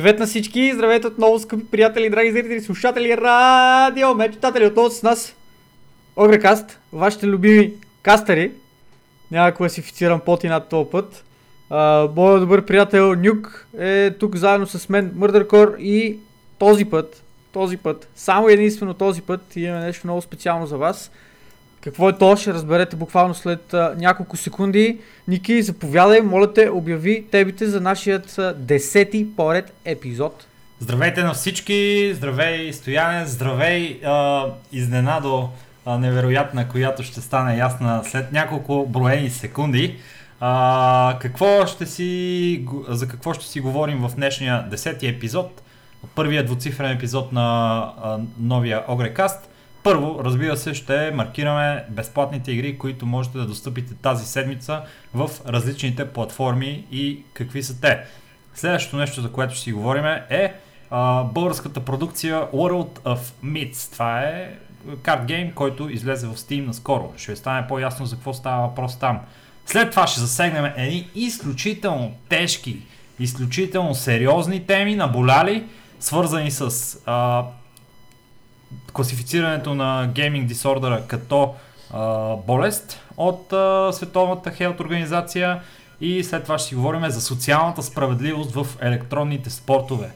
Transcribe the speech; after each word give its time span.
Привет 0.00 0.18
на 0.18 0.26
всички! 0.26 0.72
Здравейте 0.74 1.06
отново, 1.06 1.38
скъпи 1.38 1.64
приятели, 1.70 2.10
драги 2.10 2.32
зрители, 2.32 2.60
слушатели, 2.60 3.16
радио, 3.16 4.14
мечтатели, 4.14 4.66
отново 4.66 4.90
с 4.90 5.02
нас. 5.02 5.36
Огрекаст, 6.16 6.80
вашите 6.92 7.26
любими 7.26 7.72
кастъри. 8.02 8.52
Няма 9.30 9.52
класифицирам 9.52 10.20
поти 10.20 10.48
над 10.48 10.68
този 10.68 10.90
път. 10.90 11.24
Моят 12.16 12.40
добър 12.40 12.64
приятел 12.64 13.14
Нюк 13.14 13.66
е 13.78 14.10
тук 14.10 14.36
заедно 14.36 14.66
с 14.66 14.88
мен, 14.88 15.12
Мърдъркор 15.16 15.76
и 15.78 16.18
този 16.58 16.84
път, 16.84 17.22
този 17.52 17.76
път, 17.76 18.08
само 18.14 18.48
единствено 18.48 18.94
този 18.94 19.22
път 19.22 19.56
имаме 19.56 19.84
нещо 19.84 20.06
много 20.06 20.22
специално 20.22 20.66
за 20.66 20.78
вас. 20.78 21.10
Какво 21.80 22.08
е 22.08 22.18
то, 22.18 22.36
ще 22.36 22.54
разберете 22.54 22.96
буквално 22.96 23.34
след 23.34 23.74
а, 23.74 23.94
няколко 23.98 24.36
секунди. 24.36 24.98
Ники, 25.28 25.62
заповядай, 25.62 26.20
моля 26.20 26.52
те, 26.52 26.70
обяви 26.70 27.24
тебите 27.30 27.66
за 27.66 27.80
нашият 27.80 28.40
десети 28.56 29.26
поред 29.36 29.72
епизод. 29.84 30.46
Здравейте 30.80 31.22
на 31.22 31.34
всички, 31.34 32.12
здравей 32.14 32.72
Стояне, 32.72 33.26
здравей 33.26 34.00
а, 34.04 34.46
изненадо 34.72 35.48
а, 35.86 35.98
невероятна, 35.98 36.68
която 36.68 37.02
ще 37.02 37.20
стане 37.20 37.56
ясна 37.56 38.02
след 38.04 38.32
няколко 38.32 38.86
броени 38.88 39.30
секунди. 39.30 39.96
А, 40.40 41.16
какво 41.20 41.66
ще 41.66 41.86
си, 41.86 42.66
за 42.88 43.08
какво 43.08 43.34
ще 43.34 43.46
си 43.46 43.60
говорим 43.60 43.98
в 44.08 44.14
днешния 44.14 44.66
десети 44.70 45.06
епизод? 45.06 45.62
Първият 46.14 46.46
двуцифрен 46.46 46.90
епизод 46.90 47.32
на 47.32 47.78
а, 48.02 48.18
новия 48.38 48.82
Огрекаст. 48.88 49.49
Първо, 49.82 50.20
разбира 50.24 50.56
се, 50.56 50.74
ще 50.74 51.10
маркираме 51.10 51.84
безплатните 51.88 52.52
игри, 52.52 52.78
които 52.78 53.06
можете 53.06 53.38
да 53.38 53.46
достъпите 53.46 53.94
тази 53.94 54.26
седмица 54.26 54.82
в 55.14 55.30
различните 55.46 56.08
платформи 56.08 56.84
и 56.92 57.22
какви 57.34 57.62
са 57.62 57.80
те. 57.80 57.98
Следващото 58.54 58.96
нещо, 58.96 59.20
за 59.20 59.32
което 59.32 59.54
ще 59.54 59.62
си 59.62 59.72
говорим 59.72 60.04
е 60.30 60.54
а, 60.90 61.24
българската 61.24 61.80
продукция 61.80 62.46
World 62.54 63.00
of 63.00 63.18
Myths. 63.44 63.92
Това 63.92 64.20
е 64.20 64.54
карт 65.02 65.24
гейм, 65.24 65.52
който 65.54 65.90
излезе 65.90 66.26
в 66.26 66.34
Steam 66.36 66.66
наскоро. 66.66 67.12
Ще 67.16 67.36
стане 67.36 67.66
по-ясно 67.66 68.06
за 68.06 68.16
какво 68.16 68.34
става 68.34 68.68
въпрос 68.68 68.98
там. 68.98 69.20
След 69.66 69.90
това 69.90 70.06
ще 70.06 70.20
засегнем 70.20 70.72
едни 70.76 71.10
изключително 71.14 72.12
тежки, 72.28 72.76
изключително 73.20 73.94
сериозни 73.94 74.66
теми, 74.66 74.96
наболяли, 74.96 75.64
свързани 76.00 76.50
с 76.50 76.96
а, 77.06 77.44
класифицирането 78.92 79.74
на 79.74 80.10
гейминг 80.14 80.46
дисордера 80.46 81.02
като 81.06 81.54
а, 81.92 82.36
болест 82.36 83.00
от 83.16 83.52
а, 83.52 83.92
Световната 83.92 84.50
хелт 84.50 84.80
организация 84.80 85.60
и 86.00 86.24
след 86.24 86.42
това 86.42 86.58
ще 86.58 86.68
си 86.68 86.74
говорим 86.74 87.10
за 87.10 87.20
социалната 87.20 87.82
справедливост 87.82 88.54
в 88.54 88.66
електронните 88.80 89.50
спортове. 89.50 90.10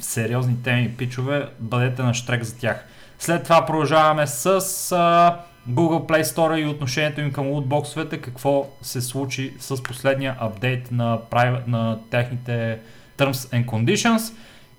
Сериозни 0.00 0.62
теми, 0.62 0.96
пичове, 0.96 1.48
бъдете 1.58 2.02
на 2.02 2.14
штрек 2.14 2.42
за 2.42 2.58
тях. 2.58 2.84
След 3.18 3.42
това 3.44 3.66
продължаваме 3.66 4.26
с 4.26 4.46
а, 4.92 5.40
Google 5.70 6.08
Play 6.08 6.22
Store 6.22 6.56
и 6.56 6.66
отношението 6.66 7.20
им 7.20 7.32
към 7.32 7.46
лутбоксовете, 7.46 8.20
какво 8.20 8.68
се 8.82 9.00
случи 9.00 9.54
с 9.58 9.82
последния 9.82 10.36
апдейт 10.40 10.92
на, 10.92 11.18
на 11.66 11.98
техните 12.10 12.78
Terms 13.18 13.32
and 13.32 13.64
Conditions. 13.64 14.32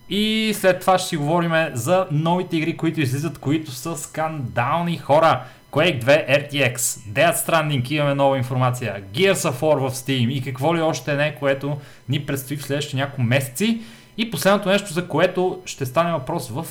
И 0.10 0.54
след 0.56 0.80
това 0.80 0.98
ще 0.98 1.08
си 1.08 1.18
говорим 1.18 1.52
за 1.74 2.08
новите 2.12 2.58
игри, 2.58 2.78
които 2.78 3.02
излизат, 3.02 3.38
които 3.38 3.72
са 3.72 3.98
скандални 3.98 4.98
хора. 4.98 5.44
Quake 5.72 6.04
2 6.04 6.52
RTX, 6.52 6.76
Dead 7.10 7.36
Stranding, 7.36 7.92
имаме 7.92 8.14
нова 8.14 8.38
информация, 8.38 9.04
Gears 9.14 9.34
of 9.34 9.54
War 9.54 9.90
в 9.90 9.96
Steam 9.96 10.32
и 10.32 10.42
какво 10.42 10.76
ли 10.76 10.82
още 10.82 11.14
не, 11.14 11.36
което 11.36 11.78
ни 12.10 12.26
предстои 12.26 12.58
в 12.58 12.64
следващите 12.64 12.98
няколко 12.98 13.22
месеци. 13.22 13.82
И 14.18 14.32
последното 14.32 14.70
нещо, 14.70 14.94
за 14.94 15.08
което 15.08 15.62
ще 15.66 15.86
стане 15.86 16.12
въпрос 16.12 16.50
в 16.50 16.66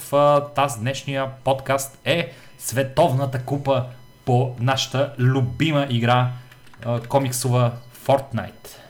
тази 0.54 0.80
днешния 0.80 1.26
подкаст 1.44 1.98
е 2.04 2.32
Световната 2.58 3.42
купа 3.42 3.84
по 4.24 4.54
нашата 4.60 5.12
любима 5.18 5.86
игра, 5.90 6.28
комиксова 7.08 7.72
Fortnite. 8.06 8.85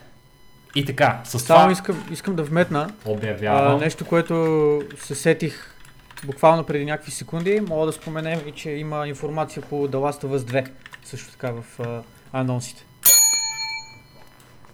И 0.75 0.85
така, 0.85 1.19
с 1.23 1.39
Само 1.39 1.59
това 1.59 1.71
искам, 1.71 2.05
искам 2.11 2.35
да 2.35 2.43
вметна 2.43 2.89
а, 3.05 3.09
обявявам. 3.09 3.79
нещо, 3.79 4.05
което 4.05 4.81
се 4.99 5.15
сетих 5.15 5.73
буквално 6.25 6.63
преди 6.63 6.85
някакви 6.85 7.11
секунди. 7.11 7.61
Мога 7.67 7.85
да 7.85 7.91
споменем 7.91 8.39
и, 8.47 8.51
че 8.51 8.69
има 8.69 9.07
информация 9.07 9.61
по 9.61 9.75
The 9.87 9.95
Last 9.95 10.23
of 10.23 10.37
Us 10.37 10.63
2, 10.63 10.67
също 11.05 11.31
така 11.31 11.51
в 11.51 11.63
а, 11.79 12.01
анонсите. 12.39 12.83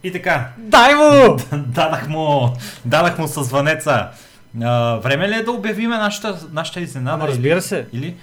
И 0.04 0.12
така, 0.12 0.50
Дай 0.58 0.96
му! 0.96 1.38
дадах 1.54 2.08
му, 2.08 2.54
дадах 2.86 3.18
му 3.18 3.28
със 3.28 3.48
звънеца. 3.48 4.08
А, 4.64 4.96
време 4.96 5.30
ли 5.30 5.36
е 5.36 5.44
да 5.44 5.52
обявиме 5.52 5.98
нашата, 5.98 6.40
нашата 6.52 6.80
изненада? 6.82 7.16
Ама 7.16 7.28
разбира 7.28 7.62
се, 7.62 7.88
Или? 7.94 8.16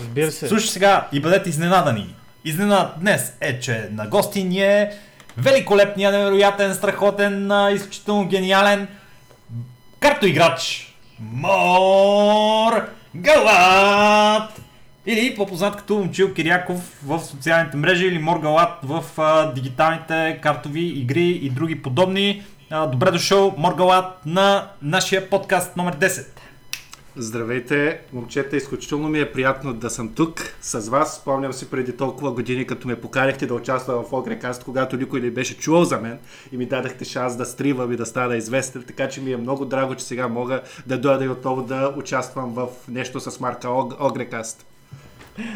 разбира 0.00 0.32
се. 0.32 0.48
Слушай 0.48 0.68
сега 0.68 1.08
и 1.12 1.20
бъдете 1.20 1.48
изненадани. 1.48 2.14
Изненад 2.44 2.94
днес 3.00 3.32
е, 3.40 3.60
че 3.60 3.88
на 3.92 4.06
гости 4.06 4.44
ни 4.44 4.62
е 4.62 4.92
великолепния, 5.36 6.12
невероятен, 6.12 6.74
страхотен, 6.74 7.52
изключително 7.74 8.26
гениален 8.26 8.88
картоиграч 10.00 10.94
Мор 11.20 12.88
Галат! 13.16 14.60
Или 15.06 15.34
по-познат 15.36 15.76
като 15.76 15.94
Момчил 15.94 16.34
Киряков 16.34 16.80
в 17.04 17.20
социалните 17.20 17.76
мрежи 17.76 18.06
или 18.06 18.18
Моргалат 18.18 18.78
в 18.82 19.04
а, 19.18 19.52
дигиталните 19.52 20.38
картови 20.42 20.80
игри 20.80 21.28
и 21.28 21.50
други 21.50 21.82
подобни. 21.82 22.42
А, 22.70 22.86
добре 22.86 23.10
дошъл 23.10 23.54
Моргалат 23.58 24.26
на 24.26 24.68
нашия 24.82 25.30
подкаст 25.30 25.76
номер 25.76 25.96
10. 25.96 26.33
Здравейте, 27.16 28.00
момчета, 28.12 28.56
изключително 28.56 29.08
ми 29.08 29.20
е 29.20 29.32
приятно 29.32 29.72
да 29.74 29.90
съм 29.90 30.14
тук 30.14 30.40
с 30.62 30.88
вас. 30.88 31.16
Спомням 31.16 31.52
си 31.52 31.70
преди 31.70 31.96
толкова 31.96 32.32
години, 32.32 32.66
като 32.66 32.88
ме 32.88 33.00
покарихте 33.00 33.46
да 33.46 33.54
участвам 33.54 34.04
в 34.04 34.12
Огрекаст, 34.12 34.64
когато 34.64 34.96
никой 34.96 35.20
не 35.20 35.30
беше 35.30 35.56
чувал 35.58 35.84
за 35.84 36.00
мен 36.00 36.18
и 36.52 36.56
ми 36.56 36.66
дадахте 36.66 37.04
шанс 37.04 37.36
да 37.36 37.44
стривам 37.46 37.92
и 37.92 37.96
да 37.96 38.06
стана 38.06 38.36
известен, 38.36 38.82
така 38.86 39.08
че 39.08 39.20
ми 39.20 39.32
е 39.32 39.36
много 39.36 39.64
драго, 39.64 39.94
че 39.94 40.04
сега 40.04 40.28
мога 40.28 40.62
да 40.86 40.98
дойда 40.98 41.24
и 41.24 41.28
отново 41.28 41.62
да 41.62 41.94
участвам 41.96 42.54
в 42.54 42.68
нещо 42.88 43.20
с 43.20 43.40
марка 43.40 43.68
Ог- 43.68 44.10
Огрекаст. 44.10 44.66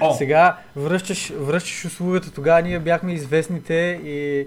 О, 0.00 0.14
Сега 0.14 0.58
връщаш, 0.76 1.32
връщаш 1.36 1.84
услугата. 1.84 2.30
Тогава 2.30 2.62
ние 2.62 2.78
бяхме 2.78 3.12
известните 3.12 3.74
и 4.04 4.46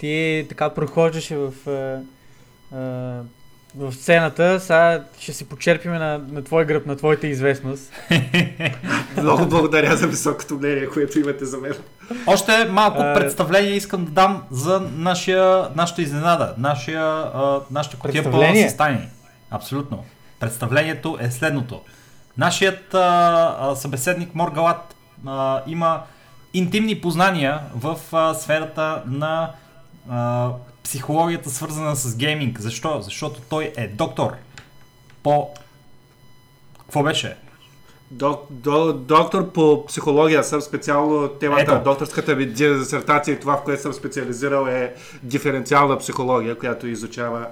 ти 0.00 0.46
така 0.48 0.70
прохождаше 0.70 1.36
в, 1.36 1.52
а, 1.66 2.00
а, 2.76 3.22
в 3.76 3.92
сцената. 3.92 4.60
Сега 4.60 5.04
ще 5.18 5.32
си 5.32 5.48
почерпиме 5.48 5.98
на, 5.98 6.20
на 6.30 6.44
твой 6.44 6.64
гръб, 6.64 6.86
на 6.86 6.96
твоята 6.96 7.26
известност. 7.26 7.92
Много 9.22 9.46
благодаря 9.46 9.96
за 9.96 10.06
високото 10.06 10.54
мнение, 10.54 10.86
което 10.86 11.18
имате 11.18 11.44
за 11.44 11.58
мен. 11.58 11.74
Още 12.26 12.64
малко 12.64 12.98
представление 12.98 13.72
искам 13.72 14.04
да 14.04 14.10
дам 14.10 14.42
за 14.50 14.80
нашия, 14.96 15.68
нашата 15.76 16.02
изненада, 16.02 16.54
нашия, 16.58 17.02
а, 17.04 17.60
нашата 17.70 17.96
котия 17.96 18.22
пълна 18.22 18.38
Представление? 18.38 18.68
състояние. 18.68 19.08
Абсолютно. 19.50 20.04
Представлението 20.40 21.18
е 21.20 21.30
следното. 21.30 21.80
Нашият 22.38 22.94
а, 22.94 23.56
а, 23.60 23.76
събеседник 23.76 24.34
Моргалат 24.34 24.94
а, 25.26 25.62
има 25.66 26.02
интимни 26.54 27.00
познания 27.00 27.60
в 27.74 27.98
а, 28.12 28.34
сферата 28.34 29.02
на 29.06 29.50
а, 30.10 30.50
психологията, 30.84 31.50
свързана 31.50 31.96
с 31.96 32.16
гейминг. 32.16 32.60
Защо? 32.60 33.00
Защото 33.02 33.40
той 33.40 33.72
е 33.76 33.88
доктор 33.88 34.36
по... 35.22 35.48
Какво 36.78 37.02
беше? 37.02 37.36
Док, 38.14 38.46
до, 38.50 38.92
доктор 38.92 39.52
по 39.52 39.86
психология 39.86 40.44
съм 40.44 40.60
специално 40.60 41.28
темата 41.28 41.62
Ето. 41.62 41.74
на 41.74 41.82
докторската 41.82 42.36
ми 42.36 42.46
дисертация 42.46 43.34
и 43.34 43.40
това, 43.40 43.56
в 43.56 43.62
което 43.64 43.82
съм 43.82 43.92
специализирал 43.92 44.66
е 44.66 44.94
диференциална 45.22 45.98
психология, 45.98 46.58
която 46.58 46.86
изучава 46.86 47.46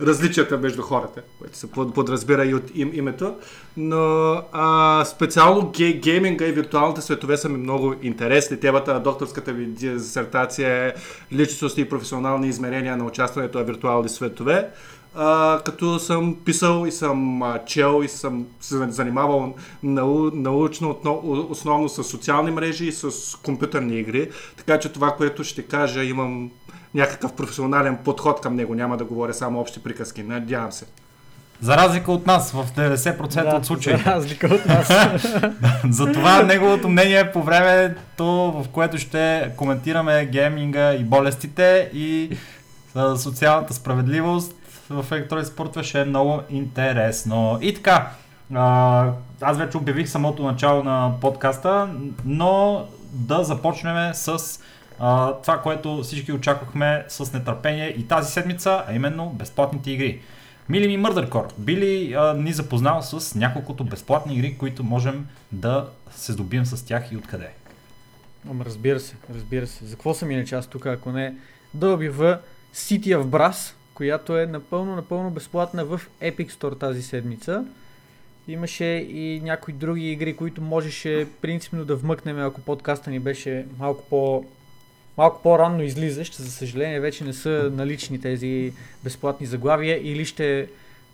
различията 0.00 0.58
между 0.58 0.82
хората, 0.82 1.22
което 1.38 1.58
се 1.58 1.66
под- 1.66 1.94
подразбира 1.94 2.44
и 2.44 2.54
от 2.54 2.62
им, 2.74 2.90
името. 2.94 3.34
Но 3.76 4.32
а, 4.52 5.04
специално 5.04 5.72
ге, 5.76 5.92
гейминга 5.92 6.46
и 6.46 6.52
виртуалните 6.52 7.00
светове 7.00 7.36
са 7.36 7.48
ми 7.48 7.58
много 7.58 7.94
интересни. 8.02 8.60
Темата 8.60 8.94
на 8.94 9.00
докторската 9.00 9.52
ми 9.52 9.66
дисертация 9.66 10.86
е 10.86 10.92
личностни 11.32 11.82
и 11.82 11.88
професионални 11.88 12.48
измерения 12.48 12.96
на 12.96 13.04
участването 13.04 13.58
в 13.58 13.64
виртуални 13.64 14.08
светове. 14.08 14.68
А, 15.20 15.60
като 15.64 15.98
съм 15.98 16.36
писал 16.44 16.86
и 16.86 16.92
съм 16.92 17.42
а, 17.42 17.58
чел 17.66 18.00
и 18.04 18.08
съм 18.08 18.46
се 18.60 18.90
занимавал 18.90 19.54
нау, 19.82 20.30
научно 20.34 20.90
отно- 20.90 21.46
основно 21.50 21.88
с 21.88 22.04
социални 22.04 22.50
мрежи 22.50 22.86
и 22.86 22.92
с 22.92 23.10
компютърни 23.42 23.98
игри. 23.98 24.28
Така 24.56 24.78
че 24.78 24.88
това, 24.88 25.14
което 25.16 25.44
ще 25.44 25.62
кажа, 25.62 26.04
имам 26.04 26.50
някакъв 26.94 27.32
професионален 27.32 27.98
подход 28.04 28.40
към 28.40 28.56
него. 28.56 28.74
Няма 28.74 28.96
да 28.96 29.04
говоря 29.04 29.34
само 29.34 29.60
общи 29.60 29.82
приказки. 29.82 30.22
Надявам 30.22 30.72
се. 30.72 30.86
За 31.60 31.76
разлика 31.76 32.12
от 32.12 32.26
нас 32.26 32.52
в 32.52 32.66
90% 32.76 33.56
от 33.56 33.66
случаите. 33.66 34.02
За 34.04 34.10
разлика 34.10 34.46
от 34.46 34.66
нас. 34.66 34.92
Затова 35.90 36.42
неговото 36.42 36.88
мнение 36.88 37.18
е 37.20 37.32
по 37.32 37.42
времето, 37.42 38.24
в 38.26 38.66
което 38.72 38.98
ще 38.98 39.50
коментираме 39.56 40.26
гейминга 40.26 40.94
и 40.94 41.04
болестите 41.04 41.90
и 41.94 42.30
социалната 43.16 43.74
справедливост 43.74 44.54
в 44.90 45.06
електронни 45.12 45.44
спортове 45.44 45.84
ще 45.84 46.00
е 46.00 46.04
много 46.04 46.40
интересно. 46.50 47.58
И 47.62 47.74
така, 47.74 48.10
аз 49.40 49.58
вече 49.58 49.76
обявих 49.76 50.08
самото 50.08 50.42
начало 50.42 50.82
на 50.82 51.12
подкаста, 51.20 51.88
но 52.24 52.84
да 53.12 53.44
започнем 53.44 54.14
с 54.14 54.60
това, 55.42 55.60
което 55.62 56.02
всички 56.02 56.32
очаквахме 56.32 57.04
с 57.08 57.32
нетърпение 57.32 57.88
и 57.88 58.08
тази 58.08 58.32
седмица, 58.32 58.84
а 58.88 58.94
именно 58.94 59.30
безплатните 59.30 59.90
игри. 59.90 60.20
Мили 60.68 60.88
ми 60.88 60.96
Мърдъркор, 60.96 61.48
би 61.58 61.76
ли 61.76 62.14
а, 62.14 62.34
ни 62.34 62.52
запознал 62.52 63.02
с 63.02 63.34
няколкото 63.34 63.84
безплатни 63.84 64.34
игри, 64.34 64.58
които 64.58 64.84
можем 64.84 65.26
да 65.52 65.88
се 66.10 66.32
здобием 66.32 66.66
с 66.66 66.86
тях 66.86 67.12
и 67.12 67.16
откъде? 67.16 67.48
Ама 68.50 68.64
разбира 68.64 69.00
се, 69.00 69.16
разбира 69.34 69.66
се. 69.66 69.84
За 69.84 69.94
какво 69.94 70.14
съм 70.14 70.30
иначе 70.30 70.54
аз 70.54 70.66
тук, 70.66 70.86
ако 70.86 71.12
не 71.12 71.34
да 71.74 71.92
обява 71.92 72.38
City 72.74 73.16
of 73.16 73.24
Brass, 73.24 73.72
която 73.98 74.38
е 74.38 74.46
напълно, 74.46 74.96
напълно 74.96 75.30
безплатна 75.30 75.84
в 75.84 76.00
Epic 76.22 76.50
Store 76.50 76.80
тази 76.80 77.02
седмица. 77.02 77.64
Имаше 78.48 78.84
и 78.84 79.40
някои 79.44 79.74
други 79.74 80.12
игри, 80.12 80.36
които 80.36 80.62
можеше 80.62 81.26
принципно 81.42 81.84
да 81.84 81.96
вмъкнем, 81.96 82.38
ако 82.38 82.60
подкаста 82.60 83.10
ни 83.10 83.18
беше 83.18 83.66
малко 83.78 84.04
по 84.10 84.44
малко 85.16 85.42
по-ранно 85.42 85.82
излизащ. 85.82 86.34
За 86.34 86.50
съжаление 86.50 87.00
вече 87.00 87.24
не 87.24 87.32
са 87.32 87.70
налични 87.74 88.20
тези 88.20 88.72
безплатни 89.04 89.46
заглавия 89.46 90.00
или 90.12 90.24
ще 90.24 90.68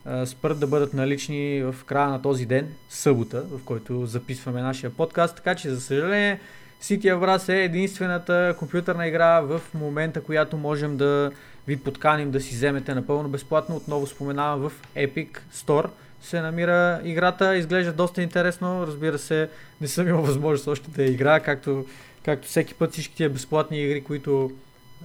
а, 0.04 0.26
спрат 0.26 0.60
да 0.60 0.66
бъдат 0.66 0.94
налични 0.94 1.62
в 1.62 1.84
края 1.84 2.08
на 2.08 2.22
този 2.22 2.46
ден, 2.46 2.74
събота, 2.88 3.42
в 3.50 3.64
който 3.64 4.06
записваме 4.06 4.62
нашия 4.62 4.90
подкаст. 4.90 5.36
Така 5.36 5.54
че 5.54 5.70
за 5.70 5.80
съжаление 5.80 6.40
City 6.82 7.04
of 7.04 7.18
Brass 7.18 7.48
е 7.48 7.64
единствената 7.64 8.54
компютърна 8.58 9.06
игра 9.06 9.40
в 9.40 9.60
момента, 9.74 10.20
която 10.20 10.56
можем 10.56 10.96
да 10.96 11.30
ви 11.68 11.76
подканим 11.76 12.30
да 12.30 12.40
си 12.40 12.54
вземете 12.54 12.94
напълно 12.94 13.28
безплатно. 13.28 13.76
Отново 13.76 14.06
споменавам 14.06 14.68
в 14.68 14.72
Epic 14.96 15.38
Store 15.54 15.86
се 16.22 16.40
намира 16.40 17.00
играта. 17.04 17.56
Изглежда 17.56 17.92
доста 17.92 18.22
интересно. 18.22 18.86
Разбира 18.86 19.18
се, 19.18 19.48
не 19.80 19.88
съм 19.88 20.08
имал 20.08 20.22
възможност 20.22 20.66
още 20.66 20.90
да 20.90 21.04
игра, 21.04 21.40
както, 21.40 21.86
както 22.24 22.48
всеки 22.48 22.74
път 22.74 22.92
всички 22.92 23.14
тия 23.14 23.30
безплатни 23.30 23.84
игри, 23.84 24.04
които 24.04 24.50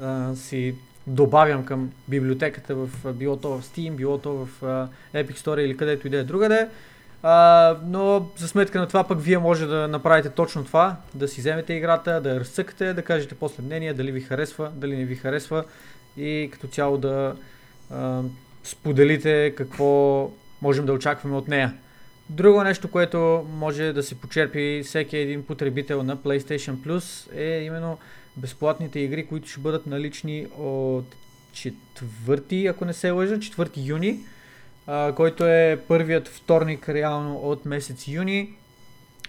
а, 0.02 0.36
си 0.36 0.76
добавям 1.08 1.66
към 1.66 1.92
библиотеката 2.08 2.76
в 2.76 3.14
било 3.14 3.38
то 3.38 3.50
в 3.50 3.64
Steam, 3.64 3.96
било 3.96 4.18
то 4.18 4.34
в 4.34 4.64
а, 4.64 4.88
Epic 5.18 5.38
Store 5.38 5.60
или 5.60 5.78
където 5.78 6.08
и 6.08 6.10
да 6.10 6.18
е 6.18 6.24
другаде. 6.24 6.70
А, 7.24 7.76
но 7.86 8.30
за 8.38 8.48
сметка 8.48 8.80
на 8.80 8.88
това 8.88 9.04
пък 9.04 9.22
вие 9.22 9.38
може 9.38 9.66
да 9.66 9.88
направите 9.88 10.30
точно 10.30 10.66
това, 10.66 10.96
да 11.14 11.28
си 11.28 11.42
вземете 11.42 11.74
играта, 11.74 12.22
да 12.22 12.30
я 12.30 12.40
разцъкате, 12.40 12.94
да 12.94 13.02
кажете 13.02 13.36
после 13.36 13.64
мнение 13.64 13.94
дали 13.94 14.12
ви 14.12 14.22
харесва, 14.22 14.72
дали 14.76 14.98
не 14.98 15.06
ви 15.06 15.16
харесва 15.16 15.64
и 16.18 16.50
като 16.52 16.68
цяло 16.68 16.98
да 16.98 17.36
а, 17.92 18.22
споделите 18.64 19.54
какво 19.58 20.32
можем 20.62 20.86
да 20.86 20.94
очакваме 20.94 21.36
от 21.36 21.48
нея. 21.48 21.74
Друго 22.30 22.64
нещо, 22.64 22.92
което 22.92 23.48
може 23.54 23.94
да 23.94 24.04
се 24.04 24.16
почерпи 24.16 24.82
всеки 24.86 25.18
един 25.18 25.46
потребител 25.46 26.04
на 26.04 26.18
PlayStation 26.18 26.76
Plus 26.76 27.36
е 27.36 27.64
именно 27.64 27.98
безплатните 28.38 29.00
игри, 29.00 29.26
които 29.26 29.50
ще 29.50 29.60
бъдат 29.60 29.88
налични 29.88 30.48
от 30.58 31.16
4, 31.52 32.70
ако 32.70 32.86
не 32.86 32.94
се 32.94 33.12
лъжа, 33.12 33.36
4 33.36 33.70
юни, 33.76 34.20
а, 34.88 35.14
който 35.16 35.46
е 35.46 35.80
първият 35.88 36.28
вторник 36.28 36.90
реално 36.90 37.36
от 37.36 37.66
месец 37.66 38.08
юни. 38.08 38.54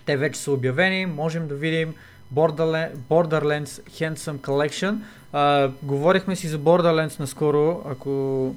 Те 0.06 0.17
вече 0.17 0.41
са 0.41 0.53
обявени, 0.53 1.06
можем 1.06 1.49
да 1.49 1.55
видим 1.55 1.94
Borderlands, 2.35 3.65
Handsome 3.91 4.38
Collection. 4.38 4.97
А, 5.32 5.71
говорихме 5.82 6.37
си 6.37 6.49
за 6.49 6.59
Borderlands 6.59 7.21
наскоро, 7.21 7.82
ако 7.87 8.55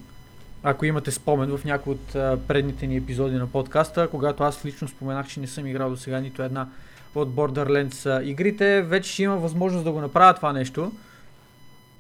ако 0.64 0.86
имате 0.86 1.12
спомен 1.12 1.58
в 1.58 1.66
някои 1.66 1.94
от 1.94 2.16
а, 2.16 2.40
предните 2.48 2.88
ни 2.88 2.98
епизоди 2.98 3.36
на 3.36 3.48
подкаста, 3.48 4.08
когато 4.08 4.44
аз 4.44 4.66
лично 4.66 4.88
споменах, 4.88 5.28
че 5.28 5.40
не 5.40 5.48
съм 5.48 5.68
играл 5.68 5.90
до 5.90 5.98
сега 5.98 6.20
нито 6.20 6.44
една 6.44 6.68
от 7.16 7.30
Borderlands 7.30 8.24
игрите, 8.24 8.82
вече 8.82 9.12
ще 9.12 9.24
има 9.24 9.38
възможност 9.38 9.84
да 9.84 9.92
го 9.92 10.02
направя 10.02 10.34
това 10.34 10.54
нещо 10.54 10.92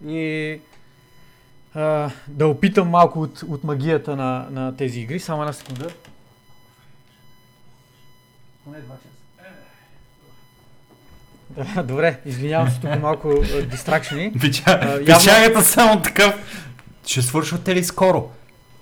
и 0.08 0.60
а, 1.74 2.12
да 2.28 2.48
опитам 2.48 2.90
малко 2.90 3.22
от, 3.22 3.44
от 3.48 3.64
магията 3.64 4.16
на, 4.16 4.48
на 4.52 4.78
тези 4.78 5.00
игри. 5.00 5.20
Само 5.20 5.42
една 5.42 5.54
секунда. 5.54 5.88
Поне 8.64 8.80
два 8.80 8.96
часа. 8.96 9.12
Добре, 11.83 12.19
извинявам 12.25 12.69
се, 12.69 12.79
тук 12.79 13.01
малко 13.01 13.33
дистракшени. 13.71 14.33
Печагата 15.05 15.63
само 15.63 16.01
такъв. 16.01 16.33
Ще 17.05 17.21
свършвате 17.21 17.75
ли 17.75 17.83
скоро? 17.83 18.29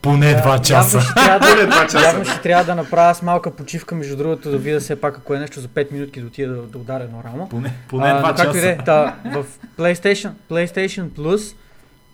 Поне 0.01 0.33
два 0.33 0.59
часа. 0.59 0.97
Явно 0.97 1.03
ще, 1.03 1.13
трябва 1.13 1.39
Поне 1.39 1.55
да, 1.55 1.67
два 1.67 1.83
часа. 1.83 2.05
явно 2.05 2.25
ще 2.25 2.41
трябва 2.41 2.63
да 2.63 2.75
направя 2.75 3.15
с 3.15 3.21
малка 3.21 3.51
почивка, 3.51 3.95
между 3.95 4.17
другото, 4.17 4.51
да 4.51 4.57
видя 4.57 4.79
все 4.79 5.01
пак 5.01 5.17
ако 5.17 5.33
е 5.33 5.39
нещо 5.39 5.59
за 5.59 5.67
5 5.67 5.91
минутки 5.91 6.21
да 6.21 6.27
отида 6.27 6.53
да, 6.53 6.61
да 6.61 6.77
ударя 6.77 7.03
едно 7.03 7.23
рамо. 7.23 7.49
Поне, 7.49 7.73
поне 7.89 8.07
А, 8.07 8.19
два 8.19 8.29
но 8.29 8.35
както 8.35 8.57
и 8.57 8.61
да 8.61 8.69
е, 8.69 8.77
часа. 8.77 9.13
в 9.25 9.45
PlayStation, 9.77 10.31
PlayStation 10.49 11.09
Plus 11.09 11.55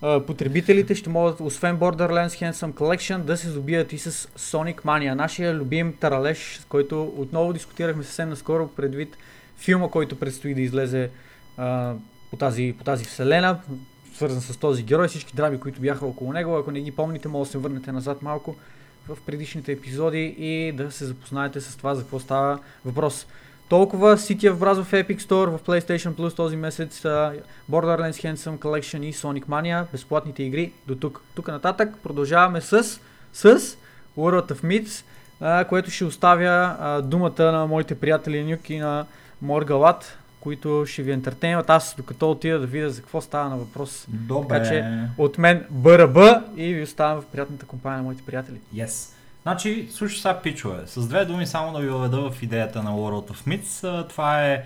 а, 0.01 0.25
потребителите 0.25 0.95
ще 0.95 1.09
могат, 1.09 1.39
освен 1.39 1.77
Borderlands 1.77 2.51
Handsome 2.51 2.73
Collection, 2.73 3.17
да 3.17 3.37
се 3.37 3.49
здобият 3.49 3.93
и 3.93 3.97
с 3.97 4.11
Sonic 4.39 4.81
Mania, 4.81 5.13
нашия 5.13 5.53
любим 5.53 5.93
таралеж, 5.99 6.59
с 6.61 6.65
който 6.65 7.13
отново 7.17 7.53
дискутирахме 7.53 8.03
съвсем 8.03 8.29
наскоро 8.29 8.67
предвид 8.67 9.17
филма, 9.57 9.89
който 9.89 10.19
предстои 10.19 10.53
да 10.53 10.61
излезе 10.61 11.09
а, 11.57 11.93
по, 12.31 12.37
тази, 12.37 12.75
по 12.77 12.83
тази 12.83 13.05
вселена, 13.05 13.59
свързан 14.13 14.41
с 14.41 14.57
този 14.57 14.83
герой, 14.83 15.07
всички 15.07 15.35
драми, 15.35 15.59
които 15.59 15.81
бяха 15.81 16.05
около 16.05 16.33
него. 16.33 16.55
Ако 16.55 16.71
не 16.71 16.81
ги 16.81 16.91
помните, 16.91 17.27
може 17.27 17.47
да 17.47 17.51
се 17.51 17.57
върнете 17.57 17.91
назад 17.91 18.21
малко 18.21 18.55
в 19.07 19.17
предишните 19.25 19.71
епизоди 19.71 20.35
и 20.37 20.71
да 20.71 20.91
се 20.91 21.05
запознаете 21.05 21.61
с 21.61 21.77
това 21.77 21.95
за 21.95 22.01
какво 22.01 22.19
става 22.19 22.59
въпрос. 22.85 23.27
Толкова 23.69 24.17
City 24.17 24.51
of 24.51 24.53
Brass 24.53 24.83
в 24.83 24.91
Epic 24.91 25.19
Store, 25.19 25.57
в 25.57 25.63
PlayStation 25.63 26.13
Plus 26.13 26.35
този 26.35 26.55
месец, 26.55 27.01
Borderlands 27.71 28.33
Handsome 28.33 28.57
Collection 28.57 29.05
и 29.05 29.13
Sonic 29.13 29.45
Mania, 29.45 29.85
безплатните 29.91 30.43
игри 30.43 30.71
до 30.87 30.95
тук. 30.95 31.21
Тук 31.35 31.47
нататък 31.47 31.93
продължаваме 32.03 32.61
с, 32.61 32.83
с 33.33 33.59
World 34.17 34.51
of 34.51 34.63
Myths, 34.63 35.03
което 35.69 35.91
ще 35.91 36.05
оставя 36.05 37.01
думата 37.05 37.51
на 37.51 37.67
моите 37.67 37.95
приятели 37.95 38.43
Нюк 38.43 38.69
и 38.69 38.77
на 38.77 39.05
Моргалат, 39.41 40.17
които 40.39 40.85
ще 40.87 41.03
ви 41.03 41.11
ентертейнват. 41.11 41.69
Аз 41.69 41.95
докато 41.97 42.31
отида 42.31 42.59
да 42.59 42.65
видя 42.65 42.89
за 42.89 43.01
какво 43.01 43.21
става 43.21 43.49
на 43.49 43.57
въпрос. 43.57 44.05
Добре. 44.07 44.47
Така 44.57 44.69
че 44.69 45.07
от 45.17 45.37
мен 45.37 45.65
БРБ 45.69 46.17
и 46.55 46.73
ви 46.73 46.83
оставям 46.83 47.21
в 47.21 47.25
приятната 47.25 47.65
компания 47.65 47.97
на 47.97 48.03
моите 48.03 48.23
приятели. 48.25 48.59
Yes. 48.75 49.13
Значи, 49.43 49.89
слушай 49.91 50.17
сега, 50.17 50.41
пичове. 50.41 50.77
С 50.85 51.07
две 51.07 51.25
думи 51.25 51.47
само 51.47 51.73
да 51.73 51.79
ви 51.79 51.89
въведа 51.89 52.31
в 52.31 52.43
идеята 52.43 52.83
на 52.83 52.91
World 52.91 53.31
of 53.31 53.47
Myths. 53.47 54.07
Това 54.09 54.45
е 54.45 54.63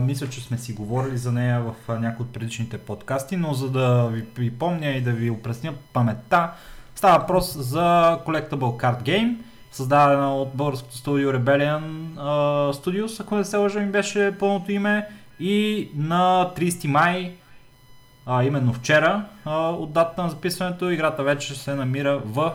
мисля, 0.00 0.28
че 0.28 0.40
сме 0.40 0.58
си 0.58 0.72
говорили 0.72 1.16
за 1.16 1.32
нея 1.32 1.60
в 1.60 2.00
някои 2.00 2.24
от 2.24 2.32
предишните 2.32 2.78
подкасти, 2.78 3.36
но 3.36 3.54
за 3.54 3.70
да 3.70 4.06
ви 4.06 4.24
припомня 4.24 4.90
и 4.90 5.00
да 5.00 5.12
ви 5.12 5.30
опресня 5.30 5.74
паметта, 5.92 6.50
става 6.94 7.18
въпрос 7.18 7.56
за 7.58 8.18
Collectible 8.26 8.82
Card 8.82 9.02
Game, 9.02 9.36
създадена 9.72 10.36
от 10.36 10.54
българското 10.54 10.96
студио 10.96 11.32
Rebellion 11.32 11.82
а, 12.18 12.72
Studios, 12.72 13.20
ако 13.20 13.36
не 13.36 13.44
се 13.44 13.56
лъжа 13.56 13.80
ми 13.80 13.86
беше 13.86 14.38
пълното 14.38 14.72
име, 14.72 15.08
и 15.40 15.88
на 15.94 16.50
30 16.56 16.86
май 16.86 17.34
а, 18.26 18.44
именно 18.44 18.72
вчера, 18.72 19.24
а, 19.44 19.70
от 19.70 19.92
дата 19.92 20.22
на 20.22 20.30
записването, 20.30 20.90
играта 20.90 21.22
вече 21.22 21.54
се 21.54 21.74
намира 21.74 22.18
в 22.18 22.52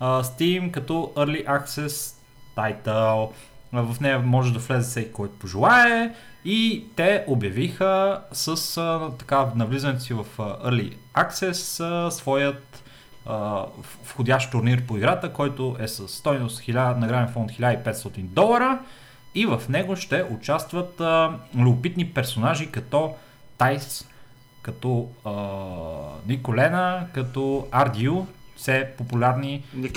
а, 0.00 0.22
Steam 0.22 0.70
като 0.70 1.12
Early 1.16 1.46
Access 1.46 2.14
Title. 2.56 3.30
В 3.72 4.00
нея 4.00 4.18
може 4.18 4.52
да 4.52 4.58
влезе 4.58 4.90
всеки, 4.90 5.12
който 5.12 5.38
пожелае. 5.38 6.14
И 6.44 6.84
те 6.96 7.24
обявиха 7.26 8.20
с 8.32 8.76
а, 8.76 9.10
така 9.18 9.46
навлизането 9.54 10.02
си 10.02 10.14
в 10.14 10.26
Early 10.38 10.96
Access 11.16 11.84
а, 11.84 12.10
своят 12.10 12.82
а, 13.26 13.64
входящ 14.04 14.50
турнир 14.50 14.82
по 14.82 14.96
играта, 14.96 15.32
който 15.32 15.76
е 15.78 15.88
с 15.88 16.08
стойност 16.08 16.60
1000, 16.60 16.96
награден 16.96 17.28
фонд 17.28 17.50
1500 17.50 18.20
долара. 18.20 18.78
И 19.34 19.46
в 19.46 19.62
него 19.68 19.96
ще 19.96 20.24
участват 20.30 21.00
а, 21.00 21.30
любопитни 21.56 22.06
персонажи 22.06 22.66
като 22.66 23.14
Тайс, 23.58 24.08
като 24.62 25.08
а, 25.24 25.32
Николена, 26.26 27.06
като 27.14 27.66
Ардио, 27.70 28.26
все 28.56 28.90
популярни 28.98 29.64
да 29.74 29.88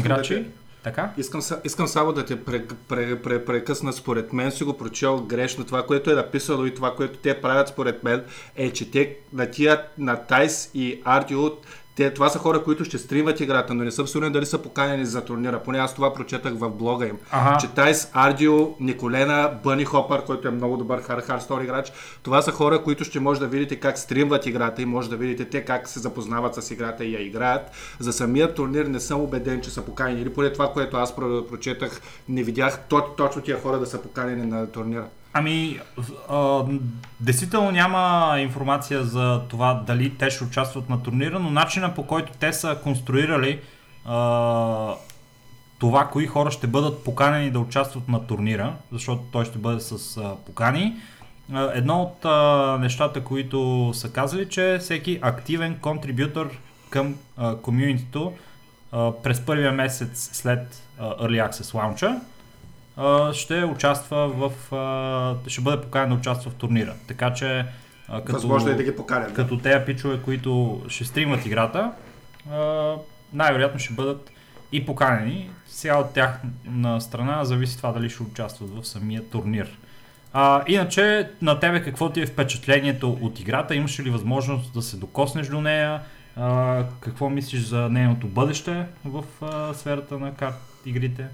играчи. 0.00 0.34
те- 0.34 0.44
Така? 0.82 1.10
Искам, 1.16 1.40
искам 1.64 1.86
само 1.86 2.12
да 2.12 2.24
те 2.24 2.44
пре, 2.44 2.64
пре, 2.88 3.22
пре, 3.22 3.44
прекъсна. 3.44 3.92
Според 3.92 4.32
мен 4.32 4.50
си 4.50 4.64
го 4.64 4.78
прочел 4.78 5.20
грешно. 5.20 5.64
Това, 5.64 5.86
което 5.86 6.10
е 6.10 6.14
написано 6.14 6.66
и 6.66 6.74
това, 6.74 6.94
което 6.94 7.18
те 7.18 7.40
правят 7.40 7.68
според 7.68 8.04
мен, 8.04 8.24
е, 8.56 8.70
че 8.70 8.90
те 8.90 9.16
на 9.32 9.50
тия, 9.50 9.82
на 9.98 10.16
Тайс 10.16 10.70
и 10.74 11.00
Ардио, 11.04 11.50
те, 11.96 12.14
това 12.14 12.28
са 12.28 12.38
хора, 12.38 12.62
които 12.62 12.84
ще 12.84 12.98
стримват 12.98 13.40
играта, 13.40 13.74
но 13.74 13.84
не 13.84 13.90
съм 13.90 14.08
сигурен 14.08 14.32
дали 14.32 14.46
са 14.46 14.58
поканени 14.58 15.06
за 15.06 15.24
турнира. 15.24 15.62
Поне 15.62 15.78
аз 15.78 15.94
това 15.94 16.14
прочетах 16.14 16.54
в 16.54 16.70
блога 16.70 17.06
им. 17.06 17.16
Ага. 17.30 17.58
Че 17.60 17.68
Тайс, 17.68 18.10
Ардио, 18.12 18.74
Николена, 18.80 19.52
Бъни 19.64 19.84
Хопър, 19.84 20.24
който 20.24 20.48
е 20.48 20.50
много 20.50 20.76
добър 20.76 21.02
Hard 21.02 21.64
играч, 21.64 21.92
това 22.22 22.42
са 22.42 22.52
хора, 22.52 22.82
които 22.82 23.04
ще 23.04 23.20
може 23.20 23.40
да 23.40 23.46
видите 23.46 23.76
как 23.76 23.98
стримват 23.98 24.46
играта 24.46 24.82
и 24.82 24.84
може 24.84 25.10
да 25.10 25.16
видите 25.16 25.44
те 25.44 25.64
как 25.64 25.88
се 25.88 26.00
запознават 26.00 26.54
с 26.54 26.70
играта 26.70 27.04
и 27.04 27.14
я 27.14 27.20
играят. 27.26 27.70
За 27.98 28.12
самия 28.12 28.54
турнир 28.54 28.86
не 28.86 29.00
съм 29.00 29.20
убеден, 29.20 29.60
че 29.60 29.70
са 29.70 29.82
поканени. 29.82 30.20
Или 30.20 30.32
поне 30.32 30.52
това, 30.52 30.72
което 30.72 30.96
аз 30.96 31.16
про- 31.16 31.48
прочетах, 31.48 32.00
не 32.28 32.42
видях 32.42 32.80
то- 32.88 33.14
точно 33.16 33.42
тия 33.42 33.60
хора 33.60 33.78
да 33.78 33.86
са 33.86 34.02
поканени 34.02 34.46
на 34.46 34.66
турнира. 34.66 35.04
Ами, 35.38 35.80
а, 36.28 36.64
действително 37.20 37.70
няма 37.70 38.34
информация 38.38 39.04
за 39.04 39.42
това 39.48 39.74
дали 39.86 40.14
те 40.14 40.30
ще 40.30 40.44
участват 40.44 40.88
на 40.88 41.02
турнира, 41.02 41.38
но 41.38 41.50
начина 41.50 41.94
по 41.94 42.06
който 42.06 42.32
те 42.40 42.52
са 42.52 42.78
конструирали 42.82 43.60
а, 44.04 44.94
това, 45.78 46.08
кои 46.08 46.26
хора 46.26 46.50
ще 46.50 46.66
бъдат 46.66 47.04
поканени 47.04 47.50
да 47.50 47.58
участват 47.58 48.08
на 48.08 48.26
турнира, 48.26 48.74
защото 48.92 49.22
той 49.32 49.44
ще 49.44 49.58
бъде 49.58 49.80
с 49.80 50.16
а, 50.16 50.36
покани. 50.46 50.96
А, 51.52 51.70
едно 51.74 52.02
от 52.02 52.24
а, 52.24 52.78
нещата, 52.80 53.24
които 53.24 53.90
са 53.94 54.12
казали, 54.12 54.48
че 54.48 54.78
всеки 54.80 55.18
активен 55.22 55.78
контрибютор 55.78 56.50
към 56.90 57.14
комюнитито 57.62 58.32
през 59.22 59.40
първия 59.46 59.72
месец 59.72 60.30
след 60.32 60.82
а, 60.98 61.04
Early 61.04 61.50
Access 61.50 61.72
Launch 61.72 62.02
а, 62.02 62.20
ще 63.32 63.64
участва 63.64 64.28
в... 64.28 64.52
Ще 65.46 65.60
бъде 65.60 65.82
поканен 65.82 66.08
да 66.08 66.14
участва 66.14 66.50
в 66.50 66.54
турнира. 66.54 66.94
Така 67.08 67.32
че... 67.32 67.66
Като, 68.06 68.32
Възможно 68.32 68.70
е 68.70 68.74
да 68.74 68.82
ги 68.82 68.96
поканят. 68.96 69.28
да. 69.28 69.34
като 69.34 69.58
тези 69.58 69.84
пичове, 69.84 70.18
които 70.22 70.82
ще 70.88 71.04
стримат 71.04 71.46
играта, 71.46 71.92
най-вероятно 73.32 73.80
ще 73.80 73.94
бъдат 73.94 74.30
и 74.72 74.86
поканени. 74.86 75.50
Сега 75.66 75.98
от 75.98 76.14
тях 76.14 76.40
на 76.64 77.00
страна 77.00 77.44
зависи 77.44 77.76
това 77.76 77.92
дали 77.92 78.10
ще 78.10 78.22
участват 78.22 78.70
в 78.70 78.86
самия 78.86 79.24
турнир. 79.30 79.78
А, 80.32 80.62
иначе, 80.66 81.30
на 81.42 81.60
тебе 81.60 81.82
какво 81.82 82.10
ти 82.10 82.20
е 82.20 82.26
впечатлението 82.26 83.18
от 83.20 83.40
играта? 83.40 83.74
Имаш 83.74 84.00
ли 84.00 84.10
възможност 84.10 84.74
да 84.74 84.82
се 84.82 84.96
докоснеш 84.96 85.46
до 85.46 85.60
нея? 85.60 86.00
А, 86.36 86.84
какво 87.00 87.30
мислиш 87.30 87.62
за 87.62 87.88
нейното 87.88 88.26
бъдеще 88.26 88.86
в 89.04 89.24
а, 89.42 89.74
сферата 89.74 90.18
на 90.18 90.34
карт 90.34 90.54
игрите? 90.86 91.26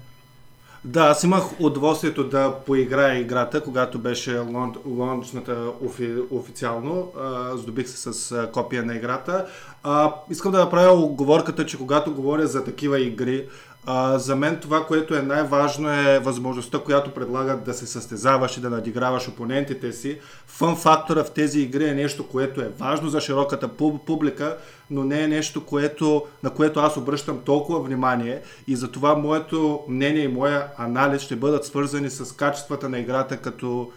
Да, 0.85 1.01
аз 1.01 1.23
имах 1.23 1.61
удоволствието 1.61 2.23
да 2.29 2.55
поиграя 2.65 3.19
играта, 3.19 3.63
когато 3.63 3.99
беше 3.99 4.31
лон- 4.31 4.77
лончната 4.85 5.71
офи, 5.85 6.15
официално. 6.31 7.11
А, 7.21 7.57
здобих 7.57 7.87
се 7.89 8.13
с 8.13 8.31
а, 8.31 8.51
копия 8.51 8.83
на 8.85 8.95
играта. 8.95 9.45
А, 9.83 10.13
искам 10.29 10.51
да 10.51 10.59
направя 10.59 10.93
оговорката, 10.93 11.65
че 11.65 11.77
когато 11.77 12.13
говоря 12.13 12.47
за 12.47 12.63
такива 12.63 12.99
игри, 12.99 13.47
а, 13.85 14.19
за 14.19 14.35
мен 14.35 14.59
това, 14.59 14.85
което 14.85 15.15
е 15.15 15.21
най-важно 15.21 15.89
е 15.89 16.19
възможността, 16.19 16.79
която 16.79 17.13
предлагат 17.13 17.63
да 17.63 17.73
се 17.73 17.87
състезаваш 17.87 18.57
и 18.57 18.61
да 18.61 18.69
надиграваш 18.69 19.27
опонентите 19.27 19.91
си. 19.91 20.19
Фън 20.47 20.75
фактора 20.75 21.23
в 21.23 21.31
тези 21.31 21.59
игри 21.61 21.89
е 21.89 21.93
нещо, 21.93 22.27
което 22.27 22.61
е 22.61 22.71
важно 22.79 23.09
за 23.09 23.21
широката 23.21 23.67
пуб- 23.67 24.05
публика, 24.05 24.57
но 24.89 25.03
не 25.03 25.23
е 25.23 25.27
нещо, 25.27 25.65
което, 25.65 26.23
на 26.43 26.49
което 26.49 26.79
аз 26.79 26.97
обръщам 26.97 27.39
толкова 27.45 27.79
внимание 27.79 28.41
и 28.67 28.75
затова 28.75 29.15
моето 29.15 29.79
мнение 29.87 30.23
и 30.23 30.27
моя 30.27 30.67
анализ 30.77 31.21
ще 31.21 31.35
бъдат 31.35 31.65
свързани 31.65 32.09
с 32.09 32.35
качествата 32.35 32.89
на 32.89 32.99
играта 32.99 33.37
като 33.37 33.91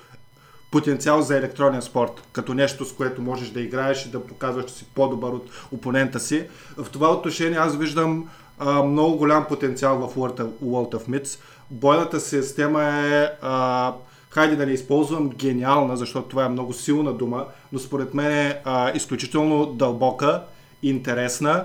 потенциал 0.70 1.22
за 1.22 1.36
електронен 1.36 1.82
спорт, 1.82 2.28
като 2.32 2.54
нещо, 2.54 2.84
с 2.84 2.92
което 2.92 3.22
можеш 3.22 3.48
да 3.48 3.60
играеш 3.60 4.06
и 4.06 4.10
да 4.10 4.26
показваш, 4.26 4.64
че 4.64 4.74
си 4.74 4.86
по-добър 4.94 5.30
от 5.30 5.50
опонента 5.72 6.20
си. 6.20 6.46
В 6.76 6.90
това 6.90 7.12
отношение 7.12 7.58
аз 7.58 7.76
виждам 7.76 8.28
а, 8.58 8.82
много 8.82 9.16
голям 9.16 9.44
потенциал 9.44 9.98
в 9.98 10.14
World 10.14 10.50
World 10.64 10.94
of 10.94 11.08
Myths. 11.08 11.40
Бойната 11.70 12.20
система 12.20 12.84
е, 12.84 13.28
а, 13.42 13.92
хайде 14.30 14.56
да 14.56 14.66
не 14.66 14.72
използвам 14.72 15.28
гениална, 15.28 15.96
защото 15.96 16.28
това 16.28 16.44
е 16.44 16.48
много 16.48 16.72
силна 16.72 17.12
дума, 17.12 17.44
но 17.72 17.78
според 17.78 18.14
мен 18.14 18.32
е 18.32 18.60
а, 18.64 18.92
изключително 18.94 19.66
дълбока, 19.66 20.42
интересна. 20.82 21.64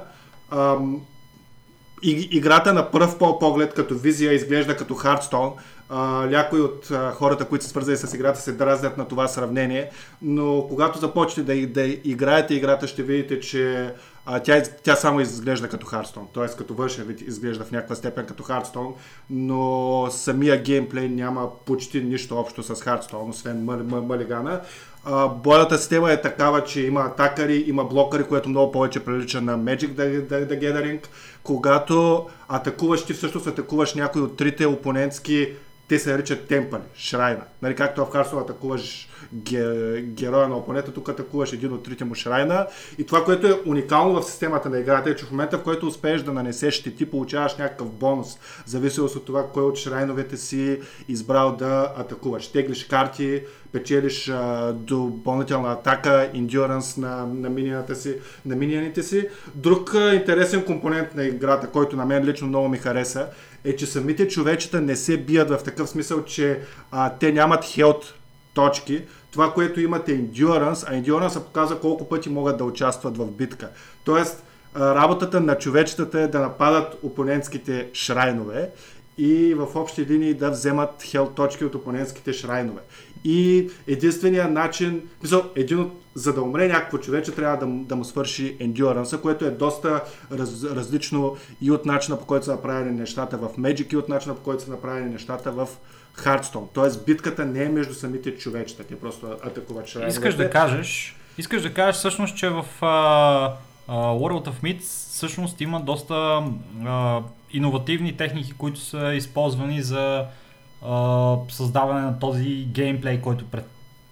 Ам, 0.52 1.02
и, 2.04 2.12
играта 2.32 2.74
на 2.74 2.92
пръв 2.92 3.18
по- 3.18 3.40
поглед 3.40 3.74
като 3.74 3.96
визия 3.96 4.34
изглежда 4.34 4.78
като. 4.78 5.54
А, 5.90 6.26
някои 6.26 6.62
от 6.62 6.92
а, 6.92 7.12
хората, 7.12 7.46
които 7.46 7.64
са 7.64 7.70
свързани 7.70 7.98
с 7.98 8.14
играта, 8.14 8.40
се 8.40 8.52
дразнят 8.52 8.98
на 8.98 9.08
това 9.08 9.28
сравнение, 9.28 9.90
но 10.22 10.66
когато 10.70 11.00
започнете 11.00 11.68
да, 11.68 11.68
да 11.68 11.88
играете 12.04 12.54
играта, 12.54 12.88
ще 12.88 13.04
видите, 13.04 13.40
че 13.40 13.94
а, 14.25 14.40
тя, 14.40 14.63
тя 14.84 14.96
само 14.96 15.20
изглежда 15.20 15.70
като 15.70 15.88
Hearthstone, 15.88 16.34
т.е. 16.34 16.58
като 16.58 16.74
външен 16.74 17.04
вид 17.04 17.22
изглежда 17.22 17.63
в 17.63 17.72
някаква 17.72 17.96
степен 17.96 18.25
като 18.25 18.44
Hearthstone, 18.44 18.94
но 19.30 20.08
самия 20.12 20.62
геймплей 20.62 21.10
няма 21.10 21.50
почти 21.66 22.01
нищо 22.01 22.38
общо 22.38 22.63
с 22.63 22.75
Hearthstone, 22.75 23.30
освен 23.30 23.63
мъл, 23.63 23.84
мъл, 23.84 24.01
мълигана. 24.01 24.62
А, 25.06 25.28
бойната 25.28 25.78
система 25.78 26.12
е 26.12 26.22
такава, 26.22 26.63
че 26.63 26.82
има 26.82 27.01
атакари, 27.01 27.63
има 27.68 27.84
блокари, 27.84 28.24
което 28.24 28.50
много 28.50 28.72
повече 28.72 29.06
прилича 29.06 29.42
на 29.42 29.60
Magic 29.60 29.94
the, 29.94 30.28
the, 30.28 30.50
the 30.50 30.62
Gathering. 30.62 31.08
Когато 31.44 32.28
атакуваш, 32.48 33.06
ти 33.06 33.13
всъщност 33.13 33.48
атакуваш 33.48 33.94
някой 33.94 34.22
от 34.22 34.38
трите 34.38 34.66
опонентски 34.66 35.54
те 35.92 36.00
се 36.00 36.12
наричат 36.12 36.48
темпали, 36.48 36.82
шрайна. 36.96 37.42
Нали, 37.62 37.76
както 37.76 38.06
в 38.06 38.10
Харсова 38.12 38.42
атакуваш 38.42 39.10
ге, 39.34 40.02
героя 40.02 40.48
на 40.48 40.58
опонента, 40.58 40.94
тук 40.94 41.10
атакуваш 41.10 41.54
един 41.54 41.74
от 41.74 41.84
трите 41.84 42.06
му 42.06 42.16
шрайна. 42.16 42.68
И 42.98 43.06
това, 43.06 43.24
което 43.24 43.48
е 43.48 43.60
уникално 43.66 44.22
в 44.22 44.26
системата 44.26 44.70
на 44.70 44.80
играта 44.80 45.10
е, 45.10 45.16
че 45.16 45.26
в 45.26 45.32
момента, 45.32 45.58
в 45.58 45.64
който 45.64 45.88
успееш 45.88 46.22
да 46.22 46.34
нанесеш 46.34 46.74
щети, 46.74 47.06
получаваш 47.06 47.58
някакъв 47.58 47.92
бонус, 47.92 48.38
зависимост 48.66 49.16
от 49.16 49.26
това, 49.26 49.48
кой 49.54 49.64
от 49.64 49.78
шрайновете 49.78 50.38
си 50.38 50.80
избрал 51.08 51.56
да 51.56 51.94
атакуваш. 51.98 52.48
Теглиш 52.48 52.86
карти, 52.86 53.44
печелиш 53.72 54.30
а, 54.30 54.74
допълнителна 54.74 55.72
атака, 55.72 56.30
endurance 56.36 56.98
на, 56.98 57.26
на, 57.26 57.50
минията 57.50 57.96
си, 57.96 58.16
на 58.46 58.56
минияните 58.56 59.04
си. 59.04 59.28
Друг 59.56 59.96
а, 59.96 60.14
интересен 60.14 60.66
компонент 60.66 61.16
на 61.16 61.24
играта, 61.24 61.68
който 61.68 61.96
на 61.96 62.06
мен 62.06 62.26
лично 62.26 62.48
много 62.48 62.68
ми 62.68 62.78
хареса, 62.78 63.28
е, 63.63 63.75
че 63.75 63.86
самите 63.86 64.27
човечета 64.27 64.82
не 64.82 64.96
се 64.96 65.18
бият 65.18 65.50
в 65.50 65.63
такъв 65.63 65.89
смисъл, 65.89 66.24
че 66.24 66.60
а, 66.91 67.10
те 67.20 67.32
нямат 67.32 67.65
хелт 67.65 68.13
точки. 68.53 69.01
Това, 69.32 69.53
което 69.53 69.82
имат 69.82 70.10
е 70.10 70.20
endurance, 70.20 70.86
а 70.88 71.01
endurance 71.01 71.44
показва 71.44 71.80
колко 71.80 72.10
пъти 72.10 72.30
могат 72.30 72.58
да 72.58 72.63
участват 72.63 73.18
в 73.18 73.32
битка. 73.32 73.70
Тоест, 74.03 74.44
а, 74.74 74.96
работата 74.96 75.41
на 75.41 75.58
човечетата 75.58 76.20
е 76.20 76.27
да 76.27 76.39
нападат 76.39 76.98
опонентските 77.03 77.89
шрайнове 77.94 78.70
и 79.18 79.53
в 79.53 79.68
общи 79.75 80.06
линии 80.06 80.34
да 80.34 80.51
вземат 80.51 81.03
хелт 81.03 81.36
точки 81.36 81.65
от 81.65 81.75
опонентските 81.75 82.34
шрайнове. 82.34 82.82
И 83.24 83.70
единственият 83.88 84.51
начин, 84.51 85.01
мисъл, 85.24 85.44
един 85.56 85.80
от, 85.80 86.00
за 86.15 86.34
да 86.34 86.41
умре 86.41 86.68
някакво 86.68 86.98
човече, 86.98 87.32
трябва 87.32 87.58
да, 87.58 87.65
му- 87.65 87.84
да 87.84 87.96
му 87.96 88.06
свърши 88.06 88.58
endurance, 88.58 89.22
което 89.22 89.46
е 89.46 89.51
доста 89.51 90.03
раз, 90.32 90.63
различно 90.63 91.38
и 91.62 91.72
от 91.72 91.86
начина 91.86 92.20
по 92.20 92.25
който 92.25 92.46
са 92.46 92.51
направени 92.51 93.00
нещата 93.00 93.38
в 93.38 93.50
Magic 93.60 93.94
и 93.94 93.98
от 93.98 94.10
начина 94.10 94.36
по 94.36 94.41
който 94.41 94.63
са 94.63 94.72
направени 94.72 95.10
нещата 95.10 95.51
в 95.51 95.68
Hearthstone. 96.18 96.68
Тоест 96.74 97.06
битката 97.06 97.46
не 97.46 97.63
е 97.63 97.70
между 97.70 97.94
самите 97.94 98.38
човечета, 98.38 98.84
те 98.84 99.00
просто 99.00 99.27
шрайновете. 99.86 100.08
Искаш 100.08 100.36
да 100.36 100.50
кажеш, 100.50 101.15
искаш 101.38 101.62
да 101.62 101.74
кажеш 101.74 101.96
всъщност, 101.96 102.38
че 102.38 102.50
в 102.50 102.65
а, 102.82 103.56
World 103.89 104.50
of 104.50 104.63
Myths 104.63 104.82
всъщност 104.82 105.62
има 105.62 105.82
доста 105.82 106.44
а, 106.86 107.22
иновативни 107.51 108.18
техники, 108.18 108.53
които 108.58 108.80
са 108.80 109.13
използвани 109.13 109.82
за 109.82 110.25
а, 110.86 111.36
създаване 111.50 112.01
на 112.01 112.20
този 112.20 112.65
геймплей, 112.65 113.22
който 113.22 113.46
пред, 113.46 113.65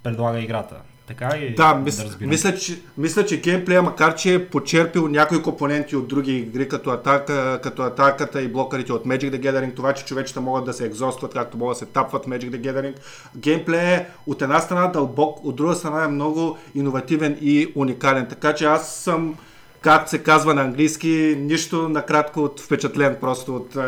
предлага 0.04 0.40
играта. 0.40 0.76
Така 1.10 1.38
ли? 1.38 1.54
Да, 1.58 1.76
мис, 1.76 2.04
разбирам? 2.04 2.30
мисля, 2.30 2.56
че, 2.56 2.80
мисля, 2.98 3.26
че 3.26 3.42
геймплея, 3.42 3.82
макар 3.82 4.16
че 4.16 4.34
е 4.34 4.46
почерпил 4.46 5.08
някои 5.08 5.42
компоненти 5.42 5.96
от 5.96 6.08
други 6.08 6.38
игри, 6.38 6.70
като, 6.70 6.90
атака, 6.90 7.60
като 7.64 7.82
атаката 7.82 8.42
и 8.42 8.48
блокарите 8.48 8.94
от 8.94 9.06
Magic 9.06 9.32
the 9.32 9.40
Gathering, 9.40 9.76
това, 9.76 9.94
че 9.94 10.06
човечета 10.06 10.42
могат 10.42 10.66
да 10.66 10.74
се 10.74 10.86
екзостват, 10.86 11.34
както 11.34 11.58
могат 11.58 11.76
да 11.76 11.80
се 11.80 11.86
тапват 11.86 12.26
в 12.26 12.28
Magic 12.28 12.50
the 12.50 12.62
Gathering. 12.62 12.96
Геймплея 13.36 13.96
е 13.96 14.06
от 14.28 14.42
една 14.42 14.60
страна 14.60 14.88
дълбок, 14.88 15.46
от 15.46 15.56
друга 15.56 15.76
страна 15.76 16.04
е 16.04 16.08
много 16.08 16.58
иновативен 16.76 17.38
и 17.42 17.72
уникален. 17.76 18.28
Така 18.30 18.54
че 18.54 18.66
аз 18.66 18.96
съм, 18.96 19.36
както 19.82 20.10
се 20.10 20.24
казва 20.24 20.54
на 20.54 20.62
английски, 20.62 21.36
нищо 21.40 21.90
накратко 21.90 22.40
от 22.40 22.60
впечатлен 22.62 23.18
просто 23.22 23.56
от 23.56 23.76
е, 23.76 23.80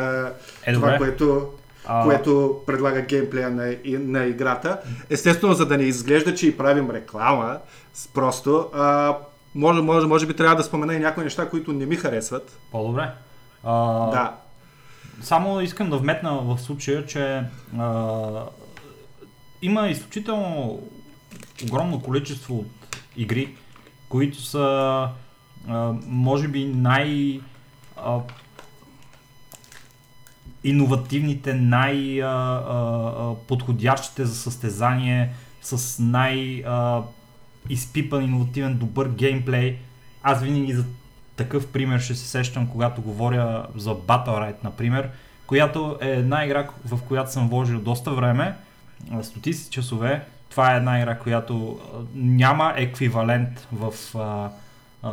Е, 0.65 0.73
това, 0.73 0.87
добре. 0.87 0.97
което 0.97 1.47
А- 1.85 2.03
което 2.03 2.59
предлага 2.65 3.01
геймплея 3.01 3.49
на, 3.49 3.75
на 3.85 4.25
играта. 4.25 4.79
Естествено, 5.09 5.53
за 5.53 5.65
да 5.65 5.77
не 5.77 5.83
изглежда, 5.83 6.35
че 6.35 6.47
и 6.47 6.57
правим 6.57 6.91
реклама, 6.91 7.57
просто, 8.13 8.69
а, 8.73 9.15
може, 9.55 9.81
може, 9.81 10.07
може 10.07 10.25
би 10.25 10.35
трябва 10.35 10.55
да 10.55 10.63
спомена 10.63 10.93
и 10.93 10.99
някои 10.99 11.23
неща, 11.23 11.49
които 11.49 11.73
не 11.73 11.85
ми 11.85 11.95
харесват. 11.95 12.59
По-добре. 12.71 13.11
А, 13.63 13.73
Да. 14.11 14.35
Само 15.21 15.61
искам 15.61 15.89
да 15.89 15.97
вметна 15.97 16.39
в 16.43 16.59
случая, 16.59 17.05
че 17.05 17.43
а, 17.79 18.29
има 19.61 19.87
изключително 19.89 20.79
огромно 21.63 22.01
количество 22.01 22.55
от 22.55 22.97
игри, 23.17 23.55
които 24.09 24.41
са 24.41 25.07
а, 25.69 25.93
може 26.07 26.47
би 26.47 26.65
най... 26.65 27.39
А, 27.97 28.19
иновативните, 30.63 31.53
най-подходящите 31.53 34.25
за 34.25 34.35
състезание, 34.35 35.29
с 35.61 36.03
най- 36.03 36.63
изпипан, 37.69 38.23
иновативен, 38.23 38.77
добър 38.77 39.09
геймплей. 39.09 39.77
Аз 40.23 40.41
винаги 40.41 40.73
за 40.73 40.85
такъв 41.35 41.67
пример 41.67 41.99
ще 41.99 42.15
се 42.15 42.27
сещам, 42.27 42.67
когато 42.67 43.01
говоря 43.01 43.67
за 43.75 43.95
Battle 43.95 44.27
Ride, 44.27 44.63
например, 44.63 45.09
която 45.47 45.97
е 46.01 46.09
една 46.09 46.45
игра, 46.45 46.67
в 46.85 46.99
която 47.07 47.31
съм 47.31 47.49
вложил 47.49 47.79
доста 47.79 48.11
време, 48.11 48.55
стотици 49.21 49.69
часове. 49.69 50.25
Това 50.49 50.73
е 50.73 50.77
една 50.77 50.99
игра, 50.99 51.17
която 51.17 51.79
няма 52.15 52.73
еквивалент 52.77 53.67
в 53.73 53.93
а, 54.15 54.49
а, 55.03 55.09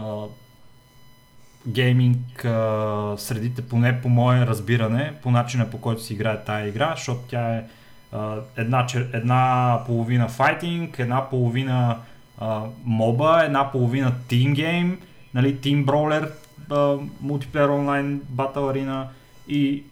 гейминг 1.67 2.45
а, 2.45 3.15
средите, 3.19 3.63
поне 3.63 4.01
по 4.01 4.09
мое 4.09 4.47
разбиране, 4.47 5.13
по 5.23 5.31
начина 5.31 5.71
по 5.71 5.81
който 5.81 6.03
си 6.03 6.15
играе 6.15 6.45
тази 6.45 6.69
игра, 6.69 6.93
защото 6.97 7.21
тя 7.29 7.57
е 7.57 7.65
а, 8.13 8.37
една, 8.57 8.87
една 9.13 9.79
половина 9.87 10.29
файтинг, 10.29 10.99
една 10.99 11.31
половина 11.31 11.97
а, 12.39 12.63
моба, 12.85 13.43
една 13.45 13.73
половина 13.73 14.13
тим 14.29 14.55
гейм, 14.55 14.99
нали, 15.35 15.61
тим 15.61 15.85
броулер, 15.85 16.33
мултиплеер 17.21 17.69
онлайн, 17.69 18.21
батъл 18.29 18.69
арена. 18.69 19.09
И 19.49 19.85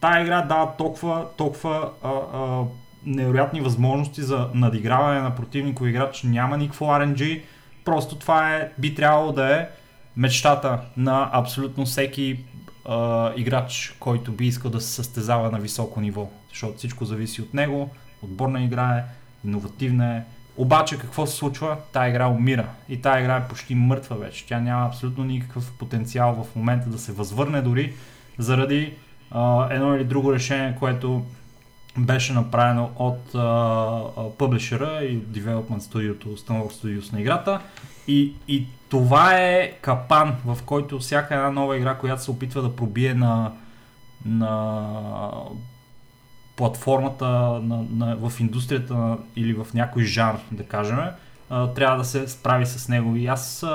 тая 0.00 0.22
игра 0.22 0.42
дава 0.42 0.76
толкова, 0.76 1.26
толкова 1.36 1.90
а, 2.02 2.08
а, 2.08 2.64
невероятни 3.06 3.60
възможности 3.60 4.22
за 4.22 4.48
надиграване 4.54 5.20
на 5.20 5.34
противнико 5.34 5.86
играч, 5.86 6.22
няма 6.22 6.56
никакво 6.56 6.86
RNG, 6.86 7.42
просто 7.84 8.16
това 8.16 8.54
е, 8.54 8.70
би 8.78 8.94
трябвало 8.94 9.32
да 9.32 9.56
е 9.56 9.68
мечтата 10.16 10.80
на 10.96 11.30
абсолютно 11.32 11.84
всеки 11.84 12.38
а, 12.88 13.32
играч, 13.36 13.96
който 14.00 14.32
би 14.32 14.46
искал 14.46 14.70
да 14.70 14.80
се 14.80 14.92
състезава 14.92 15.50
на 15.50 15.58
високо 15.58 16.00
ниво, 16.00 16.30
защото 16.48 16.78
всичко 16.78 17.04
зависи 17.04 17.42
от 17.42 17.54
него, 17.54 17.90
отборна 18.22 18.64
игра 18.64 18.96
е, 18.96 19.04
иновативна 19.44 20.16
е, 20.16 20.22
обаче 20.56 20.98
какво 20.98 21.26
се 21.26 21.36
случва? 21.36 21.76
Тая 21.92 22.10
игра 22.10 22.28
умира 22.28 22.68
и 22.88 23.02
тая 23.02 23.20
игра 23.20 23.36
е 23.36 23.48
почти 23.48 23.74
мъртва 23.74 24.16
вече. 24.16 24.46
Тя 24.46 24.60
няма 24.60 24.86
абсолютно 24.86 25.24
никакъв 25.24 25.72
потенциал 25.78 26.44
в 26.44 26.56
момента 26.56 26.88
да 26.88 26.98
се 26.98 27.12
възвърне 27.12 27.62
дори 27.62 27.94
заради 28.38 28.94
а, 29.30 29.68
едно 29.70 29.96
или 29.96 30.04
друго 30.04 30.34
решение, 30.34 30.76
което 30.78 31.24
беше 31.98 32.32
направено 32.32 32.90
от 32.96 33.24
публишера 34.38 35.04
и 35.04 35.18
Development 35.18 35.78
студиото, 35.78 36.28
Stanley 36.28 36.72
Studios 36.72 37.12
на 37.12 37.20
играта. 37.20 37.60
И, 38.08 38.32
и 38.48 38.66
това 38.88 39.38
е 39.38 39.72
капан, 39.72 40.36
в 40.44 40.58
който 40.66 40.98
всяка 40.98 41.34
една 41.34 41.50
нова 41.50 41.76
игра, 41.76 41.94
която 41.94 42.22
се 42.22 42.30
опитва 42.30 42.62
да 42.62 42.76
пробие 42.76 43.14
на, 43.14 43.52
на 44.24 45.30
платформата 46.56 47.26
на, 47.62 47.84
на, 47.90 48.16
в 48.16 48.40
индустрията 48.40 49.18
или 49.36 49.52
в 49.54 49.66
някой 49.74 50.04
жанр, 50.04 50.38
да 50.52 50.64
кажем, 50.64 50.98
трябва 51.48 51.96
да 51.96 52.04
се 52.04 52.28
справи 52.28 52.66
с 52.66 52.88
него. 52.88 53.16
И 53.16 53.26
аз 53.26 53.66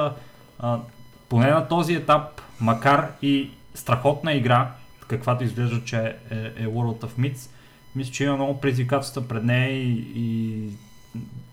поне 1.29 1.51
на 1.51 1.67
този 1.67 1.93
етап, 1.93 2.41
макар 2.59 3.11
и 3.21 3.51
страхотна 3.73 4.33
игра, 4.33 4.71
каквато 5.07 5.43
изглежда, 5.43 5.83
че 5.85 5.97
е, 5.97 6.35
е 6.35 6.67
World 6.67 6.99
of 6.99 7.09
Myths, 7.19 7.49
мисля, 7.95 8.11
че 8.11 8.23
има 8.23 8.35
много 8.35 8.59
предизвикателства 8.59 9.27
пред 9.27 9.43
нея 9.43 9.69
и, 9.69 10.11
и 10.15 10.69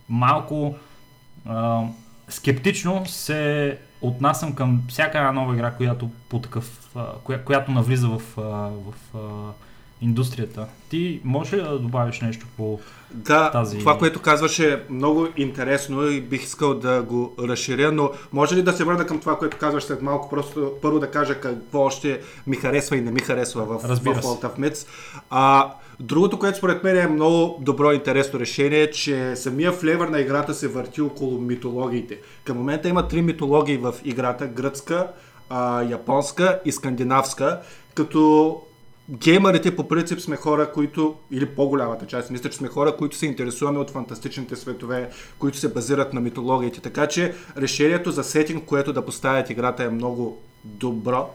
малко 0.09 0.75
скептично 2.29 3.07
се 3.07 3.79
отнасям 4.01 4.55
към 4.55 4.83
всяка 4.89 5.19
една 5.19 5.33
нова 5.33 5.55
игра, 5.55 5.71
която, 5.71 6.11
по 6.29 6.41
такъв, 6.41 6.97
коя, 7.25 7.45
която 7.45 7.71
навлиза 7.71 8.09
в, 8.09 8.23
в 8.37 8.95
а, 9.15 9.19
индустрията. 10.01 10.67
Ти 10.91 11.21
можеш 11.25 11.53
ли 11.53 11.57
да 11.63 11.79
добавиш 11.79 12.21
нещо 12.21 12.47
по 12.57 12.81
да, 13.11 13.51
тази... 13.51 13.79
това, 13.79 13.99
което 13.99 14.23
казваш 14.23 14.59
е 14.59 14.83
много 14.91 15.27
интересно 15.37 16.07
и 16.07 16.21
бих 16.21 16.43
искал 16.43 16.75
да 16.75 17.03
го 17.03 17.35
разширя, 17.39 17.93
но 17.93 18.11
може 18.33 18.57
ли 18.57 18.63
да 18.63 18.73
се 18.73 18.85
върна 18.85 19.07
към 19.07 19.21
това, 19.21 19.39
което 19.39 19.57
казваш 19.59 19.85
след 19.85 20.03
малко, 20.03 20.31
просто 20.31 20.73
първо 20.83 20.99
да 20.99 21.11
кажа 21.11 21.41
какво 21.41 21.81
още 21.81 22.21
ми 22.47 22.57
харесва 22.57 22.97
и 22.97 23.01
не 23.01 23.11
ми 23.11 23.21
харесва 23.21 23.65
в, 23.65 23.79
в 23.79 24.01
World 24.01 24.23
of 24.23 24.59
Myths. 24.59 24.87
А, 25.31 25.73
другото, 26.01 26.39
което 26.39 26.59
според 26.59 26.85
мен 26.85 26.97
е 26.97 27.07
много 27.07 27.59
добро 27.61 27.93
и 27.93 27.95
интересно 27.95 28.41
решение, 28.41 28.83
е, 28.83 28.91
че 28.91 29.37
самия 29.37 29.73
флейвър 29.73 30.09
на 30.09 30.21
играта 30.21 30.55
се 30.55 30.69
върти 30.69 31.01
около 31.01 31.41
митологиите. 31.41 32.19
Към 32.45 32.57
момента 32.57 32.89
има 32.89 33.09
три 33.09 33.23
митологии 33.23 33.77
в 33.77 33.95
играта, 34.05 34.47
гръцка, 34.47 35.07
а, 35.51 35.83
японска 35.83 36.61
и 36.65 36.73
скандинавска, 36.73 37.61
като 37.95 38.57
геймерите 39.11 39.77
по 39.77 39.89
принцип 39.89 40.21
сме 40.21 40.37
хора, 40.37 40.73
които, 40.73 41.15
или 41.31 41.47
по-голямата 41.47 42.07
част, 42.07 42.31
мисля, 42.31 42.51
че 42.51 42.59
сме 42.59 42.69
хора, 42.69 42.97
които 42.97 43.17
се 43.17 43.27
интересуваме 43.27 43.79
от 43.79 43.91
фантастичните 43.91 44.57
светове, 44.57 45.11
които 45.39 45.59
се 45.59 45.73
базират 45.73 46.13
на 46.13 46.21
митологиите. 46.21 46.81
Така 46.81 47.07
че 47.07 47.35
решението 47.57 48.11
за 48.11 48.25
сетинг, 48.25 48.65
което 48.65 48.93
да 48.93 49.05
поставят 49.05 49.51
играта 49.51 49.85
е 49.85 49.89
много 49.89 50.39
добро. 50.65 51.31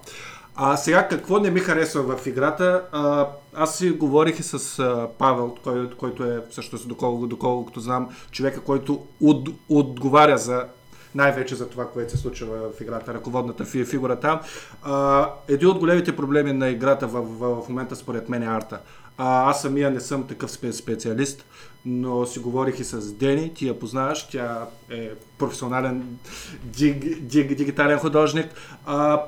А 0.56 0.78
сега 0.78 1.08
какво 1.08 1.40
не 1.40 1.52
ми 1.52 1.60
харесва 1.60 2.18
в 2.18 2.28
играта? 2.28 2.84
А, 2.92 3.28
аз 3.54 3.78
си 3.78 3.90
говорих 3.90 4.40
и 4.40 4.44
с 4.44 4.80
а, 4.80 5.08
Павел, 5.18 5.56
кой, 5.64 5.90
който 5.90 6.24
е 6.24 6.44
всъщност, 6.50 6.88
доколкото, 6.88 7.28
доколкото 7.28 7.80
знам, 7.80 8.10
човека, 8.32 8.62
който 8.62 9.06
от, 9.22 9.50
отговаря 9.70 10.38
за 10.38 10.66
най-вече 11.16 11.56
за 11.56 11.70
това, 11.70 11.88
което 11.88 12.12
се 12.12 12.18
случва 12.18 12.46
в 12.78 12.82
играта, 12.82 13.14
ръководната 13.14 13.66
фигура 13.66 14.20
там. 14.20 14.40
А, 14.84 15.30
един 15.48 15.68
от 15.68 15.80
големите 15.80 16.16
проблеми 16.16 16.54
на 16.54 16.70
играта 16.70 17.08
в, 17.08 17.22
в, 17.22 17.62
в 17.62 17.70
момента 17.70 17.96
според 17.96 18.30
мен 18.30 18.44
е 18.44 18.48
арта. 18.48 18.80
А, 19.18 19.50
аз 19.50 19.62
самия 19.62 19.92
не 19.92 20.00
съм 20.00 20.28
такъв 20.28 20.52
специалист, 20.72 21.46
но 21.86 22.26
си 22.26 22.40
говорих 22.40 22.80
и 22.80 22.84
с 22.84 23.14
Дени, 23.14 23.54
ти 23.54 23.68
я 23.68 23.80
познаваш, 23.80 24.28
тя 24.28 24.68
е 24.90 25.10
професионален 25.38 26.20
диг, 26.64 27.20
диг, 27.20 27.54
дигитален 27.54 28.00
художник. 28.00 28.48
А, 28.86 29.24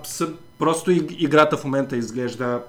просто 0.60 0.92
играта 0.92 1.58
в 1.58 1.64
момента 1.64 1.98
изглежда 1.98 2.62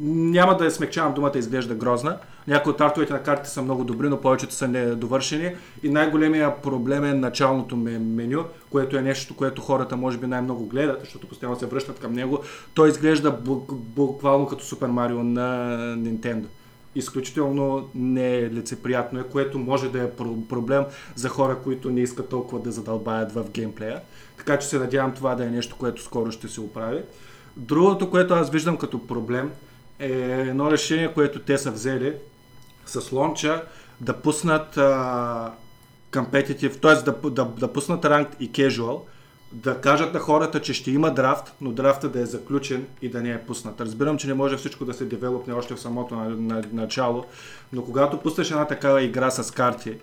няма 0.00 0.56
да 0.56 0.64
я 0.64 0.70
смекчавам 0.70 1.14
думата, 1.14 1.32
изглежда 1.34 1.74
грозна. 1.74 2.18
Някои 2.48 2.72
от 2.72 2.80
артовете 2.80 3.12
на 3.12 3.22
картите 3.22 3.50
са 3.50 3.62
много 3.62 3.84
добри, 3.84 4.08
но 4.08 4.20
повечето 4.20 4.54
са 4.54 4.68
недовършени. 4.68 5.54
И 5.82 5.90
най-големия 5.90 6.56
проблем 6.62 7.04
е 7.04 7.14
началното 7.14 7.76
меню, 7.76 8.44
което 8.70 8.96
е 8.96 9.02
нещо, 9.02 9.36
което 9.36 9.62
хората 9.62 9.96
може 9.96 10.18
би 10.18 10.26
най-много 10.26 10.66
гледат, 10.66 11.00
защото 11.00 11.28
постоянно 11.28 11.58
се 11.58 11.66
връщат 11.66 11.98
към 11.98 12.12
него. 12.12 12.40
Той 12.74 12.88
изглежда 12.88 13.36
буквално 13.70 14.46
като 14.46 14.64
Супер 14.64 14.88
Марио 14.88 15.22
на 15.22 15.76
Nintendo 15.96 16.44
изключително 16.94 17.88
нелицеприятно 17.94 19.20
е, 19.20 19.22
което 19.22 19.58
може 19.58 19.88
да 19.88 20.02
е 20.02 20.10
проблем 20.48 20.84
за 21.14 21.28
хора, 21.28 21.58
които 21.64 21.90
не 21.90 22.00
искат 22.00 22.28
толкова 22.28 22.62
да 22.62 22.72
задълбаят 22.72 23.32
в 23.32 23.50
геймплея. 23.50 24.00
Така 24.36 24.58
че 24.58 24.68
се 24.68 24.78
надявам 24.78 25.14
това 25.14 25.34
да 25.34 25.44
е 25.44 25.50
нещо, 25.50 25.76
което 25.78 26.02
скоро 26.02 26.32
ще 26.32 26.48
се 26.48 26.60
оправи. 26.60 27.02
Другото, 27.56 28.10
което 28.10 28.34
аз 28.34 28.50
виждам 28.50 28.76
като 28.76 29.06
проблем, 29.06 29.50
е 29.98 30.12
едно 30.40 30.70
решение, 30.70 31.12
което 31.14 31.40
те 31.40 31.58
са 31.58 31.70
взели 31.70 32.14
с 32.86 33.12
лонча 33.12 33.62
да 34.00 34.12
пуснат 34.12 34.76
competitive, 36.12 36.80
т.е. 36.80 36.94
Да, 36.94 37.30
да, 37.30 37.44
да 37.44 37.72
пуснат 37.72 38.04
ранг 38.04 38.28
и 38.40 38.52
casual, 38.52 39.00
да 39.52 39.80
кажат 39.80 40.14
на 40.14 40.20
хората, 40.20 40.60
че 40.60 40.74
ще 40.74 40.90
има 40.90 41.14
драфт, 41.14 41.52
но 41.60 41.72
драфта 41.72 42.08
да 42.08 42.20
е 42.20 42.26
заключен 42.26 42.86
и 43.02 43.08
да 43.08 43.20
не 43.20 43.30
е 43.30 43.38
пуснат. 43.38 43.80
Разбирам, 43.80 44.18
че 44.18 44.26
не 44.26 44.34
може 44.34 44.56
всичко 44.56 44.84
да 44.84 44.94
се 44.94 45.04
девелопне 45.04 45.54
още 45.54 45.74
в 45.74 45.80
самото 45.80 46.14
на, 46.16 46.28
на, 46.28 46.62
начало, 46.72 47.24
но 47.72 47.84
когато 47.84 48.20
пуснеш 48.20 48.50
една 48.50 48.66
такава 48.66 49.02
игра 49.02 49.30
с 49.30 49.50
карти, 49.50 49.94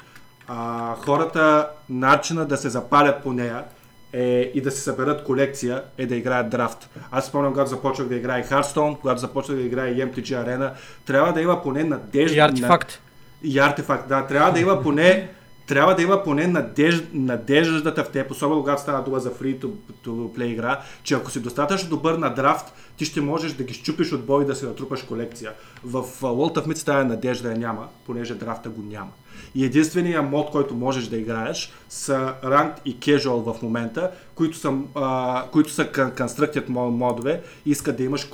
а, 0.48 0.96
хората, 0.96 1.70
начина 1.90 2.46
да 2.46 2.58
се 2.58 2.70
запалят 2.70 3.24
по 3.24 3.34
нея 3.34 3.64
е, 4.14 4.52
и 4.54 4.62
да 4.62 4.72
се 4.72 4.82
съберат 4.82 5.24
колекция 5.24 5.84
е 5.98 6.06
да 6.06 6.16
играят 6.16 6.50
драфт. 6.50 6.90
Аз 7.12 7.26
спомням, 7.26 7.52
когато 7.54 7.70
започнах 7.70 8.08
да 8.08 8.16
играя 8.16 8.46
Hearthstone, 8.46 9.00
когато 9.00 9.22
започнах 9.22 9.58
да 9.58 9.64
играя 9.64 9.94
и 9.94 9.98
MTG 9.98 10.46
Arena, 10.46 10.72
трябва 11.06 11.34
да 11.34 11.42
има 11.42 11.64
поне 11.64 11.84
надежда. 11.84 12.38
И 12.38 12.40
артефакт. 12.40 13.02
На... 13.44 13.50
И 13.50 13.60
артефакт, 13.60 14.10
да. 14.10 14.28
Трябва 14.28 14.52
да 14.52 14.60
има 14.60 14.82
поне 14.82 15.30
трябва 15.68 15.96
да 15.96 16.02
има 16.02 16.24
поне 16.24 16.48
надеж... 16.48 17.04
надеждата 17.14 18.04
в 18.04 18.10
теб, 18.10 18.32
особено 18.32 18.62
когато 18.62 18.82
става 18.82 19.04
дума 19.04 19.20
за 19.20 19.32
free 19.32 19.60
to, 19.60 19.72
to 20.06 20.10
play 20.10 20.44
игра, 20.44 20.82
че 21.04 21.14
ако 21.14 21.32
си 21.32 21.42
достатъчно 21.42 21.90
добър 21.90 22.14
на 22.14 22.30
драфт, 22.30 22.74
ти 22.98 23.06
ще 23.06 23.22
можеш 23.22 23.54
да 23.54 23.64
ги 23.64 23.74
щупиш 23.74 24.12
от 24.12 24.26
бой 24.26 24.44
и 24.44 24.48
да 24.48 24.56
си 24.56 24.66
натрупаш 24.66 25.04
колекция. 25.04 25.52
В 25.84 26.04
World 26.22 26.58
of 26.58 26.68
Myths 26.68 26.86
тази 26.86 27.08
надежда 27.08 27.50
я 27.50 27.58
няма, 27.58 27.88
понеже 28.06 28.36
драфта 28.36 28.70
го 28.70 28.82
няма. 28.82 29.12
И 29.56 29.66
единствения 29.66 30.22
мод, 30.22 30.52
който 30.52 30.74
можеш 30.74 31.08
да 31.08 31.18
играеш 31.18 31.74
са 31.90 32.34
Ranked 32.44 32.80
и 32.86 32.98
Casual 32.98 33.54
в 33.54 33.62
момента, 33.62 34.12
които 34.36 34.58
са, 34.58 34.74
а, 34.96 35.44
които 35.52 35.72
са 35.72 36.12
конструктят 36.18 36.70
модове 36.70 37.42
и 37.66 37.72
искат 37.72 37.98
да 37.98 38.04
имаш 38.04 38.30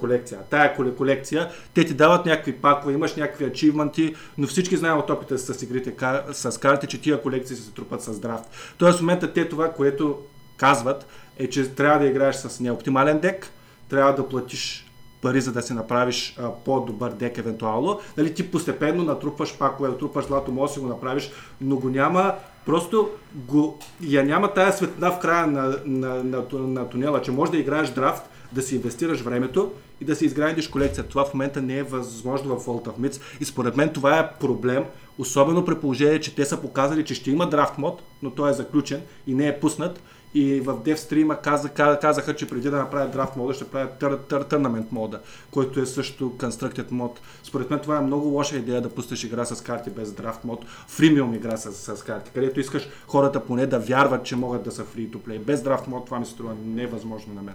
колекция. 0.00 0.38
Тая 0.50 0.76
колекция, 0.96 1.50
те 1.74 1.84
ти 1.84 1.94
дават 1.94 2.26
някакви 2.26 2.52
пакове, 2.52 2.92
имаш 2.92 3.14
някакви 3.16 3.44
ачивменти, 3.44 4.14
но 4.38 4.46
всички 4.46 4.76
знаем 4.76 4.98
от 4.98 5.10
опита 5.10 5.38
с 5.38 5.62
игрите 5.62 5.94
с 6.32 6.60
карти, 6.60 6.86
че 6.86 7.00
тия 7.00 7.22
колекции 7.22 7.56
се 7.56 7.72
трупат 7.72 8.02
с 8.02 8.20
драфт. 8.20 8.44
Тоест 8.78 8.98
в 8.98 9.02
момента 9.02 9.32
те 9.32 9.48
това, 9.48 9.72
което 9.72 10.18
казват, 10.56 11.06
е, 11.38 11.50
че 11.50 11.74
трябва 11.74 11.98
да 11.98 12.06
играеш 12.06 12.36
с 12.36 12.60
неоптимален 12.60 13.18
дек, 13.18 13.46
трябва 13.88 14.14
да 14.14 14.28
платиш 14.28 14.81
пари, 15.22 15.40
за 15.40 15.52
да 15.52 15.62
си 15.62 15.72
направиш 15.72 16.36
а, 16.38 16.50
по-добър 16.64 17.10
дек 17.10 17.38
евентуално. 17.38 18.00
Нали, 18.16 18.34
ти 18.34 18.50
постепенно 18.50 19.04
натрупваш 19.04 19.58
пакове, 19.58 19.88
натрупваш 19.88 20.26
злато, 20.26 20.52
може 20.52 20.70
да 20.70 20.74
си 20.74 20.80
го 20.80 20.86
направиш, 20.86 21.30
но 21.60 21.76
го 21.76 21.88
няма 21.88 22.34
Просто 22.66 23.10
го, 23.34 23.78
я 24.00 24.24
няма 24.24 24.54
тая 24.54 24.72
светлина 24.72 25.10
в 25.10 25.18
края 25.18 25.46
на, 25.46 25.76
на, 25.86 26.24
на, 26.24 26.44
на 26.52 26.88
тунела, 26.88 27.22
че 27.22 27.30
може 27.30 27.52
да 27.52 27.58
играеш 27.58 27.90
драфт, 27.90 28.22
да 28.52 28.62
си 28.62 28.76
инвестираш 28.76 29.20
времето 29.20 29.72
и 30.00 30.04
да 30.04 30.16
си 30.16 30.24
изградиш 30.24 30.68
колекция. 30.68 31.04
Това 31.04 31.24
в 31.24 31.34
момента 31.34 31.62
не 31.62 31.78
е 31.78 31.82
възможно 31.82 32.58
в 32.58 32.66
World 32.66 32.86
of 32.86 32.98
Myths 33.00 33.20
и 33.40 33.44
според 33.44 33.76
мен 33.76 33.88
това 33.88 34.18
е 34.18 34.30
проблем, 34.40 34.84
особено 35.18 35.64
при 35.64 35.74
положение, 35.74 36.20
че 36.20 36.34
те 36.34 36.44
са 36.44 36.60
показали, 36.60 37.04
че 37.04 37.14
ще 37.14 37.30
има 37.30 37.48
драфт 37.48 37.78
мод, 37.78 38.02
но 38.22 38.30
той 38.30 38.50
е 38.50 38.52
заключен 38.54 39.00
и 39.26 39.34
не 39.34 39.48
е 39.48 39.60
пуснат 39.60 40.02
и 40.34 40.60
в 40.60 40.74
DevStream 40.74 41.40
каза, 41.40 41.68
казаха, 41.98 42.36
че 42.36 42.48
преди 42.48 42.70
да 42.70 42.76
направят 42.76 43.12
драфт 43.12 43.36
мода, 43.36 43.54
ще 43.54 43.64
правят 43.64 44.00
Tournament 44.00 44.86
мода, 44.92 45.20
който 45.50 45.80
е 45.80 45.86
също 45.86 46.30
Constructed 46.30 46.90
мод. 46.92 47.20
Според 47.42 47.70
мен 47.70 47.78
това 47.78 47.98
е 47.98 48.00
много 48.00 48.28
лоша 48.28 48.56
идея 48.56 48.80
да 48.80 48.94
пуснеш 48.94 49.24
игра 49.24 49.44
с 49.44 49.60
карти 49.64 49.90
без 49.90 50.12
драфт 50.12 50.44
мод, 50.44 50.64
фримиум 50.88 51.34
игра 51.34 51.56
с, 51.56 51.96
с 51.96 52.02
карти, 52.02 52.30
където 52.34 52.60
искаш 52.60 52.88
хората 53.06 53.44
поне 53.44 53.66
да 53.66 53.78
вярват, 53.78 54.24
че 54.24 54.36
могат 54.36 54.62
да 54.62 54.70
са 54.70 54.84
free 54.84 55.10
to 55.10 55.16
play. 55.16 55.38
Без 55.38 55.62
драфт 55.62 55.86
мод 55.86 56.04
това 56.04 56.18
ми 56.18 56.26
се 56.26 56.32
струва 56.32 56.54
невъзможно 56.64 57.34
на 57.34 57.42
мен. 57.42 57.54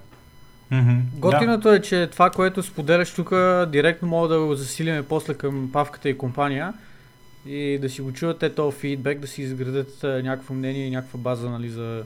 Mm-hmm. 0.72 1.02
Готиното 1.20 1.70
да. 1.70 1.76
е, 1.76 1.82
че 1.82 2.08
това, 2.12 2.30
което 2.30 2.64
споделяш 2.64 3.14
тук, 3.14 3.30
директно 3.68 4.08
мога 4.08 4.28
да 4.28 4.40
го 4.40 4.56
засилиме 4.56 5.04
после 5.04 5.34
към 5.34 5.70
павката 5.74 6.10
и 6.10 6.18
компания 6.18 6.74
и 7.46 7.80
да 7.82 7.90
си 7.90 8.02
го 8.02 8.14
чуят 8.14 8.56
този 8.56 8.78
фидбек, 8.78 9.20
да 9.20 9.28
си 9.28 9.42
изградят 9.42 10.04
някакво 10.04 10.54
мнение 10.54 10.88
и 10.88 10.92
някаква 10.92 11.20
база 11.20 11.50
нали, 11.50 11.70
за, 11.70 12.04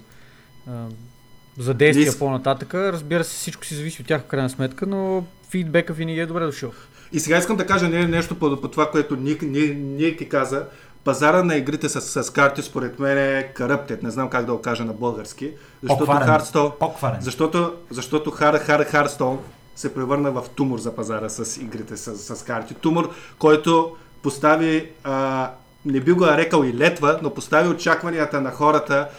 за 1.58 1.74
действия 1.74 2.06
Дис... 2.06 2.20
по-нататък. 2.20 2.74
Разбира 2.74 3.24
се, 3.24 3.36
всичко 3.36 3.66
си 3.66 3.76
зависи 3.76 4.02
от 4.02 4.08
тях 4.08 4.22
в 4.22 4.26
крайна 4.26 4.50
сметка, 4.50 4.86
но 4.86 5.24
фидбека 5.50 5.94
винаги 5.94 6.20
е 6.20 6.26
добре 6.26 6.46
дошъл. 6.46 6.72
И 7.14 7.20
сега 7.20 7.38
искам 7.38 7.58
да 7.58 7.66
кажа 7.66 7.90
нещо 7.90 8.36
по, 8.36 8.62
по 8.62 8.68
това, 8.68 8.92
което 8.92 9.16
Ник, 9.16 9.42
Ник, 9.42 9.78
Ник 9.78 10.32
каза. 10.32 10.66
Пазара 11.04 11.44
на 11.44 11.56
игрите 11.56 11.90
с, 11.90 12.24
с 12.24 12.30
карти 12.30 12.62
според 12.62 13.00
мен 13.00 13.18
е 13.18 13.52
каръптет. 13.54 14.04
Не 14.04 14.12
знам 14.12 14.30
как 14.30 14.46
да 14.46 14.54
го 14.54 14.62
кажа 14.62 14.86
на 14.86 14.94
български. 14.94 15.52
Защото 15.84 16.12
Хардстон, 16.12 16.72
защото, 17.20 17.74
защото 17.90 18.32
Хар, 18.32 18.60
Хар, 18.60 18.84
Хардстон 18.84 19.40
се 19.76 19.94
превърна 19.94 20.32
в 20.32 20.44
тумор 20.56 20.80
за 20.80 20.96
пазара 20.96 21.30
с 21.30 21.58
игрите 21.58 21.98
с, 21.98 22.36
с 22.36 22.44
карти. 22.44 22.74
Тумор, 22.74 23.14
който 23.40 23.96
постави, 24.24 24.90
а, 25.04 25.52
не 25.86 26.00
би 26.00 26.12
го 26.12 26.28
рекал 26.28 26.64
и 26.64 26.74
летва, 26.74 27.20
но 27.22 27.34
постави 27.34 27.70
очакванията 27.70 28.42
на 28.42 28.52
хората 28.52 29.10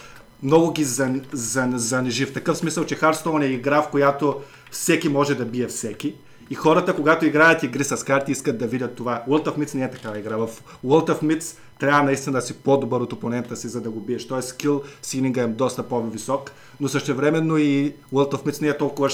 много 0.42 0.72
ги 0.72 0.84
занижи. 1.72 2.26
В 2.26 2.32
такъв 2.32 2.56
смисъл, 2.56 2.84
че 2.84 3.00
Hearthstone 3.00 3.44
е 3.44 3.46
игра, 3.46 3.82
в 3.82 3.90
която 3.90 4.40
всеки 4.70 5.08
може 5.08 5.34
да 5.34 5.44
бие 5.44 5.66
всеки. 5.66 6.14
И 6.50 6.54
хората, 6.54 6.96
когато 6.96 7.26
играят 7.26 7.62
игри 7.62 7.84
с 7.84 8.04
карти, 8.04 8.32
искат 8.32 8.58
да 8.58 8.66
видят 8.66 8.94
това. 8.94 9.24
World 9.28 9.44
of 9.44 9.58
Myths 9.58 9.74
не 9.74 9.84
е 9.84 9.90
такава 9.90 10.18
игра. 10.18 10.36
В 10.36 10.48
World 10.86 11.08
of 11.08 11.22
Myths 11.22 11.56
трябва 11.82 12.02
наистина 12.02 12.38
да 12.38 12.42
си 12.42 12.54
по-добър 12.54 13.00
от 13.00 13.12
опонента 13.12 13.56
си, 13.56 13.68
за 13.68 13.80
да 13.80 13.90
го 13.90 14.00
биеш. 14.00 14.26
Тоест 14.26 14.48
скил 14.48 14.82
сининга 15.02 15.42
е 15.42 15.46
доста 15.46 15.82
по-висок, 15.82 16.50
но 16.80 16.88
същевременно 16.88 17.56
и 17.56 17.94
World 18.12 18.32
of 18.32 18.46
Myths 18.46 18.62
не 18.62 18.68
е 18.68 18.76
толкова 18.76 19.10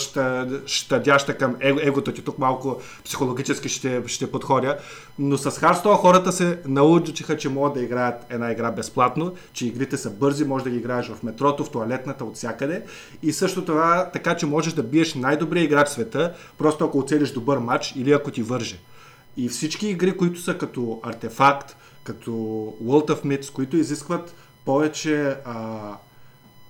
щадяща 0.67 1.39
към 1.39 1.57
егото 1.61 2.13
ти. 2.13 2.23
Тук 2.23 2.39
малко 2.39 2.81
психологически 3.05 3.69
ще, 3.69 4.03
ще 4.07 4.31
подходя. 4.31 4.79
Но 5.19 5.39
с 5.39 5.51
Hearthstone 5.51 5.97
хората 5.97 6.33
се 6.33 6.61
научиха, 6.67 7.37
че 7.37 7.49
могат 7.49 7.75
да 7.75 7.83
играят 7.83 8.27
една 8.31 8.53
игра 8.53 8.71
безплатно, 8.71 9.33
че 9.53 9.67
игрите 9.67 9.97
са 9.97 10.11
бързи, 10.11 10.45
може 10.45 10.65
да 10.65 10.71
ги 10.71 10.77
играеш 10.77 11.09
в 11.09 11.23
метрото, 11.23 11.65
в 11.65 11.71
туалетната, 11.71 12.25
от 12.25 12.37
всякъде. 12.37 12.83
И 13.23 13.33
също 13.33 13.65
това 13.65 14.11
така, 14.13 14.37
че 14.37 14.47
можеш 14.47 14.73
да 14.73 14.83
биеш 14.83 15.15
най-добрия 15.15 15.65
играч 15.65 15.89
в 15.89 15.93
света, 15.93 16.33
просто 16.59 16.85
ако 16.85 16.99
оцелиш 16.99 17.31
добър 17.31 17.59
матч 17.59 17.93
или 17.97 18.13
ако 18.13 18.31
ти 18.31 18.43
върже. 18.43 18.79
И 19.37 19.49
всички 19.49 19.89
игри, 19.89 20.17
които 20.17 20.41
са 20.41 20.59
като 20.59 21.01
артефакт, 21.03 21.77
като 22.09 22.31
World 22.85 23.09
of 23.09 23.25
Myths, 23.25 23.53
които 23.53 23.77
изискват 23.77 24.35
повече, 24.65 25.37
а, 25.45 25.79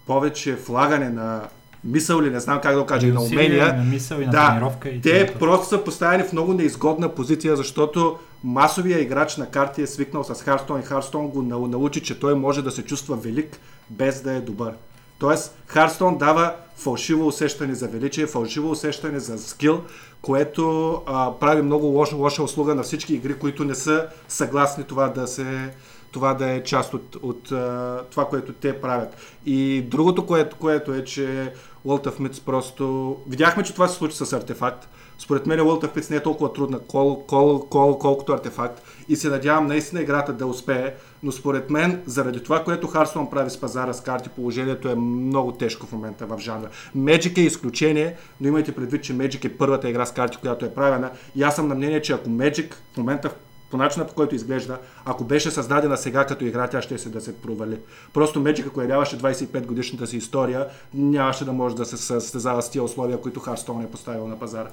повече 0.07 0.55
влагане 0.55 1.11
на 1.11 1.48
мисъл 1.85 2.20
или 2.22 2.31
не 2.31 2.40
знам 2.40 2.61
как 2.61 2.74
да 2.74 2.81
го 2.81 2.87
кажа, 2.87 3.07
и 3.07 3.12
на 3.12 3.22
умения. 3.22 3.74
На 3.74 3.85
мисъл 3.85 4.20
и 4.20 4.27
на 4.27 4.31
да. 4.31 4.70
И 4.90 5.01
те 5.01 5.27
това. 5.27 5.38
просто 5.38 5.66
са 5.66 5.85
поставени 5.85 6.22
в 6.22 6.33
много 6.33 6.53
неизгодна 6.53 7.14
позиция, 7.14 7.57
защото 7.57 8.18
масовия 8.44 9.01
играч 9.01 9.37
на 9.37 9.46
карти 9.46 9.83
е 9.83 9.87
свикнал 9.87 10.24
с 10.24 10.42
Харстон 10.42 10.81
и 10.81 10.83
Харстон 10.83 11.29
го 11.29 11.42
научи, 11.42 12.03
че 12.03 12.20
той 12.20 12.35
може 12.35 12.62
да 12.62 12.70
се 12.70 12.85
чувства 12.85 13.16
велик 13.16 13.61
без 13.90 14.22
да 14.22 14.33
е 14.33 14.40
добър. 14.40 14.72
Тоест, 15.18 15.59
Харстон 15.66 16.18
дава 16.18 16.55
фалшиво 16.77 17.27
усещане 17.27 17.74
за 17.74 17.88
величие, 17.88 18.27
фалшиво 18.27 18.70
усещане 18.70 19.18
за 19.20 19.38
скил, 19.38 19.83
което 20.23 20.93
а, 21.07 21.33
прави 21.41 21.63
много 21.63 21.87
лоша, 21.87 22.17
лоша 22.17 22.43
услуга 22.43 22.75
на 22.75 22.83
всички 22.83 23.15
игри, 23.15 23.39
които 23.39 23.65
не 23.65 23.75
са 23.75 24.07
съгласни 24.29 24.85
това 24.85 25.09
да 25.09 25.27
се 25.27 25.71
това 26.13 26.35
да 26.35 26.51
е 26.51 26.63
част 26.63 26.95
от, 26.95 27.17
от 27.23 27.53
а, 27.53 28.01
това, 28.11 28.29
което 28.29 28.53
те 28.53 28.81
правят. 28.81 29.17
И 29.47 29.83
другото, 29.83 30.27
което, 30.27 30.57
което 30.57 30.95
е, 30.95 31.05
че 31.05 31.53
World 31.87 32.07
of 32.07 32.21
Myths 32.21 32.45
просто... 32.45 33.17
Видяхме, 33.29 33.63
че 33.63 33.73
това 33.73 33.89
се 33.89 33.97
случи 33.97 34.17
с 34.17 34.33
артефакт. 34.33 34.89
Според 35.19 35.47
мен 35.47 35.61
World 35.61 35.87
of 35.87 35.97
Myths 35.97 36.11
не 36.11 36.17
е 36.17 36.23
толкова 36.23 36.53
трудна, 36.53 36.79
кол, 36.79 37.25
кол, 37.27 37.67
кол, 37.69 37.99
колкото 37.99 38.33
артефакт. 38.33 38.83
И 39.09 39.16
се 39.16 39.29
надявам 39.29 39.66
наистина 39.66 40.03
играта 40.03 40.33
да 40.33 40.47
успее. 40.47 40.94
Но 41.23 41.33
според 41.33 41.71
мен, 41.71 42.03
заради 42.07 42.42
това, 42.42 42.64
което 42.64 42.87
Харсон 42.87 43.31
прави 43.31 43.51
с 43.51 43.61
пазара 43.61 43.92
с 43.92 44.01
карти, 44.01 44.29
положението 44.29 44.88
е 44.88 44.94
много 44.94 45.53
тежко 45.53 45.87
в 45.87 45.92
момента 45.92 46.27
в 46.27 46.38
жанра. 46.38 46.68
Magic 46.97 47.38
е 47.38 47.40
изключение, 47.40 48.16
но 48.40 48.49
имайте 48.49 48.75
предвид, 48.75 49.05
че 49.05 49.12
Magic 49.12 49.44
е 49.44 49.57
първата 49.57 49.88
игра 49.88 50.07
с 50.07 50.12
карти, 50.12 50.37
която 50.37 50.64
е 50.64 50.75
правена. 50.75 51.11
И 51.37 51.42
аз 51.42 51.57
съм 51.57 51.68
на 51.68 51.75
мнение, 51.75 52.03
че 52.03 52.12
ако 52.12 52.29
Magic 52.29 52.75
в 52.94 52.97
момента 52.97 53.31
по 53.71 53.77
начина 53.77 54.07
по 54.07 54.14
който 54.14 54.35
изглежда, 54.35 54.79
ако 55.05 55.25
беше 55.25 55.51
създадена 55.51 55.97
сега 55.97 56.27
като 56.27 56.44
игра, 56.44 56.68
тя 56.68 56.83
ще 56.83 56.99
се 56.99 57.09
да 57.09 57.21
се 57.21 57.37
провали. 57.37 57.79
Просто 58.14 58.40
Magic, 58.40 58.66
ако 58.66 58.81
явяваше 58.81 59.18
25 59.18 59.66
годишната 59.66 60.07
си 60.07 60.16
история, 60.16 60.66
нямаше 60.94 61.44
да 61.44 61.53
може 61.53 61.77
да 61.77 61.85
се 61.85 61.97
състезава 61.97 62.62
с 62.62 62.71
тия 62.71 62.83
условия, 62.83 63.21
които 63.21 63.40
Харстон 63.40 63.83
е 63.83 63.90
поставил 63.90 64.29
на 64.29 64.38
пазара. 64.38 64.68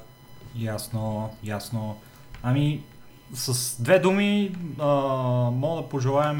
Ясно, 0.55 1.29
ясно. 1.43 1.95
Ами, 2.43 2.83
с 3.33 3.81
две 3.83 3.99
думи, 3.99 4.51
а, 4.79 4.85
мога 5.51 5.81
да 5.81 5.89
пожелаем 5.89 6.39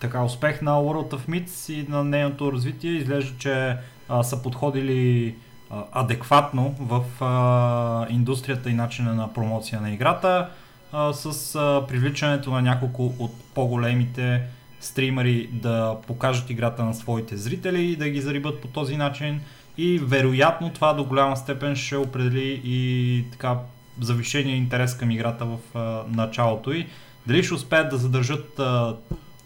така 0.00 0.22
успех 0.22 0.62
на 0.62 0.70
World 0.70 1.10
of 1.10 1.28
Myths 1.28 1.72
и 1.72 1.88
на 1.88 2.04
нейното 2.04 2.52
развитие. 2.52 2.90
Изглежда, 2.90 3.38
че 3.38 3.76
а, 4.08 4.22
са 4.22 4.42
подходили 4.42 5.34
а, 5.70 5.84
адекватно 5.92 6.74
в 6.80 7.24
а, 7.24 8.06
индустрията 8.10 8.70
и 8.70 8.74
начина 8.74 9.14
на 9.14 9.32
промоция 9.32 9.80
на 9.80 9.90
играта 9.90 10.50
а, 10.92 11.12
с 11.12 11.54
а, 11.54 11.86
привличането 11.88 12.50
на 12.50 12.62
няколко 12.62 13.14
от 13.18 13.32
по-големите 13.54 14.42
стримери 14.80 15.48
да 15.52 15.96
покажат 16.06 16.50
играта 16.50 16.84
на 16.84 16.94
своите 16.94 17.36
зрители 17.36 17.82
и 17.82 17.96
да 17.96 18.08
ги 18.08 18.20
зарибат 18.20 18.60
по 18.60 18.68
този 18.68 18.96
начин 18.96 19.40
и 19.78 19.98
вероятно 19.98 20.70
това 20.70 20.92
до 20.92 21.04
голяма 21.04 21.36
степен 21.36 21.76
ще 21.76 21.96
определи 21.96 22.60
и 22.64 23.24
така 23.32 23.58
завишения 24.00 24.56
интерес 24.56 24.96
към 24.96 25.10
играта 25.10 25.44
в 25.44 25.58
а, 25.74 26.02
началото. 26.16 26.72
И 26.72 26.86
дали 27.26 27.42
ще 27.42 27.54
успеят 27.54 27.90
да 27.90 27.96
задържат 27.96 28.58
а, 28.58 28.96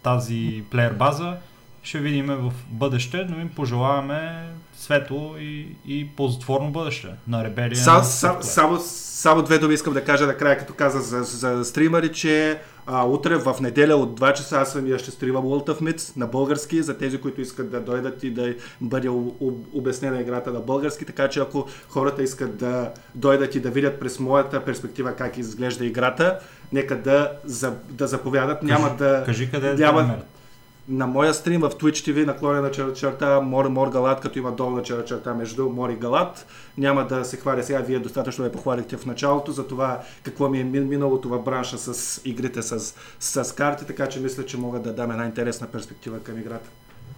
тази 0.03 0.65
плеер 0.71 0.93
база, 0.93 1.37
ще 1.83 1.99
видим 1.99 2.27
в 2.27 2.53
бъдеще, 2.69 3.27
но 3.29 3.41
им 3.41 3.49
пожелаваме 3.49 4.49
светло 4.85 5.35
и, 5.39 5.77
и 5.87 6.09
ползотворно 6.17 6.71
бъдеще 6.71 7.09
на 7.29 7.45
Ребелия. 7.45 7.77
Са, 7.77 8.05
са, 8.05 8.37
само, 8.41 8.79
само 8.81 9.43
две 9.43 9.59
думи 9.59 9.75
искам 9.75 9.95
да 9.95 10.05
кажа 10.05 10.27
накрая, 10.27 10.59
като 10.59 10.75
каза 10.75 11.01
за, 11.01 11.23
за 11.23 11.65
стримари, 11.65 12.13
че 12.13 12.61
а, 12.87 13.05
утре 13.05 13.37
в 13.37 13.57
неделя 13.61 13.97
от 13.97 14.21
2 14.21 14.33
часа 14.33 14.57
аз 14.57 14.73
самия 14.73 14.99
ще 14.99 15.11
стримам 15.11 15.45
World 15.45 15.69
of 15.69 15.81
Myths 15.81 16.17
на 16.17 16.27
български, 16.27 16.83
за 16.83 16.99
тези, 16.99 17.21
които 17.21 17.41
искат 17.41 17.71
да 17.71 17.81
дойдат 17.81 18.23
и 18.23 18.31
да 18.31 18.55
бъде 18.81 19.09
обяснена 19.73 20.21
играта 20.21 20.53
на 20.53 20.61
български, 20.61 21.05
така 21.05 21.29
че 21.29 21.41
ако 21.41 21.67
хората 21.89 22.23
искат 22.23 22.57
да 22.57 22.93
дойдат 23.15 23.55
и 23.55 23.61
да 23.61 23.71
видят 23.71 24.01
през 24.01 24.21
моята 24.21 24.65
перспектива 24.65 25.13
как 25.13 25.39
изглежда 25.39 25.87
играта, 25.87 26.39
нека 26.73 27.03
да, 27.03 27.33
за, 27.45 27.75
да 27.89 28.07
заповядат. 28.07 28.61
Кажи, 28.61 28.73
няма 28.73 28.97
да... 28.99 29.23
Кажи 29.27 29.51
къде 29.51 29.71
е 29.71 29.75
няма, 29.75 30.03
да 30.03 30.17
на 30.89 31.07
моя 31.07 31.35
стрим 31.35 31.61
в 31.61 31.71
Twitch 31.71 32.13
TV 32.13 32.27
наклонена 32.27 32.71
черта, 32.71 32.95
черта 32.95 33.41
Мор, 33.41 33.69
Мор 33.69 33.89
Галат, 33.89 34.21
като 34.21 34.39
има 34.39 34.53
долна 34.53 34.83
черта, 34.83 35.05
черта 35.05 35.35
между 35.35 35.69
Мор 35.69 35.91
и 35.91 35.97
Галат. 35.97 36.47
Няма 36.79 37.07
да 37.07 37.25
се 37.25 37.37
хваля 37.37 37.63
сега, 37.63 37.79
вие 37.79 37.99
достатъчно 37.99 38.45
ме 38.45 38.53
похвалихте 38.53 38.97
в 38.97 39.07
началото 39.07 39.53
за 39.53 39.67
това 39.67 40.01
какво 40.23 40.49
ми 40.49 40.61
е 40.61 40.65
миналото 40.65 41.29
в 41.29 41.43
бранша 41.43 41.79
с 41.79 42.21
игрите 42.25 42.63
с, 42.63 42.95
с 43.21 43.55
карти, 43.55 43.87
така 43.87 44.07
че 44.07 44.21
мисля, 44.21 44.47
че 44.47 44.57
мога 44.57 44.81
да 44.81 44.93
дам 44.93 45.11
една 45.11 45.25
интересна 45.25 45.67
перспектива 45.67 46.21
към 46.21 46.39
играта. 46.39 46.69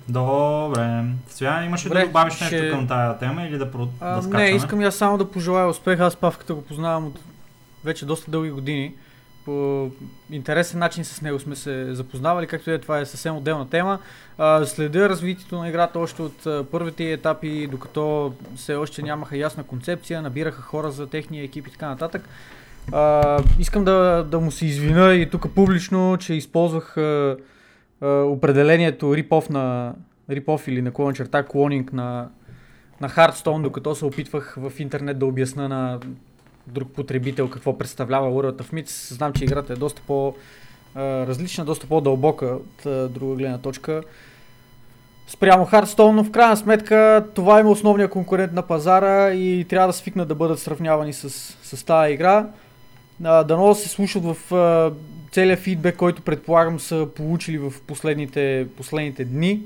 Добре. 0.09 1.05
Сега 1.29 1.65
имаш 1.65 1.87
ли 1.87 1.89
да 1.89 2.07
добавиш 2.07 2.35
ще... 2.35 2.45
нещо 2.45 2.77
към 2.77 2.89
тази 2.89 3.19
тема 3.19 3.43
или 3.43 3.59
да, 3.59 3.71
про... 3.71 3.89
а, 4.01 4.21
да 4.21 4.39
Не, 4.39 4.45
искам 4.45 4.81
я 4.81 4.93
само 4.93 5.19
да 5.19 5.31
пожелая 5.31 5.69
успех. 5.69 6.01
Аз 6.01 6.17
Павката 6.17 6.55
го 6.55 6.63
познавам 6.63 7.07
от 7.07 7.21
вече 7.85 8.07
доста 8.07 8.31
дълги 8.31 8.51
години. 8.51 8.95
По 9.47 9.91
интересен 10.31 10.79
начин 10.79 11.05
с 11.05 11.23
него 11.23 11.39
сме 11.39 11.57
се 11.57 11.95
запознавали, 11.95 12.47
както 12.47 12.71
е, 12.71 12.79
това 12.79 13.01
е 13.01 13.07
съвсем 13.07 13.37
отделна 13.37 13.69
тема. 13.69 13.99
Следя 14.65 15.09
развитието 15.09 15.59
на 15.59 15.69
играта 15.69 15.99
още 15.99 16.23
от 16.23 16.71
първите 16.71 17.13
етапи, 17.13 17.67
докато 17.67 18.33
все 18.57 18.75
още 18.75 19.03
нямаха 19.03 19.37
ясна 19.37 19.65
концепция, 19.65 20.23
набираха 20.23 20.63
хора 20.63 20.91
за 20.91 21.07
техния 21.07 21.45
екип 21.45 21.67
и 21.67 21.71
така 21.71 21.89
нататък. 21.89 22.29
Искам 23.59 23.85
да, 23.85 24.27
да 24.31 24.41
му 24.41 24.51
се 24.51 24.67
извина 24.67 25.15
и 25.15 25.31
тук 25.31 25.55
публично, 25.55 26.17
че 26.21 26.35
използвах 26.35 26.97
а, 26.97 27.37
а, 28.01 28.09
определението 28.09 29.07
rip-off 29.07 29.51
на 29.51 29.95
rip-off 30.31 30.69
или 30.69 30.83
наклон 30.83 31.15
черта 31.15 31.43
клонинг 31.43 31.93
на, 31.93 32.29
на 33.01 33.09
Hearthstone, 33.09 33.63
докато 33.63 33.95
се 33.95 34.05
опитвах 34.05 34.57
в 34.59 34.73
интернет 34.79 35.19
да 35.19 35.27
обясна 35.27 35.69
на 35.69 36.01
друг 36.67 36.89
потребител 36.89 37.51
какво 37.51 37.79
представлява 37.79 38.31
World 38.31 38.63
of 38.63 38.73
Myths. 38.73 39.15
Знам, 39.15 39.33
че 39.33 39.45
играта 39.45 39.73
е 39.73 39.77
доста 39.77 40.03
по 40.07 40.35
различна, 40.97 41.65
доста 41.65 41.87
по-дълбока 41.87 42.47
от 42.47 43.13
друга 43.13 43.35
гледна 43.37 43.59
точка. 43.59 44.03
Спрямо 45.29 45.67
Hearthstone, 45.67 46.11
но 46.11 46.25
в 46.25 46.31
крайна 46.31 46.57
сметка 46.57 47.27
това 47.35 47.61
има 47.61 47.71
основния 47.71 48.11
конкурент 48.11 48.53
на 48.53 48.63
пазара 48.63 49.33
и 49.33 49.67
трябва 49.69 49.87
да 49.87 49.93
свикнат 49.93 50.29
да 50.29 50.35
бъдат 50.35 50.59
сравнявани 50.59 51.13
с, 51.13 51.31
с 51.63 51.85
тази 51.85 52.13
игра. 52.13 52.47
Дано 53.21 53.69
да 53.69 53.75
се 53.75 53.89
слушат 53.89 54.23
в 54.25 54.37
целият 55.33 55.61
фидбек, 55.61 55.97
който 55.97 56.23
предполагам 56.23 56.81
са 56.81 57.09
получили 57.17 57.59
в 57.59 57.73
последните, 57.87 58.67
последните 58.77 59.25
дни. 59.25 59.63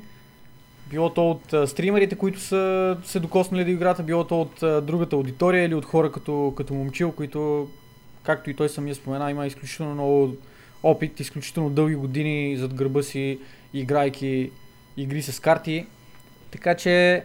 Било 0.91 1.11
то 1.11 1.31
от 1.31 1.69
стримерите, 1.69 2.17
които 2.17 2.41
са 2.41 2.97
се 3.05 3.21
докоснали 3.21 3.65
до 3.65 3.71
играта, 3.71 4.03
било 4.03 4.25
то 4.25 4.41
от 4.41 4.87
другата 4.87 5.17
аудитория 5.17 5.65
или 5.65 5.75
от 5.75 5.85
хора 5.85 6.13
като, 6.13 6.55
като 6.57 6.75
момчил, 6.75 7.13
които, 7.13 7.69
както 8.23 8.51
и 8.51 8.55
той 8.55 8.69
самия 8.69 8.95
спомена, 8.95 9.31
има 9.31 9.47
изключително 9.47 9.95
много 9.95 10.37
опит, 10.83 11.21
изключително 11.21 11.71
дълги 11.71 11.95
години 11.95 12.57
зад 12.57 12.75
гърба 12.75 13.03
си, 13.03 13.39
играйки 13.75 14.51
игри 14.97 15.23
с 15.23 15.41
карти. 15.41 15.87
Така 16.51 16.75
че 16.75 17.25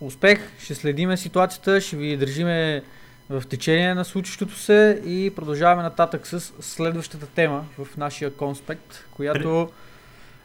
успех, 0.00 0.40
ще 0.58 0.74
следиме 0.74 1.16
ситуацията, 1.16 1.80
ще 1.80 1.96
ви 1.96 2.16
държиме 2.16 2.82
в 3.30 3.42
течение 3.48 3.94
на 3.94 4.04
случващото 4.04 4.56
се 4.56 5.02
и 5.06 5.32
продължаваме 5.36 5.82
нататък 5.82 6.26
с 6.26 6.40
следващата 6.60 7.26
тема 7.26 7.64
в 7.78 7.96
нашия 7.96 8.34
конспект, 8.34 9.04
която 9.10 9.68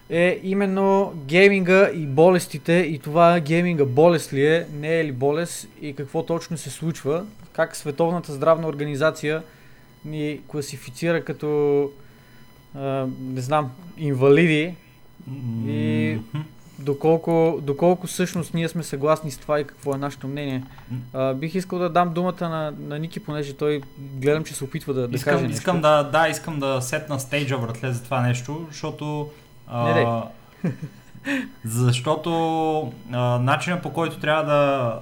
е 0.10 0.40
именно 0.44 1.14
гейминга 1.26 1.90
и 1.94 2.06
болестите 2.06 2.74
и 2.74 3.00
това 3.00 3.40
гейминга 3.40 3.86
болест 3.86 4.34
ли 4.34 4.46
е, 4.46 4.68
не 4.74 5.00
е 5.00 5.06
ли 5.06 5.12
болест 5.12 5.68
и 5.82 5.94
какво 5.94 6.24
точно 6.24 6.58
се 6.58 6.70
случва, 6.70 7.26
как 7.54 7.76
Световната 7.76 8.34
здравна 8.34 8.68
организация 8.68 9.44
ни 10.06 10.40
класифицира 10.48 11.26
като 11.26 11.90
а, 12.76 13.08
не 13.22 13.42
знам, 13.42 13.72
инвалиди 13.98 14.76
и 15.68 16.18
доколко, 16.80 17.60
доколко 17.62 18.08
всъщност 18.08 18.54
ние 18.54 18.70
сме 18.70 18.84
съгласни 18.84 19.32
с 19.32 19.38
това 19.38 19.60
и 19.60 19.64
какво 19.64 19.96
е 19.96 19.98
нашето 19.98 20.28
мнение. 20.28 20.64
А, 21.14 21.34
бих 21.34 21.56
искал 21.56 21.80
да 21.80 21.90
дам 21.90 22.14
думата 22.14 22.50
на, 22.50 22.74
на 22.80 23.00
Ники, 23.00 23.20
понеже 23.20 23.54
той 23.54 23.82
гледам, 24.00 24.44
че 24.44 24.54
се 24.54 24.64
опитва 24.64 24.94
да, 24.94 25.08
да 25.08 25.16
искам, 25.16 25.34
каже 25.34 25.44
нещо. 25.44 25.58
Искам 25.58 25.82
да, 25.82 26.04
да, 26.04 26.28
искам 26.30 26.60
да 26.60 26.82
сетна 26.82 27.20
стейджа 27.20 27.58
вратле 27.58 27.92
за 27.92 28.04
това 28.04 28.22
нещо, 28.22 28.68
защото 28.70 29.30
Не, 29.74 29.94
не. 29.94 30.24
защото 31.66 32.94
а, 33.12 33.40
начинът 33.40 33.84
по 33.84 33.94
който 33.94 34.20
трябва 34.20 34.44
да 34.44 34.54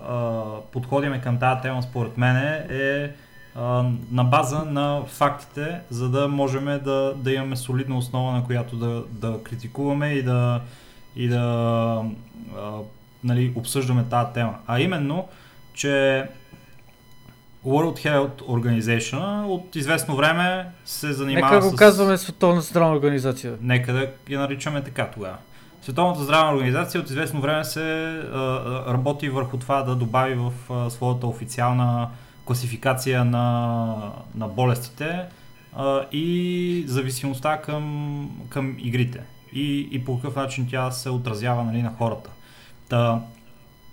а, 0.09 0.71
подходиме 0.71 1.21
към 1.21 1.39
тази 1.39 1.61
тема 1.61 1.83
според 1.83 2.17
мен 2.17 2.35
е 2.69 3.11
а, 3.55 3.85
на 4.11 4.23
база 4.23 4.65
на 4.65 5.01
фактите, 5.07 5.79
за 5.89 6.09
да 6.09 6.27
можем 6.27 6.65
да, 6.65 7.13
да 7.15 7.33
имаме 7.33 7.55
солидна 7.55 7.97
основа, 7.97 8.31
на 8.31 8.43
която 8.43 8.75
да, 8.75 9.03
да 9.09 9.43
критикуваме 9.43 10.09
и 10.09 10.23
да, 10.23 10.61
и 11.15 11.27
да 11.27 12.03
а, 12.57 12.71
нали, 13.23 13.53
обсъждаме 13.55 14.03
тази 14.09 14.33
тема. 14.33 14.55
А 14.67 14.79
именно, 14.79 15.27
че 15.73 16.25
World 17.67 18.05
Health 18.05 18.41
Organization 18.41 19.45
от 19.45 19.75
известно 19.75 20.15
време 20.15 20.65
се 20.85 21.13
занимава 21.13 21.55
Нека 21.55 21.69
го 21.69 21.75
с... 21.75 21.79
казваме 21.79 22.17
Световна 22.17 22.61
здравна 22.61 22.95
организация. 22.95 23.53
Нека 23.61 23.93
да 23.93 24.09
я 24.29 24.39
наричаме 24.39 24.83
така 24.83 25.07
тогава. 25.13 25.37
Световната 25.81 26.23
здравна 26.23 26.53
организация 26.53 27.01
от 27.01 27.09
известно 27.09 27.41
време 27.41 27.63
се 27.63 27.81
а, 27.81 28.93
работи 28.93 29.29
върху 29.29 29.57
това 29.57 29.83
да 29.83 29.95
добави 29.95 30.35
в 30.35 30.51
а, 30.69 30.89
своята 30.89 31.27
официална 31.27 32.09
класификация 32.45 33.25
на, 33.25 34.11
на 34.35 34.47
болестите 34.47 35.25
а, 35.75 36.01
и 36.11 36.83
зависимостта 36.87 37.61
към, 37.61 38.29
към 38.49 38.75
игрите 38.79 39.21
и, 39.53 39.89
и 39.91 40.05
по 40.05 40.15
какъв 40.15 40.35
начин 40.35 40.67
тя 40.69 40.91
се 40.91 41.09
отразява 41.09 41.63
нали, 41.63 41.81
на 41.81 41.93
хората. 41.97 42.29
Та, 42.89 43.21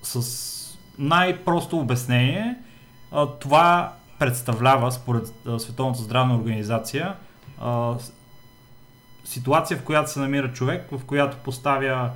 с 0.02 0.54
най-просто 0.98 1.78
обяснение, 1.78 2.56
това 3.40 3.92
представлява, 4.18 4.92
според 4.92 5.26
Световната 5.58 6.02
здравна 6.02 6.36
организация, 6.36 7.14
ситуация, 9.24 9.76
в 9.76 9.82
която 9.82 10.10
се 10.10 10.20
намира 10.20 10.52
човек, 10.52 10.88
в 10.92 11.04
която 11.04 11.36
поставя 11.36 12.10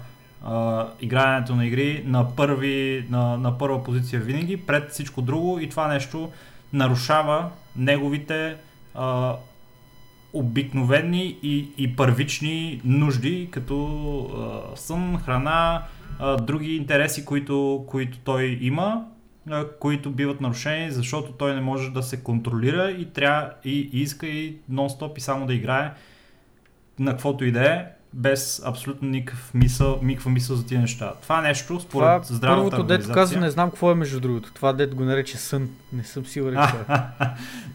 игрането 1.00 1.54
на 1.56 1.66
игри 1.66 2.02
на, 2.06 2.36
първи, 2.36 3.06
на, 3.10 3.36
на 3.36 3.58
първа 3.58 3.84
позиция 3.84 4.20
винаги, 4.20 4.56
пред 4.56 4.90
всичко 4.90 5.22
друго 5.22 5.58
и 5.60 5.68
това 5.68 5.88
нещо 5.88 6.30
нарушава 6.72 7.50
неговите 7.76 8.56
а, 8.94 9.36
обикновени 10.32 11.38
и, 11.42 11.68
и 11.78 11.96
първични 11.96 12.80
нужди, 12.84 13.48
като 13.50 14.66
а, 14.72 14.76
сън, 14.76 15.18
храна, 15.24 15.82
а, 16.18 16.36
други 16.36 16.76
интереси, 16.76 17.24
които, 17.24 17.84
които 17.88 18.18
той 18.18 18.58
има, 18.60 19.04
които 19.80 20.10
биват 20.10 20.40
нарушени, 20.40 20.90
защото 20.90 21.32
той 21.32 21.54
не 21.54 21.60
може 21.60 21.90
да 21.90 22.02
се 22.02 22.22
контролира 22.22 22.90
и, 22.90 23.04
трябва, 23.04 23.50
и, 23.64 23.90
иска 23.92 24.26
и 24.26 24.56
нон-стоп 24.72 25.18
и 25.18 25.20
само 25.20 25.46
да 25.46 25.54
играе 25.54 25.92
на 26.98 27.10
каквото 27.10 27.44
и 27.44 27.52
да 27.52 27.72
е, 27.72 27.84
без 28.12 28.62
абсолютно 28.64 29.08
никакъв 29.08 29.50
мисъл, 29.54 29.98
никаква 30.02 30.30
мисъл 30.30 30.56
за 30.56 30.66
тия 30.66 30.80
неща. 30.80 31.12
Това 31.22 31.40
нещо, 31.40 31.80
според 31.80 32.22
Това 32.22 32.36
здравната 32.36 32.70
първото, 32.70 32.86
дето 32.86 33.12
каза, 33.12 33.40
не 33.40 33.50
знам 33.50 33.70
какво 33.70 33.90
е 33.90 33.94
между 33.94 34.20
другото. 34.20 34.52
Това 34.54 34.72
дето 34.72 34.96
го 34.96 35.04
нарече 35.04 35.36
сън. 35.36 35.68
Не 35.92 36.04
съм 36.04 36.26
сигурен. 36.26 36.56
какво 36.56 36.94
е. 36.94 36.98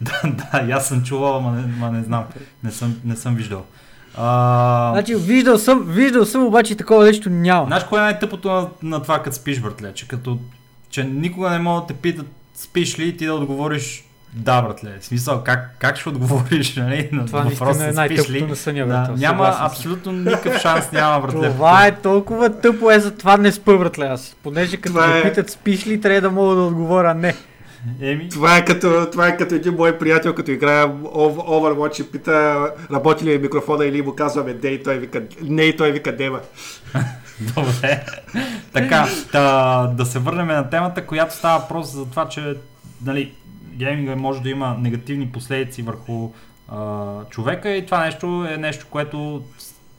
да, 0.00 0.22
да, 0.62 0.72
аз 0.72 0.88
съм 0.88 1.02
чувал, 1.02 1.36
ама 1.36 1.52
не, 1.52 1.76
ма 1.76 1.90
не 1.90 2.02
знам. 2.02 2.24
Не 2.64 2.70
съм, 2.70 3.00
не 3.04 3.16
съм 3.16 3.34
виждал. 3.34 3.64
А, 4.16 4.90
Значи, 4.92 5.14
виждал 5.14 5.58
съм, 5.58 5.84
виждал 5.88 6.24
съм, 6.24 6.46
обаче 6.46 6.76
такова 6.76 7.04
нещо 7.04 7.30
няма. 7.30 7.66
Знаеш 7.66 7.84
кое 7.84 7.98
е 7.98 8.02
най-тъпото 8.02 8.50
на, 8.50 8.68
на 8.82 9.02
това, 9.02 9.22
като 9.22 9.36
спиш, 9.36 9.60
братле? 9.60 9.92
Че, 9.94 10.08
като, 10.08 10.38
че 10.94 11.04
никога 11.04 11.50
не 11.50 11.58
могат 11.58 11.82
да 11.82 11.88
те 11.88 11.94
питат 11.94 12.26
спиш 12.54 12.98
ли 12.98 13.04
и 13.04 13.16
ти 13.16 13.26
да 13.26 13.34
отговориш 13.34 14.04
да, 14.32 14.62
братле. 14.62 14.98
В 15.00 15.04
смисъл, 15.04 15.42
как, 15.44 15.76
как 15.78 15.96
ще 15.96 16.08
отговориш 16.08 16.76
нали, 16.76 17.08
на 17.12 17.26
Това 17.26 17.40
въпроса 17.40 17.88
е 17.88 17.92
спиш 17.92 18.30
ли? 18.30 18.42
на 18.42 18.56
съня, 18.56 18.80
Да, 18.80 18.86
брат. 18.86 19.08
няма 19.08 19.44
Съгласен 19.44 19.66
абсолютно 19.66 20.12
никакъв 20.12 20.58
шанс, 20.58 20.92
няма, 20.92 21.20
братле. 21.20 21.50
Това 21.50 21.86
е 21.86 21.96
толкова 21.96 22.60
тъпо, 22.60 22.90
е 22.90 23.00
за 23.00 23.10
това 23.10 23.36
не 23.36 23.52
спа, 23.52 23.78
братле, 23.78 24.04
аз. 24.04 24.36
Понеже 24.42 24.76
като 24.76 24.94
Това 24.94 25.06
ме 25.06 25.18
е- 25.18 25.22
питат 25.22 25.50
спиш 25.50 25.86
ли, 25.86 26.00
трябва 26.00 26.20
да 26.20 26.30
мога 26.30 26.54
да 26.54 26.62
отговоря 26.62 27.14
не. 27.14 27.34
Еми, 28.00 28.28
Това 28.28 28.56
е 28.56 28.64
като, 28.64 29.06
това 29.12 29.28
е 29.28 29.36
като 29.36 29.54
един 29.54 29.74
мой 29.74 29.98
приятел, 29.98 30.34
като 30.34 30.50
играе 30.50 30.84
Overwatch 30.84 32.00
и 32.00 32.10
пита 32.10 32.66
работи 32.92 33.24
ли 33.24 33.34
е 33.34 33.38
микрофона 33.38 33.84
или 33.84 34.02
му 34.02 34.14
казваме 34.14 34.56
не 34.62 34.68
и 34.68 34.82
той 34.82 34.98
вика, 34.98 35.22
не 35.42 35.62
и 35.62 35.76
той 35.76 35.92
вика 35.92 36.16
дева. 36.16 36.40
Добре. 37.54 38.04
така, 38.72 39.08
да, 39.32 39.86
да 39.86 40.06
се 40.06 40.18
върнем 40.18 40.46
на 40.46 40.70
темата, 40.70 41.06
която 41.06 41.34
става 41.34 41.58
въпрос 41.58 41.92
за 41.92 42.06
това, 42.06 42.28
че 42.28 42.54
нали, 43.04 43.32
гейминга 43.72 44.16
може 44.16 44.42
да 44.42 44.50
има 44.50 44.76
негативни 44.80 45.28
последици 45.28 45.82
върху 45.82 46.30
а, 46.68 47.14
човека 47.30 47.70
и 47.70 47.86
това 47.86 48.04
нещо 48.04 48.46
е 48.50 48.56
нещо, 48.56 48.86
което 48.90 49.44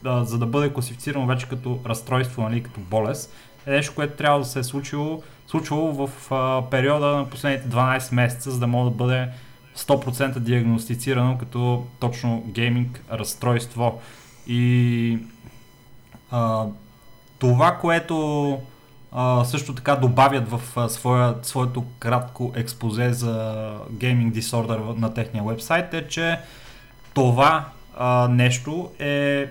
а, 0.06 0.24
за 0.24 0.38
да 0.38 0.46
бъде 0.46 0.74
класифицирано 0.74 1.26
вече 1.26 1.48
като 1.48 1.80
разстройство, 1.86 2.42
нали, 2.42 2.64
като 2.64 2.80
болест, 2.80 3.34
е 3.66 3.72
нещо, 3.72 3.96
което 3.96 4.18
трябва 4.18 4.40
да 4.40 4.46
се 4.46 4.60
е 4.60 4.64
случило, 4.64 5.24
случвало 5.48 6.08
в 6.08 6.32
а, 6.32 6.70
периода 6.70 7.06
на 7.06 7.30
последните 7.30 7.70
12 7.70 8.14
месеца, 8.14 8.52
за 8.52 8.60
да 8.60 8.68
може 8.68 8.92
да 8.92 8.96
бъде 8.96 9.28
100% 9.78 10.40
диагностицирано 10.40 11.38
като 11.38 11.86
точно 12.00 12.44
гейминг 12.48 13.02
разстройство. 13.12 14.02
И 14.48 15.20
а, 16.32 16.66
това, 17.50 17.78
което 17.78 18.60
а, 19.12 19.44
също 19.44 19.76
така 19.76 19.96
добавят 19.96 20.50
в 20.50 20.62
а, 20.76 20.90
своя, 20.90 21.36
своето 21.42 21.84
кратко 22.00 22.54
експозе 22.56 23.14
за 23.14 23.34
Gaming 23.92 24.32
Disorder 24.32 24.98
на 24.98 25.14
техния 25.14 25.44
вебсайт 25.44 25.94
е, 25.94 26.08
че 26.08 26.40
това 27.14 27.66
а, 27.98 28.28
нещо 28.28 28.92
е 29.00 29.46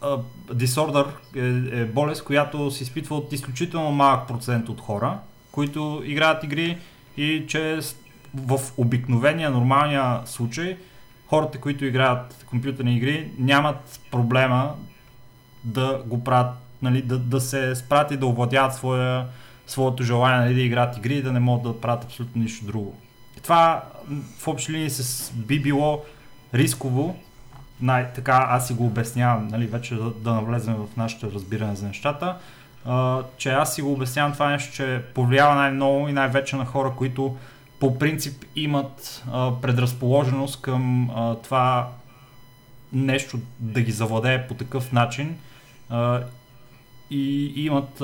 а, 0.00 0.18
disorder 0.52 1.06
е, 1.36 1.80
е 1.80 1.84
болест, 1.84 2.24
която 2.24 2.70
се 2.70 2.82
изпитва 2.82 3.16
от 3.16 3.32
изключително 3.32 3.90
малък 3.90 4.28
процент 4.28 4.68
от 4.68 4.80
хора, 4.80 5.18
които 5.52 6.02
играят 6.04 6.44
игри 6.44 6.78
и 7.16 7.44
че 7.48 7.78
в 8.34 8.60
обикновения, 8.76 9.50
нормалния 9.50 10.20
случай 10.24 10.76
хората, 11.26 11.58
които 11.58 11.84
играят 11.84 12.44
компютърни 12.46 12.96
игри, 12.96 13.30
нямат 13.38 14.00
проблема 14.10 14.74
да 15.68 16.02
го 16.06 16.24
правят, 16.24 16.52
нали, 16.82 17.02
да, 17.02 17.18
да 17.18 17.40
се 17.40 17.74
спрат 17.74 18.10
и 18.10 18.16
да 18.16 18.26
овладяват 18.26 18.74
своя, 18.74 19.26
своето 19.66 20.02
желание 20.02 20.38
нали, 20.38 20.54
да 20.54 20.60
играят 20.60 20.96
игри 20.96 21.14
и 21.14 21.22
да 21.22 21.32
не 21.32 21.40
могат 21.40 21.62
да 21.62 21.80
правят 21.80 22.04
абсолютно 22.04 22.42
нищо 22.42 22.66
друго. 22.66 22.94
Това 23.42 23.82
в 24.38 24.48
общи 24.48 24.72
линии 24.72 24.90
с, 24.90 25.32
би 25.32 25.62
било 25.62 26.02
рисково, 26.54 27.16
най- 27.80 28.12
така 28.12 28.46
аз 28.48 28.66
си 28.66 28.72
го 28.72 28.86
обяснявам, 28.86 29.48
нали, 29.48 29.66
вече 29.66 29.94
да, 29.94 30.10
да 30.10 30.32
навлезем 30.34 30.74
в 30.74 30.96
нашето 30.96 31.32
разбиране 31.32 31.76
за 31.76 31.86
нещата, 31.86 32.36
а, 32.84 33.22
че 33.36 33.50
аз 33.50 33.74
си 33.74 33.82
го 33.82 33.92
обяснявам 33.92 34.32
това 34.32 34.50
нещо, 34.50 34.74
че 34.74 35.02
повлиява 35.14 35.54
най-много 35.54 36.08
и 36.08 36.12
най-вече 36.12 36.56
на 36.56 36.64
хора, 36.64 36.92
които 36.96 37.36
по 37.80 37.98
принцип 37.98 38.44
имат 38.56 39.24
а, 39.32 39.52
предразположеност 39.62 40.62
към 40.62 41.10
а, 41.10 41.34
това 41.34 41.88
нещо 42.92 43.38
да 43.58 43.80
ги 43.80 43.92
завладее 43.92 44.46
по 44.46 44.54
такъв 44.54 44.92
начин 44.92 45.36
и 47.10 47.52
имат 47.56 48.00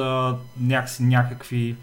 някакси, 0.61 1.03
някакви 1.03 1.77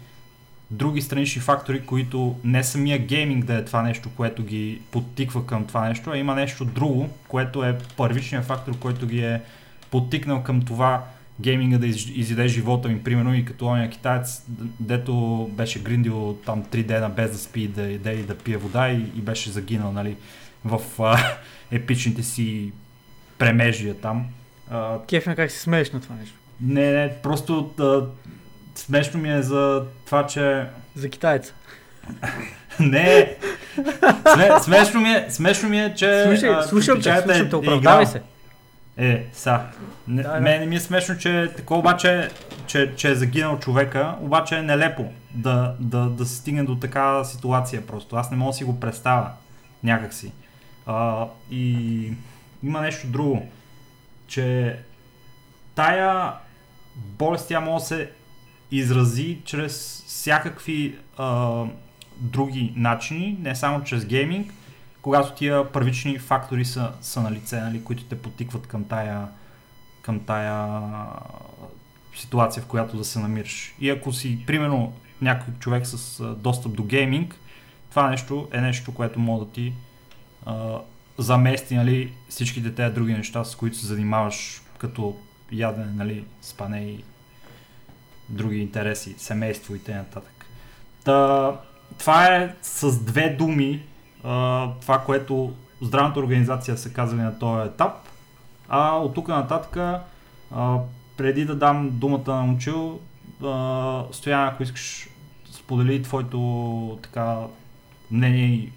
други 0.70 1.02
странични 1.02 1.42
фактори, 1.42 1.86
които 1.86 2.36
не 2.44 2.64
самия 2.64 2.98
гейминг 2.98 3.44
да 3.44 3.54
е 3.54 3.64
това 3.64 3.82
нещо, 3.82 4.10
което 4.16 4.44
ги 4.44 4.80
подтиква 4.90 5.46
към 5.46 5.66
това 5.66 5.88
нещо, 5.88 6.10
а 6.10 6.18
има 6.18 6.34
нещо 6.34 6.64
друго, 6.64 7.10
което 7.28 7.64
е 7.64 7.78
първичният 7.96 8.44
фактор, 8.44 8.78
който 8.78 9.06
ги 9.06 9.20
е 9.20 9.40
подтикнал 9.90 10.42
към 10.42 10.62
това 10.62 11.04
гейминга 11.40 11.78
да 11.78 11.86
изяде 11.86 12.48
живота 12.48 12.88
ми, 12.88 13.04
примерно 13.04 13.34
и 13.34 13.44
като 13.44 13.66
ония 13.66 13.90
китаец, 13.90 14.44
дето 14.80 15.46
беше 15.52 15.82
гриндил 15.82 16.38
там 16.46 16.64
3 16.64 16.86
дена 16.86 17.10
без 17.10 17.30
да 17.30 17.38
спи, 17.38 17.68
да 17.68 17.90
яде 17.92 18.12
и 18.12 18.22
да 18.22 18.38
пие 18.38 18.56
вода 18.56 18.88
и, 18.88 18.96
и 19.16 19.20
беше 19.20 19.50
загинал, 19.50 19.92
нали, 19.92 20.16
в 20.64 20.80
а, 20.98 21.18
епичните 21.70 22.22
си 22.22 22.72
премежия 23.38 23.94
там. 24.00 24.26
А, 24.72 24.98
Кефна 25.08 25.36
как 25.36 25.50
си 25.50 25.58
смееш 25.58 25.92
на 25.92 26.00
това 26.00 26.14
нещо. 26.16 26.34
Не, 26.60 26.92
не, 26.92 27.14
просто 27.22 27.70
а, 27.80 28.02
смешно 28.74 29.20
ми 29.20 29.32
е 29.32 29.42
за 29.42 29.82
това, 30.06 30.26
че... 30.26 30.66
За 30.94 31.08
китайца. 31.08 31.54
не, 32.80 33.36
Сме, 34.34 34.60
смешно, 34.60 35.00
ми 35.00 35.08
е, 35.08 35.26
смешно 35.28 35.68
ми 35.68 35.80
е, 35.80 35.94
че... 35.94 36.24
Слушай, 36.26 36.62
слушам 36.68 37.00
те, 37.02 37.22
слушам 37.22 37.48
те, 37.50 37.56
оправдавай 37.56 38.06
се. 38.06 38.22
Е, 38.96 39.26
са. 39.32 39.60
Не, 40.08 40.22
да, 40.22 40.40
мен 40.40 40.60
не 40.60 40.66
ми 40.66 40.76
е 40.76 40.80
смешно, 40.80 41.18
че 41.18 41.50
такова 41.56 41.80
обаче, 41.80 42.28
че, 42.66 42.92
че 42.96 43.10
е 43.10 43.14
загинал 43.14 43.58
човека, 43.58 44.14
обаче 44.20 44.56
е 44.56 44.62
нелепо 44.62 45.04
да, 45.34 45.74
да, 45.80 45.98
да 45.98 46.26
се 46.26 46.36
стигне 46.36 46.64
до 46.64 46.76
такава 46.76 47.24
ситуация 47.24 47.86
просто. 47.86 48.16
Аз 48.16 48.30
не 48.30 48.36
мога 48.36 48.50
да 48.50 48.56
си 48.56 48.64
го 48.64 48.80
представя 48.80 49.30
някакси. 49.84 50.32
А, 50.86 51.26
и 51.50 52.12
има 52.62 52.80
нещо 52.80 53.06
друго, 53.06 53.48
че 54.32 54.78
тая 55.74 56.32
болест 56.96 57.48
тя 57.48 57.60
може 57.60 57.82
да 57.82 57.86
се 57.86 58.10
изрази 58.70 59.38
чрез 59.44 60.04
всякакви 60.06 60.98
а, 61.16 61.64
други 62.16 62.72
начини, 62.76 63.36
не 63.40 63.56
само 63.56 63.84
чрез 63.84 64.06
гейминг, 64.06 64.52
когато 65.02 65.32
тия 65.32 65.72
първични 65.72 66.18
фактори 66.18 66.64
са, 66.64 66.92
са 67.00 67.22
на 67.22 67.32
лице, 67.32 67.60
нали, 67.60 67.84
които 67.84 68.04
те 68.04 68.22
потикват 68.22 68.66
към 68.66 68.84
тая, 68.84 69.28
към 70.02 70.20
тая 70.20 70.80
ситуация, 72.16 72.62
в 72.62 72.66
която 72.66 72.96
да 72.96 73.04
се 73.04 73.18
намираш. 73.18 73.74
И 73.80 73.90
ако 73.90 74.12
си, 74.12 74.44
примерно, 74.46 74.92
някой 75.20 75.54
човек 75.54 75.86
с 75.86 76.24
достъп 76.34 76.72
до 76.72 76.82
гейминг, 76.82 77.36
това 77.90 78.10
нещо 78.10 78.48
е 78.52 78.60
нещо, 78.60 78.94
което 78.94 79.20
може 79.20 79.44
да 79.44 79.52
ти 79.52 79.72
а, 80.46 80.78
замести 81.18 81.74
нали, 81.74 82.12
всичките 82.28 82.74
тези 82.74 82.94
други 82.94 83.12
неща, 83.12 83.44
с 83.44 83.56
които 83.56 83.76
се 83.76 83.86
занимаваш, 83.86 84.62
като 84.78 85.16
ядене, 85.52 85.92
нали, 85.94 86.24
спане 86.42 86.80
и 86.80 87.04
други 88.28 88.58
интереси, 88.58 89.14
семейство 89.18 89.74
и 89.74 89.78
т.н. 89.78 90.20
Та, 91.04 91.52
това 91.98 92.26
е 92.26 92.54
с 92.62 93.04
две 93.04 93.28
думи 93.28 93.82
а, 94.24 94.68
това, 94.80 94.98
което 94.98 95.52
здравната 95.82 96.20
организация 96.20 96.78
са 96.78 96.92
казали 96.92 97.20
на 97.20 97.38
този 97.38 97.68
етап. 97.68 97.92
А 98.68 98.96
от 98.96 99.14
тук 99.14 99.28
нататък, 99.28 99.76
а, 100.50 100.78
преди 101.16 101.44
да 101.44 101.54
дам 101.54 101.90
думата 101.92 102.34
на 102.34 102.42
Момчил, 102.42 103.00
Стоян, 104.12 104.48
ако 104.48 104.62
искаш, 104.62 105.08
сподели 105.52 106.02
твоето 106.02 106.98
така 107.02 107.36
мнение 108.10 108.44
и 108.44 108.72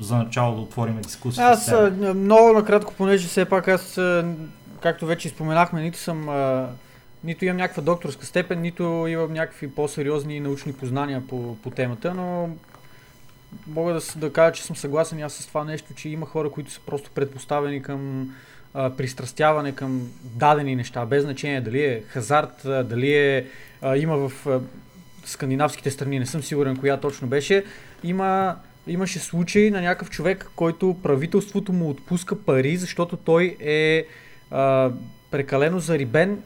за 0.00 0.16
начало 0.16 0.54
да 0.54 0.60
отворим 0.60 1.00
дискусия. 1.00 1.46
Аз 1.46 1.72
много 2.14 2.52
накратко, 2.52 2.94
понеже 2.94 3.28
все 3.28 3.44
пак 3.44 3.68
аз, 3.68 4.00
както 4.82 5.06
вече 5.06 5.28
споменахме, 5.28 5.82
нито 5.82 5.98
съм 5.98 6.28
нито 7.24 7.44
имам 7.44 7.56
някаква 7.56 7.82
докторска 7.82 8.26
степен, 8.26 8.60
нито 8.60 9.06
имам 9.08 9.32
някакви 9.32 9.70
по-сериозни 9.70 10.40
научни 10.40 10.72
познания 10.72 11.22
по, 11.28 11.56
по 11.62 11.70
темата, 11.70 12.14
но 12.14 12.50
мога 13.66 13.92
да, 13.92 14.00
да 14.16 14.32
кажа, 14.32 14.52
че 14.52 14.62
съм 14.62 14.76
съгласен 14.76 15.22
аз 15.22 15.32
с 15.32 15.46
това 15.46 15.64
нещо, 15.64 15.94
че 15.94 16.08
има 16.08 16.26
хора, 16.26 16.50
които 16.50 16.70
са 16.70 16.80
просто 16.86 17.10
предпоставени 17.10 17.82
към 17.82 18.32
а, 18.74 18.90
пристрастяване 18.90 19.72
към 19.72 20.08
дадени 20.22 20.76
неща, 20.76 21.06
без 21.06 21.22
значение 21.22 21.60
дали 21.60 21.84
е 21.84 22.02
хазарт, 22.08 22.62
дали 22.64 23.14
е, 23.14 23.46
а, 23.82 23.96
има 23.96 24.28
в 24.28 24.46
а, 24.46 24.60
скандинавските 25.24 25.90
страни, 25.90 26.18
не 26.18 26.26
съм 26.26 26.42
сигурен 26.42 26.76
коя 26.76 26.96
точно 26.96 27.28
беше, 27.28 27.64
има, 28.04 28.56
имаше 28.88 29.18
случай 29.18 29.70
на 29.70 29.80
някакъв 29.80 30.10
човек, 30.10 30.50
който 30.56 30.96
правителството 31.02 31.72
му 31.72 31.90
отпуска 31.90 32.36
пари, 32.36 32.76
защото 32.76 33.16
той 33.16 33.56
е 33.60 34.04
а, 34.50 34.90
прекалено 35.30 35.80
зарибен 35.80 36.42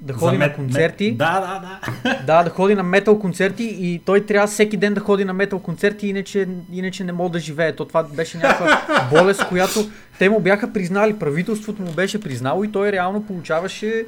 да 0.00 0.12
ходи 0.12 0.38
мет, 0.38 0.50
на 0.50 0.54
концерти. 0.54 1.08
Мет, 1.08 1.16
да, 1.16 1.40
да, 1.40 1.78
да. 2.04 2.18
Да, 2.26 2.42
да 2.42 2.50
ходи 2.50 2.74
на 2.74 2.82
метал 2.82 3.18
концерти 3.18 3.64
и 3.64 4.02
той 4.04 4.26
трябва 4.26 4.46
всеки 4.46 4.76
ден 4.76 4.94
да 4.94 5.00
ходи 5.00 5.24
на 5.24 5.32
метал 5.32 5.58
концерти, 5.58 6.08
иначе, 6.08 6.48
иначе 6.72 7.04
не 7.04 7.12
мога 7.12 7.30
да 7.30 7.38
живее. 7.38 7.76
То 7.76 7.84
това 7.84 8.02
беше 8.02 8.38
някаква 8.38 8.82
болест, 9.10 9.48
която 9.48 9.90
те 10.18 10.28
му 10.28 10.40
бяха 10.40 10.72
признали, 10.72 11.18
правителството 11.18 11.82
му 11.82 11.92
беше 11.92 12.20
признало 12.20 12.64
и 12.64 12.72
той 12.72 12.92
реално 12.92 13.26
получаваше 13.26 14.06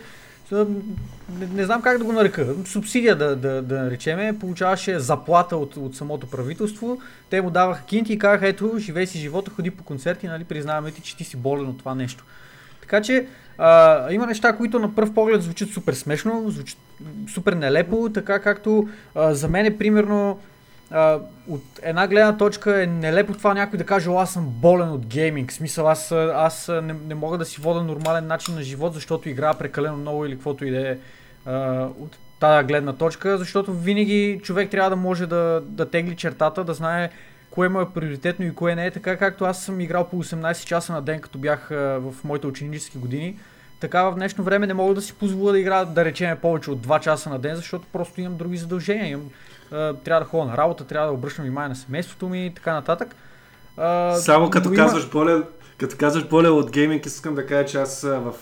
не, 0.53 1.47
не 1.55 1.65
знам 1.65 1.83
как 1.83 1.99
да 1.99 2.05
го 2.05 2.13
нарека, 2.13 2.55
субсидия 2.65 3.17
да, 3.17 3.37
да, 3.37 3.63
да 3.63 3.83
наречеме, 3.83 4.39
получаваше 4.39 4.99
заплата 4.99 5.57
от, 5.57 5.77
от 5.77 5.97
самото 5.97 6.27
правителство, 6.27 6.99
те 7.31 7.43
му 7.43 7.51
даваха 7.51 7.85
кинти 7.85 8.13
и 8.13 8.19
казаха, 8.19 8.49
ето, 8.49 8.79
живей 8.79 9.07
си 9.07 9.19
живота, 9.19 9.51
ходи 9.51 9.71
по 9.71 9.85
концерти, 9.85 10.27
нали, 10.27 10.45
признаваме 10.45 10.91
ти, 10.91 11.03
че 11.03 11.17
ти 11.17 11.25
си 11.25 11.37
болен 11.37 11.69
от 11.69 11.79
това 11.79 11.95
нещо. 11.95 12.25
Така 12.81 13.03
че 13.03 13.27
а, 13.59 14.13
има 14.13 14.27
неща, 14.27 14.57
които 14.57 14.79
на 14.79 14.95
пръв 14.95 15.15
поглед 15.15 15.43
звучат 15.43 15.71
супер 15.71 15.95
смешно, 15.95 16.51
звучат 16.51 16.79
супер 17.35 17.53
нелепо, 17.53 18.11
така 18.15 18.39
както 18.39 18.89
а, 19.15 19.35
за 19.35 19.49
мен 19.49 19.67
е 19.67 19.79
примерно 19.79 20.39
а, 20.91 21.19
от 21.49 21.63
една 21.83 22.07
гледна 22.09 22.37
точка 22.37 22.83
е 22.83 22.87
нелепо 22.87 23.33
това 23.33 23.55
някой 23.55 23.79
да 23.79 23.87
каже, 23.87 24.11
аз 24.11 24.33
съм 24.33 24.47
болен 24.49 24.91
от 24.91 25.07
гейминг. 25.07 25.51
В 25.51 25.55
смисъл, 25.55 25.89
аз, 25.89 26.13
аз 26.35 26.69
не, 26.69 26.95
не 27.09 27.15
мога 27.15 27.39
да 27.39 27.45
си 27.45 27.61
вода 27.61 27.83
нормален 27.83 28.27
начин 28.27 28.55
на 28.55 28.63
живот, 28.63 28.95
защото 28.95 29.29
играя 29.29 29.59
прекалено 29.59 29.97
много 29.97 30.25
или 30.25 30.33
каквото 30.33 30.65
и 30.65 30.71
да 30.71 30.91
е 30.91 30.97
от 32.01 32.19
тази 32.41 32.67
гледна 32.67 32.93
точка, 32.93 33.39
защото 33.39 33.73
винаги 33.73 34.41
човек 34.43 34.71
трябва 34.71 34.91
да 34.91 34.97
може 34.97 35.27
да, 35.27 35.63
да 35.65 35.91
тегли 35.91 36.17
чертата, 36.17 36.65
да 36.65 36.75
знае 36.75 37.11
кое 37.51 37.69
му 37.69 37.81
е 37.81 37.91
приоритетно 37.95 38.45
и 38.45 38.55
кое 38.55 38.75
не 38.75 38.87
е, 38.87 38.91
така 38.91 39.17
както 39.17 39.45
аз 39.45 39.63
съм 39.63 39.81
играл 39.81 40.09
по 40.09 40.25
18 40.25 40.67
часа 40.67 40.93
на 40.93 41.03
ден, 41.03 41.21
като 41.21 41.39
бях 41.39 41.69
в 41.71 42.15
моите 42.25 42.47
ученически 42.47 42.99
години. 42.99 43.39
Така 43.81 44.03
в 44.03 44.15
днешно 44.15 44.45
време 44.45 44.67
не 44.67 44.75
мога 44.75 44.95
да 44.95 45.03
си 45.03 45.15
позволя 45.15 45.53
да 45.53 45.59
играя, 45.59 45.87
да 45.87 46.05
речем, 46.05 46.37
повече 46.43 46.71
от 46.71 46.87
2 46.87 47.01
часа 47.01 47.31
на 47.31 47.39
ден, 47.39 47.57
защото 47.57 47.87
просто 47.93 48.21
имам 48.21 48.37
други 48.37 48.57
задължения. 48.57 49.09
Имам, 49.09 49.31
трябва 49.71 50.21
да 50.21 50.25
ходя 50.25 50.45
на 50.45 50.57
работа, 50.57 50.85
трябва 50.85 51.09
да 51.09 51.15
обръщам 51.15 51.45
внимание 51.45 51.69
на 51.69 51.77
семейството 51.77 52.29
ми 52.29 52.47
и 52.47 52.55
така 52.55 52.73
нататък. 52.73 53.17
Само 54.17 54.51
като 54.51 54.73
казваш 54.75 55.03
има... 55.03 55.13
болен, 55.13 55.45
като 55.79 55.97
казваш 55.99 56.29
болен 56.29 56.53
от 56.53 56.71
гейминг, 56.71 57.07
искам 57.07 57.35
да 57.35 57.47
кажа, 57.47 57.67
че 57.67 57.79
аз 57.79 58.03
в 58.03 58.35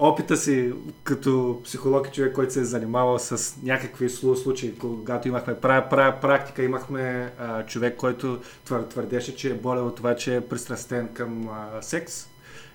опита 0.00 0.36
си 0.36 0.72
като 1.02 1.60
психолог 1.64 2.08
и 2.08 2.12
човек, 2.12 2.34
който 2.34 2.52
се 2.52 2.60
е 2.60 2.64
занимавал 2.64 3.18
с 3.18 3.56
някакви 3.62 4.10
случаи, 4.10 4.78
когато 4.78 5.28
имахме 5.28 5.54
пра, 5.54 5.88
пра, 5.90 6.18
практика, 6.20 6.62
имахме 6.62 7.32
а, 7.38 7.66
човек, 7.66 7.96
който 7.96 8.40
твър, 8.64 8.82
твърдеше, 8.82 9.36
че 9.36 9.50
е 9.50 9.54
болен 9.54 9.86
от 9.86 9.96
това, 9.96 10.16
че 10.16 10.36
е 10.36 10.40
пристрастен 10.40 11.08
към 11.14 11.48
а, 11.48 11.82
секс. 11.82 12.29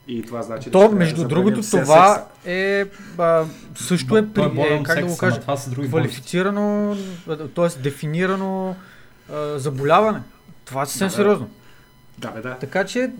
И 0.07 0.21
това 0.21 0.41
значи. 0.41 0.71
То, 0.71 0.89
да 0.89 0.95
между 0.95 1.27
другото, 1.27 1.61
това 1.61 2.13
секса. 2.15 2.25
е 2.45 2.85
а, 3.17 3.45
също 3.75 4.17
е, 4.17 4.27
при, 4.33 4.41
е, 4.41 4.73
е 4.73 4.83
как 4.83 4.99
да 4.99 5.05
го 5.05 5.17
кажа, 5.17 5.41
квалифицирано, 5.89 6.95
т.е. 7.55 7.81
дефинирано 7.81 8.75
а, 9.33 9.59
заболяване. 9.59 10.21
Това 10.65 10.81
е 10.81 10.85
съвсем 10.85 11.07
да, 11.07 11.13
сериозно. 11.13 11.49
Да, 12.17 12.31
бе, 12.31 12.41
да. 12.41 12.57
Така 12.59 12.83
че 12.83 13.11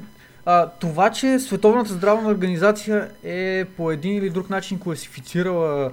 а, 0.45 0.69
това, 0.69 1.09
че 1.09 1.39
Световната 1.39 1.93
здравна 1.93 2.29
организация 2.29 3.09
е 3.23 3.65
по 3.77 3.91
един 3.91 4.15
или 4.15 4.29
друг 4.29 4.49
начин 4.49 4.79
класифицирала 4.79 5.91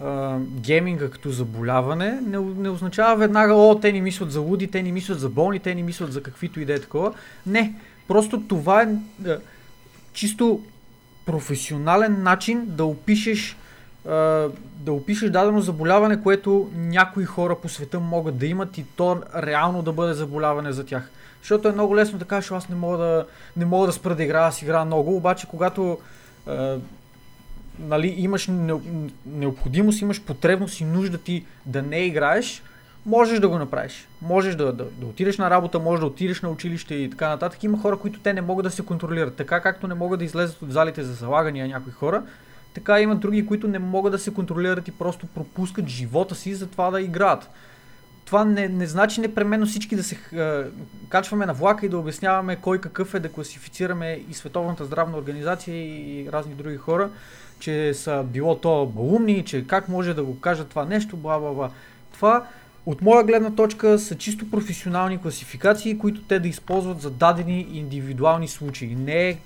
а, 0.00 0.38
гейминга 0.38 1.10
като 1.10 1.30
заболяване, 1.30 2.20
не, 2.26 2.38
не 2.38 2.68
означава 2.68 3.16
веднага, 3.16 3.54
о, 3.54 3.78
те 3.80 3.92
ни 3.92 4.00
мислят 4.00 4.32
за 4.32 4.40
луди, 4.40 4.66
те 4.66 4.82
ни 4.82 4.92
мислят 4.92 5.20
за 5.20 5.28
болни, 5.28 5.58
те 5.58 5.74
ни 5.74 5.82
мислят 5.82 6.12
за 6.12 6.22
каквито 6.22 6.60
и 6.60 6.64
да 6.64 6.74
е 6.74 6.78
такова. 6.78 7.12
Не. 7.46 7.74
Просто 8.08 8.40
това 8.40 8.82
е, 8.82 8.88
е 9.30 9.36
чисто 10.12 10.60
професионален 11.26 12.22
начин 12.22 12.64
да 12.66 12.84
опишеш 12.84 13.56
да 14.80 14.92
опишеш 14.92 15.30
дадено 15.30 15.60
заболяване, 15.60 16.22
което 16.22 16.70
някои 16.74 17.24
хора 17.24 17.56
по 17.56 17.68
света 17.68 18.00
могат 18.00 18.38
да 18.38 18.46
имат 18.46 18.78
и 18.78 18.84
то 18.96 19.22
реално 19.36 19.82
да 19.82 19.92
бъде 19.92 20.14
заболяване 20.14 20.72
за 20.72 20.86
тях. 20.86 21.10
Защото 21.40 21.68
е 21.68 21.72
много 21.72 21.96
лесно 21.96 22.18
да 22.18 22.24
кажеш, 22.24 22.50
аз 22.50 22.68
не 22.68 22.76
мога 22.76 22.98
да, 22.98 23.26
не 23.56 23.64
мога 23.64 23.86
да 23.86 23.92
спра 23.92 24.14
да 24.14 24.22
играя, 24.22 24.46
аз 24.46 24.62
играя 24.62 24.84
много, 24.84 25.16
обаче 25.16 25.46
когато 25.46 25.98
е, 26.48 26.76
нали, 27.78 28.14
имаш 28.18 28.50
необходимост, 29.26 30.00
имаш 30.00 30.22
потребност 30.22 30.80
и 30.80 30.84
нужда 30.84 31.18
ти 31.18 31.44
да 31.66 31.82
не 31.82 31.98
играеш, 31.98 32.62
можеш 33.06 33.40
да 33.40 33.48
го 33.48 33.58
направиш. 33.58 34.08
Можеш 34.22 34.54
да, 34.54 34.72
да, 34.72 34.84
да 34.84 35.06
отидеш 35.06 35.38
на 35.38 35.50
работа, 35.50 35.78
можеш 35.78 36.00
да 36.00 36.06
отидеш 36.06 36.42
на 36.42 36.50
училище 36.50 36.94
и 36.94 37.10
така 37.10 37.28
нататък. 37.28 37.62
Има 37.64 37.78
хора, 37.78 37.96
които 37.96 38.20
те 38.20 38.32
не 38.32 38.40
могат 38.40 38.64
да 38.64 38.70
се 38.70 38.84
контролират. 38.84 39.34
Така 39.34 39.60
както 39.60 39.88
не 39.88 39.94
могат 39.94 40.18
да 40.18 40.24
излезат 40.24 40.62
от 40.62 40.72
залите 40.72 41.02
за 41.02 41.12
залагания 41.12 41.68
някои 41.68 41.92
хора, 41.92 42.22
така 42.74 43.00
има 43.00 43.16
други, 43.16 43.46
които 43.46 43.68
не 43.68 43.78
могат 43.78 44.12
да 44.12 44.18
се 44.18 44.34
контролират 44.34 44.88
и 44.88 44.92
просто 44.92 45.26
пропускат 45.26 45.86
живота 45.86 46.34
си 46.34 46.54
за 46.54 46.66
това 46.66 46.90
да 46.90 47.00
играят. 47.00 47.50
Това 48.24 48.44
не, 48.44 48.68
не 48.68 48.86
значи 48.86 49.20
непременно 49.20 49.66
всички 49.66 49.96
да 49.96 50.04
се 50.04 50.18
е, 50.32 50.62
качваме 51.08 51.46
на 51.46 51.54
влака 51.54 51.86
и 51.86 51.88
да 51.88 51.98
обясняваме 51.98 52.56
кой 52.56 52.80
какъв 52.80 53.14
е, 53.14 53.20
да 53.20 53.32
класифицираме 53.32 54.20
и 54.30 54.34
Световната 54.34 54.84
здравна 54.84 55.18
организация 55.18 55.76
и 55.76 56.28
разни 56.32 56.54
други 56.54 56.76
хора, 56.76 57.10
че 57.58 57.94
са 57.94 58.24
било 58.26 58.56
то 58.56 58.86
балумни, 58.86 59.44
че 59.44 59.66
как 59.66 59.88
може 59.88 60.14
да 60.14 60.24
го 60.24 60.40
кажат 60.40 60.68
това 60.68 60.84
нещо, 60.84 61.16
бла 61.16 61.38
бла 61.38 61.52
бла. 61.52 61.70
Това 62.12 62.46
от 62.86 63.02
моя 63.02 63.24
гледна 63.24 63.50
точка 63.50 63.98
са 63.98 64.14
чисто 64.14 64.50
професионални 64.50 65.18
класификации, 65.18 65.98
които 65.98 66.22
те 66.22 66.38
да 66.38 66.48
използват 66.48 67.00
за 67.00 67.10
дадени 67.10 67.66
индивидуални 67.72 68.48
случаи. 68.48 68.94
Не, 68.94 69.38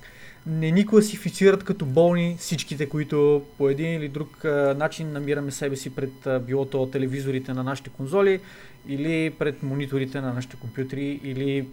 не 0.47 0.71
ни 0.71 0.87
класифицират 0.87 1.65
като 1.65 1.87
болни 1.87 2.37
всичките, 2.39 2.89
които 2.89 3.43
по 3.59 3.69
един 3.69 3.95
или 3.95 4.09
друг 4.09 4.45
а, 4.45 4.75
начин 4.79 5.13
намираме 5.13 5.51
себе 5.51 5.77
си 5.77 5.95
пред 5.95 6.27
а, 6.27 6.41
било 6.41 6.65
то 6.65 6.87
телевизорите 6.87 7.55
на 7.55 7.63
нашите 7.63 7.91
конзоли 7.91 8.41
или 8.89 9.31
пред 9.31 9.63
мониторите 9.63 10.21
на 10.21 10.33
нашите 10.33 10.57
компютри 10.57 11.21
или 11.25 11.67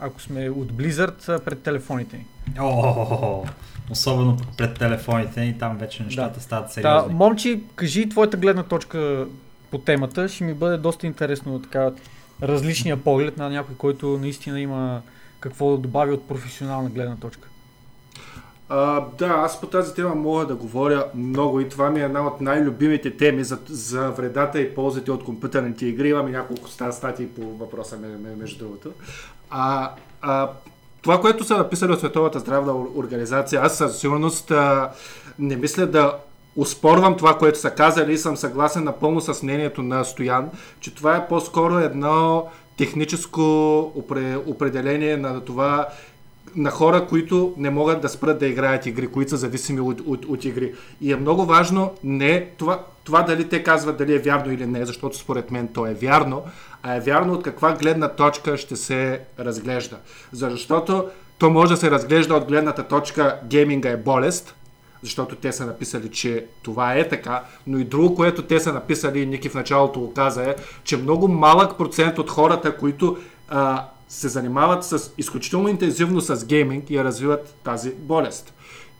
ако 0.00 0.20
сме 0.20 0.50
от 0.50 0.72
Blizzard 0.72 1.44
пред 1.44 1.62
телефоните 1.62 2.16
ни. 2.16 2.24
О, 2.60 3.44
особено 3.90 4.36
пред 4.56 4.78
телефоните 4.78 5.40
ни, 5.40 5.58
там 5.58 5.78
вече 5.78 6.02
нещата 6.02 6.34
да. 6.34 6.40
стават 6.40 6.72
сериозни. 6.72 7.08
Да, 7.08 7.16
момчи, 7.16 7.60
кажи 7.74 8.08
твоята 8.08 8.36
гледна 8.36 8.62
точка 8.62 9.26
по 9.72 9.78
темата. 9.78 10.28
Ще 10.28 10.44
ми 10.44 10.54
бъде 10.54 10.76
доста 10.76 11.06
интересно 11.06 11.62
така 11.62 11.90
различния 12.42 12.96
поглед 12.96 13.36
на 13.36 13.50
някой, 13.50 13.74
който 13.74 14.18
наистина 14.18 14.60
има 14.60 15.02
какво 15.40 15.70
да 15.70 15.76
добави 15.78 16.12
от 16.12 16.28
професионална 16.28 16.90
гледна 16.90 17.16
точка. 17.16 17.48
А, 18.68 19.04
да, 19.18 19.26
аз 19.26 19.60
по 19.60 19.66
тази 19.66 19.94
тема 19.94 20.14
мога 20.14 20.46
да 20.46 20.54
говоря 20.54 21.06
много 21.14 21.60
и 21.60 21.68
това 21.68 21.90
ми 21.90 22.00
е 22.00 22.04
една 22.04 22.26
от 22.26 22.40
най-любимите 22.40 23.16
теми 23.16 23.44
за, 23.44 23.58
за 23.68 24.10
вредата 24.10 24.60
и 24.60 24.74
ползите 24.74 25.10
от 25.10 25.24
компютърните 25.24 25.86
игри. 25.86 26.08
Имаме 26.08 26.30
няколко 26.30 26.68
статии 26.68 27.26
по 27.26 27.42
въпроса, 27.42 27.98
между 28.38 28.58
другото. 28.58 28.92
А, 29.50 29.90
а, 30.22 30.50
това, 31.02 31.20
което 31.20 31.44
са 31.44 31.56
написали 31.56 31.92
от 31.92 31.98
Световата 31.98 32.38
здравна 32.38 32.74
организация, 32.94 33.60
аз 33.62 33.78
със 33.78 33.98
сигурност 33.98 34.50
а, 34.50 34.90
не 35.38 35.56
мисля 35.56 35.86
да 35.86 36.16
успорвам 36.56 37.16
това, 37.16 37.38
което 37.38 37.58
са 37.58 37.70
казали 37.70 38.12
и 38.12 38.18
съм 38.18 38.36
съгласен 38.36 38.84
напълно 38.84 39.20
с 39.20 39.42
мнението 39.42 39.82
на 39.82 40.04
Стоян, 40.04 40.50
че 40.80 40.94
това 40.94 41.16
е 41.16 41.28
по-скоро 41.28 41.78
едно 41.78 42.46
техническо 42.76 43.42
определение 44.46 45.16
на 45.16 45.40
това 45.40 45.88
на 46.56 46.70
хора, 46.70 47.06
които 47.06 47.54
не 47.56 47.70
могат 47.70 48.00
да 48.00 48.08
спрат 48.08 48.38
да 48.38 48.46
играят 48.46 48.86
игри, 48.86 49.06
които 49.06 49.30
са 49.30 49.36
зависими 49.36 49.80
от, 49.80 50.00
от, 50.06 50.24
от 50.24 50.44
игри. 50.44 50.74
И 51.00 51.12
е 51.12 51.16
много 51.16 51.44
важно 51.44 51.92
не 52.04 52.46
това, 52.58 52.84
това 53.04 53.22
дали 53.22 53.48
те 53.48 53.62
казват 53.62 53.96
дали 53.96 54.14
е 54.14 54.18
вярно 54.18 54.52
или 54.52 54.66
не, 54.66 54.86
защото 54.86 55.18
според 55.18 55.50
мен 55.50 55.68
то 55.68 55.86
е 55.86 55.94
вярно, 55.94 56.42
а 56.82 56.96
е 56.96 57.00
вярно 57.00 57.32
от 57.32 57.42
каква 57.42 57.72
гледна 57.72 58.08
точка 58.08 58.56
ще 58.56 58.76
се 58.76 59.20
разглежда. 59.38 59.96
Защото 60.32 61.04
то 61.38 61.50
може 61.50 61.72
да 61.72 61.76
се 61.76 61.90
разглежда 61.90 62.34
от 62.34 62.44
гледната 62.44 62.82
точка 62.82 63.40
гейминга 63.44 63.88
е 63.88 63.96
болест, 63.96 64.54
защото 65.02 65.36
те 65.36 65.52
са 65.52 65.66
написали, 65.66 66.10
че 66.10 66.46
това 66.62 66.94
е 66.94 67.08
така, 67.08 67.44
но 67.66 67.78
и 67.78 67.84
друго, 67.84 68.14
което 68.14 68.42
те 68.42 68.60
са 68.60 68.72
написали, 68.72 69.20
и 69.20 69.26
Ники 69.26 69.48
в 69.48 69.54
началото 69.54 70.00
го 70.00 70.14
каза 70.14 70.42
е, 70.42 70.54
че 70.84 70.96
много 70.96 71.28
малък 71.28 71.78
процент 71.78 72.18
от 72.18 72.30
хората, 72.30 72.76
които 72.76 73.16
а, 73.48 73.84
се 74.08 74.28
занимават 74.28 74.84
с 74.84 75.12
изключително 75.18 75.68
интензивно 75.68 76.20
с 76.20 76.46
гейминг 76.46 76.90
и 76.90 77.04
развиват 77.04 77.54
тази 77.64 77.94
болест. 77.94 78.54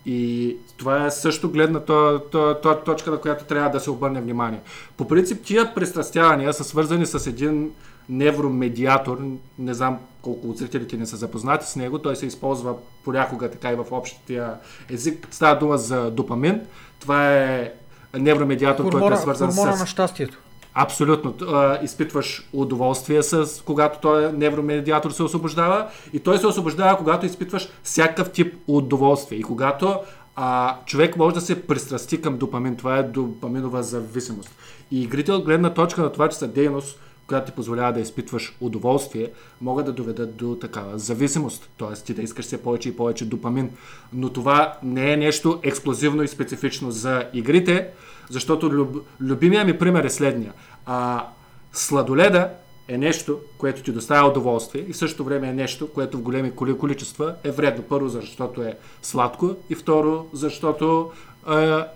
И 0.06 0.56
това 0.76 1.06
е 1.06 1.10
също 1.10 1.50
гледна 1.50 1.80
то, 1.80 2.20
то, 2.32 2.56
то, 2.62 2.76
точка, 2.84 3.10
на 3.10 3.20
която 3.20 3.44
трябва 3.44 3.70
да 3.70 3.80
се 3.80 3.90
обърне 3.90 4.20
внимание. 4.20 4.60
По 4.96 5.08
принцип, 5.08 5.42
тия 5.42 5.74
пристрастявания 5.74 6.52
са 6.52 6.64
свързани 6.64 7.06
с 7.06 7.26
един 7.26 7.70
невромедиатор, 8.08 9.18
не 9.58 9.74
знам 9.74 9.98
колко 10.22 10.48
от 10.48 10.56
зрителите 10.56 10.96
не 10.96 11.06
са 11.06 11.16
запознати 11.16 11.66
с 11.66 11.76
него, 11.76 11.98
той 11.98 12.16
се 12.16 12.26
използва 12.26 12.74
понякога 13.04 13.50
така 13.50 13.72
и 13.72 13.74
в 13.74 13.86
общия 13.90 14.54
език. 14.90 15.28
Става 15.30 15.58
дума 15.58 15.78
за 15.78 16.10
допамин. 16.10 16.60
Това 17.00 17.32
е 17.32 17.72
невромедиатор, 18.18 18.84
хормона, 18.84 19.00
който 19.00 19.14
е 19.14 19.22
свързан 19.22 19.50
хормона 19.50 19.76
с... 19.76 19.80
на 19.80 19.86
щастието. 19.86 20.38
Абсолютно. 20.74 21.34
изпитваш 21.82 22.48
удоволствие 22.52 23.22
с 23.22 23.62
когато 23.64 23.98
този 23.98 24.36
невромедиатор 24.36 25.10
се 25.10 25.22
освобождава 25.22 25.88
и 26.12 26.20
той 26.20 26.38
се 26.38 26.46
освобождава, 26.46 26.98
когато 26.98 27.26
изпитваш 27.26 27.68
всякакъв 27.82 28.30
тип 28.30 28.54
удоволствие. 28.66 29.38
И 29.38 29.42
когато 29.42 30.00
а, 30.36 30.76
човек 30.86 31.16
може 31.16 31.34
да 31.34 31.40
се 31.40 31.66
пристрасти 31.66 32.20
към 32.20 32.38
допамин, 32.38 32.76
това 32.76 32.98
е 32.98 33.02
допаминова 33.02 33.82
зависимост. 33.82 34.50
И 34.90 35.02
игрите 35.02 35.32
от 35.32 35.44
гледна 35.44 35.74
точка 35.74 36.02
на 36.02 36.12
това, 36.12 36.28
че 36.28 36.36
са 36.36 36.48
дейност, 36.48 36.98
която 37.26 37.46
ти 37.46 37.56
позволява 37.56 37.92
да 37.92 38.00
изпитваш 38.00 38.56
удоволствие, 38.60 39.30
могат 39.60 39.86
да 39.86 39.92
доведат 39.92 40.36
до 40.36 40.56
такава 40.60 40.98
зависимост. 40.98 41.70
Т.е. 41.78 41.94
ти 41.94 42.14
да 42.14 42.22
искаш 42.22 42.44
все 42.44 42.62
повече 42.62 42.88
и 42.88 42.96
повече 42.96 43.24
допамин. 43.24 43.70
Но 44.12 44.30
това 44.30 44.78
не 44.82 45.12
е 45.12 45.16
нещо 45.16 45.60
ексклюзивно 45.62 46.22
и 46.22 46.28
специфично 46.28 46.90
за 46.90 47.24
игрите, 47.32 47.88
защото 48.30 48.70
люб, 48.70 48.96
любимия 49.20 49.64
ми 49.64 49.78
пример 49.78 50.04
е 50.04 50.10
следния. 50.10 50.52
А, 50.86 51.26
сладоледа 51.72 52.50
е 52.88 52.98
нещо, 52.98 53.38
което 53.58 53.82
ти 53.82 53.92
доставя 53.92 54.28
удоволствие 54.28 54.84
и 54.88 54.92
в 54.92 54.96
същото 54.96 55.24
време 55.24 55.48
е 55.48 55.52
нещо, 55.52 55.92
което 55.92 56.18
в 56.18 56.22
големи 56.22 56.52
количества 56.54 57.34
е 57.44 57.50
вредно. 57.50 57.82
Първо, 57.82 58.08
защото 58.08 58.62
е 58.62 58.76
сладко 59.02 59.56
и 59.70 59.74
второ, 59.74 60.26
защото 60.32 61.10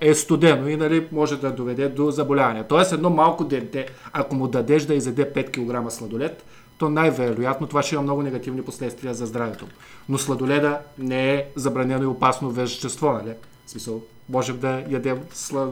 е 0.01 0.15
студено 0.15 0.69
и 0.69 0.77
нали, 0.77 1.07
може 1.13 1.37
да 1.37 1.53
доведе 1.53 1.89
до 1.89 2.11
заболяване. 2.11 2.65
Тоест 2.65 2.93
едно 2.93 3.11
малко 3.11 3.45
дете, 3.45 3.87
ако 4.13 4.35
му 4.35 4.49
дадеш 4.49 4.83
да 4.83 4.95
изеде 4.95 5.33
5 5.33 5.85
кг 5.87 5.93
сладолед, 5.93 6.45
то 6.79 6.89
най-вероятно 6.89 7.67
това 7.67 7.83
ще 7.83 7.95
има 7.95 8.03
много 8.03 8.23
негативни 8.23 8.63
последствия 8.63 9.15
за 9.15 9.27
здравето. 9.27 9.67
Но 10.09 10.19
сладоледа 10.19 10.79
не 10.99 11.35
е 11.35 11.45
забранено 11.57 12.03
и 12.03 12.07
опасно 12.07 12.51
вещество, 12.51 13.13
нали? 13.13 13.33
В 13.67 13.71
смисъл, 13.71 14.03
можем 14.29 14.59
да 14.59 14.85
ядем 14.89 15.19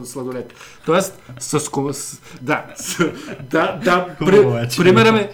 сладолед. 0.03 0.53
Тоест, 0.85 1.21
с... 1.39 1.59
с 1.59 2.19
да, 2.41 2.65
с, 2.75 3.11
да, 3.49 3.79
да, 3.83 4.15
при, 4.19 4.37
е, 4.37 4.67
примера 4.77 5.29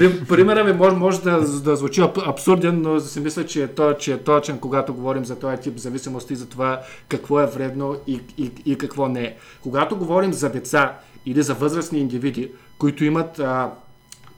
ми, 0.00 0.24
Примерът 0.28 0.66
ми 0.66 0.72
може, 0.72 0.96
може 0.96 1.20
да, 1.20 1.40
да 1.40 1.76
звучи 1.76 2.02
абсурден, 2.26 2.82
но 2.82 3.00
си 3.00 3.20
мисля, 3.20 3.46
че 3.46 3.62
е, 3.62 3.68
то, 3.68 3.94
че 3.94 4.12
е 4.12 4.18
точен, 4.18 4.58
когато 4.58 4.94
говорим 4.94 5.24
за 5.24 5.38
този 5.38 5.56
тип 5.56 5.78
зависимости, 5.78 6.36
за 6.36 6.48
това 6.48 6.80
какво 7.08 7.40
е 7.40 7.46
вредно 7.46 7.96
и, 8.06 8.20
и, 8.38 8.50
и 8.66 8.78
какво 8.78 9.08
не 9.08 9.22
е. 9.22 9.36
Когато 9.62 9.96
говорим 9.96 10.32
за 10.32 10.48
деца 10.48 10.98
или 11.26 11.42
за 11.42 11.54
възрастни 11.54 11.98
индивиди, 11.98 12.50
които 12.78 13.04
имат 13.04 13.38
а, 13.38 13.70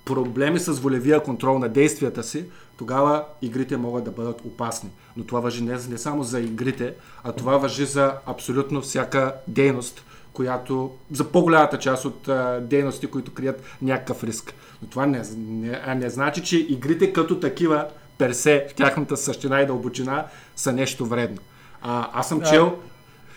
проблеми 0.04 0.58
с 0.58 0.72
волевия 0.72 1.22
контрол 1.22 1.58
на 1.58 1.68
действията 1.68 2.22
си, 2.22 2.44
тогава 2.78 3.24
игрите 3.42 3.76
могат 3.76 4.04
да 4.04 4.10
бъдат 4.10 4.40
опасни. 4.44 4.90
Но 5.16 5.24
това 5.24 5.40
въжи 5.40 5.64
не, 5.64 5.72
не 5.90 5.98
само 5.98 6.22
за 6.22 6.40
игрите, 6.40 6.94
а 7.24 7.32
това 7.32 7.56
въжи 7.56 7.84
за 7.84 8.12
абсолютно 8.26 8.80
всяка 8.80 9.34
дейност, 9.48 10.04
която 10.32 10.90
за 11.12 11.32
по-голямата 11.32 11.78
част 11.78 12.04
от 12.04 12.28
а, 12.28 12.60
дейности, 12.60 13.06
които 13.06 13.34
крият 13.34 13.62
някакъв 13.82 14.24
риск. 14.24 14.54
Но 14.82 14.88
това 14.88 15.06
не, 15.06 15.22
не, 15.36 15.94
не 15.94 16.10
значи, 16.10 16.42
че 16.42 16.58
игрите 16.58 17.12
като 17.12 17.40
такива 17.40 17.86
персе 18.18 18.66
в 18.70 18.74
тяхната 18.74 19.16
същина 19.16 19.60
и 19.60 19.66
дълбочина 19.66 20.26
са 20.56 20.72
нещо 20.72 21.06
вредно. 21.06 21.38
А, 21.82 22.08
аз 22.12 22.28
съм 22.28 22.42
чел... 22.42 22.78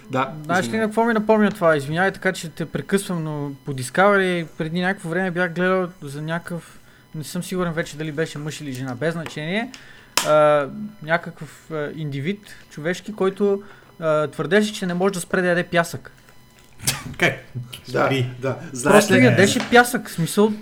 Да, 0.10 0.34
Знаеш 0.46 0.68
ли 0.68 0.72
какво 0.72 1.06
ми 1.06 1.14
напомня 1.14 1.52
това? 1.52 1.76
Извинявай 1.76 2.12
така, 2.12 2.34
че 2.34 2.50
те 2.50 2.66
прекъсвам, 2.66 3.24
но 3.24 3.52
по 3.66 3.74
Discovery 3.74 4.46
преди 4.58 4.82
някакво 4.82 5.10
време 5.10 5.32
бях 5.32 5.54
гледал 5.54 5.88
за 6.02 6.22
някакъв... 6.22 6.80
Не 7.16 7.24
съм 7.24 7.44
сигурен 7.44 7.74
вече 7.74 7.98
дали 7.98 8.12
беше 8.12 8.38
мъж 8.38 8.62
или 8.62 8.72
жена, 8.72 8.96
без 8.96 9.14
значение. 9.14 9.72
А, 10.28 10.68
някакъв 11.04 11.72
а, 11.72 11.90
индивид, 11.96 12.56
човешки, 12.70 13.16
който 13.16 13.64
а, 14.00 14.28
твърдеше, 14.28 14.74
че 14.74 14.86
не 14.86 14.94
може 14.94 15.14
да 15.14 15.20
спре 15.20 15.42
да 15.42 15.48
яде 15.48 15.64
пясък. 15.64 16.12
Как? 17.18 17.34
Да, 17.92 18.10
да. 18.40 18.58
Знаеш 18.74 18.96
Просто 18.98 19.14
ли, 19.14 19.26
ядеше 19.26 19.60
пясък. 19.72 20.10
Смисъл, 20.10 20.54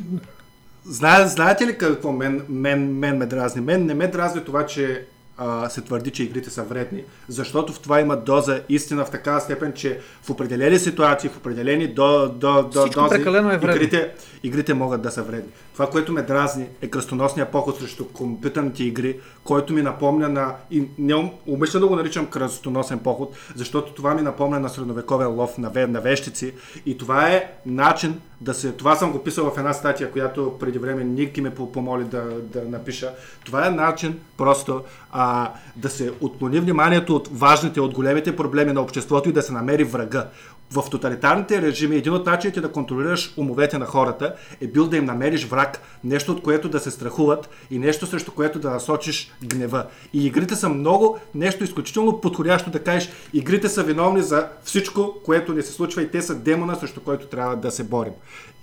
Зна, 0.86 1.28
знаете 1.28 1.68
ли 1.68 1.78
какво 1.78 2.12
мен, 2.12 2.42
мен, 2.50 2.98
мен 2.98 3.18
ме 3.18 3.26
дразни? 3.26 3.62
Мен 3.62 3.86
не 3.86 3.94
ме 3.94 4.08
дразни 4.08 4.44
това, 4.44 4.66
че 4.66 5.06
а, 5.38 5.70
се 5.70 5.82
твърди, 5.82 6.12
че 6.12 6.24
игрите 6.24 6.50
са 6.50 6.64
вредни, 6.64 7.04
защото 7.28 7.74
в 7.74 7.80
това 7.80 8.00
има 8.00 8.18
доза 8.18 8.62
истина 8.70 9.06
в 9.06 9.12
такава 9.12 9.42
степен, 9.42 9.74
че 9.74 10.00
в 10.24 10.30
определени 10.30 10.80
ситуации, 10.80 11.30
в 11.30 11.38
определени 11.38 11.88
до, 11.88 12.30
до, 12.30 12.64
до 12.64 12.80
Всичко 12.82 13.02
дози, 13.02 13.16
е 13.22 13.24
вредно. 13.24 13.72
игрите, 13.76 14.12
игрите 14.44 14.74
могат 14.74 15.02
да 15.02 15.12
са 15.12 15.24
вредни. 15.24 15.52
Това, 15.82 15.92
което 15.92 16.14
ме 16.14 16.22
дразни 16.22 16.66
е 16.82 16.88
кръстоносния 16.88 17.52
поход 17.52 17.78
срещу 17.80 18.06
компютърните 18.08 18.84
игри, 18.84 19.20
който 19.44 19.74
ми 19.74 19.82
напомня 19.82 20.30
на... 20.30 20.56
И 20.72 20.84
не 20.98 21.14
ум- 21.14 21.32
умишлено 21.48 21.88
го 21.88 21.96
наричам 21.96 22.26
кръстоносен 22.26 23.00
поход, 23.00 23.36
защото 23.56 23.94
това 23.94 24.14
ми 24.14 24.22
напомня 24.22 24.60
на 24.60 24.70
средновековен 24.70 25.28
лов 25.28 25.58
на, 25.58 25.70
ве, 25.70 25.88
на 25.88 26.02
вещици 26.02 26.54
и 26.86 26.98
това 26.98 27.30
е 27.30 27.52
начин 27.66 28.22
да 28.42 28.54
се... 28.54 28.72
Това 28.72 28.96
съм 28.96 29.12
го 29.12 29.24
писал 29.24 29.52
в 29.52 29.58
една 29.58 29.74
статия, 29.74 30.12
която 30.12 30.58
преди 30.60 30.80
време 30.80 31.04
Ники 31.04 31.42
ме 31.42 31.56
по- 31.56 31.72
помоли 31.72 32.04
да, 32.04 32.24
да 32.42 32.62
напиша. 32.70 33.14
Това 33.46 33.68
е 33.68 33.72
начин 33.72 34.20
просто 34.38 34.82
а, 35.12 35.52
да 35.76 35.90
се 35.90 36.12
отклони 36.22 36.60
вниманието 36.60 37.16
от 37.16 37.30
важните, 37.32 37.82
от 37.82 37.94
големите 37.94 38.36
проблеми 38.36 38.74
на 38.74 38.82
обществото 38.82 39.30
и 39.30 39.34
да 39.34 39.42
се 39.42 39.54
намери 39.54 39.84
врага. 39.84 40.28
В 40.72 40.90
тоталитарните 40.90 41.62
режими 41.62 41.96
един 41.96 42.14
от 42.14 42.26
начините 42.26 42.62
да 42.62 42.72
контролираш 42.72 43.34
умовете 43.38 43.78
на 43.78 43.86
хората 43.86 44.36
е 44.62 44.68
бил 44.68 44.88
да 44.88 44.98
им 44.98 45.06
намериш 45.06 45.46
враг, 45.46 45.82
нещо 46.04 46.32
от 46.32 46.44
което 46.44 46.70
да 46.70 46.80
се 46.80 46.92
страхуват 46.92 47.50
и 47.72 47.80
нещо 47.80 48.06
срещу 48.06 48.32
което 48.32 48.60
да 48.60 48.70
насочиш 48.70 49.32
гнева. 49.44 49.86
И 50.14 50.26
игрите 50.26 50.56
са 50.56 50.70
много, 50.70 51.20
нещо 51.36 51.64
изключително 51.64 52.22
подходящо 52.22 52.70
да 52.70 52.84
кажеш, 52.84 53.10
игрите 53.34 53.70
са 53.70 53.84
виновни 53.84 54.22
за 54.22 54.48
всичко, 54.64 55.16
което 55.26 55.54
ни 55.54 55.62
се 55.62 55.72
случва 55.72 56.02
и 56.02 56.12
те 56.12 56.22
са 56.22 56.36
демона, 56.36 56.76
срещу 56.76 57.02
който 57.02 57.26
трябва 57.26 57.56
да 57.56 57.72
се 57.72 57.84
борим. 57.84 58.14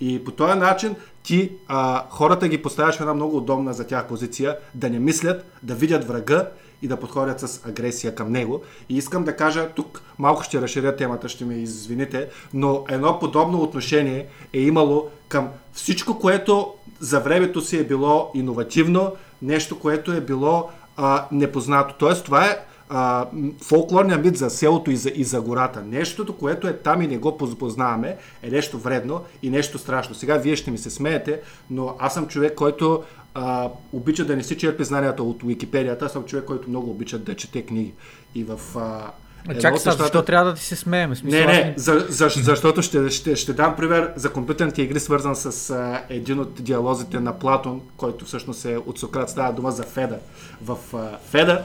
И 0.01 0.23
по 0.23 0.31
този 0.31 0.59
начин 0.59 0.95
ти 1.23 1.51
а, 1.67 2.03
хората 2.09 2.47
ги 2.47 2.61
поставяш 2.61 2.97
в 2.97 3.01
една 3.01 3.13
много 3.13 3.37
удобна 3.37 3.73
за 3.73 3.87
тях 3.87 4.07
позиция, 4.07 4.57
да 4.75 4.89
не 4.89 4.99
мислят, 4.99 5.45
да 5.63 5.75
видят 5.75 6.07
врага 6.07 6.47
и 6.81 6.87
да 6.87 6.97
подходят 6.97 7.39
с 7.39 7.65
агресия 7.65 8.15
към 8.15 8.31
него. 8.31 8.61
И 8.89 8.97
искам 8.97 9.23
да 9.23 9.35
кажа, 9.35 9.69
тук 9.75 10.01
малко 10.17 10.43
ще 10.43 10.61
разширя 10.61 10.95
темата, 10.95 11.29
ще 11.29 11.45
ме 11.45 11.53
извините, 11.53 12.29
но 12.53 12.83
едно 12.89 13.19
подобно 13.19 13.61
отношение 13.61 14.27
е 14.53 14.59
имало 14.59 15.09
към 15.27 15.49
всичко, 15.73 16.19
което 16.19 16.73
за 16.99 17.19
времето 17.19 17.61
си 17.61 17.77
е 17.79 17.83
било 17.83 18.31
иновативно, 18.33 19.11
нещо, 19.41 19.79
което 19.79 20.11
е 20.11 20.21
било 20.21 20.69
а, 20.97 21.25
непознато. 21.31 21.95
Тоест, 21.99 22.25
това 22.25 22.45
е 22.45 22.57
а, 22.89 23.27
фолклорния 23.61 24.17
мит 24.17 24.37
за 24.37 24.49
селото 24.49 24.91
и 24.91 24.95
за, 24.95 25.11
и 25.15 25.23
за 25.23 25.41
гората. 25.41 25.81
Нещото, 25.81 26.37
което 26.37 26.67
е 26.67 26.77
там 26.77 27.01
и 27.01 27.07
не 27.07 27.17
го 27.17 27.37
поз- 27.37 27.57
познаваме, 27.57 28.17
е 28.43 28.49
нещо 28.49 28.77
вредно 28.77 29.21
и 29.43 29.49
нещо 29.49 29.77
страшно. 29.77 30.15
Сега 30.15 30.37
вие 30.37 30.55
ще 30.55 30.71
ми 30.71 30.77
се 30.77 30.89
смеете, 30.89 31.41
но 31.69 31.95
аз 31.99 32.13
съм 32.13 32.27
човек, 32.27 32.55
който 32.55 33.03
а, 33.33 33.69
обича 33.93 34.25
да 34.25 34.35
не 34.35 34.43
си 34.43 34.57
черпи 34.57 34.83
знанията 34.83 35.23
от 35.23 35.43
Уикипедията, 35.43 36.05
аз 36.05 36.11
съм 36.11 36.23
човек, 36.23 36.45
който 36.45 36.69
много 36.69 36.91
обича 36.91 37.17
да 37.17 37.35
чете 37.35 37.61
книги. 37.61 37.93
И 38.35 38.43
в... 38.43 38.59
А, 38.75 39.11
едно 39.49 39.61
Чакай 39.61 39.79
сега, 39.79 39.91
нещата- 39.91 40.03
защо 40.03 40.21
трябва 40.23 40.49
да 40.49 40.55
ти 40.55 40.63
се 40.63 40.75
смеем? 40.75 41.15
Смисъл, 41.15 41.39
не, 41.39 41.45
не, 41.45 41.73
за, 41.77 42.05
за, 42.09 42.29
защото 42.29 42.81
ще, 42.81 43.09
ще, 43.09 43.35
ще 43.35 43.53
дам 43.53 43.75
пример 43.75 44.13
за 44.15 44.33
компютърните 44.33 44.81
игри, 44.81 44.99
свързан 44.99 45.35
с 45.35 45.69
а, 45.69 46.01
един 46.09 46.39
от 46.39 46.63
диалозите 46.63 47.19
на 47.19 47.39
Платон, 47.39 47.81
който 47.97 48.25
всъщност 48.25 48.65
е 48.65 48.77
от 48.77 48.99
Сократ, 48.99 49.29
става 49.29 49.53
дума 49.53 49.71
за 49.71 49.83
Феда. 49.83 50.19
В 50.61 50.77
а, 50.93 51.17
Феда 51.29 51.63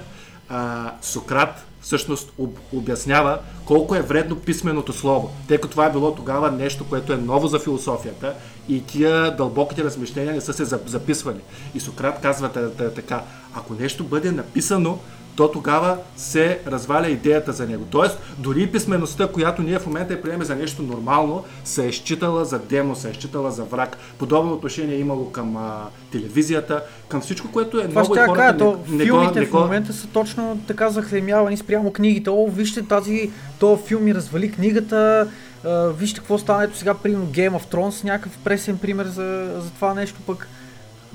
а, 0.49 0.93
Сократ 1.03 1.65
всъщност 1.85 2.33
об, 2.39 2.59
обяснява 2.73 3.39
колко 3.65 3.95
е 3.95 4.03
вредно 4.03 4.37
писменото 4.37 4.93
слово, 4.93 5.31
тъй 5.49 5.59
като 5.59 5.71
това 5.71 5.87
е 5.87 5.93
било 5.93 6.15
тогава 6.15 6.51
нещо, 6.51 6.85
което 6.89 7.13
е 7.13 7.17
ново 7.17 7.47
за 7.47 7.59
философията 7.59 8.35
и 8.69 8.85
тия 8.85 9.37
дълбоките 9.37 9.85
размишления 9.85 10.35
не 10.35 10.41
са 10.41 10.53
се 10.53 10.65
за- 10.65 10.81
записвали. 10.87 11.41
И 11.75 11.81
Сократ 11.81 12.21
казва 12.23 12.49
та- 12.49 12.71
та- 12.71 12.91
така, 12.91 13.23
ако 13.55 13.75
нещо 13.75 14.05
бъде 14.05 14.33
написано, 14.33 14.99
то 15.37 15.51
тогава 15.51 15.99
се 16.17 16.61
разваля 16.67 17.09
идеята 17.09 17.53
за 17.53 17.67
него. 17.67 17.85
Тоест, 17.91 18.19
дори 18.39 18.67
писмеността, 18.67 19.29
която 19.29 19.63
ние 19.63 19.79
в 19.79 19.87
момента 19.87 20.13
я 20.13 20.23
приеме 20.23 20.45
за 20.45 20.57
нещо 20.57 20.83
нормално, 20.83 21.45
се 21.65 21.87
е 21.87 21.93
считала 21.93 22.45
за 22.45 22.59
демо, 22.59 22.97
се 22.97 23.11
е 23.11 23.15
считала 23.15 23.51
за 23.51 23.65
враг. 23.65 23.97
Подобно 24.19 24.53
отношение 24.53 24.97
е 24.97 25.01
имало 25.01 25.31
към 25.31 25.57
а, 25.57 25.87
телевизията, 26.13 26.83
към 27.09 27.21
всичко, 27.21 27.49
което 27.53 27.79
е 27.79 27.89
Това 27.89 28.03
ново 28.03 28.15
ще 28.15 28.25
и 28.25 28.27
хората 28.27 28.43
кажа, 28.43 28.59
то 28.59 28.79
не, 28.89 29.05
филмите 29.05 29.41
не 29.41 29.47
в 29.47 29.53
момента 29.53 29.93
са 29.93 30.07
точно 30.07 30.61
така 30.67 30.91
захлемявани 30.91 31.57
спрямо 31.57 31.93
книгите. 31.93 32.31
О, 32.31 32.47
вижте 32.47 32.83
тази, 32.83 33.31
то 33.59 33.77
филм 33.77 34.05
ми 34.05 34.15
развали 34.15 34.53
книгата, 34.53 35.29
а, 35.65 35.89
вижте 35.89 36.21
какво 36.21 36.39
стана, 36.39 36.65
ето 36.65 36.77
сега, 36.77 36.95
примерно 36.95 37.27
Game 37.27 37.51
of 37.51 37.75
Thrones, 37.75 38.05
някакъв 38.05 38.39
пресен 38.45 38.79
пример 38.79 39.07
за, 39.07 39.61
за 39.61 39.71
това 39.71 39.95
нещо 39.95 40.21
пък. 40.27 40.49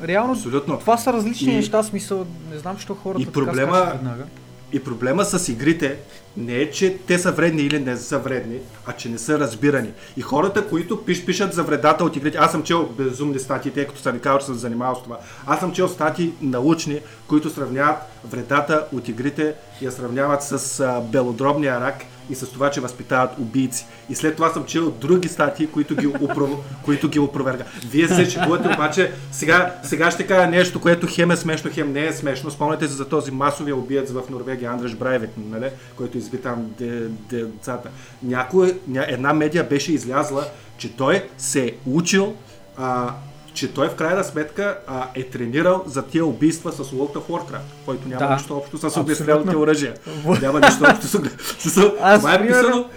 Реално, 0.04 0.34
Абсолютно. 0.34 0.80
това 0.80 0.98
са 0.98 1.14
различни 1.14 1.52
И- 1.54 1.56
неща, 1.56 1.84
смисъл, 1.84 2.26
не 2.52 2.58
знам, 2.58 2.76
защо 2.76 2.96
хората 2.96 3.22
И 3.22 3.26
така 3.26 3.34
проблема- 3.36 3.76
скачат 3.76 3.94
веднага. 3.94 4.24
И 4.72 4.84
проблема 4.84 5.26
с 5.26 5.50
игрите 5.50 5.98
не 6.38 6.54
е, 6.54 6.72
че 6.72 6.98
те 6.98 7.20
са 7.20 7.32
вредни 7.32 7.62
или 7.62 7.80
не 7.80 7.98
са 7.98 8.20
вредни, 8.20 8.58
а 8.86 8.94
че 8.94 9.10
не 9.10 9.18
са 9.18 9.40
разбирани. 9.40 9.90
И 10.18 10.22
хората, 10.22 10.68
които 10.68 11.06
пиш, 11.06 11.26
пишат 11.26 11.54
за 11.54 11.64
вредата 11.64 12.04
от 12.04 12.16
игрите, 12.16 12.38
аз 12.38 12.52
съм 12.52 12.64
чел 12.64 12.86
безумни 12.88 13.40
статии, 13.40 13.72
тъй 13.72 13.88
като 13.88 14.00
съм 14.00 14.14
ви 14.14 14.20
казал, 14.20 14.40
че 14.40 14.46
съм 14.46 14.56
занимавал 14.56 14.96
с 14.96 15.04
това. 15.04 15.18
Аз 15.46 15.60
съм 15.60 15.72
чел 15.72 15.88
статии 15.88 16.34
научни, 16.42 17.00
които 17.28 17.50
сравняват 17.50 17.96
вредата 18.26 18.86
от 18.94 19.08
игрите 19.08 19.54
и 19.82 19.86
я 19.86 19.92
сравняват 19.92 20.44
с 20.44 20.80
а, 20.80 21.02
белодробния 21.02 21.82
рак 21.82 21.96
и 22.30 22.36
с 22.36 22.48
това, 22.48 22.72
че 22.72 22.82
възпитават 22.82 23.32
убийци. 23.40 23.86
И 24.10 24.16
след 24.16 24.36
това 24.36 24.50
съм 24.50 24.66
чел 24.66 24.92
други 24.92 25.28
статии, 25.28 25.68
които 25.68 25.96
ги, 25.96 26.08
опров... 26.08 26.50
които 26.86 27.10
ги 27.10 27.20
опроверга. 27.20 27.64
Вие 27.90 28.08
се 28.08 28.30
шегувате, 28.30 28.68
обаче 28.68 29.12
сега, 29.32 29.76
сега 29.84 30.12
ще 30.12 30.28
кажа 30.28 30.48
нещо, 30.48 30.82
което 30.82 31.08
хем 31.10 31.32
е 31.32 31.38
смешно, 31.38 31.72
хем 31.74 31.92
не 31.92 32.06
е 32.06 32.14
смешно. 32.14 32.52
Спомняте 32.52 32.88
се 32.88 32.94
за 32.94 33.10
този 33.10 33.32
масовия 33.32 33.76
убиец 33.76 34.12
в 34.12 34.22
Норвегия, 34.30 34.72
Андреш 34.72 34.96
Брайвик, 34.96 35.30
нали? 35.38 35.70
който 35.96 36.18
изби 36.18 36.38
там 36.38 36.66
де- 36.78 37.08
де- 37.30 37.44
децата. 37.44 37.90
Някой, 38.24 38.80
ня, 38.88 39.06
една 39.08 39.34
медия 39.34 39.64
беше 39.64 39.94
излязла, 39.94 40.46
че 40.78 40.96
той 40.96 41.24
се 41.38 41.66
е 41.66 41.72
учил 41.86 42.36
а, 42.78 43.14
че 43.54 43.74
той 43.74 43.90
в 43.90 43.96
крайна 43.96 44.24
сметка 44.24 44.78
а, 44.88 45.08
е 45.16 45.24
тренирал 45.24 45.84
за 45.88 46.02
тия 46.02 46.26
убийства 46.26 46.72
с 46.72 46.78
World 46.78 47.14
of 47.14 47.30
Warcraft, 47.30 47.60
който 47.86 48.08
няма 48.08 48.28
Да. 48.28 48.34
нищо 48.34 48.58
общо 48.58 48.90
с 48.90 48.98
огнестрелните 49.00 49.56
оръжия. 49.56 49.94
Няма 50.42 50.60
нищо 50.60 50.84
общо 50.90 51.08
с 51.08 51.16
огнестрелните 51.16 51.98
Това 52.18 52.34
е 52.34 52.48
писано 52.48 52.90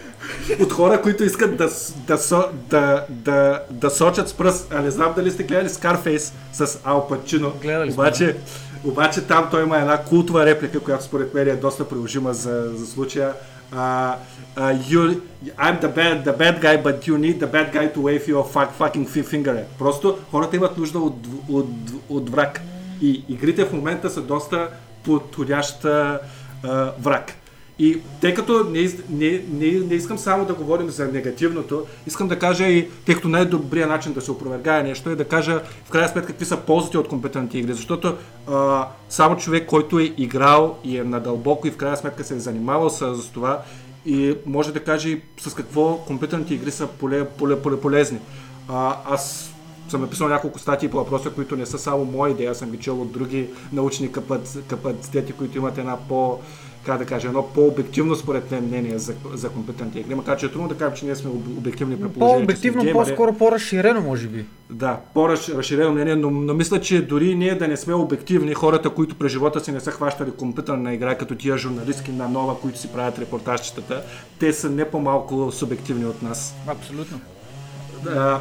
от 0.60 0.72
хора, 0.72 1.02
които 1.02 1.24
искат 1.24 1.56
да, 1.56 1.70
да, 2.06 2.18
да, 2.70 3.04
да, 3.08 3.62
да 3.70 3.90
сочат 3.90 4.28
с 4.28 4.34
пръст. 4.34 4.72
А 4.74 4.80
не 4.80 4.90
знам 4.90 5.12
дали 5.16 5.30
сте 5.30 5.42
гледали 5.42 5.68
Scarface 5.68 6.32
с 6.52 6.78
Ал 6.84 7.08
Пачино. 7.08 7.52
Гледали 7.62 7.92
обаче, 7.92 8.36
обаче 8.84 9.20
там 9.20 9.48
той 9.50 9.62
има 9.62 9.78
една 9.78 9.98
култова 9.98 10.46
реплика, 10.46 10.80
която 10.80 11.04
според 11.04 11.34
мен 11.34 11.48
е 11.48 11.56
доста 11.56 11.88
приложима 11.88 12.34
за, 12.34 12.70
за 12.74 12.86
случая. 12.86 13.32
Uh, 13.72 14.18
uh, 14.56 14.78
you, 14.86 15.26
I'm 15.56 15.80
the 15.80 15.88
bad, 15.88 16.24
the 16.24 16.32
bad 16.34 16.60
guy, 16.60 16.76
but 16.76 17.06
you 17.06 17.16
need 17.16 17.40
the 17.40 17.46
bad 17.46 17.72
guy 17.72 17.86
to 17.88 18.00
wave 18.02 18.28
your 18.28 18.44
fuck, 18.44 18.70
fucking 18.72 19.06
fi- 19.06 19.22
finger 19.22 19.56
at. 19.56 19.66
Просто 19.78 20.18
хората 20.30 20.56
имат 20.56 20.78
нужда 20.78 20.98
от, 20.98 21.26
от, 21.48 21.68
от 22.08 22.30
враг. 22.30 22.60
И 23.00 23.24
игрите 23.28 23.64
в 23.64 23.72
момента 23.72 24.10
са 24.10 24.22
доста 24.22 24.68
подходящ 25.04 25.84
а, 25.84 26.20
враг. 26.98 27.32
И 27.82 28.00
тъй 28.20 28.34
като 28.34 28.64
не, 28.70 28.80
не, 29.10 29.42
не, 29.52 29.70
не 29.70 29.94
искам 29.94 30.18
само 30.18 30.44
да 30.44 30.54
говорим 30.54 30.90
за 30.90 31.06
негативното, 31.06 31.86
искам 32.06 32.28
да 32.28 32.38
кажа 32.38 32.66
и, 32.66 32.88
тъй 33.06 33.14
като 33.14 33.28
най-добрият 33.28 33.90
начин 33.90 34.12
да 34.12 34.20
се 34.20 34.30
опровергае 34.30 34.82
нещо 34.82 35.10
е 35.10 35.16
да 35.16 35.24
кажа 35.24 35.62
в 35.84 35.90
крайна 35.90 36.08
сметка 36.08 36.30
какви 36.30 36.44
са 36.44 36.56
ползите 36.56 36.98
от 36.98 37.08
компетентните 37.08 37.58
игри. 37.58 37.74
Защото 37.74 38.16
а, 38.50 38.88
само 39.08 39.36
човек, 39.36 39.66
който 39.66 39.98
е 39.98 40.14
играл 40.16 40.78
и 40.84 40.98
е 40.98 41.04
надълбоко 41.04 41.66
и 41.66 41.70
в 41.70 41.76
крайна 41.76 41.96
сметка 41.96 42.24
се 42.24 42.34
е 42.34 42.38
занимавал 42.38 42.90
с, 42.90 43.16
с 43.16 43.28
това 43.28 43.62
и 44.06 44.36
може 44.46 44.72
да 44.72 44.80
каже 44.80 45.08
и 45.08 45.20
с 45.40 45.54
какво 45.54 45.96
компютърните 45.96 46.54
игри 46.54 46.70
са 46.70 46.86
поле, 46.86 47.24
поле, 47.24 47.62
поле, 47.62 47.80
полезни. 47.80 48.18
А, 48.68 48.96
аз 49.04 49.50
съм 49.88 50.00
написал 50.00 50.28
няколко 50.28 50.58
статии 50.58 50.88
по 50.88 50.96
въпроса, 50.96 51.30
които 51.30 51.56
не 51.56 51.66
са 51.66 51.78
само 51.78 52.04
мои 52.04 52.30
идеи, 52.30 52.46
аз 52.46 52.58
съм 52.58 52.70
ги 52.70 52.78
чел 52.78 53.02
от 53.02 53.12
други 53.12 53.48
научни 53.72 54.10
капац- 54.10 54.62
капацитети, 54.62 55.32
които 55.32 55.58
имат 55.58 55.78
една 55.78 55.96
по 56.08 56.38
как 56.86 56.98
да 56.98 57.04
кажа, 57.04 57.28
едно 57.28 57.48
по-обективно 57.54 58.16
според 58.16 58.50
мен 58.50 58.64
мнение 58.64 58.98
за, 58.98 59.14
за 59.34 59.48
компетентните 59.48 60.00
игри. 60.00 60.14
Макар 60.14 60.38
че 60.38 60.46
е 60.46 60.48
трудно 60.48 60.68
да 60.68 60.74
кажем, 60.74 60.96
че 60.96 61.04
ние 61.04 61.16
сме 61.16 61.30
об- 61.30 61.58
обективни 61.58 61.96
сме 61.96 62.12
По-обективно, 62.12 62.82
геймери. 62.82 63.04
по-скоро 63.04 63.32
по-разширено, 63.32 64.00
може 64.00 64.26
би. 64.26 64.44
Да, 64.70 64.96
по-разширено 65.14 65.92
мнение, 65.92 66.16
но, 66.16 66.30
но 66.30 66.54
мисля, 66.54 66.80
че 66.80 67.02
дори 67.02 67.34
ние 67.34 67.54
да 67.54 67.68
не 67.68 67.76
сме 67.76 67.94
обективни, 67.94 68.54
хората, 68.54 68.90
които 68.90 69.14
през 69.14 69.32
живота 69.32 69.60
си 69.60 69.72
не 69.72 69.80
са 69.80 69.90
хващали 69.90 70.30
компютърна 70.30 70.94
игра, 70.94 71.14
като 71.14 71.34
тия 71.34 71.58
журналистки 71.58 72.12
на 72.12 72.28
нова, 72.28 72.60
които 72.60 72.78
си 72.78 72.88
правят 72.88 73.18
репортажчетата, 73.18 74.02
те 74.38 74.52
са 74.52 74.70
не 74.70 74.84
по-малко 74.84 75.52
субективни 75.52 76.04
от 76.06 76.22
нас. 76.22 76.54
Абсолютно. 76.66 77.20
А, 78.16 78.40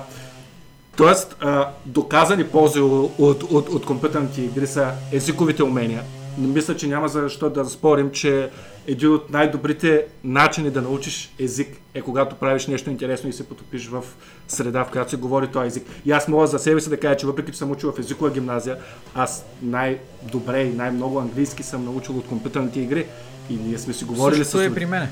Тоест, 0.97 1.35
а, 1.39 1.67
доказани 1.85 2.43
ползи 2.43 2.79
от, 2.79 3.11
от, 3.17 3.43
от, 3.43 3.69
от 3.69 3.85
компютърните 3.85 4.41
игри 4.41 4.67
са 4.67 4.91
езиковите 5.11 5.63
умения. 5.63 6.01
Мисля, 6.38 6.75
че 6.75 6.88
няма 6.88 7.07
защо 7.07 7.49
да 7.49 7.65
спорим, 7.65 8.11
че 8.11 8.49
един 8.88 9.13
от 9.13 9.29
най-добрите 9.29 10.05
начини 10.23 10.71
да 10.71 10.82
научиш 10.82 11.34
език 11.39 11.77
е 11.93 12.01
когато 12.01 12.36
правиш 12.36 12.67
нещо 12.67 12.89
интересно 12.89 13.29
и 13.29 13.34
се 13.34 13.49
потопиш 13.49 13.88
в 13.88 14.03
среда, 14.47 14.84
в 14.86 14.91
която 14.91 15.09
се 15.11 15.17
говори 15.17 15.47
този 15.47 15.67
език. 15.67 15.84
И 16.05 16.11
аз 16.11 16.27
мога 16.27 16.47
за 16.47 16.59
себе 16.59 16.82
си 16.82 16.89
да 16.89 16.99
кажа, 16.99 17.17
че 17.17 17.25
въпреки 17.25 17.51
че 17.51 17.57
съм 17.57 17.71
учил 17.71 17.91
в 17.91 17.99
езикова 17.99 18.32
гимназия, 18.32 18.77
аз 19.15 19.45
най-добре 19.61 20.63
и 20.63 20.73
най-много 20.73 21.19
английски 21.19 21.63
съм 21.63 21.86
научил 21.86 22.17
от 22.17 22.27
компютърните 22.27 22.79
игри. 22.79 23.05
И 23.49 23.55
ние 23.55 23.77
сме 23.77 23.93
си 23.93 24.05
говорили 24.05 24.45
Същото 24.45 24.63
с... 24.63 24.65
е 24.65 24.75
при 24.75 24.86
мене. 24.86 25.09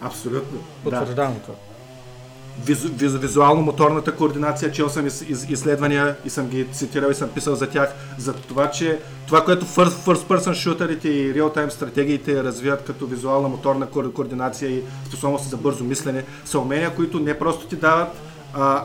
Абсолютно. 0.00 0.58
Да. 0.58 0.90
Потвърждавам 0.90 1.34
това. 1.40 1.54
Визу, 2.64 2.88
визу, 2.92 3.18
визуално-моторната 3.18 4.16
координация, 4.16 4.72
чел 4.72 4.88
съм 4.88 5.06
из, 5.06 5.22
из, 5.28 5.46
изследвания 5.50 6.16
и 6.24 6.30
съм 6.30 6.48
ги 6.48 6.66
цитирал 6.72 7.10
и 7.10 7.14
съм 7.14 7.28
писал 7.28 7.54
за 7.54 7.66
тях, 7.66 7.94
за 8.18 8.32
това, 8.32 8.70
че 8.70 8.98
това, 9.26 9.44
което 9.44 9.66
first, 9.66 9.90
first 9.90 10.26
person 10.28 10.54
шутерите 10.54 11.08
и 11.08 11.34
real-time 11.34 11.68
стратегиите 11.68 12.44
развиват 12.44 12.84
като 12.84 13.06
визуална 13.06 13.48
моторна 13.48 13.86
ко- 13.86 14.12
координация 14.12 14.70
и 14.70 14.82
способност 15.06 15.50
за 15.50 15.56
бързо 15.56 15.84
мислене, 15.84 16.24
са 16.44 16.58
умения, 16.58 16.94
които 16.94 17.20
не 17.20 17.38
просто 17.38 17.66
ти 17.66 17.76
дават 17.76 18.08
а, 18.54 18.84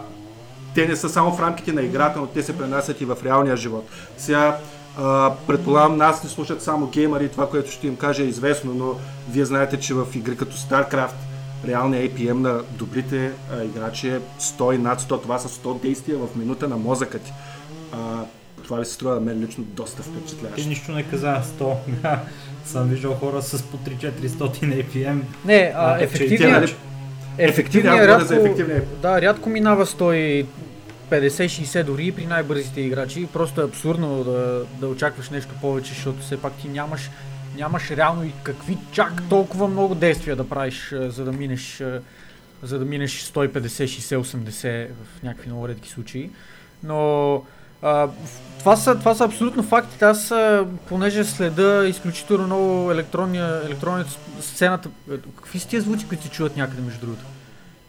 те 0.75 0.87
не 0.87 0.95
са 0.95 1.09
само 1.09 1.31
в 1.31 1.39
рамките 1.39 1.73
на 1.73 1.81
играта, 1.81 2.19
но 2.19 2.27
те 2.27 2.43
се 2.43 2.57
пренасят 2.57 3.01
и 3.01 3.05
в 3.05 3.17
реалния 3.25 3.57
живот. 3.57 3.89
Сега, 4.17 4.59
а, 4.97 5.33
предполагам, 5.47 5.97
нас 5.97 6.23
не 6.23 6.29
слушат 6.29 6.61
само 6.61 6.87
геймери, 6.87 7.29
това, 7.29 7.49
което 7.49 7.71
ще 7.71 7.87
им 7.87 7.95
кажа 7.95 8.23
е 8.23 8.25
известно, 8.25 8.73
но 8.73 8.95
вие 9.29 9.45
знаете, 9.45 9.79
че 9.79 9.93
в 9.93 10.07
игри 10.15 10.37
като 10.37 10.57
StarCraft 10.57 11.15
реалният 11.67 12.13
APM 12.13 12.33
на 12.33 12.61
добрите 12.71 13.31
а, 13.53 13.63
играчи 13.63 14.09
е 14.09 14.19
100 14.39 14.75
и 14.75 14.77
над 14.77 15.01
100. 15.01 15.21
Това 15.21 15.39
са 15.39 15.49
100 15.49 15.81
действия 15.81 16.17
в 16.17 16.35
минута 16.35 16.67
на 16.67 16.77
мозъка 16.77 17.19
ти. 17.19 17.31
А, 17.91 17.97
това 18.63 18.79
ли 18.79 18.85
се 18.85 18.93
струва 18.93 19.15
на 19.15 19.21
мен 19.21 19.39
лично 19.43 19.63
доста 19.63 20.03
Ти 20.03 20.09
впечатляващо. 20.09 20.69
нищо 20.69 20.91
не 20.91 21.03
каза 21.03 21.41
100. 21.59 21.75
съм 22.65 22.87
виждал 22.89 23.13
хора 23.13 23.41
с 23.41 23.63
по 23.63 23.77
3-400 23.77 24.85
APM. 24.85 25.19
Не, 25.45 25.73
а, 25.75 25.97
Те, 25.97 26.03
ефективният, 26.03 26.75
ефективният, 27.37 28.01
за 28.01 28.07
рядко, 28.07 28.33
ефективния. 28.33 28.83
да, 29.01 29.21
рядко 29.21 29.49
минава 29.49 29.85
150-60 29.85 31.83
дори 31.83 32.11
при 32.11 32.25
най-бързите 32.25 32.81
играчи. 32.81 33.27
Просто 33.33 33.61
е 33.61 33.65
абсурдно 33.65 34.23
да, 34.23 34.65
да 34.79 34.87
очакваш 34.87 35.29
нещо 35.29 35.53
повече, 35.61 35.93
защото 35.93 36.21
все 36.21 36.37
пак 36.41 36.53
ти 36.53 36.69
нямаш, 36.69 37.09
нямаш 37.57 37.91
реално 37.91 38.23
и 38.23 38.31
какви 38.43 38.77
чак 38.91 39.23
толкова 39.29 39.67
много 39.67 39.95
действия 39.95 40.35
да 40.35 40.49
правиш, 40.49 40.91
а, 40.91 41.09
за 41.11 41.25
да 41.25 41.31
минеш, 41.31 41.81
а, 41.81 42.01
за 42.63 42.79
да 42.79 42.85
минеш 42.85 43.23
150, 43.23 43.67
60, 43.85 44.17
80 44.17 44.87
в 44.87 45.23
някакви 45.23 45.47
много 45.49 45.67
редки 45.67 45.89
случаи. 45.89 46.29
Но 46.83 47.43
а, 47.81 48.07
това, 48.59 48.75
са, 48.75 48.99
това 48.99 49.15
са 49.15 49.23
абсолютно 49.25 49.63
факти. 49.63 50.03
Аз, 50.03 50.31
а, 50.31 50.65
понеже 50.87 51.23
следа 51.23 51.85
изключително 51.87 52.45
много 52.45 52.91
електронния, 52.91 53.61
с- 54.39 54.45
сцената, 54.45 54.89
е, 55.11 55.17
какви 55.35 55.59
са 55.59 55.67
тия 55.67 55.81
звуци, 55.81 56.07
които 56.07 56.23
се 56.23 56.29
чуват 56.29 56.57
някъде 56.57 56.81
между 56.81 56.99
другото? 56.99 57.23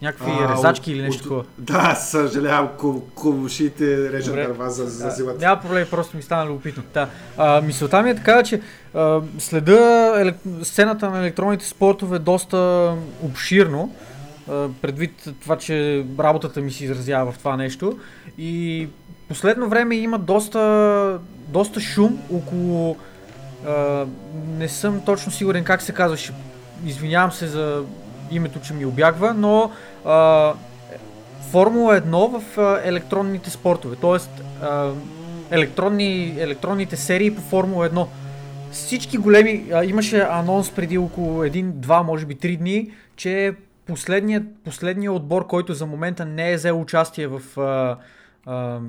Някакви 0.03 0.33
А, 0.41 0.53
резачки 0.53 0.91
от- 0.91 0.97
или 0.97 1.03
нещо 1.03 1.23
такова? 1.23 1.45
Да, 1.59 1.95
съжалявам, 1.95 2.69
кумшите 3.15 4.13
режат 4.13 4.27
Добре. 4.27 4.43
дърва 4.47 4.71
за, 4.71 4.87
за 4.87 5.11
зимата. 5.11 5.39
Няма 5.41 5.61
проблем, 5.61 5.87
просто 5.91 6.17
ми 6.17 6.23
стана 6.23 6.47
любопитно. 6.47 6.83
Да. 6.95 7.09
А, 7.37 7.61
мисълта 7.61 8.03
ми 8.03 8.11
е 8.11 8.15
така, 8.15 8.43
че 8.43 8.61
а, 8.95 9.21
следа 9.39 10.13
елек... 10.17 10.37
сцената 10.63 11.11
на 11.11 11.19
електронните 11.19 11.67
спортове 11.67 12.19
доста 12.19 12.93
обширно, 13.23 13.95
а, 14.51 14.69
предвид 14.83 15.29
това, 15.43 15.59
че 15.59 16.05
работата 16.19 16.61
ми 16.61 16.71
се 16.71 16.85
изразява 16.85 17.33
в 17.33 17.39
това 17.39 17.57
нещо. 17.57 17.99
И 18.39 18.89
последно 19.29 19.69
време 19.69 19.97
има 19.97 20.19
доста, 20.19 21.19
доста 21.49 21.81
шум 21.81 22.19
около... 22.33 22.97
А, 23.69 24.05
не 24.49 24.69
съм 24.69 25.01
точно 25.01 25.33
сигурен 25.33 25.65
как 25.65 25.83
се 25.83 25.93
казваше. 25.93 26.33
Извинявам 26.87 27.33
се 27.33 27.47
за 27.47 27.83
името, 28.31 28.61
че 28.61 28.75
ми 28.75 28.87
обягва, 28.87 29.35
но 29.35 29.71
а, 30.05 30.55
Формула 31.51 32.01
1 32.01 32.41
в 32.41 32.59
а, 32.59 32.81
електронните 32.85 33.51
спортове, 33.51 33.97
т.е. 33.97 34.19
електронни, 35.57 36.35
електронните 36.39 36.97
серии 36.97 37.35
по 37.35 37.41
Формула 37.41 37.91
1. 37.91 38.07
Всички 38.71 39.19
големи, 39.19 39.65
а, 39.73 39.85
имаше 39.85 40.21
анонс 40.21 40.71
преди 40.71 40.99
около 40.99 41.45
1-2, 41.45 42.03
може 42.03 42.27
би 42.27 42.37
3 42.37 42.59
дни, 42.59 42.91
че 43.17 43.55
последният, 43.87 44.45
последният 44.65 45.15
отбор, 45.15 45.47
който 45.47 45.75
за 45.75 45.87
момента 45.87 46.25
не 46.25 46.53
е 46.53 46.57
взел 46.57 46.81
участие 46.81 47.27
в 47.27 47.61
а, 47.61 47.97
а, 48.47 48.81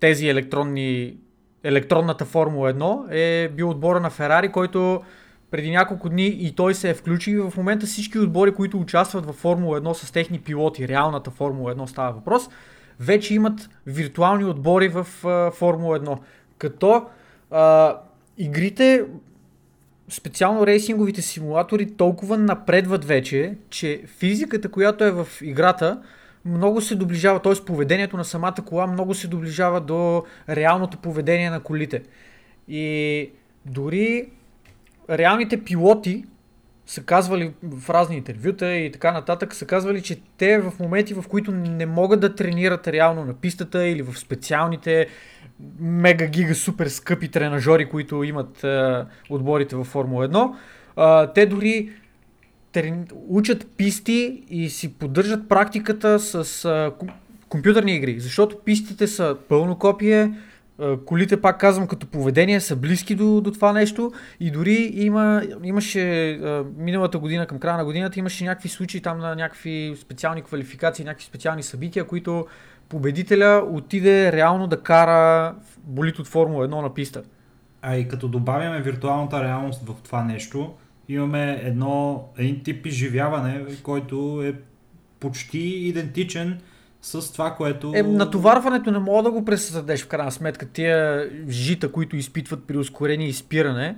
тези 0.00 0.28
електронни, 0.28 1.16
електронната 1.64 2.24
Формула 2.24 2.74
1 2.74 3.06
е 3.10 3.48
бил 3.48 3.70
отбора 3.70 4.00
на 4.00 4.10
Ферари, 4.10 4.52
който 4.52 5.02
преди 5.50 5.70
няколко 5.70 6.08
дни 6.08 6.26
и 6.26 6.52
той 6.52 6.74
се 6.74 6.90
е 6.90 6.94
включил 6.94 7.50
в 7.50 7.56
момента 7.56 7.86
всички 7.86 8.18
отбори, 8.18 8.54
които 8.54 8.78
участват 8.78 9.26
в 9.26 9.32
Формула 9.32 9.80
1 9.80 9.92
с 9.92 10.12
техни 10.12 10.38
пилоти, 10.38 10.88
реалната 10.88 11.30
Формула 11.30 11.74
1 11.74 11.86
става 11.86 12.12
въпрос, 12.12 12.48
вече 13.00 13.34
имат 13.34 13.70
виртуални 13.86 14.44
отбори 14.44 14.88
в 14.88 15.06
а, 15.24 15.50
Формула 15.50 16.00
1. 16.00 16.18
Като 16.58 17.06
а, 17.50 17.96
игрите, 18.38 19.04
специално 20.08 20.66
рейсинговите 20.66 21.22
симулатори, 21.22 21.90
толкова 21.90 22.38
напредват 22.38 23.04
вече, 23.04 23.56
че 23.70 24.02
физиката, 24.06 24.70
която 24.70 25.04
е 25.04 25.10
в 25.10 25.28
играта, 25.42 26.02
много 26.44 26.80
се 26.80 26.94
доближава, 26.94 27.42
т.е. 27.42 27.64
поведението 27.66 28.16
на 28.16 28.24
самата 28.24 28.56
кола 28.66 28.86
много 28.86 29.14
се 29.14 29.28
доближава 29.28 29.80
до 29.80 30.24
реалното 30.48 30.98
поведение 30.98 31.50
на 31.50 31.60
колите. 31.60 32.02
И 32.68 33.30
дори 33.66 34.28
реалните 35.10 35.64
пилоти 35.64 36.24
са 36.86 37.02
казвали 37.02 37.52
в 37.62 37.90
разни 37.90 38.16
интервюта 38.16 38.74
и 38.74 38.92
така 38.92 39.12
нататък, 39.12 39.54
са 39.54 39.66
казвали, 39.66 40.02
че 40.02 40.20
те 40.36 40.58
в 40.58 40.72
моменти, 40.80 41.14
в 41.14 41.24
които 41.28 41.52
не 41.52 41.86
могат 41.86 42.20
да 42.20 42.34
тренират 42.34 42.88
реално 42.88 43.24
на 43.24 43.34
пистата 43.34 43.86
или 43.86 44.02
в 44.02 44.18
специалните 44.18 45.06
мега 45.80 46.26
гига 46.26 46.54
супер 46.54 46.86
скъпи 46.86 47.28
тренажери, 47.28 47.88
които 47.88 48.22
имат 48.22 48.64
е, 48.64 49.04
отборите 49.30 49.76
във 49.76 49.86
Формула 49.86 50.28
1, 50.28 51.24
е, 51.28 51.32
те 51.34 51.46
дори 51.46 51.90
трени... 52.72 53.04
учат 53.28 53.66
писти 53.76 54.44
и 54.50 54.70
си 54.70 54.94
поддържат 54.94 55.48
практиката 55.48 56.20
с 56.20 56.34
е, 56.64 56.68
ком- 56.68 57.12
компютърни 57.48 57.96
игри, 57.96 58.20
защото 58.20 58.58
пистите 58.64 59.06
са 59.06 59.36
пълно 59.48 59.78
копие, 59.78 60.32
колите, 61.06 61.40
пак 61.40 61.60
казвам, 61.60 61.86
като 61.86 62.06
поведение 62.06 62.60
са 62.60 62.76
близки 62.76 63.14
до, 63.14 63.40
до 63.40 63.50
това 63.50 63.72
нещо 63.72 64.12
и 64.40 64.50
дори 64.50 64.90
има, 64.94 65.42
имаше 65.62 66.30
е, 66.30 66.38
миналата 66.76 67.18
година, 67.18 67.46
към 67.46 67.58
края 67.58 67.76
на 67.76 67.84
годината, 67.84 68.18
имаше 68.18 68.44
някакви 68.44 68.68
случаи 68.68 69.00
там 69.00 69.18
на 69.18 69.34
някакви 69.34 69.96
специални 70.00 70.42
квалификации, 70.42 71.04
някакви 71.04 71.24
специални 71.26 71.62
събития, 71.62 72.04
които 72.06 72.46
победителя 72.88 73.66
отиде 73.70 74.32
реално 74.32 74.66
да 74.66 74.82
кара 74.82 75.54
болит 75.84 76.18
от 76.18 76.26
Формула 76.26 76.68
1 76.68 76.82
на 76.82 76.94
писта. 76.94 77.22
А 77.82 77.96
и 77.96 78.08
като 78.08 78.28
добавяме 78.28 78.82
виртуалната 78.82 79.44
реалност 79.44 79.82
в 79.82 79.94
това 80.04 80.24
нещо, 80.24 80.74
имаме 81.08 81.60
едно, 81.62 82.24
един 82.38 82.62
тип 82.62 82.86
изживяване, 82.86 83.64
който 83.82 84.42
е 84.44 84.54
почти 85.20 85.58
идентичен 85.58 86.60
с 87.02 87.32
това, 87.32 87.54
което... 87.54 87.92
Е, 87.94 88.02
натоварването 88.02 88.90
не 88.90 88.98
мога 88.98 89.22
да 89.22 89.30
го 89.30 89.44
пресъздадеш 89.44 90.04
в 90.04 90.06
крайна 90.06 90.32
сметка. 90.32 90.66
Тия 90.66 91.30
жита, 91.48 91.92
които 91.92 92.16
изпитват 92.16 92.64
при 92.64 92.78
ускорение 92.78 93.28
и 93.28 93.32
спиране. 93.32 93.96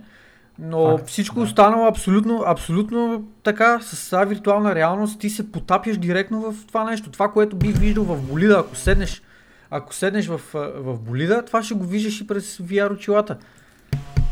Но 0.59 0.99
Факт, 0.99 1.09
всичко 1.09 1.39
да. 1.39 1.45
останало 1.45 1.87
абсолютно, 1.87 2.43
абсолютно 2.47 3.29
така, 3.43 3.81
с 3.83 4.11
тази 4.11 4.29
виртуална 4.29 4.75
реалност, 4.75 5.21
ти 5.21 5.31
се 5.31 5.53
потапяш 5.53 5.97
директно 5.97 6.41
в 6.41 6.67
това 6.67 6.85
нещо. 6.85 7.11
Това, 7.11 7.29
което 7.29 7.57
би 7.57 7.69
виждал 7.69 8.05
в 8.05 8.23
болида, 8.23 8.59
ако 8.59 8.77
седнеш, 8.77 9.23
ако 9.71 9.95
седнеш 9.95 10.27
в, 10.27 10.41
в 10.55 11.01
болида, 11.01 11.45
това 11.45 11.63
ще 11.63 11.75
го 11.75 11.85
виждаш 11.85 12.21
и 12.21 12.27
през 12.27 12.59
VR 12.59 12.93
очилата. 12.93 13.37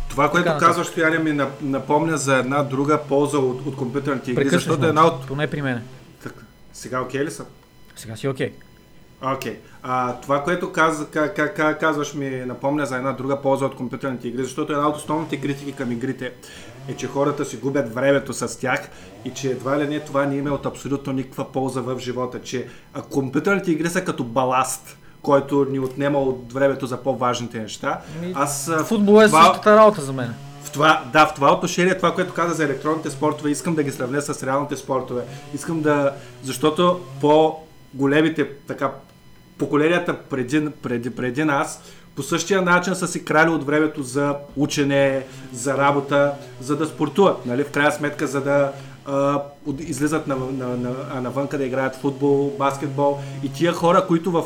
Това, 0.09 0.31
което 0.31 0.47
Така 0.47 0.59
казваш, 0.59 0.87
Стояне, 0.87 1.19
ми 1.19 1.31
нап- 1.31 1.63
напомня 1.63 2.17
за 2.17 2.37
една 2.37 2.63
друга 2.63 3.01
полза 3.09 3.39
от, 3.39 3.67
от 3.67 3.77
компютърните 3.77 4.31
игри, 4.31 4.49
защото 4.49 4.87
една 4.87 5.07
от... 5.07 5.27
Поне 5.27 5.47
при 5.47 5.63
мене. 5.63 5.83
Так, 6.23 6.45
сега 6.73 7.01
окей 7.01 7.25
ли 7.25 7.31
съм? 7.31 7.47
Сега 7.97 8.17
си 8.17 8.29
окей. 8.29 8.53
Окей. 9.35 9.59
А, 9.83 10.13
това, 10.15 10.43
което 10.45 10.73
каз, 10.73 11.07
ка, 11.11 11.35
ка, 11.35 11.55
ка, 11.55 11.79
казваш 11.79 12.15
ми 12.15 12.31
напомня 12.31 12.87
за 12.87 12.97
една 12.97 13.13
друга 13.13 13.43
полза 13.43 13.65
от 13.67 13.77
компютърните 13.77 14.29
игри, 14.29 14.43
защото 14.45 14.73
една 14.73 14.89
от 14.89 14.97
основните 14.97 15.41
критики 15.41 15.73
към 15.73 15.93
игрите 15.93 16.33
е, 16.89 16.95
че 16.95 17.07
хората 17.07 17.45
си 17.45 17.57
губят 17.57 17.95
времето 17.95 18.33
с 18.33 18.61
тях 18.61 18.89
и 19.25 19.31
че 19.31 19.51
едва 19.51 19.79
ли 19.79 19.87
не 19.89 20.01
това 20.01 20.27
не 20.27 20.37
има 20.37 20.51
от 20.51 20.67
абсолютно 20.67 21.13
никаква 21.13 21.53
полза 21.53 21.81
в 21.81 21.99
живота, 21.99 22.43
че 22.43 22.67
компютърните 23.11 23.71
игри 23.71 23.89
са 23.89 24.05
като 24.05 24.25
баласт, 24.25 24.97
който 25.23 25.65
ни 25.65 25.79
отнема 25.79 26.19
от 26.19 26.53
времето 26.53 26.87
за 26.87 26.97
по-важните 26.97 27.59
неща. 27.59 28.01
Аз 28.35 28.71
Футбол 28.85 29.23
е 29.23 29.27
това- 29.27 29.45
същата 29.45 29.77
работа 29.77 30.03
за 30.03 30.13
мен. 30.13 30.35
в 30.63 30.71
това, 30.71 31.05
да, 31.13 31.27
в 31.27 31.35
това 31.35 31.53
отношение, 31.53 31.97
това, 31.97 32.15
което 32.15 32.35
каза 32.35 32.55
за 32.55 32.65
електронните 32.65 33.11
спортове, 33.11 33.51
искам 33.51 33.75
да 33.75 33.83
ги 33.83 33.91
сравня 33.91 34.23
с 34.23 34.43
реалните 34.43 34.77
спортове. 34.77 35.23
Искам 35.55 35.83
да, 35.83 36.13
защото 36.43 37.01
по 37.21 37.57
големите 37.95 38.49
така 38.67 38.91
поколенията 39.59 40.19
преди, 40.19 40.71
преди, 40.83 41.11
преди 41.11 41.45
нас 41.45 41.83
по 42.17 42.23
същия 42.23 42.63
начин 42.63 42.95
са 42.95 43.09
си 43.09 43.25
крали 43.25 43.51
от 43.51 43.67
времето 43.67 44.03
за 44.03 44.37
учене, 44.57 45.27
за 45.53 45.79
работа, 45.79 46.33
за 46.61 46.77
да 46.77 46.87
спортуват. 46.87 47.47
Нали? 47.47 47.65
В 47.65 47.71
крайна 47.71 47.93
сметка, 47.93 48.27
за 48.27 48.41
да 48.41 48.73
а, 49.07 49.43
излизат 49.79 50.27
на, 50.27 50.37
на, 50.37 50.77
на, 50.77 51.21
навънка 51.21 51.59
да 51.59 51.65
играят 51.65 51.97
футбол, 51.97 52.53
баскетбол. 52.59 53.19
И 53.43 53.53
тия 53.53 53.73
хора, 53.73 54.07
които 54.07 54.31
в 54.31 54.45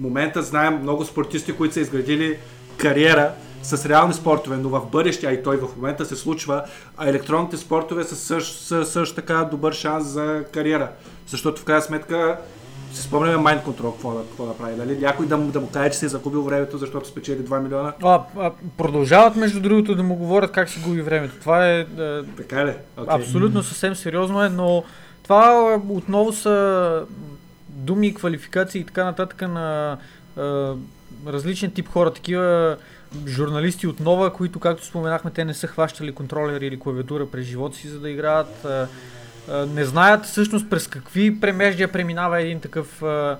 момента 0.00 0.42
знаем 0.42 0.82
много 0.82 1.04
спортисти, 1.04 1.52
които 1.52 1.74
са 1.74 1.80
изградили 1.80 2.38
кариера 2.76 3.32
с 3.62 3.86
реални 3.86 4.14
спортове, 4.14 4.56
но 4.56 4.68
в 4.68 4.86
бъдеще, 4.86 5.26
а 5.26 5.32
и 5.32 5.42
той 5.42 5.56
в 5.56 5.68
момента 5.76 6.04
се 6.04 6.16
случва, 6.16 6.64
а 6.96 7.08
електронните 7.08 7.56
спортове 7.56 8.04
са 8.04 8.16
също, 8.16 8.84
също 8.84 9.14
така 9.14 9.48
добър 9.50 9.72
шанс 9.72 10.06
за 10.06 10.44
кариера. 10.52 10.88
Защото 11.26 11.60
в 11.60 11.64
крайна 11.64 11.82
сметка 11.82 12.38
си 12.92 13.02
спомняме 13.02 13.36
Mind 13.36 13.64
Control, 13.64 13.92
какво 13.92 14.12
да, 14.12 14.20
какво 14.20 14.46
да 14.46 14.56
прави, 14.56 14.76
нали? 14.76 14.98
Някой 14.98 15.26
да 15.26 15.36
му, 15.36 15.50
да 15.50 15.60
му 15.60 15.68
каже, 15.70 15.90
че 15.90 15.98
си 15.98 16.04
е 16.04 16.08
загубил 16.08 16.42
времето, 16.42 16.78
защото 16.78 17.08
спечели 17.08 17.38
2 17.38 17.62
милиона. 17.62 17.92
А, 18.02 18.22
а, 18.38 18.52
продължават, 18.76 19.36
между 19.36 19.60
другото, 19.60 19.94
да 19.94 20.02
му 20.02 20.14
говорят 20.14 20.52
как 20.52 20.68
си 20.68 20.80
губи 20.84 21.02
времето. 21.02 21.34
Това 21.40 21.68
е... 21.68 21.80
е 21.80 21.86
така 22.36 22.66
ли? 22.66 22.72
Okay. 22.98 23.06
Абсолютно 23.08 23.62
съвсем 23.62 23.94
сериозно 23.94 24.44
е, 24.44 24.48
но 24.48 24.84
това 25.22 25.78
отново 25.88 26.32
са 26.32 27.04
думи, 27.68 28.14
квалификации 28.14 28.80
и 28.80 28.84
така 28.84 29.04
нататък 29.04 29.42
на 29.42 29.96
е, 30.38 30.42
различен 31.26 31.70
тип 31.70 31.88
хора, 31.88 32.12
такива 32.12 32.76
журналисти 33.26 33.86
от 33.86 34.00
нова, 34.00 34.32
които, 34.32 34.60
както 34.60 34.84
споменахме, 34.84 35.30
те 35.30 35.44
не 35.44 35.54
са 35.54 35.66
хващали 35.66 36.12
контролер 36.12 36.60
или 36.60 36.80
клавиатура 36.80 37.26
през 37.26 37.46
живота 37.46 37.76
си, 37.76 37.88
за 37.88 38.00
да 38.00 38.10
играят. 38.10 38.64
Е, 38.64 38.86
не 39.50 39.84
знаят 39.84 40.24
всъщност 40.24 40.70
през 40.70 40.86
какви 40.86 41.40
премеждия 41.40 41.92
преминава 41.92 42.40
един 42.40 42.60
такъв 42.60 43.02
а, 43.02 43.38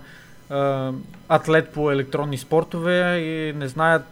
а, 0.51 0.93
атлет 1.29 1.69
по 1.69 1.91
електронни 1.91 2.39
спортове 2.39 3.19
и 3.19 3.53
не 3.53 3.69
знаят, 3.69 4.05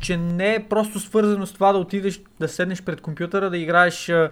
че 0.00 0.16
не 0.16 0.54
е 0.54 0.64
просто 0.64 1.00
свързано 1.00 1.46
с 1.46 1.52
това 1.52 1.72
да 1.72 1.78
отидеш 1.78 2.20
да 2.40 2.48
седнеш 2.48 2.82
пред 2.82 3.00
компютъра, 3.00 3.50
да 3.50 3.58
играеш 3.58 4.08
а, 4.08 4.30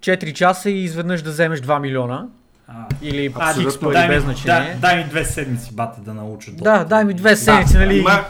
4 0.00 0.32
часа 0.32 0.70
и 0.70 0.84
изведнъж 0.84 1.22
да 1.22 1.30
вземеш 1.30 1.60
2 1.60 1.80
милиона. 1.80 2.26
А, 2.68 2.86
или 3.02 3.32
а, 3.34 3.54
пари 3.80 4.08
без 4.08 4.22
значение. 4.22 4.74
Да, 4.74 4.80
дай 4.80 4.96
ми 4.96 5.04
две 5.04 5.24
седмици, 5.24 5.74
бата, 5.74 6.00
да 6.00 6.14
науча. 6.14 6.50
Да, 6.52 6.84
дай 6.84 7.04
ми 7.04 7.14
две 7.14 7.36
седмици, 7.36 7.72
да, 7.72 7.78
нали? 7.78 7.98
Има, 7.98 8.24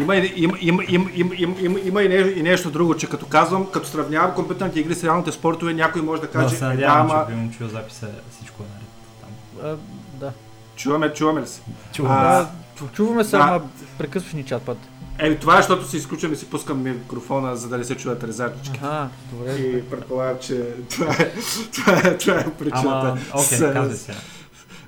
има, 0.00 0.16
има, 0.16 0.56
има, 0.60 0.84
има, 0.88 1.10
има, 1.12 1.34
има, 1.36 1.54
има, 1.60 1.80
има 1.80 2.02
и, 2.02 2.08
нещо, 2.08 2.38
и 2.38 2.42
нещо 2.42 2.70
друго, 2.70 2.96
че 2.96 3.08
като 3.08 3.26
казвам, 3.26 3.66
като 3.72 3.88
сравнявам 3.88 4.34
компютърните 4.34 4.80
игри 4.80 4.94
с 4.94 5.04
реалните 5.04 5.32
спортове, 5.32 5.74
някой 5.74 6.02
може 6.02 6.20
да 6.22 6.28
каже, 6.28 6.54
да, 6.54 6.56
се 6.56 6.64
надявам, 6.64 7.06
да, 7.06 7.26
ама... 7.28 7.50
че 7.52 7.58
чул 7.58 7.68
записа, 7.68 8.08
всичко 8.30 8.62
е 8.62 8.66
наред 8.66 8.88
там. 9.20 9.70
А, 9.70 9.76
да. 10.20 10.32
Чуваме, 10.76 11.12
чуваме 11.12 11.40
ли 11.40 11.46
се? 11.46 11.60
Чуваме, 11.92 12.20
а, 12.20 12.46
чуваме 12.92 13.24
се, 13.24 13.36
да. 13.36 13.42
ама 13.42 13.60
прекъсваш 13.98 14.32
ни 14.32 14.44
чат 14.44 14.62
път. 14.62 14.78
Еми 15.18 15.38
това 15.38 15.54
е, 15.54 15.56
защото 15.56 15.88
си 15.88 15.96
изключвам 15.96 16.32
и 16.32 16.36
си 16.36 16.50
пускам 16.50 16.82
микрофона, 16.82 17.56
за 17.56 17.68
да 17.68 17.78
не 17.78 17.84
се 17.84 17.96
чуят 17.96 18.24
резачки. 18.24 18.80
Ага, 18.82 19.08
добре. 19.32 19.52
И 19.52 19.90
предполагам, 19.90 20.36
че 20.40 20.64
това 20.90 21.14
е, 21.14 21.32
това 21.74 21.92
е, 22.04 22.18
това 22.18 22.34
е 22.34 22.50
причината. 22.58 22.88
Ама, 22.88 23.18
окей, 23.34 23.58
okay, 23.58 23.72
казвай 23.72 23.96
се. 23.96 24.12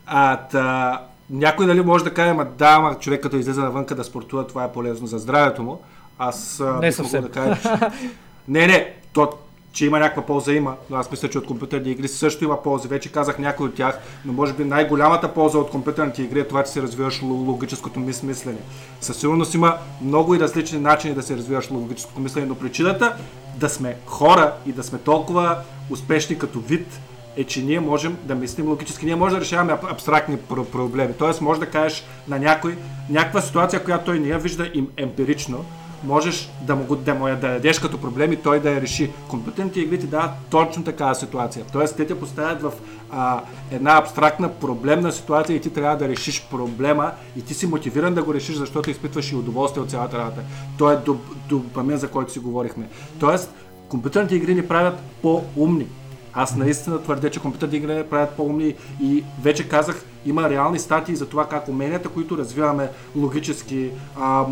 А, 0.07 0.37
та, 0.37 1.01
някой 1.35 1.67
нали 1.67 1.81
може 1.81 2.05
да 2.05 2.15
каже, 2.15 2.33
ма 2.33 2.45
да, 2.45 2.69
ама 2.69 2.99
човек 2.99 3.23
като 3.23 3.37
излезе 3.37 3.61
навънка 3.61 3.95
да 3.95 4.05
спортува, 4.05 4.47
това 4.47 4.65
е 4.65 4.73
полезно 4.73 5.07
за 5.07 5.19
здравето 5.19 5.63
му. 5.63 5.81
Аз 6.19 6.63
не 6.81 6.93
съвсем. 6.93 7.23
да 7.23 7.31
кажа, 7.31 7.57
че... 7.63 7.69
не, 8.49 8.67
не, 8.67 8.95
то, 9.13 9.31
че 9.73 9.87
има 9.87 9.99
някаква 9.99 10.23
полза 10.23 10.53
има, 10.53 10.75
но 10.91 10.97
аз 10.97 11.11
мисля, 11.11 11.31
че 11.31 11.39
от 11.39 11.47
компютърни 11.47 11.91
игри 11.91 12.09
също 12.09 12.45
има 12.45 12.63
ползи. 12.63 12.89
Вече 12.89 13.13
казах 13.13 13.39
някой 13.39 13.67
от 13.67 13.75
тях, 13.75 13.99
но 14.25 14.33
може 14.33 14.53
би 14.53 14.65
най-голямата 14.65 15.35
полза 15.35 15.59
от 15.59 15.71
компютърните 15.71 16.23
игри 16.23 16.41
е 16.41 16.49
това, 16.49 16.63
че 16.63 16.71
се 16.71 16.83
развиваш 16.83 17.23
логическото 17.23 18.01
мислене. 18.01 18.59
Със 19.01 19.17
сигурност 19.17 19.55
има 19.55 19.77
много 20.03 20.35
и 20.35 20.41
различни 20.41 20.79
начини 20.79 21.15
да 21.15 21.23
се 21.23 21.37
развиваш 21.37 21.71
логическото 21.71 22.21
мислене, 22.21 22.47
но 22.47 22.55
причината 22.55 23.17
да 23.57 23.69
сме 23.69 23.97
хора 24.07 24.53
и 24.67 24.73
да 24.73 24.83
сме 24.83 24.99
толкова 24.99 25.59
успешни 25.91 26.39
като 26.39 26.61
вид 26.61 27.01
е, 27.37 27.45
че 27.45 27.63
ние 27.63 27.81
можем 27.81 28.17
да 28.25 28.35
мислим 28.35 28.69
логически. 28.69 29.07
Ние 29.07 29.17
можем 29.17 29.39
да 29.39 29.45
решаваме 29.45 29.79
абстрактни 29.91 30.37
проблеми. 30.73 31.15
Тоест, 31.19 31.41
може 31.41 31.61
да 31.61 31.67
кажеш 31.67 32.05
на 32.29 32.39
някой 32.39 32.77
някаква 33.11 33.41
ситуация, 33.41 33.85
която 33.85 34.05
той 34.05 34.19
не 34.19 34.29
я 34.29 34.39
вижда 34.39 34.71
им 34.75 34.89
емпирично, 34.97 35.65
можеш 36.05 36.51
да 36.63 36.77
му, 36.77 36.97
да 36.97 37.15
му 37.15 37.29
я 37.29 37.37
да 37.37 37.49
дадеш 37.49 37.79
като 37.79 38.01
проблем 38.01 38.33
и 38.33 38.37
той 38.37 38.61
да 38.61 38.71
я 38.71 38.81
реши. 38.81 39.11
Компютърните 39.29 39.81
игри 39.81 39.99
ти 39.99 40.07
дават 40.07 40.31
точно 40.51 40.85
такава 40.85 41.15
ситуация. 41.15 41.65
Тоест, 41.73 41.97
те 41.97 42.07
те 42.07 42.21
поставят 42.21 42.63
в 42.63 42.73
а, 43.11 43.41
една 43.71 43.99
абстрактна 43.99 44.49
проблемна 44.53 45.13
ситуация 45.13 45.57
и 45.57 45.61
ти 45.61 45.71
трябва 45.71 45.97
да 45.97 46.09
решиш 46.09 46.47
проблема 46.51 47.13
и 47.37 47.43
ти 47.43 47.55
си 47.55 47.67
мотивиран 47.67 48.15
да 48.15 48.23
го 48.23 48.35
решиш, 48.35 48.57
защото 48.57 48.91
изпитваш 48.91 49.33
и 49.33 49.37
удоволствие 49.37 49.83
от 49.83 49.91
цялата 49.91 50.19
работа. 50.19 50.41
То 50.79 50.91
е 50.91 50.99
допамин, 51.49 51.97
за 51.97 52.09
който 52.09 52.33
си 52.33 52.39
говорихме. 52.39 52.89
Тоест, 53.21 53.55
компютърните 53.89 54.35
игри 54.35 54.55
ни 54.55 54.69
правят 54.69 54.99
по-умни. 55.23 55.87
Аз 56.35 56.57
наистина 56.57 57.03
твърдя, 57.03 57.31
че 57.31 57.41
компютърните 57.41 57.77
игри 57.77 58.05
правят 58.11 58.31
по-умни 58.31 58.75
и 59.03 59.25
вече 59.43 59.69
казах, 59.69 60.05
има 60.27 60.51
реални 60.51 60.79
статии 60.79 61.17
за 61.17 61.27
това 61.27 61.49
как 61.49 61.69
уменията, 61.69 62.09
които 62.09 62.39
развиваме 62.39 62.89
логически, 63.17 63.91
а, 64.21 64.47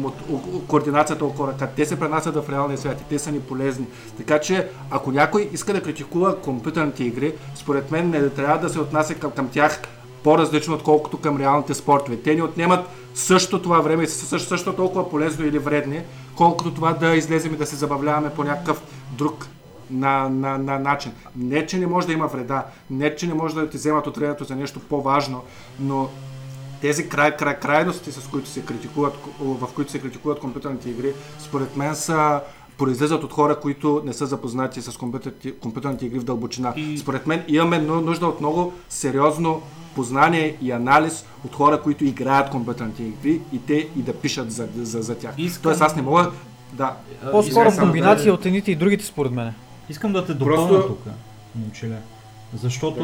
координацията 0.68 1.24
около 1.24 1.48
ръка, 1.48 1.68
те 1.76 1.84
се 1.84 2.00
пренасят 2.00 2.34
в 2.34 2.50
реалния 2.50 2.78
свят 2.78 3.00
и 3.00 3.04
те 3.04 3.18
са 3.18 3.32
ни 3.32 3.40
полезни. 3.40 3.86
Така 4.16 4.38
че, 4.38 4.68
ако 4.90 5.12
някой 5.12 5.50
иска 5.52 5.72
да 5.72 5.82
критикува 5.82 6.40
компютърните 6.40 7.04
игри, 7.04 7.34
според 7.54 7.90
мен 7.90 8.10
не 8.10 8.28
трябва 8.28 8.58
да 8.58 8.68
се 8.68 8.80
отнася 8.80 9.14
към, 9.14 9.30
към 9.30 9.48
тях 9.48 9.82
по-различно, 10.22 10.74
отколкото 10.74 11.20
към 11.20 11.36
реалните 11.36 11.74
спортове. 11.74 12.16
Те 12.16 12.34
ни 12.34 12.42
отнемат 12.42 12.86
също 13.14 13.62
това 13.62 13.80
време 13.80 14.02
и 14.02 14.06
са 14.06 14.26
също, 14.26 14.48
също 14.48 14.72
толкова 14.72 15.10
полезно 15.10 15.46
или 15.46 15.58
вредни, 15.58 16.00
колкото 16.36 16.74
това 16.74 16.92
да 16.92 17.14
излезем 17.14 17.54
и 17.54 17.56
да 17.56 17.66
се 17.66 17.76
забавляваме 17.76 18.30
по 18.30 18.44
някакъв 18.44 18.82
друг 19.12 19.48
на, 19.92 20.28
на, 20.28 20.58
на 20.58 20.78
начин. 20.78 21.12
Не, 21.36 21.66
че 21.66 21.78
не 21.78 21.86
може 21.86 22.06
да 22.06 22.12
има 22.12 22.26
вреда, 22.26 22.64
не, 22.90 23.16
че 23.16 23.26
не 23.26 23.34
може 23.34 23.54
да 23.54 23.70
ти 23.70 23.76
вземат 23.76 24.06
от 24.06 24.16
времето 24.16 24.44
за 24.44 24.56
нещо 24.56 24.80
по-важно, 24.80 25.42
но 25.80 26.08
тези 26.80 27.08
край, 27.08 27.36
край, 27.36 27.60
крайности, 27.60 28.12
с 28.12 28.28
които 28.28 28.48
се 28.48 28.62
критикуват, 28.62 29.14
в 29.40 29.68
които 29.74 29.90
се 29.90 29.98
критикуват 29.98 30.38
компютърните 30.38 30.90
игри, 30.90 31.12
според 31.38 31.76
мен 31.76 31.94
са 31.94 32.40
произлизат 32.78 33.24
от 33.24 33.32
хора, 33.32 33.60
които 33.60 34.02
не 34.04 34.12
са 34.12 34.26
запознати 34.26 34.82
с 34.82 34.96
компютърните, 34.96 35.52
компютърните 35.52 36.06
игри 36.06 36.18
в 36.18 36.24
дълбочина. 36.24 36.72
И... 36.76 36.98
Според 36.98 37.26
мен 37.26 37.42
имаме 37.48 37.78
нужда 37.78 38.26
от 38.26 38.40
много 38.40 38.72
сериозно 38.88 39.62
познание 39.94 40.56
и 40.62 40.70
анализ 40.70 41.24
от 41.44 41.54
хора, 41.54 41.82
които 41.82 42.04
играят 42.04 42.50
компютърните 42.50 43.02
игри 43.02 43.40
и 43.52 43.58
те 43.58 43.88
и 43.96 44.02
да 44.02 44.12
пишат 44.12 44.52
за, 44.52 44.68
за, 44.76 45.02
за 45.02 45.14
тях. 45.18 45.34
Искам... 45.38 45.62
Тоест 45.62 45.80
аз 45.80 45.96
не 45.96 46.02
мога 46.02 46.30
да... 46.72 46.96
По-скоро 47.30 47.70
комбинация 47.78 48.26
да... 48.26 48.32
от 48.32 48.46
едните 48.46 48.72
и 48.72 48.76
другите 48.76 49.04
според 49.04 49.32
мен. 49.32 49.54
Искам 49.88 50.12
да 50.12 50.26
те 50.26 50.34
допълня 50.34 50.68
Просто... 50.68 50.88
тук, 50.88 51.12
момчеле. 51.54 51.98
Защото 52.54 53.00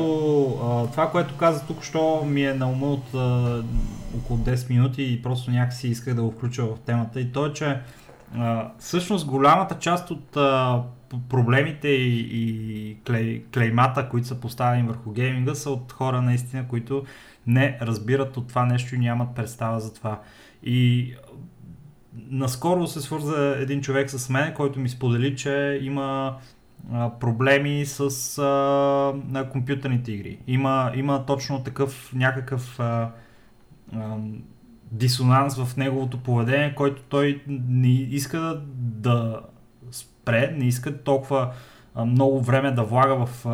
да. 0.60 0.66
а, 0.66 0.90
това, 0.90 1.10
което 1.10 1.36
каза 1.36 1.66
тук, 1.66 1.82
що 1.82 2.24
ми 2.26 2.42
е 2.42 2.54
на 2.54 2.70
ума 2.70 2.86
от 2.86 3.14
а, 3.14 3.62
около 4.18 4.38
10 4.38 4.70
минути 4.70 5.02
и 5.02 5.22
просто 5.22 5.50
някакси 5.50 5.88
исках 5.88 6.14
да 6.14 6.22
го 6.22 6.30
включа 6.30 6.64
в 6.64 6.78
темата. 6.86 7.20
И 7.20 7.32
то 7.32 7.46
е, 7.46 7.52
че 7.52 7.80
а, 8.36 8.70
всъщност 8.78 9.26
голямата 9.26 9.78
част 9.78 10.10
от 10.10 10.36
а, 10.36 10.82
проблемите 11.28 11.88
и, 11.88 12.18
и 12.18 12.96
клей, 13.06 13.44
клеймата, 13.54 14.08
които 14.08 14.26
са 14.26 14.40
поставени 14.40 14.88
върху 14.88 15.10
гейминга, 15.10 15.54
са 15.54 15.70
от 15.70 15.92
хора 15.92 16.22
наистина, 16.22 16.68
които 16.68 17.04
не 17.46 17.78
разбират 17.82 18.36
от 18.36 18.48
това 18.48 18.64
нещо 18.64 18.94
и 18.94 18.98
нямат 18.98 19.34
представа 19.34 19.80
за 19.80 19.94
това. 19.94 20.20
И 20.62 21.14
наскоро 22.30 22.86
се 22.86 23.00
свърза 23.00 23.56
един 23.58 23.80
човек 23.80 24.10
с 24.10 24.28
мен, 24.28 24.54
който 24.54 24.80
ми 24.80 24.88
сподели, 24.88 25.36
че 25.36 25.80
има 25.82 26.36
проблеми 27.20 27.86
с 27.86 28.39
а, 28.39 29.49
компютърните 29.53 30.12
игри. 30.12 30.39
Има, 30.47 30.93
има 30.95 31.26
точно 31.26 31.62
такъв 31.62 32.12
някакъв 32.14 32.80
а, 32.80 33.11
а, 33.95 34.16
дисонанс 34.93 35.57
в 35.57 35.76
неговото 35.76 36.18
поведение, 36.22 36.74
който 36.74 37.03
той 37.09 37.43
не 37.68 37.93
иска 37.93 38.39
да, 38.39 38.62
да 38.66 39.41
спре, 39.91 40.55
не 40.57 40.64
иска 40.64 41.03
толкова 41.03 41.53
а, 41.95 42.05
много 42.05 42.41
време 42.41 42.70
да 42.70 42.82
влага 42.82 43.26
в, 43.26 43.47
а, 43.47 43.51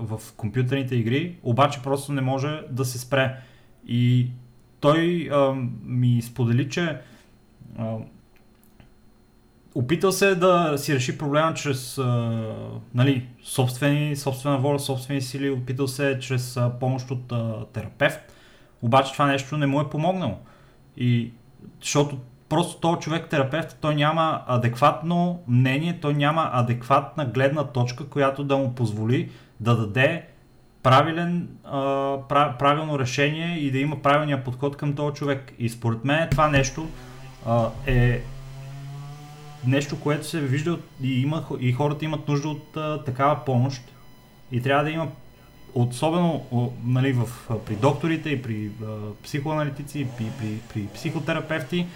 в 0.00 0.20
компютърните 0.36 0.96
игри, 0.96 1.36
обаче 1.42 1.82
просто 1.82 2.12
не 2.12 2.20
може 2.20 2.62
да 2.70 2.84
се 2.84 2.98
спре. 2.98 3.36
И 3.86 4.30
той 4.80 5.28
а, 5.32 5.54
ми 5.84 6.22
сподели, 6.22 6.68
че 6.68 7.00
опитал 9.76 10.12
се 10.12 10.34
да 10.34 10.74
си 10.76 10.94
реши 10.94 11.18
проблема 11.18 11.54
чрез 11.54 11.98
а, 11.98 12.04
нали, 12.94 13.26
собствени, 13.44 14.16
собствена 14.16 14.58
воля, 14.58 14.78
собствени 14.78 15.20
сили, 15.20 15.50
опитал 15.50 15.88
се 15.88 16.18
чрез 16.20 16.56
а, 16.56 16.70
помощ 16.80 17.10
от 17.10 17.32
а, 17.32 17.64
терапевт, 17.72 18.20
обаче 18.82 19.12
това 19.12 19.26
нещо 19.26 19.56
не 19.56 19.66
му 19.66 19.80
е 19.80 19.90
помогнало. 19.90 20.38
И 20.96 21.30
защото 21.82 22.18
просто 22.48 22.80
този 22.80 23.00
човек 23.00 23.28
терапевт, 23.28 23.78
той 23.80 23.94
няма 23.94 24.42
адекватно 24.46 25.42
мнение, 25.48 25.98
той 26.02 26.14
няма 26.14 26.50
адекватна 26.52 27.24
гледна 27.24 27.64
точка, 27.64 28.08
която 28.08 28.44
да 28.44 28.56
му 28.56 28.74
позволи 28.74 29.30
да 29.60 29.76
даде 29.76 30.26
правилен, 30.82 31.48
а, 31.64 31.80
пра, 32.28 32.56
правилно 32.58 32.98
решение 32.98 33.58
и 33.58 33.70
да 33.70 33.78
има 33.78 34.02
правилния 34.02 34.44
подход 34.44 34.76
към 34.76 34.92
този 34.94 35.14
човек. 35.14 35.52
И 35.58 35.68
според 35.68 36.04
мен 36.04 36.28
това 36.30 36.48
нещо 36.48 36.88
а, 37.46 37.68
е 37.86 38.22
нещо, 39.66 40.00
което 40.00 40.26
се 40.26 40.40
вижда 40.40 40.78
и, 41.02 41.22
има, 41.22 41.44
и 41.60 41.72
хората 41.72 42.04
имат 42.04 42.28
нужда 42.28 42.48
от 42.48 42.76
а, 42.76 43.04
такава 43.04 43.44
помощ. 43.44 43.82
И 44.52 44.62
трябва 44.62 44.84
да 44.84 44.90
има, 44.90 45.08
особено 45.74 46.44
о, 46.50 46.68
нали, 46.84 47.12
в, 47.12 47.28
при 47.66 47.74
докторите 47.74 48.30
и 48.30 48.42
при 48.42 48.70
а, 48.82 48.86
психоаналитици, 49.22 50.00
и 50.00 50.06
при, 50.18 50.26
при, 50.38 50.58
при 50.74 50.86
психотерапевти, 50.94 51.86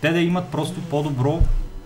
те 0.00 0.12
да 0.12 0.20
имат 0.20 0.50
просто 0.50 0.80
по-добро 0.90 1.40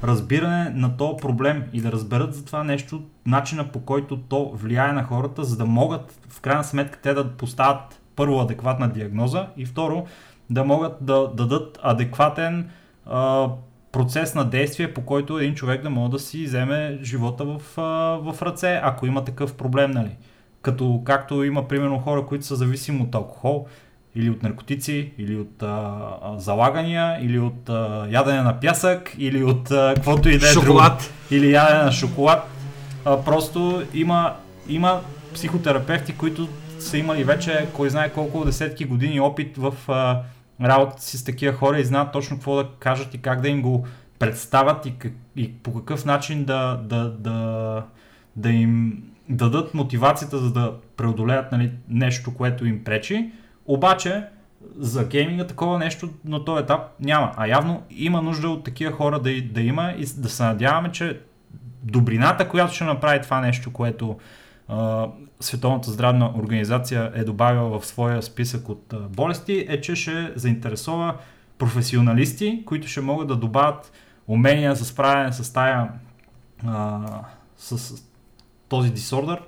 разбиране 0.05 0.71
на 0.71 0.97
този 0.97 1.17
проблем 1.17 1.65
и 1.73 1.81
да 1.81 1.93
разберат 1.93 2.35
за 2.35 2.45
това 2.45 2.65
нещо, 2.65 3.03
начина 3.27 3.73
по 3.73 3.81
който 3.81 4.17
то 4.17 4.51
влияе 4.55 4.93
на 4.93 5.05
хората, 5.05 5.45
за 5.45 5.57
да 5.57 5.67
могат 5.67 6.29
в 6.29 6.41
крайна 6.41 6.65
сметка 6.65 6.99
те 7.03 7.15
да 7.15 7.33
поставят 7.33 8.01
първо 8.17 8.41
адекватна 8.41 8.89
диагноза 8.89 9.47
и 9.57 9.67
второ 9.67 10.07
да 10.51 10.65
могат 10.65 10.97
да 11.01 11.31
дадат 11.35 11.79
адекватен 11.83 12.71
а, 13.07 13.49
процес 13.97 14.35
на 14.35 14.45
действие, 14.45 14.95
по 14.95 15.01
който 15.01 15.39
един 15.39 15.55
човек 15.55 15.83
да 15.83 15.91
може 15.91 16.11
да 16.11 16.19
си 16.19 16.45
вземе 16.45 16.99
живота 17.03 17.45
в, 17.45 17.61
в 18.23 18.43
ръце, 18.43 18.81
ако 18.83 19.07
има 19.07 19.25
такъв 19.25 19.55
проблем, 19.55 19.91
нали. 19.91 20.11
Като 20.63 21.03
както 21.05 21.45
има 21.45 21.69
примерно 21.69 21.99
хора, 21.99 22.27
които 22.27 22.47
са 22.47 22.57
зависими 22.57 23.03
от 23.03 23.15
алкохол, 23.15 23.67
или 24.15 24.31
от 24.31 24.43
наркотици, 24.43 25.13
или 25.19 25.37
от 25.37 25.63
а, 25.63 25.95
залагания, 26.37 27.19
или 27.23 27.39
от 27.39 27.69
а, 27.69 28.07
ядене 28.11 28.43
на 28.43 28.61
пясък, 28.61 29.15
или 29.19 29.45
от 29.45 29.71
а, 29.71 29.93
каквото 29.97 30.29
и 30.29 30.39
да 30.39 30.49
е 30.49 30.53
Шоколад. 30.53 30.99
друго. 30.99 31.43
Или 31.43 31.53
ядене 31.53 31.83
на 31.83 31.93
шоколад. 31.93 32.49
А, 33.05 33.25
просто 33.25 33.83
има, 33.95 34.35
има 34.69 35.01
психотерапевти, 35.35 36.13
които 36.13 36.49
са 36.79 36.99
имали 36.99 37.25
вече, 37.25 37.67
кой 37.73 37.91
знае 37.91 38.13
колко 38.13 38.45
десетки 38.45 38.85
години 38.85 39.21
опит 39.21 39.57
в 39.57 39.75
а, 39.89 40.21
работата 40.63 41.03
си 41.03 41.19
с 41.19 41.25
такива 41.25 41.53
хора 41.53 41.79
и 41.79 41.85
знаят 41.85 42.13
точно 42.13 42.37
какво 42.37 42.57
да 42.57 42.69
кажат 42.79 43.15
и 43.15 43.23
как 43.23 43.41
да 43.41 43.49
им 43.49 43.63
го 43.63 43.87
представят 44.19 44.87
и, 44.87 44.95
как, 44.99 45.13
и 45.37 45.53
по 45.53 45.75
какъв 45.75 46.05
начин 46.05 46.45
да, 46.45 46.81
да, 46.85 47.11
да, 47.11 47.83
да 48.37 48.51
им 48.51 49.03
дадат 49.29 49.75
мотивацията 49.75 50.39
за 50.39 50.53
да 50.53 50.75
преодолеят 50.97 51.53
нали, 51.53 51.73
нещо, 51.89 52.35
което 52.35 52.67
им 52.67 52.85
пречи. 52.85 53.31
Обаче 53.67 54.25
за 54.79 55.05
гейминга 55.05 55.47
такова 55.47 55.79
нещо 55.79 56.11
на 56.25 56.45
този 56.45 56.63
етап 56.63 56.81
няма. 57.01 57.33
А 57.37 57.47
явно 57.47 57.83
има 57.91 58.23
нужда 58.23 58.49
от 58.49 58.65
такива 58.65 58.93
хора 58.93 59.19
да, 59.19 59.43
да 59.43 59.61
има 59.61 59.95
и 59.99 60.07
да 60.17 60.29
се 60.29 60.43
надяваме, 60.43 60.93
че 60.93 61.21
добрината, 61.83 62.49
която 62.49 62.75
ще 62.75 62.85
направи 62.85 63.23
това 63.23 63.41
нещо, 63.41 63.73
което 63.73 64.19
а, 64.69 65.07
Световната 65.41 65.91
здравна 65.91 66.33
организация 66.39 67.13
е 67.15 67.25
добавила 67.25 67.81
в 67.81 67.87
своя 67.87 68.23
списък 68.23 68.69
от 68.69 68.93
а, 68.93 68.97
болести, 68.97 69.67
е, 69.69 69.81
че 69.81 69.97
ще 69.97 70.33
заинтересова 70.37 71.15
професионалисти, 71.59 72.63
които 72.67 72.89
ще 72.89 73.01
могат 73.01 73.29
да 73.29 73.37
добавят 73.37 73.93
умения 74.29 74.75
за 74.75 74.85
справяне 74.85 75.33
с 75.33 75.53
тая 75.53 75.89
а, 76.67 76.99
с 77.59 77.95
този 78.69 78.91
дисордър 78.91 79.41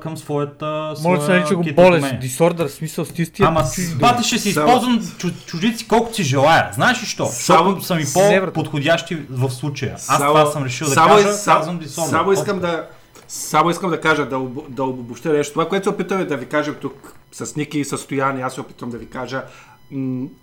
към 0.00 0.16
своята 0.16 0.94
Може 1.02 1.20
да 1.20 1.26
се 1.26 1.32
нарича 1.32 1.56
го 1.56 1.64
болест, 1.74 2.20
дисордър, 2.20 2.68
смисъл 2.68 3.04
с 3.04 3.12
тистия. 3.12 3.46
Ама 3.48 3.64
с 3.64 3.94
бати 3.94 4.24
ще 4.24 4.38
си 4.38 4.52
Само- 4.52 4.66
използвам 4.66 5.00
чу- 5.00 5.44
чужици 5.46 5.88
колкото 5.88 6.14
си 6.16 6.22
желая. 6.22 6.70
Знаеш 6.74 7.02
ли 7.02 7.06
що? 7.06 7.26
Само- 7.26 7.80
са 7.80 7.94
ми 7.94 8.04
по-подходящи 8.14 9.14
в 9.30 9.50
случая. 9.50 9.94
Аз 9.94 10.02
Само- 10.02 10.26
това 10.26 10.46
съм 10.46 10.64
решил 10.64 10.88
да 10.88 10.94
кажа, 10.94 11.32
само, 11.32 11.58
казвам 11.58 11.78
дисордър. 11.78 12.10
само 12.10 12.32
искам 12.32 12.60
да 12.60 12.86
само 13.28 13.70
искам 13.70 13.90
да 13.90 14.00
кажа, 14.00 14.28
да, 14.28 14.38
об- 14.38 14.68
да 14.68 14.84
обобщя 14.84 15.32
нещо. 15.32 15.52
Това, 15.52 15.68
което 15.68 15.84
се 15.84 15.90
опитваме 15.90 16.24
да 16.24 16.36
ви 16.36 16.46
кажем 16.46 16.76
тук 16.80 17.12
с 17.32 17.56
Ники 17.56 17.78
и 17.78 17.84
състояние, 17.84 18.42
аз 18.42 18.54
се 18.54 18.60
опитвам 18.60 18.90
да 18.90 18.98
ви 18.98 19.06
кажа, 19.06 19.44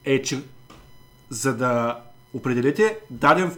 е, 0.06 0.22
че 0.22 0.40
за 1.30 1.56
да 1.56 2.00
определите 2.34 2.98
даден, 3.10 3.52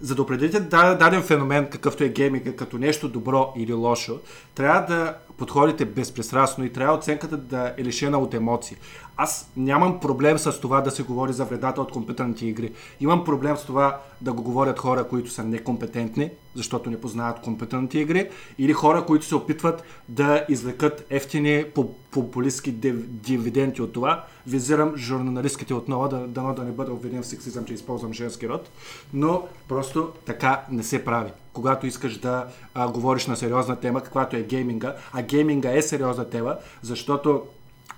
за 0.00 0.14
да 0.14 0.22
определите 0.22 0.60
да- 0.60 0.94
даден 0.94 1.22
феномен, 1.22 1.66
какъвто 1.70 2.04
е 2.04 2.08
гейминга, 2.08 2.56
като 2.56 2.78
нещо 2.78 3.08
добро 3.08 3.52
или 3.56 3.72
лошо, 3.72 4.18
трябва 4.54 4.94
да 4.94 5.14
подходите 5.36 5.84
безпристрастно 5.84 6.64
и 6.64 6.72
трябва 6.72 6.96
оценката 6.96 7.36
да 7.36 7.74
е 7.78 7.84
лишена 7.84 8.18
от 8.18 8.34
емоции. 8.34 8.76
Аз 9.16 9.50
нямам 9.56 10.00
проблем 10.00 10.38
с 10.38 10.60
това 10.60 10.80
да 10.80 10.90
се 10.90 11.02
говори 11.02 11.32
за 11.32 11.44
вредата 11.44 11.80
от 11.80 11.92
компютърните 11.92 12.46
игри. 12.46 12.72
Имам 13.00 13.24
проблем 13.24 13.56
с 13.56 13.64
това 13.64 13.98
да 14.20 14.32
го 14.32 14.42
говорят 14.42 14.78
хора, 14.78 15.08
които 15.08 15.30
са 15.30 15.44
некомпетентни, 15.44 16.30
защото 16.54 16.90
не 16.90 17.00
познават 17.00 17.40
компютърните 17.40 17.98
игри, 17.98 18.30
или 18.58 18.72
хора, 18.72 19.04
които 19.06 19.24
се 19.26 19.34
опитват 19.34 19.82
да 20.08 20.44
извлекат 20.48 21.06
ефтини 21.10 21.64
по- 21.74 21.94
популистски 22.10 22.72
див- 22.72 23.06
дивиденти 23.06 23.82
от 23.82 23.92
това. 23.92 24.24
Визирам 24.46 24.96
журналистките 24.96 25.74
отново, 25.74 26.08
да, 26.08 26.18
дано 26.18 26.54
да 26.54 26.64
не 26.64 26.72
бъда 26.72 26.92
обвинен 26.92 27.22
в 27.22 27.26
сексизъм, 27.26 27.64
че 27.64 27.74
използвам 27.74 28.12
женски 28.12 28.48
род, 28.48 28.70
но 29.14 29.42
просто 29.68 30.12
така 30.26 30.62
не 30.70 30.82
се 30.82 31.04
прави. 31.04 31.30
Когато 31.52 31.86
искаш 31.86 32.18
да 32.18 32.46
а, 32.74 32.88
говориш 32.88 33.26
на 33.26 33.36
сериозна 33.36 33.76
тема, 33.76 34.00
каквато 34.00 34.36
е 34.36 34.42
гейминга, 34.42 34.94
а 35.12 35.22
гейминга 35.22 35.76
е 35.76 35.82
сериозна 35.82 36.30
тема, 36.30 36.56
защото 36.82 37.42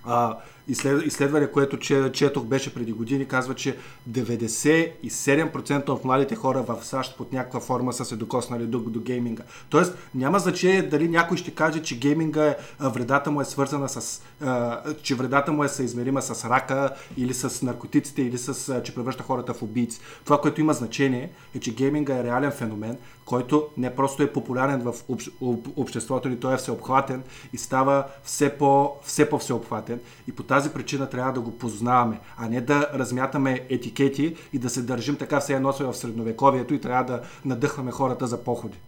а, 0.04 0.36
изслед, 0.68 1.06
изследване, 1.06 1.50
което 1.50 1.78
че, 1.78 2.12
четох 2.12 2.44
беше 2.44 2.74
преди 2.74 2.92
години, 2.92 3.26
казва, 3.26 3.54
че 3.54 3.76
97% 4.10 5.88
от 5.88 6.04
младите 6.04 6.34
хора 6.34 6.62
в 6.62 6.84
САЩ 6.84 7.16
под 7.16 7.32
някаква 7.32 7.60
форма 7.60 7.92
са 7.92 8.04
се 8.04 8.16
докоснали 8.16 8.66
до, 8.66 8.78
до 8.78 9.00
гейминга. 9.00 9.42
Тоест, 9.70 9.98
няма 10.14 10.38
значение 10.38 10.82
дали 10.82 11.08
някой 11.08 11.36
ще 11.36 11.50
каже, 11.50 11.82
че 11.82 11.98
гейминга 11.98 12.46
е, 12.46 12.56
вредата 12.80 13.30
му 13.30 13.40
е 13.40 13.44
свързана 13.44 13.88
с... 13.88 14.22
А, 14.40 14.82
че 15.02 15.14
вредата 15.14 15.52
му 15.52 15.64
е 15.64 15.68
съизмерима 15.68 16.22
с 16.22 16.44
рака 16.50 16.90
или 17.16 17.34
с 17.34 17.62
наркотиците, 17.62 18.22
или 18.22 18.38
с... 18.38 18.68
А, 18.68 18.82
че 18.82 18.94
превръща 18.94 19.22
хората 19.22 19.54
в 19.54 19.62
убийци. 19.62 20.00
Това, 20.24 20.40
което 20.40 20.60
има 20.60 20.72
значение 20.72 21.30
е, 21.54 21.58
че 21.60 21.74
гейминга 21.74 22.18
е 22.18 22.24
реален 22.24 22.50
феномен, 22.50 22.96
който 23.24 23.68
не 23.76 23.94
просто 23.94 24.22
е 24.22 24.32
популярен 24.32 24.80
в 24.80 24.94
общ, 25.08 25.28
об, 25.40 25.68
обществото 25.76 26.28
ни, 26.28 26.40
той 26.40 26.54
е 26.54 26.56
всеобхватен 26.56 27.22
и 27.52 27.58
става 27.58 28.04
все, 28.22 28.50
по, 28.50 28.92
все 29.02 29.30
по-всеобхватен. 29.30 30.00
И 30.28 30.32
по 30.32 30.42
тази 30.42 30.57
причина 30.72 31.10
трябва 31.10 31.32
да 31.32 31.40
го 31.40 31.58
познаваме, 31.58 32.20
а 32.36 32.48
не 32.48 32.60
да 32.60 32.90
размятаме 32.94 33.66
етикети 33.68 34.36
и 34.52 34.58
да 34.58 34.70
се 34.70 34.82
държим 34.82 35.16
така 35.16 35.40
все 35.40 35.54
едно 35.54 35.72
сме 35.72 35.86
в 35.86 35.94
средновековието 35.94 36.74
и 36.74 36.80
трябва 36.80 37.04
да 37.04 37.22
надъхваме 37.44 37.90
хората 37.90 38.26
за 38.26 38.44
походи. 38.44 38.78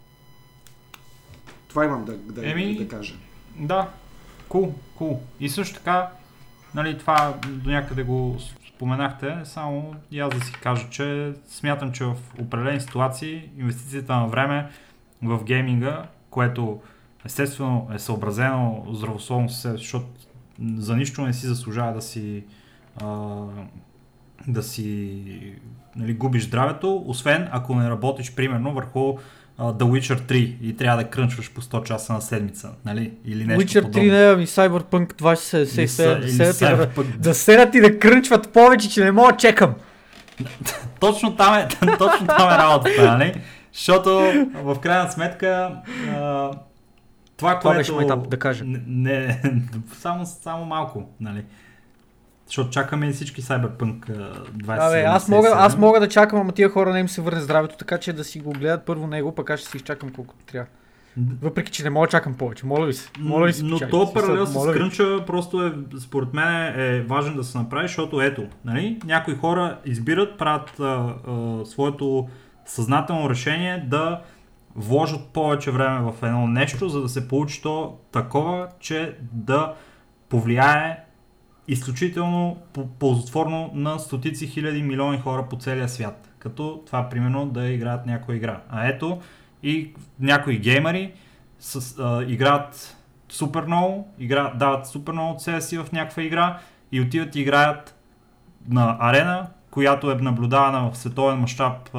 Това 1.68 1.84
имам 1.84 2.04
да, 2.04 2.16
да, 2.16 2.50
Еми, 2.50 2.76
да 2.76 2.88
кажа. 2.88 3.14
Да, 3.56 3.88
кул, 4.48 4.74
кул. 4.94 5.20
И 5.40 5.48
също 5.48 5.74
така, 5.74 6.08
нали, 6.74 6.98
това 6.98 7.34
до 7.46 7.70
някъде 7.70 8.02
го 8.02 8.36
споменахте, 8.74 9.36
само 9.44 9.94
и 10.10 10.20
аз 10.20 10.34
да 10.34 10.44
си 10.44 10.52
кажа, 10.52 10.90
че 10.90 11.32
смятам, 11.48 11.92
че 11.92 12.04
в 12.04 12.16
определени 12.40 12.80
ситуации 12.80 13.50
инвестицията 13.58 14.16
на 14.16 14.26
време 14.26 14.70
в 15.22 15.44
гейминга, 15.44 16.06
което 16.30 16.80
естествено 17.24 17.88
е 17.94 17.98
съобразено 17.98 18.86
здравословно 18.92 19.48
с 19.48 19.60
себе, 19.60 19.76
защото 19.76 20.06
за 20.76 20.96
нищо 20.96 21.22
не 21.22 21.32
си 21.32 21.46
заслужава 21.46 21.92
да 21.92 22.02
си 22.02 22.44
а, 23.02 23.06
да 24.48 24.62
си 24.62 25.22
нали, 25.96 26.14
губиш 26.14 26.44
здравето, 26.44 27.04
освен 27.06 27.48
ако 27.52 27.74
не 27.74 27.90
работиш 27.90 28.34
примерно 28.34 28.74
върху 28.74 29.14
а, 29.58 29.72
The 29.72 29.82
Witcher 29.84 30.20
3 30.20 30.34
и 30.61 30.76
трябва 30.76 31.02
да 31.02 31.11
крънчваш 31.11 31.52
по 31.52 31.62
100 31.62 31.82
часа 31.82 32.12
на 32.12 32.20
седмица, 32.20 32.70
нали? 32.84 33.12
Или 33.24 33.44
нещо 33.44 33.78
Witcher 33.78 33.82
подобно. 33.82 34.08
3 34.08 34.11
не, 34.11 34.32
ами 34.32 34.46
Cyberpunk 34.46 35.14
2077 35.14 35.78
Или 35.78 35.88
са- 35.88 36.18
или 36.22 36.30
седят 36.30 36.96
и 36.96 37.02
да, 37.02 37.04
да 37.18 37.34
седят 37.34 37.74
и 37.74 37.80
да 37.80 37.98
крънчват 37.98 38.52
повече, 38.52 38.90
че 38.90 39.04
не 39.04 39.12
мога 39.12 39.32
да 39.32 39.38
чекам. 39.38 39.74
Точно 41.00 41.36
там 41.36 41.54
е, 41.54 41.68
точно 41.98 42.26
там 42.26 42.48
е 42.48 42.58
работата, 42.58 43.02
нали? 43.04 43.34
Защото 43.72 44.11
в 44.54 44.76
крайна 44.80 45.11
сметка 45.11 45.72
а, 46.11 46.50
това, 47.41 47.59
Това 47.59 47.70
което... 47.70 47.78
беше 47.78 47.93
майтап, 47.93 48.28
да 48.28 48.38
кажа. 48.38 48.64
Не, 48.64 48.82
не 48.86 49.43
само, 49.93 50.26
само 50.26 50.64
малко, 50.64 51.09
нали? 51.20 51.45
Защото 52.47 52.70
чакаме 52.70 53.09
и 53.09 53.12
всички 53.12 53.43
Cyberpunk 53.43 54.11
а, 54.11 54.45
2077. 54.45 54.88
Абе, 54.88 55.03
аз 55.03 55.28
мога, 55.28 55.53
аз 55.55 55.76
мога 55.76 56.01
да 56.01 56.09
чакам, 56.09 56.41
ама 56.41 56.53
тия 56.53 56.68
хора 56.68 56.93
не 56.93 57.01
им 57.01 57.09
се 57.09 57.20
върне 57.20 57.41
здравето, 57.41 57.76
така 57.76 57.99
че 57.99 58.12
да 58.12 58.24
си 58.24 58.41
го 58.41 58.51
гледат 58.51 58.86
първо 58.86 59.07
него, 59.07 59.34
пък 59.34 59.51
аз 59.51 59.61
ще 59.61 59.68
си 59.68 59.76
изчакам 59.76 60.11
колкото 60.11 60.45
трябва. 60.45 60.66
Въпреки, 61.43 61.72
че 61.72 61.82
не 61.82 61.91
мога 61.91 62.07
да 62.07 62.11
чакам 62.11 62.34
повече. 62.34 62.66
Моля 62.66 62.86
ви 62.86 62.93
се. 62.93 63.11
Моля 63.18 63.47
ви 63.47 63.53
се. 63.53 63.64
Но 63.64 63.78
то 63.78 64.12
паралел 64.12 64.47
с 64.47 64.55
моля 64.55 64.72
крънча 64.72 65.24
просто 65.26 65.66
е, 65.66 65.72
според 66.01 66.34
мен 66.34 66.80
е 66.80 67.01
важен 67.01 67.36
да 67.36 67.45
се 67.45 67.59
направи, 67.59 67.88
защото 67.88 68.22
ето, 68.22 68.47
нали, 68.64 68.99
някои 69.05 69.34
хора 69.34 69.78
избират, 69.84 70.38
правят 70.38 70.80
а, 70.80 70.84
а, 70.84 71.14
своето 71.66 72.28
съзнателно 72.66 73.30
решение 73.30 73.86
да 73.88 74.20
вложат 74.76 75.28
повече 75.28 75.70
време 75.70 76.00
в 76.00 76.14
едно 76.22 76.46
нещо, 76.46 76.88
за 76.88 77.02
да 77.02 77.08
се 77.08 77.28
получи 77.28 77.62
то 77.62 77.98
такова, 78.12 78.68
че 78.80 79.16
да 79.32 79.74
повлияе 80.28 81.04
изключително 81.68 82.56
по- 82.72 82.86
ползотворно 82.86 83.70
на 83.74 83.98
стотици 83.98 84.46
хиляди 84.46 84.82
милиони 84.82 85.18
хора 85.18 85.46
по 85.50 85.56
целия 85.56 85.88
свят. 85.88 86.30
Като 86.38 86.82
това, 86.86 87.08
примерно, 87.08 87.46
да 87.46 87.68
играят 87.68 88.06
някоя 88.06 88.36
игра. 88.36 88.60
А 88.68 88.86
ето 88.86 89.20
и 89.62 89.94
някои 90.20 90.58
геймери 90.58 91.12
с, 91.58 91.98
а, 91.98 92.24
играят 92.28 92.96
супер 93.28 93.62
много, 93.62 94.08
игра, 94.18 94.52
дават 94.54 94.86
супер 94.86 95.12
много 95.12 95.32
от 95.32 95.40
себе 95.40 95.60
си 95.60 95.78
в 95.78 95.92
някаква 95.92 96.22
игра 96.22 96.58
и 96.92 97.00
отиват 97.00 97.36
и 97.36 97.40
играят 97.40 97.96
на 98.68 98.96
арена, 99.00 99.46
която 99.70 100.10
е 100.10 100.14
наблюдавана 100.14 100.90
в 100.90 100.98
световен 100.98 101.38
мащаб 101.38 101.94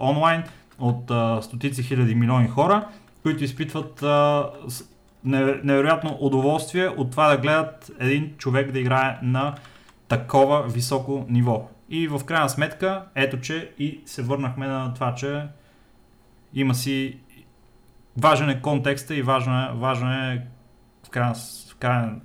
онлайн 0.00 0.44
от 0.78 1.10
а, 1.10 1.42
стотици 1.42 1.82
хиляди 1.82 2.14
милиони 2.14 2.48
хора, 2.48 2.88
които 3.22 3.44
изпитват 3.44 4.02
а, 4.02 4.50
невероятно 5.24 6.18
удоволствие 6.20 6.88
от 6.88 7.10
това 7.10 7.28
да 7.28 7.36
гледат 7.36 7.90
един 8.00 8.34
човек 8.38 8.72
да 8.72 8.78
играе 8.78 9.18
на 9.22 9.54
такова 10.08 10.62
високо 10.68 11.26
ниво. 11.28 11.68
И 11.88 12.08
в 12.08 12.24
крайна 12.24 12.48
сметка, 12.48 13.04
ето 13.14 13.40
че 13.40 13.70
и 13.78 14.00
се 14.06 14.22
върнахме 14.22 14.66
на 14.66 14.94
това, 14.94 15.14
че 15.14 15.46
има 16.54 16.74
си 16.74 17.18
важен 18.16 18.50
е 18.50 18.60
контекста 18.60 19.14
и 19.14 19.22
важно 19.22 19.62
е, 19.62 19.70
важно 19.74 20.12
е 20.12 20.46
в 21.06 21.10
крайна, 21.10 21.34
в 21.70 21.76
крайна 21.76 22.16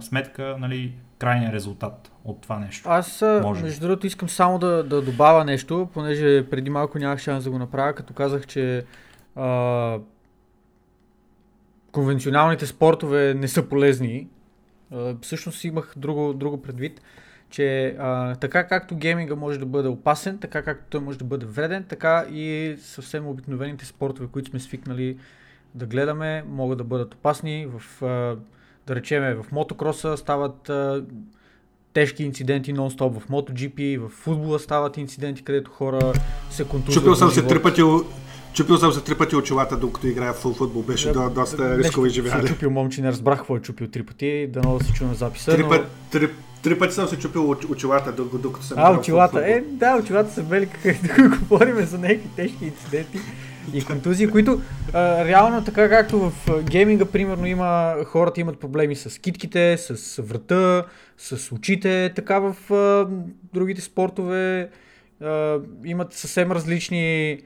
сметка 0.00 0.56
нали, 0.58 0.92
крайния 1.22 1.52
резултат 1.52 2.12
от 2.24 2.40
това 2.40 2.58
нещо. 2.58 2.88
Аз, 2.90 3.22
Може 3.42 3.62
между 3.62 3.80
другото, 3.80 4.06
искам 4.06 4.28
само 4.28 4.58
да, 4.58 4.84
да 4.84 5.02
добавя 5.02 5.44
нещо, 5.44 5.88
понеже 5.94 6.46
преди 6.50 6.70
малко 6.70 6.98
нямах 6.98 7.18
шанс 7.18 7.44
да 7.44 7.50
го 7.50 7.58
направя, 7.58 7.92
като 7.92 8.14
казах, 8.14 8.46
че 8.46 8.84
а, 9.36 9.98
конвенционалните 11.92 12.66
спортове 12.66 13.34
не 13.34 13.48
са 13.48 13.68
полезни. 13.68 14.28
А, 14.92 15.14
всъщност 15.20 15.64
имах 15.64 15.92
друго, 15.96 16.32
друго 16.32 16.62
предвид, 16.62 17.00
че 17.50 17.96
а, 17.98 18.34
така 18.34 18.66
както 18.66 18.96
гейминга 18.96 19.34
може 19.34 19.58
да 19.58 19.66
бъде 19.66 19.88
опасен, 19.88 20.38
така 20.38 20.62
както 20.62 20.84
той 20.90 21.00
може 21.00 21.18
да 21.18 21.24
бъде 21.24 21.46
вреден, 21.46 21.84
така 21.88 22.26
и 22.30 22.76
съвсем 22.80 23.26
обикновените 23.26 23.86
спортове, 23.86 24.28
които 24.32 24.50
сме 24.50 24.60
свикнали 24.60 25.18
да 25.74 25.86
гледаме, 25.86 26.44
могат 26.48 26.78
да 26.78 26.84
бъдат 26.84 27.14
опасни. 27.14 27.66
В, 27.66 28.02
а, 28.02 28.36
да 28.86 28.94
речеме, 28.94 29.34
в 29.34 29.44
мотокроса 29.52 30.16
стават 30.16 30.68
а, 30.68 31.04
тежки 31.92 32.24
инциденти 32.24 32.74
нон-стоп 32.74 33.20
в 33.20 33.28
MotoGP, 33.28 33.98
в 33.98 34.08
футбола 34.08 34.58
стават 34.58 34.96
инциденти, 34.96 35.42
където 35.42 35.70
хора 35.70 36.12
се 36.50 36.64
контузват. 36.64 36.94
Чупил 36.94 37.14
съм 37.14 37.30
се 37.30 37.46
три 37.46 37.62
пъти, 37.62 37.82
чупил 38.52 38.76
съм 38.76 38.92
се 38.92 39.04
три 39.04 39.14
пъти 39.14 39.36
очилата, 39.36 39.76
докато 39.76 40.06
играя 40.06 40.32
в 40.32 40.36
футбол. 40.36 40.82
Беше 40.82 41.12
до, 41.12 41.30
доста 41.30 41.78
рисково 41.78 42.06
изживяване. 42.06 42.48
чупил 42.48 42.70
момче, 42.70 43.02
не 43.02 43.08
разбрах 43.08 43.38
какво 43.38 43.56
е 43.56 43.60
чупил 43.60 43.88
три 43.88 44.02
пъти, 44.02 44.46
дано 44.52 44.78
да 44.78 44.84
се 44.84 44.92
чу 44.92 45.04
на 45.06 45.14
записа. 45.14 45.50
Три, 45.50 45.62
но... 45.62 45.68
път, 45.68 45.86
три, 46.10 46.28
три 46.62 46.78
пъти 46.78 46.94
съм 46.94 47.08
се 47.08 47.18
чупил 47.18 47.42
оч- 47.42 47.70
очилата, 47.70 48.12
докато, 48.12 48.62
съм 48.62 48.78
А, 48.80 48.98
очилата. 48.98 49.50
Е, 49.50 49.60
да, 49.60 49.96
очилата 49.96 50.32
са 50.32 50.42
бели, 50.42 50.66
като 50.66 51.38
говорим 51.40 51.86
за 51.86 51.98
някакви 51.98 52.28
тежки 52.36 52.64
инциденти 52.64 53.18
и 53.74 53.84
контузии, 53.84 54.30
които 54.30 54.62
а, 54.92 55.24
реално 55.24 55.64
така 55.64 55.88
както 55.88 56.18
в 56.18 56.32
гейминга, 56.62 57.04
примерно 57.04 57.46
има, 57.46 57.94
хората 58.04 58.40
имат 58.40 58.60
проблеми 58.60 58.96
с 58.96 59.20
китките, 59.20 59.76
с 59.78 60.22
врата, 60.22 60.84
с 61.18 61.52
очите, 61.52 62.12
така 62.16 62.38
в 62.38 62.72
а, 62.72 63.08
другите 63.54 63.80
спортове 63.80 64.68
а, 65.20 65.58
имат 65.84 66.12
съвсем 66.12 66.52
различни 66.52 67.38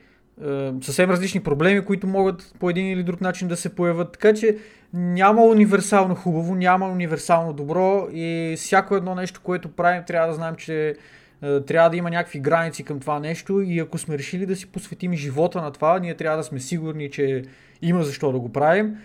съвсем 0.82 1.10
различни 1.10 1.40
проблеми, 1.40 1.84
които 1.84 2.06
могат 2.06 2.54
по 2.60 2.70
един 2.70 2.86
или 2.86 3.02
друг 3.02 3.20
начин 3.20 3.48
да 3.48 3.56
се 3.56 3.74
появят. 3.74 4.12
Така 4.12 4.34
че 4.34 4.56
няма 4.92 5.42
универсално 5.42 6.14
хубаво, 6.14 6.54
няма 6.54 6.88
универсално 6.88 7.52
добро 7.52 8.08
и 8.12 8.54
всяко 8.56 8.96
едно 8.96 9.14
нещо, 9.14 9.40
което 9.42 9.68
правим, 9.68 10.02
трябва 10.06 10.28
да 10.28 10.34
знаем, 10.34 10.54
че 10.56 10.96
трябва 11.40 11.90
да 11.90 11.96
има 11.96 12.10
някакви 12.10 12.40
граници 12.40 12.84
към 12.84 13.00
това 13.00 13.20
нещо 13.20 13.60
и 13.60 13.78
ако 13.78 13.98
сме 13.98 14.18
решили 14.18 14.46
да 14.46 14.56
си 14.56 14.66
посветим 14.66 15.12
живота 15.12 15.62
на 15.62 15.70
това, 15.70 15.98
ние 15.98 16.14
трябва 16.14 16.36
да 16.36 16.44
сме 16.44 16.60
сигурни, 16.60 17.10
че 17.10 17.42
има 17.82 18.02
защо 18.02 18.32
да 18.32 18.38
го 18.38 18.52
правим 18.52 18.96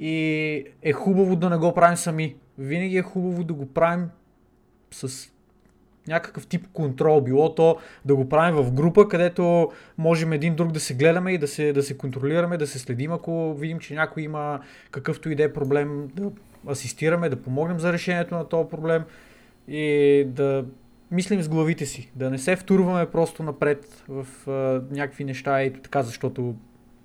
и 0.00 0.64
е 0.82 0.92
хубаво 0.92 1.36
да 1.36 1.50
не 1.50 1.56
го 1.56 1.74
правим 1.74 1.96
сами. 1.96 2.36
Винаги 2.58 2.96
е 2.96 3.02
хубаво 3.02 3.44
да 3.44 3.54
го 3.54 3.66
правим 3.66 4.08
с 4.90 5.30
някакъв 6.08 6.46
тип 6.46 6.66
контрол. 6.72 7.20
Било 7.20 7.54
то 7.54 7.76
да 8.04 8.16
го 8.16 8.28
правим 8.28 8.56
в 8.56 8.72
група, 8.72 9.08
където 9.08 9.72
можем 9.98 10.32
един 10.32 10.54
друг 10.54 10.72
да 10.72 10.80
се 10.80 10.94
гледаме 10.94 11.32
и 11.32 11.38
да 11.38 11.48
се, 11.48 11.72
да 11.72 11.82
се 11.82 11.98
контролираме, 11.98 12.56
да 12.56 12.66
се 12.66 12.78
следим, 12.78 13.12
ако 13.12 13.54
видим, 13.54 13.78
че 13.78 13.94
някой 13.94 14.22
има 14.22 14.60
какъвто 14.90 15.30
и 15.30 15.34
да 15.34 15.42
е 15.42 15.52
проблем, 15.52 16.08
да 16.14 16.30
асистираме, 16.70 17.28
да 17.28 17.42
помогнем 17.42 17.78
за 17.78 17.92
решението 17.92 18.34
на 18.34 18.48
този 18.48 18.68
проблем 18.68 19.02
и 19.68 20.24
да 20.26 20.64
мислим 21.10 21.42
с 21.42 21.48
главите 21.48 21.86
си, 21.86 22.10
да 22.14 22.30
не 22.30 22.38
се 22.38 22.56
втурваме 22.56 23.06
просто 23.06 23.42
напред 23.42 24.02
в 24.08 24.26
а, 24.46 24.50
някакви 24.90 25.24
неща 25.24 25.62
и 25.62 25.72
така, 25.72 26.02
защото 26.02 26.54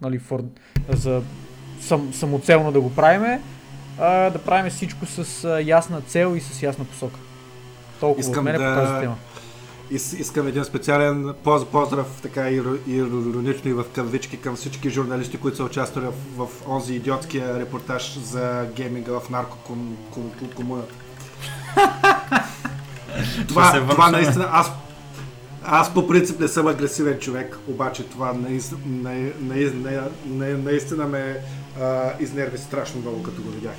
нали, 0.01 0.19
фор, 0.19 0.43
за 0.89 1.21
сам, 1.81 2.13
самоцелно 2.13 2.71
да 2.71 2.81
го 2.81 2.95
правиме, 2.95 3.41
а 3.99 4.29
да 4.29 4.39
правим 4.39 4.71
всичко 4.71 5.05
с 5.05 5.43
а, 5.43 5.61
ясна 5.61 6.01
цел 6.01 6.35
и 6.35 6.41
с 6.41 6.63
ясна 6.63 6.85
посока. 6.85 7.19
Толкова 7.99 8.21
Искам 8.21 8.37
от 8.37 8.43
мене 8.43 8.57
да- 8.57 8.75
по 8.75 8.81
тази 8.81 9.01
тема. 9.01 9.15
Ис- 9.91 10.19
искам 10.19 10.47
един 10.47 10.63
специален 10.63 11.33
поз- 11.43 11.65
поздрав, 11.65 12.19
така 12.21 12.41
иро- 12.41 12.87
иронично 12.87 13.69
и 13.69 13.73
в 13.73 13.85
кавички 13.95 14.37
към 14.37 14.55
всички 14.55 14.89
журналисти, 14.89 15.37
които 15.37 15.57
са 15.57 15.63
участвали 15.63 16.05
в, 16.05 16.13
в 16.37 16.67
онзи 16.67 16.95
идиотския 16.95 17.59
репортаж 17.59 18.19
за 18.19 18.67
гейминга 18.75 19.19
в 19.19 19.29
наркокомуната. 19.29 20.93
се 21.75 22.69
това, 23.47 23.87
това 23.89 24.11
наистина, 24.11 24.49
аз, 24.51 24.71
аз 25.63 25.93
по 25.93 26.07
принцип 26.07 26.39
не 26.39 26.47
съм 26.47 26.67
агресивен 26.67 27.19
човек, 27.19 27.59
обаче 27.67 28.03
това 28.03 28.33
наистина, 28.33 28.79
наистина, 29.41 30.09
наистина 30.43 31.07
ме 31.07 31.37
а, 31.81 32.11
изнерви 32.19 32.57
страшно 32.57 33.01
много, 33.01 33.23
като 33.23 33.41
го 33.41 33.49
видях. 33.49 33.75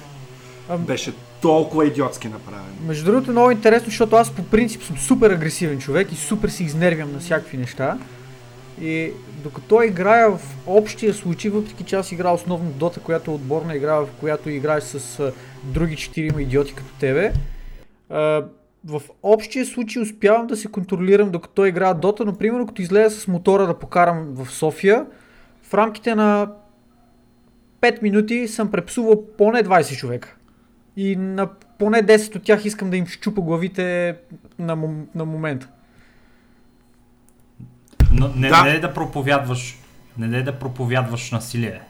Беше 0.79 1.13
толкова 1.41 1.87
идиотски 1.87 2.29
направен. 2.29 2.75
Между 2.87 3.05
другото 3.05 3.31
много 3.31 3.51
интересно, 3.51 3.87
защото 3.87 4.17
аз 4.17 4.31
по 4.31 4.45
принцип 4.45 4.83
съм 4.83 4.99
супер 4.99 5.31
агресивен 5.31 5.79
човек 5.79 6.13
и 6.13 6.17
супер 6.17 6.49
се 6.49 6.65
изнервям 6.65 7.13
на 7.13 7.19
всякакви 7.19 7.57
неща. 7.59 7.99
И 8.81 9.11
докато 9.43 9.83
играя 9.83 10.31
в 10.31 10.41
общия 10.67 11.15
случай, 11.15 11.51
въпреки 11.51 11.85
че 11.85 11.97
аз 11.97 12.13
играя 12.13 12.35
основно 12.35 12.71
в 12.71 12.75
Dota, 12.75 13.01
която 13.01 13.31
е 13.31 13.35
отборна 13.35 13.77
игра, 13.77 13.95
в 13.95 14.09
която 14.21 14.51
играеш 14.51 14.85
с 14.85 15.21
а, 15.21 15.33
други 15.65 15.97
четирима 15.97 16.43
идиоти 16.43 16.75
като 16.75 16.91
тебе, 17.01 17.33
а, 18.11 18.43
в 18.87 19.03
общия 19.23 19.67
случай 19.67 20.03
успявам 20.03 20.47
да 20.47 20.57
се 20.57 20.69
контролирам 20.69 21.31
докато 21.31 21.67
играя 21.67 21.95
Dota, 21.95 22.21
но 22.21 22.35
примерно 22.35 22.67
като 22.67 22.83
излеза 22.83 23.21
с 23.21 23.29
мотора 23.29 23.67
да 23.67 23.79
покарам 23.79 24.27
в 24.29 24.47
София, 24.47 25.07
в 25.63 25.75
рамките 25.75 26.15
на 26.15 26.49
5 27.81 28.03
минути 28.03 28.49
съм 28.49 28.71
препсувал 28.71 29.25
поне 29.29 29.63
20 29.63 29.97
човека. 29.97 30.35
И 30.97 31.17
на 31.17 31.47
поне 31.79 31.99
10 31.99 32.37
от 32.37 32.43
тях 32.43 32.65
искам 32.65 32.91
да 32.91 32.97
им 32.97 33.07
щупа 33.07 33.41
главите 33.41 34.17
на, 34.59 34.77
мом- 34.77 35.05
на 35.15 35.25
момента. 35.25 35.69
Но 38.13 38.29
не, 38.29 38.49
Да. 38.49 38.63
не 38.63 38.71
е 38.71 38.81
да 38.81 38.95
проповядваш, 38.95 39.79
не 40.19 40.39
е 40.39 40.43
да 40.43 40.53
проповядваш 40.53 41.31
насилие. 41.31 41.81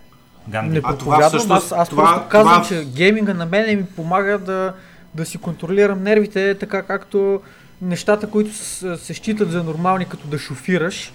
Ганди. 0.48 0.70
Не 0.70 0.78
А 0.78 0.82
това 0.82 0.96
проповядвам, 0.98 1.28
всъщност- 1.28 1.66
аз, 1.66 1.72
аз 1.72 1.88
това- 1.88 2.02
просто 2.04 2.28
казвам, 2.28 2.62
това- 2.62 2.64
че 2.80 2.84
гейминга 2.86 3.34
на 3.34 3.46
мен 3.46 3.78
ми 3.78 3.86
помага 3.86 4.38
да, 4.38 4.74
да 5.14 5.26
си 5.26 5.38
контролирам 5.38 6.02
нервите, 6.02 6.54
така 6.60 6.82
както 6.82 7.40
нещата, 7.82 8.30
които 8.30 8.54
с, 8.54 8.98
се 8.98 9.14
считат 9.14 9.50
за 9.50 9.64
нормални, 9.64 10.08
като 10.08 10.26
да 10.26 10.38
шофираш, 10.38 11.12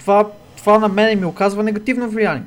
това, 0.00 0.28
това 0.56 0.78
на 0.78 0.88
мен 0.88 1.18
ми 1.18 1.24
оказва 1.24 1.62
негативно 1.62 2.10
влияние. 2.10 2.42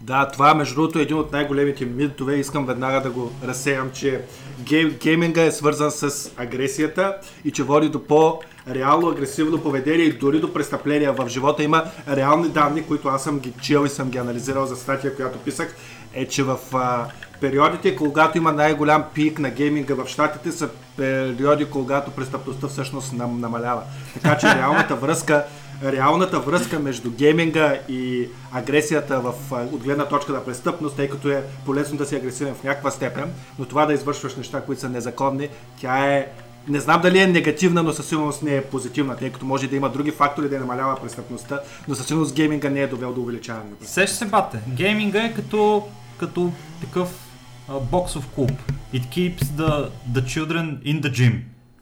Да, 0.00 0.28
това 0.28 0.54
между 0.54 0.74
другото 0.74 0.98
е 0.98 1.02
един 1.02 1.16
от 1.16 1.32
най-големите 1.32 1.84
митове. 1.84 2.36
Искам 2.36 2.66
веднага 2.66 3.00
да 3.00 3.10
го 3.10 3.32
разсеям, 3.44 3.90
че 3.94 4.20
гейм, 4.60 4.96
гейминга 5.02 5.42
е 5.42 5.52
свързан 5.52 5.90
с 5.90 6.30
агресията 6.36 7.16
и 7.44 7.50
че 7.50 7.62
води 7.62 7.88
до 7.88 8.04
по-реално 8.04 9.08
агресивно 9.08 9.62
поведение 9.62 10.04
и 10.04 10.12
дори 10.12 10.40
до 10.40 10.52
престъпления 10.52 11.12
в 11.12 11.28
живота. 11.28 11.62
Има 11.62 11.84
реални 12.08 12.48
данни, 12.48 12.82
които 12.82 13.08
аз 13.08 13.24
съм 13.24 13.38
ги 13.38 13.52
чел 13.62 13.84
и 13.86 13.88
съм 13.88 14.10
ги 14.10 14.18
анализирал 14.18 14.66
за 14.66 14.76
статия, 14.76 15.16
която 15.16 15.38
писах, 15.38 15.76
е, 16.14 16.26
че 16.26 16.42
в 16.42 16.58
а, 16.74 17.06
периодите, 17.40 17.96
когато 17.96 18.38
има 18.38 18.52
най-голям 18.52 19.04
пик 19.14 19.38
на 19.38 19.50
гейминга 19.50 19.94
в 19.94 20.08
щатите, 20.08 20.52
са 20.52 20.68
периоди, 20.96 21.64
когато 21.64 22.10
престъпността 22.10 22.68
всъщност 22.68 23.12
нам, 23.12 23.40
намалява. 23.40 23.82
Така 24.14 24.38
че 24.38 24.46
реалната 24.46 24.94
връзка 24.96 25.44
реалната 25.84 26.40
връзка 26.40 26.78
между 26.78 27.10
гейминга 27.10 27.74
и 27.88 28.28
агресията 28.52 29.20
в, 29.20 29.34
от 29.72 29.82
гледна 29.82 30.04
точка 30.04 30.32
на 30.32 30.44
престъпност, 30.44 30.96
тъй 30.96 31.08
като 31.08 31.30
е 31.30 31.44
полезно 31.66 31.98
да 31.98 32.06
си 32.06 32.16
агресивен 32.16 32.54
в 32.54 32.64
някаква 32.64 32.90
степен, 32.90 33.32
но 33.58 33.64
това 33.64 33.86
да 33.86 33.92
извършваш 33.92 34.36
неща, 34.36 34.60
които 34.60 34.80
са 34.80 34.88
незаконни, 34.88 35.48
тя 35.80 36.06
е 36.06 36.26
не 36.68 36.80
знам 36.80 37.00
дали 37.00 37.18
е 37.18 37.26
негативна, 37.26 37.82
но 37.82 37.92
със 37.92 38.06
сигурност 38.06 38.42
не 38.42 38.56
е 38.56 38.64
позитивна, 38.64 39.16
тъй 39.16 39.30
като 39.30 39.46
може 39.46 39.66
да 39.66 39.76
има 39.76 39.88
други 39.88 40.10
фактори 40.10 40.48
да 40.48 40.60
намалява 40.60 40.96
престъпността, 41.02 41.60
но 41.88 41.94
със 41.94 42.06
сигурност 42.06 42.34
гейминга 42.34 42.70
не 42.70 42.80
е 42.80 42.86
довел 42.86 43.12
до 43.12 43.20
увеличаване. 43.20 43.70
Сеща 43.82 44.16
се, 44.16 44.24
бате. 44.24 44.58
Гейминга 44.68 45.24
е 45.24 45.34
като, 45.34 45.88
като 46.18 46.52
такъв 46.80 47.29
а, 47.70 47.80
боксов 47.80 48.28
клуб. 48.34 48.50
It 48.94 49.02
keeps 49.10 49.42
the, 49.42 49.90
the 50.12 50.22
children 50.24 50.82
in 50.84 51.00
the 51.02 51.10
gym, 51.10 51.34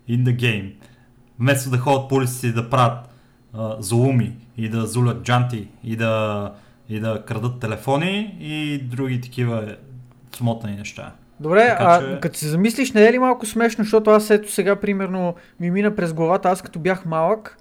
in 0.09 0.25
the 0.25 0.37
game. 0.37 0.73
Вместо 1.39 1.71
да 1.71 1.79
ходят 1.79 2.09
по 2.09 2.15
улиците 2.15 2.47
и 2.47 2.53
да 2.53 2.71
правят 2.71 2.99
зулуми 3.79 4.37
и 4.57 4.69
да 4.69 4.87
зулят 4.87 5.23
джанти 5.23 5.69
и 5.85 5.97
да, 5.97 6.53
и 6.89 7.01
да 7.01 7.23
крадат 7.27 7.61
телефони 7.61 8.37
и 8.41 8.79
други 8.79 9.21
такива 9.21 9.77
смотани 10.37 10.77
неща. 10.77 11.13
Добре, 11.41 11.67
Така 11.69 11.85
а 11.85 12.01
че- 12.01 12.21
като 12.21 12.39
се 12.39 12.49
замислиш, 12.49 12.93
не 12.93 13.07
е 13.07 13.13
ли 13.13 13.19
малко 13.19 13.47
смешно, 13.47 13.85
защото 13.85 14.11
аз 14.11 14.31
ето 14.31 14.53
сега, 14.53 14.77
примерно, 14.77 15.35
ми 15.61 15.71
мина 15.71 15.97
през 15.97 16.13
главата, 16.13 16.49
аз 16.49 16.63
като 16.63 16.79
бях 16.79 17.05
малък 17.05 17.59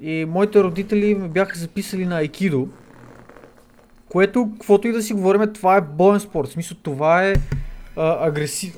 и 0.00 0.24
моите 0.28 0.62
родители 0.62 1.14
ме 1.14 1.28
бяха 1.28 1.58
записали 1.58 2.06
на 2.06 2.16
айкидо, 2.16 2.68
което, 4.16 4.48
каквото 4.52 4.88
и 4.88 4.92
да 4.92 5.02
си 5.02 5.12
говорим, 5.12 5.52
това 5.54 5.76
е 5.76 5.80
боен 5.80 6.20
спорт. 6.20 6.48
В 6.48 6.52
смисъл, 6.52 6.76
това 6.82 7.24
е 7.24 7.34
а, 7.96 8.26
агресив... 8.26 8.76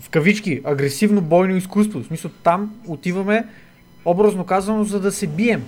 в 0.00 0.10
кавички, 0.10 0.60
агресивно 0.64 1.20
бойно 1.20 1.56
изкуство. 1.56 2.00
В 2.00 2.06
смисъл, 2.06 2.30
там 2.42 2.74
отиваме, 2.86 3.44
образно 4.04 4.44
казано, 4.44 4.84
за 4.84 5.00
да 5.00 5.12
се 5.12 5.26
бием. 5.26 5.64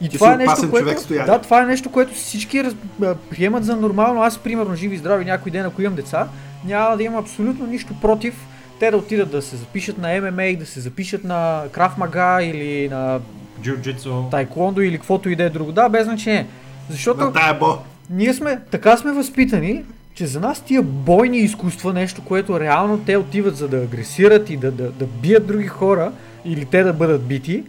И 0.00 0.08
Ти 0.08 0.16
това 0.16 0.34
е 0.34 0.36
нещо, 0.36 0.70
което... 0.70 1.02
човек, 1.02 1.26
да, 1.26 1.38
това 1.38 1.62
е 1.62 1.66
нещо, 1.66 1.92
което 1.92 2.14
всички 2.14 2.64
раз... 2.64 2.74
а, 3.02 3.14
приемат 3.30 3.64
за 3.64 3.76
нормално. 3.76 4.22
Аз, 4.22 4.38
примерно, 4.38 4.74
живи 4.74 4.94
и 4.94 4.98
здрави 4.98 5.24
някой 5.24 5.52
ден, 5.52 5.66
ако 5.66 5.82
имам 5.82 5.94
деца, 5.94 6.28
няма 6.64 6.96
да 6.96 7.02
имам 7.02 7.18
абсолютно 7.18 7.66
нищо 7.66 7.94
против 8.00 8.34
те 8.80 8.90
да 8.90 8.96
отидат 8.96 9.30
да 9.30 9.42
се 9.42 9.56
запишат 9.56 9.98
на 9.98 10.20
ММА, 10.20 10.58
да 10.58 10.66
се 10.66 10.80
запишат 10.80 11.24
на 11.24 11.62
Краф 11.72 11.98
Мага 11.98 12.42
или 12.42 12.88
на 12.88 13.20
Джиу-джитсу. 13.62 14.30
Тайкондо 14.30 14.80
или 14.80 14.98
каквото 14.98 15.28
и 15.28 15.36
да 15.36 15.44
е 15.44 15.50
друго. 15.50 15.72
Да, 15.72 15.88
без 15.88 16.04
значение. 16.04 16.46
Защото 16.90 17.20
На 17.20 17.32
тая 17.32 17.54
бо. 17.54 17.78
Ние 18.10 18.34
сме, 18.34 18.58
така 18.70 18.96
сме 18.96 19.12
възпитани, 19.12 19.84
че 20.14 20.26
за 20.26 20.40
нас 20.40 20.60
тия 20.60 20.82
бойни 20.82 21.38
изкуства, 21.38 21.92
нещо, 21.92 22.22
което 22.24 22.60
реално 22.60 22.98
те 22.98 23.16
отиват 23.16 23.56
за 23.56 23.68
да 23.68 23.76
агресират 23.76 24.50
и 24.50 24.56
да, 24.56 24.70
да, 24.70 24.90
да 24.90 25.06
бият 25.06 25.46
други 25.46 25.66
хора, 25.66 26.12
или 26.44 26.64
те 26.64 26.82
да 26.82 26.92
бъдат 26.92 27.22
бити, 27.22 27.64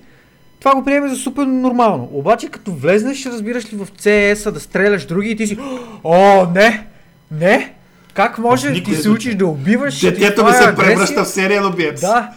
това 0.60 0.76
го 0.76 0.86
приеме 0.86 1.10
за 1.10 1.16
супер 1.16 1.44
нормално. 1.46 2.10
Обаче 2.12 2.50
като 2.50 2.72
влезнеш, 2.72 3.26
разбираш 3.26 3.74
ли 3.74 3.78
в 3.78 3.88
CS-а 3.88 4.52
да 4.52 4.60
стреляш 4.60 5.06
други 5.06 5.30
и 5.30 5.36
ти 5.36 5.48
си 5.48 5.58
О, 6.04 6.48
не! 6.56 6.88
Не! 7.32 7.74
Как 8.14 8.38
може 8.38 8.72
Никой 8.72 8.94
ти 8.94 9.02
се 9.02 9.10
учиш 9.10 9.36
да 9.36 9.48
убиваш? 9.48 10.00
Детето 10.00 10.46
ми 10.46 10.52
се 10.52 10.76
превръща 10.76 11.24
в 11.24 11.28
сериен 11.28 11.66
убиец. 11.66 12.02
Да. 12.02 12.30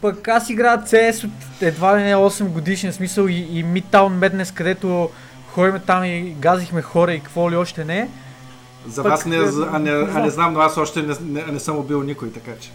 Пък 0.00 0.28
аз 0.28 0.50
играя 0.50 0.78
CS 0.78 1.24
от 1.24 1.62
едва 1.62 1.98
ли 1.98 2.02
не 2.02 2.14
8 2.14 2.44
годишен 2.44 2.92
смисъл 2.92 3.26
и, 3.26 3.34
и 3.34 3.64
Midtown 3.64 4.18
Madness, 4.18 4.54
където 4.54 5.10
ходим 5.58 5.80
там 5.86 6.04
и 6.04 6.36
газихме 6.38 6.82
хора 6.82 7.14
и 7.14 7.20
какво 7.20 7.50
ли 7.50 7.56
още 7.56 7.84
не. 7.84 8.08
За 8.88 9.02
Пък, 9.02 9.10
вас 9.10 9.26
не, 9.26 9.36
а 9.72 9.78
не, 9.78 9.90
а 9.90 10.20
не 10.20 10.30
знам. 10.30 10.52
но 10.52 10.60
аз 10.60 10.76
още 10.76 11.02
не, 11.02 11.14
не, 11.20 11.52
не 11.52 11.60
съм 11.60 11.78
убил 11.78 12.02
никой, 12.02 12.32
така 12.32 12.50
че. 12.60 12.70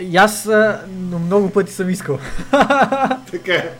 И 0.00 0.16
аз 0.16 0.48
но 0.88 1.18
много 1.18 1.50
пъти 1.50 1.72
съм 1.72 1.90
искал. 1.90 2.18
Така 3.30 3.52
е. 3.52 3.70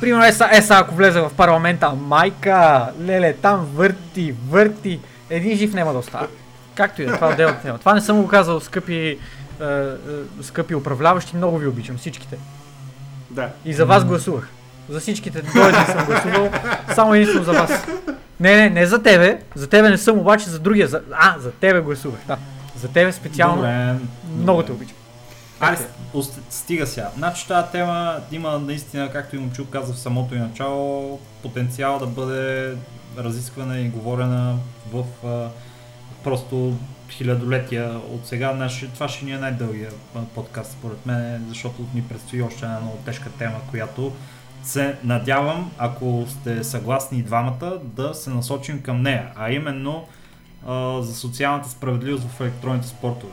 Примерно, 0.00 0.24
е, 0.24 0.32
са, 0.32 0.48
е, 0.52 0.62
са, 0.62 0.74
ако 0.74 0.94
влезе 0.94 1.20
в 1.20 1.30
парламента, 1.36 1.92
майка, 1.92 2.88
леле, 3.00 3.32
там 3.32 3.68
върти, 3.74 4.34
върти, 4.48 5.00
един 5.30 5.56
жив 5.56 5.74
няма 5.74 5.92
да 5.92 5.98
остава. 5.98 6.26
Както 6.74 7.02
и 7.02 7.06
да 7.06 7.12
е, 7.12 7.14
това 7.14 7.28
е 7.28 7.32
отделна 7.32 7.60
тема. 7.60 7.78
Това 7.78 7.94
не 7.94 8.00
съм 8.00 8.22
го 8.22 8.28
казал, 8.28 8.60
скъпи, 8.60 8.94
е, 8.96 9.16
е, 9.64 9.94
скъпи 10.42 10.74
управляващи, 10.74 11.36
много 11.36 11.58
ви 11.58 11.66
обичам, 11.66 11.98
всичките. 11.98 12.38
Да. 13.30 13.48
И 13.64 13.74
за 13.74 13.86
вас 13.86 14.04
гласувах. 14.04 14.48
За 14.88 15.00
всичките 15.00 15.42
до 15.42 15.68
един 15.68 15.86
съм 15.86 16.06
гласувал, 16.06 16.50
само 16.94 17.14
единствено 17.14 17.44
за 17.44 17.52
вас. 17.52 17.86
Не, 18.40 18.56
не, 18.56 18.70
не 18.70 18.86
за 18.86 19.02
тебе, 19.02 19.40
за 19.54 19.68
тебе 19.68 19.90
не 19.90 19.98
съм, 19.98 20.18
обаче 20.18 20.50
за 20.50 20.58
другия, 20.58 20.88
за... 20.88 21.02
а, 21.12 21.38
за 21.38 21.50
тебе 21.52 21.80
гласувах, 21.80 22.20
да. 22.26 22.36
За 22.76 22.88
тебе 22.88 23.12
специално, 23.12 23.56
Добре. 23.56 23.94
много 24.38 24.62
добре. 24.62 24.66
те 24.66 24.72
обичам. 24.72 24.96
Ост- 26.14 26.40
стига 26.50 26.86
сега. 26.86 27.10
Значи 27.16 27.48
тази 27.48 27.72
тема 27.72 28.16
има 28.32 28.58
наистина, 28.58 29.10
както 29.12 29.36
и 29.36 29.38
Момчук 29.38 29.68
каза 29.70 29.92
в 29.92 29.98
самото 29.98 30.34
и 30.34 30.38
начало, 30.38 31.20
потенциал 31.42 31.98
да 31.98 32.06
бъде 32.06 32.74
разисквана 33.18 33.80
и 33.80 33.88
говорена 33.88 34.56
в 34.92 35.04
а, 35.26 35.48
просто 36.24 36.76
хилядолетия 37.10 37.90
от 38.10 38.26
сега. 38.26 38.52
Значи, 38.56 38.88
това 38.94 39.08
ще 39.08 39.24
ни 39.24 39.32
е 39.32 39.38
най-дългия 39.38 39.90
подкаст 40.34 40.72
според 40.72 41.06
мен, 41.06 41.44
защото 41.48 41.86
ни 41.94 42.02
предстои 42.02 42.42
още 42.42 42.64
една 42.64 42.80
много 42.80 42.98
тежка 43.04 43.30
тема, 43.38 43.56
която 43.70 44.12
се 44.68 44.96
надявам, 45.04 45.70
ако 45.78 46.24
сте 46.28 46.64
съгласни 46.64 47.18
и 47.18 47.22
двамата, 47.22 47.78
да 47.82 48.14
се 48.14 48.30
насочим 48.30 48.82
към 48.82 49.02
нея, 49.02 49.26
а 49.36 49.50
именно 49.50 50.06
а, 50.66 51.02
за 51.02 51.14
социалната 51.14 51.68
справедливост 51.68 52.24
в 52.24 52.40
електронните 52.40 52.88
спортове. 52.88 53.32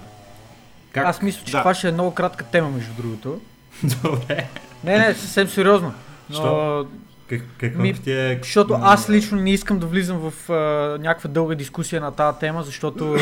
Как? 0.91 1.05
Аз 1.05 1.21
мисля, 1.21 1.45
че 1.45 1.51
Да. 1.51 1.59
това 1.59 1.73
ще 1.73 1.87
е 1.89 1.91
много 1.91 2.13
кратка 2.13 2.45
тема, 2.45 2.69
между 2.69 2.93
другото. 2.93 3.41
Добре. 4.03 4.47
Не, 4.83 4.97
не, 4.97 5.13
съвсем 5.13 5.47
сериозно. 5.47 5.93
Но, 6.29 6.35
Що? 6.35 6.87
Как, 7.29 7.41
какво 7.57 7.81
Ми, 7.81 7.93
ти 7.93 8.11
е... 8.11 8.39
защото 8.41 8.79
аз 8.81 9.09
лично 9.09 9.41
не 9.41 9.51
искам 9.51 9.79
да 9.79 9.85
влизам 9.85 10.31
в 10.31 10.49
а, 10.49 10.53
някаква 11.01 11.29
дълга 11.29 11.55
дискусия 11.55 12.01
на 12.01 12.11
тази 12.11 12.39
тема, 12.39 12.63
защото 12.63 13.17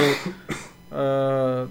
а, 0.92 1.66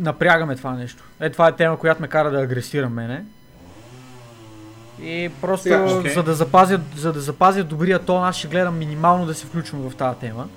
напрягаме 0.00 0.56
това 0.56 0.72
нещо. 0.72 1.04
Е, 1.20 1.30
това 1.30 1.48
е 1.48 1.56
тема, 1.56 1.78
която 1.78 2.02
ме 2.02 2.08
кара 2.08 2.30
да 2.30 2.42
агресирам 2.42 2.92
мене. 2.92 3.24
И 5.02 5.30
просто, 5.40 5.68
окей. 5.98 6.12
за, 6.12 6.22
да 6.22 6.34
запазя, 6.34 6.80
за 6.96 7.12
да 7.12 7.20
запазя 7.20 7.64
добрия 7.64 7.98
тон, 7.98 8.24
аз 8.24 8.36
ще 8.36 8.48
гледам 8.48 8.78
минимално 8.78 9.26
да 9.26 9.34
се 9.34 9.46
включвам 9.46 9.90
в 9.90 9.96
тази 9.96 10.18
тема. 10.18 10.48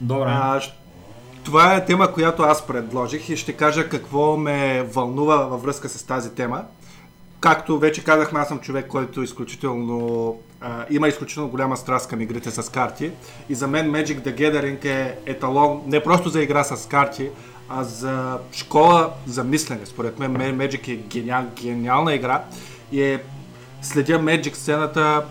Добре. 0.00 0.28
А, 0.28 0.60
това 1.44 1.74
е 1.74 1.84
тема, 1.84 2.12
която 2.12 2.42
аз 2.42 2.66
предложих 2.66 3.28
и 3.28 3.36
ще 3.36 3.52
кажа 3.52 3.88
какво 3.88 4.36
ме 4.36 4.82
вълнува 4.82 5.36
във 5.36 5.62
връзка 5.62 5.88
с 5.88 6.02
тази 6.02 6.34
тема. 6.34 6.64
Както 7.40 7.78
вече 7.78 8.04
казахме, 8.04 8.40
аз 8.40 8.48
съм 8.48 8.60
човек, 8.60 8.86
който 8.86 9.22
изключително 9.22 10.36
а, 10.60 10.84
има 10.90 11.08
изключително 11.08 11.48
голяма 11.48 11.76
страст 11.76 12.08
към 12.08 12.20
игрите 12.20 12.50
с 12.50 12.72
карти. 12.72 13.10
И 13.48 13.54
за 13.54 13.68
мен 13.68 13.92
Magic 13.92 14.20
the 14.20 14.34
Gathering 14.34 14.84
е 14.84 15.18
еталон 15.26 15.82
не 15.86 16.02
просто 16.02 16.28
за 16.28 16.42
игра 16.42 16.64
с 16.64 16.88
карти, 16.88 17.30
а 17.68 17.84
за 17.84 18.38
школа 18.52 19.10
за 19.26 19.44
мислене. 19.44 19.86
Според 19.86 20.18
мен 20.18 20.36
Ме- 20.36 20.56
Magic 20.56 20.88
е 20.88 20.96
гениал, 20.96 21.44
гениална 21.54 22.14
игра 22.14 22.42
и 22.92 23.02
е 23.02 23.22
следя 23.82 24.18
Magic 24.18 24.54
сцената, 24.54 25.24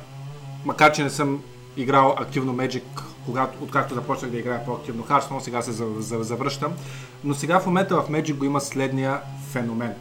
макар 0.66 0.92
че 0.92 1.04
не 1.04 1.10
съм 1.10 1.44
играл 1.78 2.16
активно 2.18 2.56
Magic, 2.56 2.84
когато, 3.26 3.64
откакто 3.64 3.94
започнах 3.94 4.32
да 4.32 4.38
играя 4.38 4.66
по-активно 4.66 5.04
Hearthstone, 5.04 5.40
сега 5.40 5.62
се 5.62 5.72
за- 5.72 5.88
за- 6.00 6.24
завръщам. 6.24 6.74
Но 7.24 7.34
сега 7.34 7.60
в 7.60 7.66
момента 7.66 7.96
в 7.96 8.10
Magic 8.10 8.34
го 8.34 8.46
има 8.46 8.62
следния 8.62 9.20
феномен. 9.52 9.94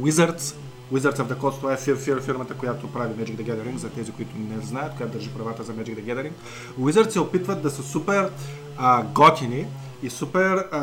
Wizards, 0.00 0.54
Wizards 0.92 1.16
of 1.16 1.32
the 1.32 1.36
Coast, 1.36 1.56
това 1.56 1.72
е 1.72 1.76
фир, 1.76 1.96
фир, 1.96 2.20
фирмата, 2.22 2.54
която 2.54 2.92
прави 2.92 3.14
Magic 3.14 3.36
the 3.36 3.42
Gathering, 3.52 3.76
за 3.76 3.90
тези, 3.90 4.12
които 4.12 4.30
не 4.38 4.66
знаят, 4.66 4.96
която 4.96 5.12
държи 5.12 5.30
правата 5.30 5.62
за 5.62 5.72
Magic 5.72 5.98
the 5.98 6.04
Gathering. 6.04 6.32
Wizards 6.80 7.08
се 7.08 7.20
опитват 7.20 7.62
да 7.62 7.70
са 7.70 7.82
супер 7.82 8.30
а, 8.78 9.02
готини 9.02 9.66
и 10.02 10.10
супер 10.10 10.66
а, 10.72 10.80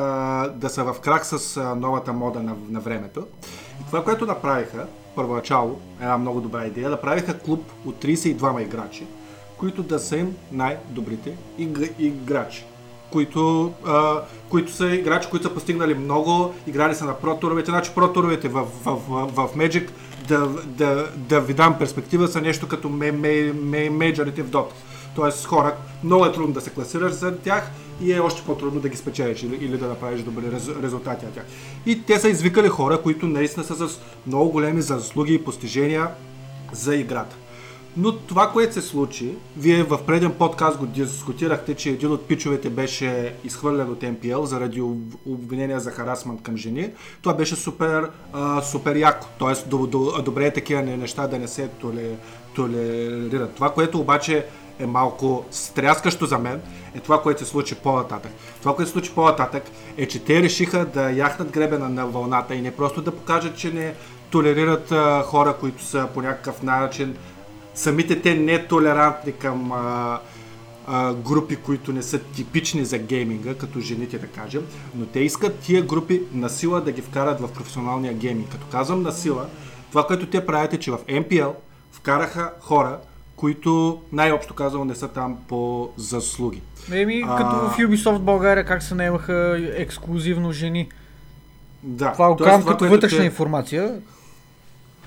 да 0.48 0.70
са 0.70 0.84
в 0.84 0.96
крак 1.02 1.26
с 1.26 1.58
а, 1.58 1.76
новата 1.76 2.14
мода 2.14 2.44
на, 2.44 2.56
на 2.70 2.80
времето. 2.80 3.28
И 3.82 3.86
това, 3.86 4.04
което 4.04 4.26
направиха, 4.26 4.88
първоначало, 5.16 5.80
една 6.02 6.18
много 6.18 6.42
добра 6.42 6.66
идея, 6.66 6.90
направиха 6.90 7.40
клуб 7.40 7.72
от 7.86 7.96
32 8.04 8.62
играчи, 8.62 9.06
които 9.58 9.84
да 9.84 10.00
са 10.00 10.18
им 10.18 10.36
най-добрите 10.52 11.36
иг- 11.60 11.92
играчи. 12.00 12.66
Които, 13.12 13.72
а, 13.86 14.22
които 14.50 14.72
са 14.72 14.88
играчи, 14.88 15.30
които 15.30 15.48
са 15.48 15.54
постигнали 15.54 15.94
много, 15.94 16.54
играли 16.68 16.96
са 16.96 17.06
на 17.06 17.14
про-туровете. 17.14 17.72
Значи 17.72 17.92
про-туровете 17.96 18.48
в, 18.48 18.66
в, 18.84 18.96
в, 19.10 19.28
в 19.28 19.56
Magic, 19.56 19.90
да, 20.28 20.48
да, 20.66 21.08
да 21.16 21.42
ви 21.42 21.54
дам 21.54 21.78
перспектива, 21.80 22.28
са 22.28 22.42
нещо 22.42 22.68
като 22.68 22.90
ме- 22.90 23.12
ме- 23.12 23.54
ме- 23.54 23.90
мейджорите 23.90 24.44
в 24.44 24.50
Dota. 24.50 24.72
Тоест 25.16 25.46
хора, 25.46 25.76
много 26.04 26.26
е 26.26 26.32
трудно 26.32 26.54
да 26.54 26.62
се 26.62 26.70
класираш 26.70 27.12
за 27.14 27.38
тях 27.38 27.72
и 28.02 28.14
е 28.14 28.20
още 28.20 28.42
по-трудно 28.46 28.80
да 28.80 28.90
ги 28.90 28.98
спечелиш 28.98 29.44
или, 29.44 29.56
или 29.56 29.78
да 29.78 29.88
направиш 29.88 30.22
добри 30.22 30.52
рез, 30.52 30.70
резултати 30.84 31.26
от 31.26 31.34
тях. 31.34 31.46
И 31.86 32.04
те 32.04 32.20
са 32.20 32.30
извикали 32.30 32.68
хора, 32.68 33.02
които 33.02 33.28
наистина 33.28 33.64
са 33.66 33.90
с 33.90 34.00
много 34.28 34.52
големи 34.52 34.82
заслуги 34.82 35.34
и 35.34 35.44
постижения 35.44 36.08
за 36.72 36.96
играта. 36.96 37.36
Но 37.98 38.12
това, 38.18 38.52
което 38.52 38.74
се 38.74 38.82
случи, 38.82 39.34
вие 39.58 39.84
в 39.84 40.00
преден 40.06 40.32
подкаст 40.32 40.78
го 40.78 40.86
дискутирахте, 40.86 41.74
че 41.76 41.90
един 41.90 42.12
от 42.12 42.26
пичовете 42.28 42.70
беше 42.70 43.36
изхвърлен 43.44 43.90
от 43.92 44.04
МПЛ 44.04 44.44
заради 44.44 44.82
об- 44.82 45.16
обвинения 45.26 45.80
за 45.80 45.92
харасмент 45.92 46.42
към 46.42 46.58
жени. 46.58 46.90
Това 47.22 47.34
беше 47.34 47.56
супер, 47.56 48.10
а, 48.34 48.62
супер 48.62 48.96
яко. 48.96 49.28
Тоест, 49.38 49.70
до, 49.70 49.88
до, 49.88 50.22
добре 50.26 50.46
е 50.46 50.54
такива 50.54 50.82
не- 50.82 50.98
неща 50.98 51.28
да 51.28 51.40
не 51.40 51.48
се 51.48 51.68
толе, 51.68 52.10
толерират. 52.56 53.56
Това, 53.56 53.74
което 53.74 54.00
обаче 54.00 54.46
е 54.84 54.88
малко 54.88 55.46
стряскащо 55.52 56.26
за 56.26 56.38
мен, 56.38 56.62
е 56.96 57.00
това, 57.00 57.22
което 57.22 57.40
се 57.40 57.52
случи 57.52 57.76
по-нататък. 57.76 58.32
Това, 58.60 58.76
което 58.76 58.90
се 58.90 58.94
случи 58.94 59.12
по-нататък, 59.16 59.64
е, 59.98 60.08
че 60.08 60.20
те 60.20 60.42
решиха 60.42 60.86
да 60.86 61.12
яхнат 61.12 61.52
гребена 61.52 61.90
на 61.90 62.08
вълната 62.08 62.56
и 62.56 62.62
не 62.62 62.72
просто 62.72 63.02
да 63.02 63.12
покажат, 63.12 63.58
че 63.58 63.72
не 63.72 63.94
толерират 64.30 64.92
а, 64.92 65.24
хора, 65.24 65.56
които 65.60 65.84
са 65.84 66.08
по 66.14 66.22
някакъв 66.22 66.64
начин 66.64 67.16
самите 67.76 68.22
те 68.22 68.36
нетолерантни 68.36 69.32
към 69.32 69.72
а, 69.72 70.20
а, 70.88 71.14
групи, 71.14 71.56
които 71.56 71.94
не 71.94 72.04
са 72.04 72.20
типични 72.20 72.86
за 72.86 72.98
гейминга, 72.98 73.56
като 73.56 73.80
жените 73.80 74.18
да 74.18 74.28
кажем, 74.28 74.66
но 74.96 75.06
те 75.06 75.20
искат 75.20 75.60
тия 75.60 75.82
групи 75.82 76.22
на 76.34 76.50
сила 76.50 76.82
да 76.82 76.92
ги 76.92 77.02
вкарат 77.02 77.42
в 77.42 77.54
професионалния 77.54 78.14
гейминг. 78.14 78.50
Като 78.50 78.66
казвам 78.72 79.04
на 79.04 79.12
сила, 79.12 79.46
това, 79.90 80.08
което 80.08 80.26
те 80.26 80.46
правят 80.46 80.74
е, 80.74 80.80
че 80.80 80.92
в 80.92 80.98
MPL 80.98 81.54
вкараха 81.92 82.52
хора, 82.60 82.98
които 83.44 84.02
най-общо 84.12 84.54
казано 84.54 84.86
не 84.86 84.96
са 84.96 85.08
там 85.08 85.38
по 85.48 85.90
заслуги. 85.98 86.62
Еми, 86.92 87.24
А. 87.28 87.38
като 87.38 87.50
в 87.56 87.78
Ubisoft 87.78 88.20
България, 88.20 88.66
как 88.66 88.84
се 88.84 88.96
наемаха 88.96 89.36
ексклюзивно 89.76 90.52
жени. 90.52 90.90
Да. 91.84 92.12
Това 92.12 92.30
го 92.30 92.36
Тоест, 92.36 92.52
казвам 92.52 92.72
като 92.72 92.90
вътрешна 92.90 93.18
те- 93.20 93.26
информация. 93.26 94.00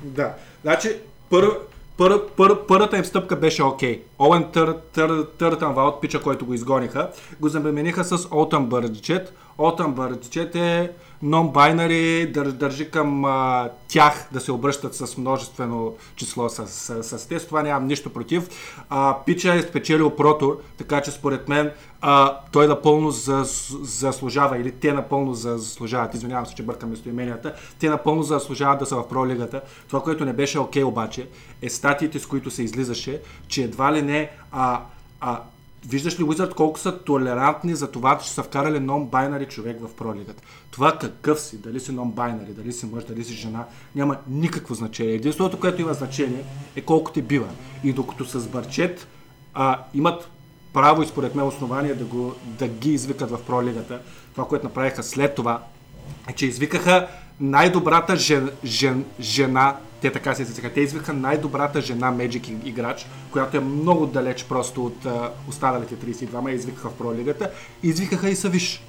Да. 0.02 0.34
Значи, 0.62 0.96
пър, 1.30 1.50
пър, 1.96 2.26
пър, 2.26 2.66
първата 2.66 2.98
им 2.98 3.04
стъпка 3.04 3.36
беше 3.36 3.62
окей. 3.62 4.02
Оуен 4.18 4.44
Тър, 4.52 4.76
Тър, 4.92 5.22
Търтънвалд, 5.38 6.00
пича, 6.00 6.22
който 6.22 6.46
го 6.46 6.54
изгониха, 6.54 7.10
го 7.40 7.48
замениха 7.48 8.04
с 8.04 8.28
Олтън 8.30 8.66
Бърджет. 8.66 9.34
Олтън 9.58 9.92
Бърджет 9.94 10.54
е 10.54 10.90
non-binary, 11.24 12.32
дър, 12.32 12.52
държи 12.52 12.90
към 12.90 13.24
а, 13.24 13.68
тях 13.88 14.28
да 14.32 14.40
се 14.40 14.52
обръщат 14.52 14.94
с 14.94 15.16
множествено 15.16 15.94
число 16.16 16.48
с, 16.48 16.66
с, 16.66 17.18
с 17.18 17.28
те. 17.28 17.38
Това 17.38 17.62
нямам 17.62 17.86
нищо 17.86 18.12
против. 18.12 18.48
А, 18.90 19.16
пича 19.26 19.54
е 19.54 19.62
спечелил 19.62 20.10
Протор, 20.10 20.60
така 20.78 21.00
че 21.00 21.10
според 21.10 21.48
мен 21.48 21.70
а, 22.00 22.38
той 22.52 22.66
напълно 22.66 23.10
зас, 23.10 23.74
заслужава, 23.82 24.58
или 24.58 24.72
те 24.72 24.92
напълно 24.92 25.34
заслужават, 25.34 26.14
извинявам 26.14 26.46
се, 26.46 26.54
че 26.54 26.62
бъркам 26.62 26.90
местоименията, 26.90 27.54
те 27.78 27.88
напълно 27.88 28.22
заслужават 28.22 28.78
да 28.78 28.86
са 28.86 28.96
в 28.96 29.08
пролигата. 29.08 29.60
Това, 29.88 30.02
което 30.02 30.24
не 30.24 30.32
беше 30.32 30.58
окей 30.58 30.82
обаче, 30.82 31.28
е 31.62 31.70
статиите, 31.70 32.18
с 32.18 32.26
които 32.26 32.50
се 32.50 32.62
излизаше, 32.62 33.20
че 33.48 33.62
едва 33.62 33.92
ли 33.92 34.02
не 34.02 34.30
а, 34.52 34.80
а, 35.20 35.40
Виждаш 35.88 36.20
ли 36.20 36.24
Wizard 36.24 36.54
колко 36.54 36.78
са 36.78 36.98
толерантни 36.98 37.74
за 37.74 37.90
това, 37.90 38.18
че 38.18 38.30
са 38.30 38.42
вкарали 38.42 38.76
non-binary 38.78 39.48
човек 39.48 39.76
в 39.80 39.94
пролигата. 39.94 40.42
Това 40.70 40.98
какъв 40.98 41.40
си, 41.40 41.58
дали 41.58 41.80
си 41.80 41.92
non-binary, 41.92 42.52
дали 42.52 42.72
си 42.72 42.86
мъж, 42.86 43.04
дали 43.04 43.24
си 43.24 43.34
жена, 43.34 43.64
няма 43.94 44.16
никакво 44.28 44.74
значение. 44.74 45.14
Единственото, 45.14 45.60
което 45.60 45.82
има 45.82 45.94
значение 45.94 46.44
е 46.76 46.80
колко 46.80 47.12
ти 47.12 47.22
бива. 47.22 47.48
И 47.84 47.92
докато 47.92 48.24
с 48.24 48.48
Барчет 48.48 49.08
а, 49.54 49.82
имат 49.94 50.30
право 50.72 51.02
и 51.02 51.06
според 51.06 51.34
мен 51.34 51.46
основание 51.46 51.94
да, 51.94 52.04
го, 52.04 52.34
да 52.44 52.68
ги 52.68 52.92
извикат 52.92 53.30
в 53.30 53.42
пролигата, 53.46 54.00
това, 54.32 54.48
което 54.48 54.64
направиха 54.64 55.02
след 55.02 55.34
това, 55.34 55.62
е, 56.28 56.32
че 56.32 56.46
извикаха 56.46 57.08
най-добрата 57.40 58.16
жен, 58.16 58.50
жен, 58.64 59.04
жена, 59.20 59.76
те 60.02 60.12
така 60.12 60.34
се 60.34 60.42
изискаха, 60.42 60.74
те 60.74 60.80
извикаха 60.80 61.12
най-добрата 61.12 61.80
жена 61.80 62.12
Magic 62.12 62.64
играч, 62.64 63.06
която 63.30 63.56
е 63.56 63.60
много 63.60 64.06
далеч 64.06 64.44
просто 64.44 64.86
от 64.86 65.06
а, 65.06 65.32
останалите 65.48 65.96
32, 65.96 66.48
я 66.48 66.54
извикаха 66.54 66.88
в 66.88 66.94
пролигата, 66.94 67.50
извикаха 67.82 68.30
и 68.30 68.36
Савиш, 68.36 68.82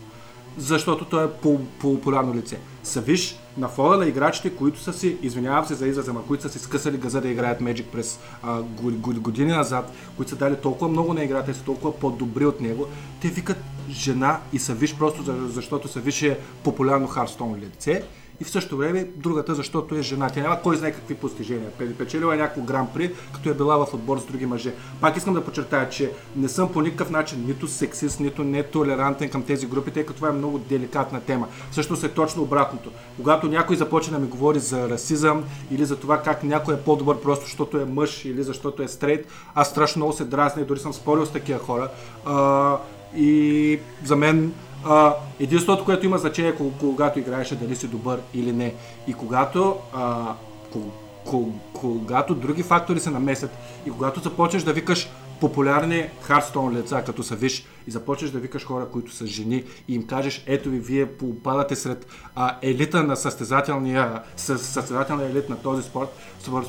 защото 0.58 1.06
той 1.06 1.26
е 1.26 1.32
по- 1.32 1.60
популярно 1.80 2.36
лице. 2.36 2.58
Савиш 2.84 3.40
на 3.58 3.68
фона 3.68 3.98
на 3.98 4.06
играчите, 4.06 4.50
които 4.50 4.80
са 4.80 4.94
си, 4.94 5.18
извинявам 5.22 5.66
се 5.66 5.74
за 5.76 5.88
израза, 5.88 6.14
ма, 6.14 6.24
които 6.24 6.44
са 6.44 6.50
си 6.50 6.60
скъсали 6.60 6.98
газа 6.98 7.22
да 7.22 7.28
играят 7.28 7.62
Magic 7.62 7.84
през 7.84 8.20
а, 8.44 8.62
го- 8.62 8.92
го- 8.92 9.22
години 9.22 9.52
назад, 9.52 9.92
които 10.18 10.30
са 10.30 10.36
дали 10.36 10.56
толкова 10.56 10.88
много 10.88 11.14
на 11.14 11.24
играта 11.24 11.52
и 11.52 11.54
са 11.54 11.64
толкова 11.64 12.00
по-добри 12.00 12.46
от 12.46 12.62
него, 12.62 12.88
те 13.22 13.28
викат 13.28 13.58
жена 13.90 14.40
и 14.54 14.60
Савиш 14.60 14.96
просто 14.96 15.24
за- 15.24 15.48
защото 15.48 15.88
Савиш 15.88 16.22
е 16.22 16.40
популярно 16.64 17.08
Харстон 17.08 17.56
лице 17.56 18.04
и 18.42 18.44
в 18.44 18.50
същото 18.50 18.78
време 18.78 19.08
другата, 19.16 19.56
защото 19.56 19.96
е 19.96 20.02
жена. 20.02 20.30
Тя 20.30 20.42
няма 20.42 20.62
кой 20.62 20.76
знае 20.76 20.92
какви 20.92 21.16
постижения. 21.16 21.70
Пе- 21.80 21.94
Печелила 21.94 22.34
е 22.34 22.38
някакво 22.38 22.62
гран 22.62 22.88
при, 22.94 23.14
като 23.34 23.50
е 23.50 23.54
била 23.54 23.86
в 23.86 23.94
отбор 23.94 24.20
с 24.20 24.26
други 24.26 24.46
мъже. 24.46 24.74
Пак 25.02 25.18
искам 25.18 25.34
да 25.34 25.46
подчертая, 25.46 25.90
че 25.90 26.12
не 26.36 26.50
съм 26.50 26.72
по 26.72 26.82
никакъв 26.82 27.10
начин 27.10 27.44
нито 27.48 27.68
сексист, 27.68 28.20
нито 28.20 28.44
нетолерантен 28.44 29.30
към 29.30 29.44
тези 29.44 29.68
групи, 29.68 29.92
тъй 29.92 30.06
като 30.06 30.16
това 30.16 30.30
е 30.30 30.32
много 30.32 30.60
деликатна 30.60 31.22
тема. 31.22 31.48
Всъщност 31.72 32.04
е 32.04 32.10
точно 32.10 32.44
обратното. 32.44 32.92
Когато 33.18 33.48
някой 33.48 33.76
започне 33.76 34.14
да 34.14 34.20
ми 34.20 34.28
говори 34.28 34.60
за 34.60 34.90
расизъм 34.90 35.44
или 35.72 35.86
за 35.86 35.96
това 35.96 36.22
как 36.22 36.44
някой 36.44 36.74
е 36.74 36.78
по-добър 36.78 37.22
просто 37.22 37.46
защото 37.46 37.78
е 37.80 37.86
мъж 37.86 38.26
или 38.26 38.44
защото 38.44 38.84
е 38.84 38.88
стрейт, 38.88 39.28
аз 39.56 39.70
страшно 39.70 40.00
много 40.00 40.14
се 40.14 40.26
дразня 40.26 40.62
и 40.62 40.66
дори 40.66 40.80
съм 40.80 40.94
спорил 40.94 41.26
с 41.26 41.32
такива 41.32 41.60
хора. 41.60 41.90
А, 42.26 42.78
и 43.16 43.80
за 44.04 44.16
мен 44.16 44.54
а, 44.86 45.14
единственото, 45.40 45.86
което 45.86 46.06
има 46.06 46.18
значение, 46.18 46.56
кога- 46.56 46.78
когато 46.80 47.20
играеш 47.20 47.52
е 47.52 47.56
дали 47.56 47.76
си 47.76 47.88
добър 47.88 48.20
или 48.34 48.52
не. 48.52 48.74
И 49.08 49.14
когато, 49.14 49.76
а, 49.94 50.34
ко- 50.74 50.92
ко- 51.26 51.52
когато 51.74 52.36
други 52.36 52.64
фактори 52.64 53.00
се 53.00 53.10
намесят 53.10 53.52
и 53.86 53.92
когато 53.92 54.20
започнеш 54.20 54.64
да 54.64 54.74
викаш 54.74 55.10
популярни 55.42 56.10
хардстоун 56.22 56.78
лица, 56.78 57.04
като 57.06 57.24
са 57.24 57.36
виж, 57.36 57.66
и 57.88 57.92
започнеш 57.92 58.32
да 58.32 58.40
викаш 58.40 58.66
хора, 58.66 58.86
които 58.92 59.14
са 59.14 59.28
жени 59.28 59.64
и 59.88 59.96
им 59.96 60.08
кажеш, 60.08 60.44
ето 60.48 60.70
ви, 60.70 60.80
вие 60.80 61.06
попадате 61.06 61.76
сред 61.76 62.08
а, 62.36 62.56
елита 62.62 63.04
на 63.04 63.16
състезателния, 63.16 64.22
съ- 64.38 64.58
състезателния 64.58 65.30
елит 65.30 65.50
на 65.50 65.58
този 65.58 65.84
спорт, 65.84 66.10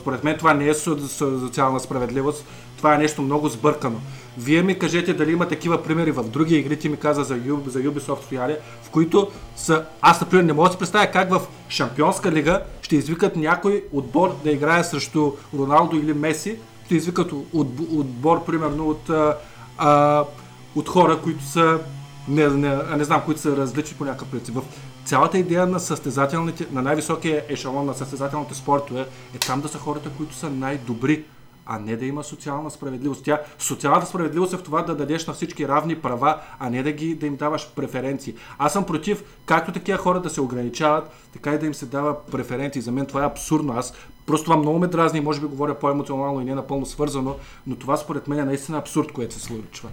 според, 0.01 0.24
мен 0.24 0.39
това 0.39 0.55
не 0.55 0.68
е 0.68 0.74
со- 0.74 1.01
со- 1.01 1.40
социална 1.47 1.80
справедливост, 1.80 2.44
това 2.76 2.94
е 2.94 2.98
нещо 2.98 3.22
много 3.22 3.48
сбъркано. 3.48 4.01
Вие 4.39 4.62
ми 4.62 4.78
кажете 4.78 5.15
дали 5.15 5.32
има 5.32 5.48
такива 5.48 5.82
примери 5.82 6.10
в 6.10 6.24
други 6.24 6.56
игри, 6.56 6.78
ти 6.78 6.89
ми 6.89 6.97
каза 6.97 7.24
за, 7.24 7.35
Ю- 7.36 7.62
за 7.66 7.78
Ubisoft 7.78 8.24
стояли, 8.24 8.56
в 8.82 8.90
които 8.90 9.31
са... 9.56 9.85
Аз, 10.01 10.20
например, 10.20 10.44
не 10.44 10.52
мога 10.52 10.69
да 10.69 10.73
си 10.73 10.78
представя 10.78 11.06
как 11.06 11.31
в 11.31 11.40
Шампионска 11.69 12.32
лига 12.32 12.62
ще 12.82 12.97
извикат 12.97 13.36
някой 13.36 13.85
отбор 13.93 14.36
да 14.44 14.51
играе 14.51 14.85
срещу 14.85 15.32
Роналдо 15.59 15.97
или 15.97 16.12
Меси, 16.12 16.56
ще 16.85 16.94
извикат 16.94 17.32
от, 17.32 17.47
отбор, 17.93 18.44
примерно, 18.44 18.89
от, 18.89 19.10
а, 19.78 20.24
от 20.74 20.89
хора, 20.89 21.19
които 21.23 21.44
са 21.44 21.78
не, 22.28 22.48
не, 22.48 22.77
не 22.97 23.05
знам, 23.05 23.23
които 23.24 23.40
са 23.40 23.56
различни 23.56 23.97
по 23.97 24.05
някакъв 24.05 24.28
принцип. 24.28 24.55
В 24.55 24.62
цялата 25.05 25.39
идея 25.39 25.66
на 25.66 25.81
състезателните, 25.81 26.66
на 26.73 26.82
най-високия 26.82 27.44
ешелон 27.48 27.86
на 27.86 27.94
състезателните 27.94 28.55
спортове 28.55 29.01
е 29.35 29.39
там 29.39 29.60
да 29.60 29.69
са 29.69 29.78
хората, 29.78 30.10
които 30.16 30.35
са 30.35 30.51
най-добри, 30.51 31.24
а 31.70 31.78
не 31.78 31.97
да 31.97 32.07
има 32.07 32.24
социална 32.24 32.70
справедливост. 32.70 33.24
Тя, 33.24 33.40
социалната 33.59 34.07
справедливост 34.07 34.53
е 34.53 34.57
в 34.57 34.62
това 34.62 34.82
да 34.82 34.97
дадеш 34.97 35.27
на 35.27 35.32
всички 35.32 35.69
равни 35.69 35.99
права, 35.99 36.40
а 36.59 36.70
не 36.70 36.82
да, 36.82 36.93
ги, 36.93 37.15
да 37.15 37.27
им 37.27 37.36
даваш 37.36 37.70
преференции. 37.77 38.35
Аз 38.59 38.73
съм 38.73 38.86
против 38.86 39.24
както 39.47 39.73
такива 39.73 39.99
хора 39.99 40.20
да 40.20 40.31
се 40.31 40.40
ограничават, 40.40 41.11
така 41.32 41.55
и 41.55 41.59
да 41.59 41.66
им 41.66 41.74
се 41.74 41.86
дава 41.86 42.24
преференции. 42.24 42.82
За 42.82 42.93
мен 42.93 43.07
това 43.07 43.23
е 43.23 43.27
абсурдно. 43.27 43.73
Аз 43.73 43.95
просто 44.27 44.45
това 44.45 44.57
много 44.57 44.78
ме 44.78 44.86
дразни 44.86 45.20
може 45.20 45.40
би 45.40 45.47
говоря 45.47 45.78
по-емоционално 45.78 46.40
и 46.40 46.45
не 46.45 46.55
напълно 46.55 46.86
свързано, 46.86 47.36
но 47.66 47.77
това 47.77 47.97
според 47.97 48.28
мен 48.28 48.39
е 48.39 48.45
наистина 48.45 48.78
абсурд, 48.78 49.12
което 49.12 49.35
се 49.35 49.40
случва. 49.40 49.89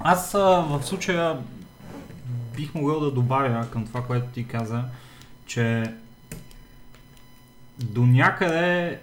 Аз 0.00 0.32
в 0.32 0.80
случая 0.82 1.38
бих 2.56 2.74
могъл 2.74 3.00
да 3.00 3.10
добавя 3.10 3.66
към 3.70 3.86
това, 3.86 4.02
което 4.02 4.26
ти 4.26 4.46
каза, 4.46 4.84
че 5.46 5.94
до 7.78 8.06
някъде 8.06 8.98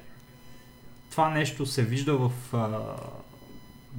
това 1.11 1.29
нещо 1.29 1.65
се 1.65 1.83
вижда 1.83 2.17
в 2.17 2.31
а, 2.53 2.79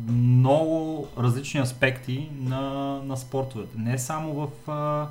много 0.08 1.08
различни 1.18 1.60
аспекти 1.60 2.28
на, 2.40 2.60
на 3.04 3.16
спортовете. 3.16 3.78
Не 3.78 3.98
само 3.98 4.34
в 4.34 4.70
а, 4.70 5.08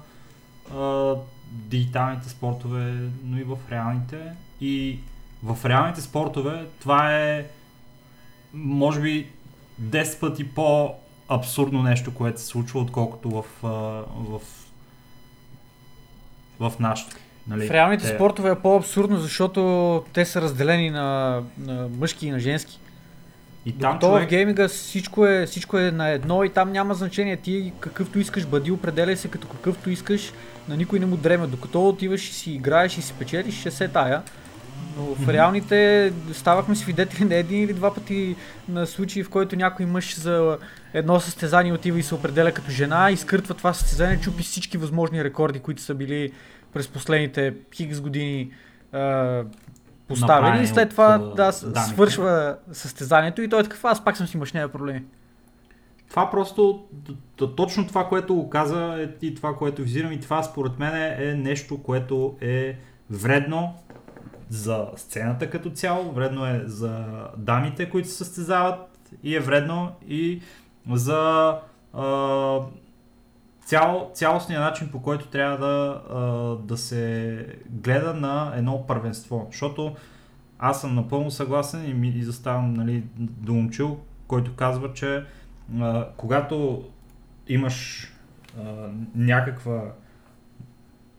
а, 0.78 1.16
дигиталните 1.52 2.30
спортове, 2.30 3.10
но 3.24 3.38
и 3.38 3.44
в 3.44 3.58
реалните. 3.72 4.34
И 4.62 5.00
в 5.44 5.66
реалните 5.66 6.02
спортове 6.02 6.68
това 6.80 7.16
е 7.16 7.48
може 8.54 9.02
би 9.02 9.32
10 9.82 10.20
пъти 10.20 10.50
по-абсурдно 10.50 11.84
нещо, 11.84 12.14
което 12.14 12.42
се 12.42 12.48
случва, 12.48 12.80
отколкото 12.80 13.30
в, 13.30 13.46
в, 13.62 14.42
в 16.60 16.80
нашото. 16.80 17.16
Нали? 17.48 17.68
В 17.68 17.72
реалните 17.72 18.04
Те- 18.04 18.16
спортове 18.16 18.52
е 18.52 18.56
по-абсурдно, 18.56 19.18
защото 19.18 20.04
те 20.14 20.26
са 20.26 20.42
разделени 20.42 20.90
на, 20.90 21.42
на 21.58 21.88
мъжки 22.00 22.28
и 22.28 22.32
на 22.32 22.40
женски. 22.40 22.80
И 23.66 23.72
там 23.72 23.94
Докато 23.94 24.08
човек... 24.08 24.28
в 24.28 24.30
гейминга 24.30 24.68
всичко 24.68 25.26
е, 25.26 25.46
всичко 25.46 25.78
е 25.78 25.92
на 25.92 26.10
едно 26.10 26.44
и 26.44 26.50
там 26.50 26.72
няма 26.72 26.94
значение. 26.94 27.38
Ти 27.38 27.74
какъвто 27.80 28.20
искаш 28.20 28.46
бъди, 28.46 28.72
определяй 28.72 29.16
се 29.16 29.28
като 29.28 29.48
какъвто 29.48 29.90
искаш, 29.90 30.34
на 30.70 30.78
никой 30.78 31.00
не 31.00 31.06
му 31.06 31.18
дреме. 31.18 31.48
Докато 31.48 31.88
отиваш 31.88 32.30
и 32.30 32.34
си 32.34 32.52
играеш 32.52 32.98
и 32.98 33.02
си 33.02 33.14
печелиш, 33.14 33.60
ще 33.60 33.72
се 33.72 33.88
тая. 33.88 34.22
Но 34.98 35.04
в 35.04 35.30
реалните 35.30 36.14
ставахме 36.34 36.76
свидетели 36.76 37.26
на 37.26 37.36
един 37.36 37.64
или 37.64 37.74
два 37.74 37.94
пъти 37.94 38.36
на 38.70 38.88
случаи, 38.88 39.24
в 39.24 39.30
който 39.30 39.56
някой 39.56 39.86
мъж 39.86 40.16
за 40.16 40.58
едно 40.94 41.20
състезание 41.20 41.74
отива 41.74 42.00
и 42.00 42.04
се 42.04 42.16
определя 42.16 42.52
като 42.52 42.72
жена, 42.72 43.12
изкъртва 43.12 43.54
това 43.54 43.74
състезание, 43.74 44.20
чупи 44.20 44.44
всички 44.44 44.78
възможни 44.78 45.24
рекорди, 45.24 45.60
които 45.60 45.82
са 45.82 45.94
били 45.94 46.32
през 46.74 46.88
последните 46.88 47.54
хикс 47.76 48.02
години 48.02 48.52
а, 48.92 49.44
поставени 50.08 50.42
Направени 50.42 50.64
и 50.64 50.68
след 50.68 50.86
от, 50.86 50.90
това 50.90 51.06
а, 51.06 51.20
да, 51.20 51.52
данните. 51.52 51.94
свършва 51.94 52.58
състезанието 52.72 53.42
и 53.42 53.50
той 53.50 53.60
е 53.60 53.64
такъв, 53.64 53.86
аз 53.86 54.04
пак 54.04 54.18
съм 54.18 54.28
си 54.28 54.38
мъж, 54.38 54.54
няма 54.54 54.70
проблеми. 54.70 55.04
Това 56.10 56.30
просто, 56.30 56.86
точно 57.56 57.88
това, 57.88 58.08
което 58.08 58.36
го 58.36 58.50
каза 58.50 59.02
е 59.02 59.26
и 59.26 59.36
това, 59.36 59.56
което 59.56 59.82
визирам 59.82 60.12
и 60.12 60.20
това 60.20 60.44
според 60.44 60.80
мен 60.80 60.96
е, 60.96 61.18
е 61.20 61.34
нещо, 61.34 61.84
което 61.84 62.36
е 62.42 62.78
вредно 63.10 63.74
за 64.50 64.88
сцената 64.96 65.50
като 65.50 65.70
цяло, 65.70 66.12
вредно 66.12 66.46
е 66.46 66.64
за 66.66 67.06
дамите, 67.38 67.90
които 67.90 68.08
се 68.08 68.16
състезават 68.16 68.80
и 69.24 69.36
е 69.36 69.40
вредно 69.40 69.92
и 70.08 70.42
за 70.92 71.56
а, 71.94 72.06
цял, 73.72 74.12
цялостния 74.14 74.60
начин 74.60 74.92
по 74.92 75.02
който 75.02 75.28
трябва 75.28 75.58
да, 75.58 76.02
да 76.64 76.78
се 76.78 77.46
гледа 77.70 78.14
на 78.14 78.54
едно 78.56 78.88
първенство. 78.88 79.48
Защото 79.52 79.96
аз 80.60 80.82
съм 80.82 80.96
напълно 80.96 81.32
съгласен 81.32 81.90
и, 81.90 81.94
ми, 81.94 82.08
и 82.08 82.24
заставам 82.24 82.74
нали, 82.74 83.04
до 83.18 83.54
момчил, 83.54 84.00
който 84.28 84.56
казва, 84.56 84.94
че 84.94 85.24
а, 85.80 86.08
когато 86.18 86.84
имаш 87.48 88.08
а, 88.60 88.64
някаква 89.16 89.82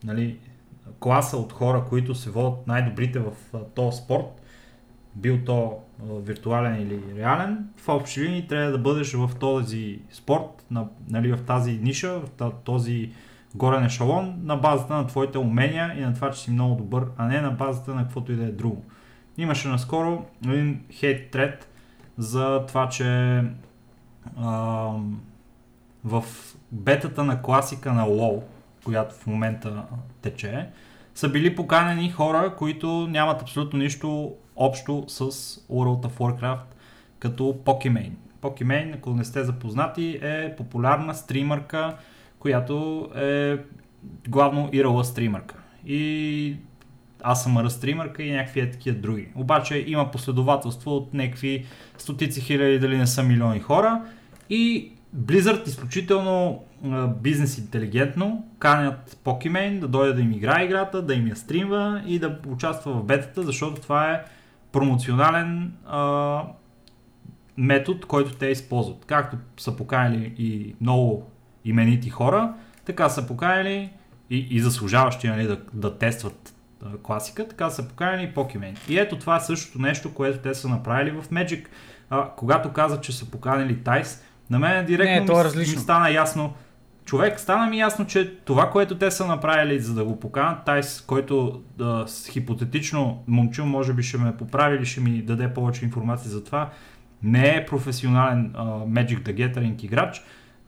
нали, 0.03 0.39
класа 0.99 1.37
от 1.37 1.53
хора, 1.53 1.85
които 1.89 2.15
се 2.15 2.29
водят 2.29 2.67
най-добрите 2.67 3.19
в 3.19 3.31
а, 3.53 3.59
този 3.59 3.97
спорт, 3.97 4.41
бил 5.15 5.39
то 5.45 5.82
виртуален 6.01 6.81
или 6.81 7.01
реален, 7.17 7.67
в 7.77 7.89
общи 7.89 8.21
линии 8.21 8.47
трябва 8.47 8.71
да 8.71 8.77
бъдеш 8.77 9.13
в 9.13 9.29
този 9.39 9.99
спорт, 10.11 10.65
на, 10.71 10.87
нали, 11.09 11.31
в 11.31 11.45
тази 11.45 11.71
ниша, 11.71 12.19
в 12.19 12.51
този 12.63 13.11
горен 13.55 13.85
ешалон, 13.85 14.39
на 14.43 14.55
базата 14.55 14.93
на 14.93 15.07
твоите 15.07 15.37
умения 15.37 15.95
и 15.97 16.01
на 16.01 16.13
това, 16.13 16.31
че 16.31 16.39
си 16.39 16.51
много 16.51 16.75
добър, 16.75 17.05
а 17.17 17.27
не 17.27 17.41
на 17.41 17.51
базата 17.51 17.95
на 17.95 18.03
каквото 18.03 18.31
и 18.31 18.35
да 18.35 18.43
е 18.43 18.51
друго. 18.51 18.83
Имаше 19.37 19.67
наскоро 19.67 20.25
един 20.45 20.81
хейт 20.91 21.31
трет 21.31 21.69
за 22.17 22.65
това, 22.67 22.89
че 22.89 23.41
а, 24.37 24.89
в 26.03 26.23
бетата 26.71 27.23
на 27.23 27.41
класика 27.41 27.93
на 27.93 28.07
WoW, 28.07 28.41
която 28.83 29.15
в 29.15 29.27
момента 29.27 29.83
тече, 30.21 30.69
са 31.15 31.29
били 31.29 31.55
поканени 31.55 32.11
хора, 32.11 32.55
които 32.57 33.07
нямат 33.09 33.41
абсолютно 33.41 33.79
нищо 33.79 34.35
общо 34.55 35.05
с 35.07 35.23
World 35.71 36.07
of 36.07 36.17
Warcraft, 36.17 36.65
като 37.19 37.43
Pokimane. 37.43 38.11
Pokimane, 38.41 38.95
ако 38.95 39.09
не 39.09 39.25
сте 39.25 39.43
запознати, 39.43 40.19
е 40.21 40.55
популярна 40.55 41.15
стримърка, 41.15 41.95
която 42.39 43.09
е 43.15 43.57
главно 44.27 44.69
IRL 44.69 45.01
стримърка. 45.01 45.55
И 45.85 46.55
аз 47.23 47.43
съм 47.43 47.69
стримърка 47.69 48.23
и 48.23 48.31
някакви 48.31 48.59
е 48.59 48.71
такива 48.71 48.97
други. 48.97 49.27
Обаче 49.35 49.83
има 49.87 50.11
последователство 50.11 50.95
от 50.95 51.13
някакви 51.13 51.65
стотици 51.97 52.41
хиляди, 52.41 52.79
дали 52.79 52.97
не 52.97 53.07
са 53.07 53.23
милиони 53.23 53.59
хора. 53.59 54.01
И 54.49 54.91
Blizzard 55.17 55.67
изключително 55.67 56.63
бизнес 57.21 57.57
интелигентно 57.57 58.45
канят 58.59 59.17
Pokimane 59.23 59.79
да 59.79 59.87
дойде 59.87 60.13
да 60.13 60.21
им 60.21 60.31
играе 60.31 60.65
играта, 60.65 61.01
да 61.01 61.13
им 61.13 61.27
я 61.27 61.35
стримва 61.35 62.03
и 62.07 62.19
да 62.19 62.39
участва 62.47 62.93
в 62.93 63.03
бетата, 63.03 63.43
защото 63.43 63.81
това 63.81 64.11
е 64.11 64.23
промоционален 64.73 65.73
а, 65.87 66.43
метод, 67.57 67.99
който 68.07 68.35
те 68.35 68.47
използват. 68.47 69.05
Както 69.05 69.37
са 69.57 69.75
поканили 69.75 70.33
и 70.37 70.75
много 70.81 71.29
именити 71.65 72.09
хора, 72.09 72.53
така 72.85 73.09
са 73.09 73.27
поканили 73.27 73.89
и, 74.29 74.47
и 74.49 74.59
заслужаващи 74.59 75.27
нали, 75.27 75.47
да, 75.47 75.61
да 75.73 75.97
тестват 75.97 76.53
а, 76.85 76.97
класика, 76.97 77.47
така 77.47 77.69
са 77.69 77.87
поканили 77.87 78.23
и 78.23 78.33
Pokimane. 78.33 78.89
И 78.89 78.99
ето 78.99 79.19
това 79.19 79.35
е 79.35 79.39
същото 79.39 79.81
нещо, 79.81 80.13
което 80.13 80.37
те 80.37 80.53
са 80.53 80.69
направили 80.69 81.11
в 81.11 81.23
Magic. 81.29 81.65
А, 82.09 82.29
когато 82.29 82.73
казах, 82.73 83.01
че 83.01 83.11
са 83.11 83.31
поканили 83.31 83.83
Тайс, 83.83 84.23
на 84.49 84.59
мен 84.59 84.85
директно 84.85 85.35
Не, 85.35 85.41
е 85.41 85.43
ми, 85.43 85.59
ми 85.59 85.65
стана 85.65 86.11
ясно, 86.11 86.53
човек, 87.05 87.39
стана 87.39 87.69
ми 87.69 87.79
ясно, 87.79 88.05
че 88.05 88.35
това, 88.45 88.69
което 88.69 88.97
те 88.97 89.11
са 89.11 89.27
направили, 89.27 89.79
за 89.79 89.93
да 89.93 90.03
го 90.05 90.19
поканат, 90.19 90.65
Тайс, 90.65 91.01
който 91.01 91.61
да, 91.77 92.05
хипотетично 92.31 93.23
момчил 93.27 93.65
може 93.65 93.93
би 93.93 94.03
ще 94.03 94.17
ме 94.17 94.37
поправи 94.37 94.77
или 94.77 94.85
ще 94.85 95.01
ми 95.01 95.21
даде 95.21 95.53
повече 95.53 95.85
информация 95.85 96.31
за 96.31 96.43
това, 96.43 96.69
не 97.23 97.55
е 97.55 97.65
професионален 97.65 98.51
а, 98.55 98.63
Magic 98.65 99.19
the 99.19 99.33
Gathering 99.33 99.83
играч, 99.83 100.23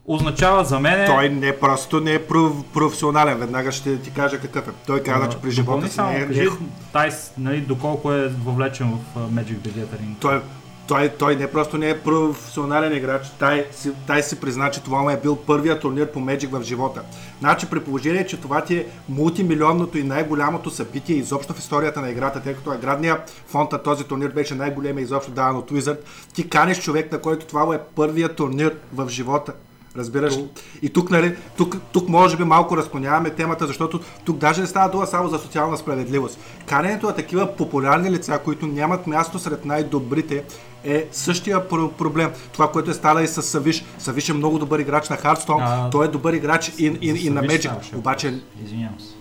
означава 0.06 0.64
за 0.64 0.80
мен... 0.80 1.07
Той 1.07 1.30
не 1.30 1.60
просто 1.60 1.99
не 1.99 2.14
е 2.14 2.20
проф- 2.20 2.64
професионален, 2.74 3.38
веднага 3.38 3.72
ще 3.72 4.02
ти 4.02 4.12
кажа 4.12 4.40
какъв 4.40 4.68
е. 4.68 4.72
Той 4.88 5.03
каза, 5.03 5.30
че 5.30 5.38
при 5.38 5.52
живота 5.52 5.88
си 5.88 6.02
не 6.02 6.18
е... 6.18 6.28
кажи, 6.28 6.48
Тайс, 6.94 7.34
нали, 7.38 7.62
доколко 7.62 8.14
е 8.14 8.28
въвлечен 8.28 8.91
в 9.16 9.20
Magic 9.34 9.57
the 9.57 9.70
Gathering. 9.70 10.20
Той, 10.22 10.41
той, 10.88 11.10
той 11.10 11.36
не 11.36 11.52
просто 11.52 11.78
не 11.78 11.90
е 11.90 11.99
професионален 11.99 12.98
играч, 12.98 13.28
тай 13.40 13.66
си, 13.72 13.91
си 14.22 14.40
призна, 14.40 14.72
че 14.72 14.84
това 14.84 15.02
му 15.02 15.10
е 15.10 15.20
бил 15.24 15.36
първият 15.36 15.82
турнир 15.82 16.12
по 16.12 16.20
Magic 16.20 16.49
в 16.49 16.64
живота. 16.64 17.02
Значи 17.40 17.70
при 17.70 17.80
положение, 17.80 18.28
че 18.28 18.41
това 18.41 18.62
ти 18.62 18.78
е 18.78 18.88
мултимилионното 19.10 19.98
и 19.98 20.03
най-голямото 20.03 20.70
събитие 20.70 21.16
изобщо 21.16 21.53
в 21.53 21.60
историята 21.60 22.02
на 22.02 22.10
играта, 22.10 22.41
тъй 22.41 22.53
като 22.53 22.78
градния 22.82 23.20
фонд 23.48 23.72
на 23.72 23.84
този 23.84 24.03
турнир 24.03 24.30
беше 24.30 24.56
най-големия 24.56 25.03
изобщо 25.03 25.32
даван 25.32 25.57
от 25.57 25.72
Wizard, 25.72 25.99
ти 26.34 26.49
каниш 26.49 26.82
човек, 26.82 27.12
на 27.12 27.22
който 27.22 27.45
това 27.45 27.66
му 27.66 27.74
е 27.74 27.82
първият 27.95 28.36
турнир 28.36 28.76
в 28.94 29.10
живота. 29.10 29.53
Разбираш 29.98 30.38
ли? 30.38 30.48
И 30.82 30.90
тук, 30.90 31.12
нали, 31.12 31.36
тук, 31.57 31.78
тук 31.91 32.10
може 32.10 32.38
би 32.38 32.44
малко 32.44 32.78
разклоняваме 32.78 33.30
темата, 33.30 33.68
защото 33.68 33.99
тук 34.26 34.38
даже 34.38 34.62
не 34.62 34.68
става 34.68 34.90
дума 34.90 35.07
само 35.07 35.30
за 35.30 35.40
социална 35.40 35.78
справедливост. 35.78 36.40
Каненето 36.66 37.07
на 37.07 37.16
такива 37.16 37.56
популярни 37.56 38.12
лица, 38.12 38.40
които 38.44 38.68
нямат 38.68 39.07
място 39.07 39.40
сред 39.40 39.66
най-добрите, 39.66 40.44
е 40.86 41.06
същия 41.12 41.70
про- 41.70 41.91
проблем. 41.91 42.32
Това, 42.52 42.72
което 42.72 42.91
е 42.91 42.94
стана 42.94 43.24
и 43.24 43.28
с 43.28 43.41
Савиш. 43.41 43.86
Савиш 43.99 44.30
е 44.30 44.34
много 44.34 44.60
добър 44.60 44.80
играч 44.80 45.10
на 45.10 45.18
Хардстон, 45.18 45.62
А, 45.62 45.90
той 45.90 46.06
е 46.06 46.10
добър 46.10 46.34
играч 46.34 46.68
и, 46.70 46.86
и, 47.02 47.10
и 47.10 47.30
на 47.30 47.44
ставаше. 47.52 47.95
Обаче, 47.95 48.34
Извинявам 48.66 48.99
се. 48.99 49.14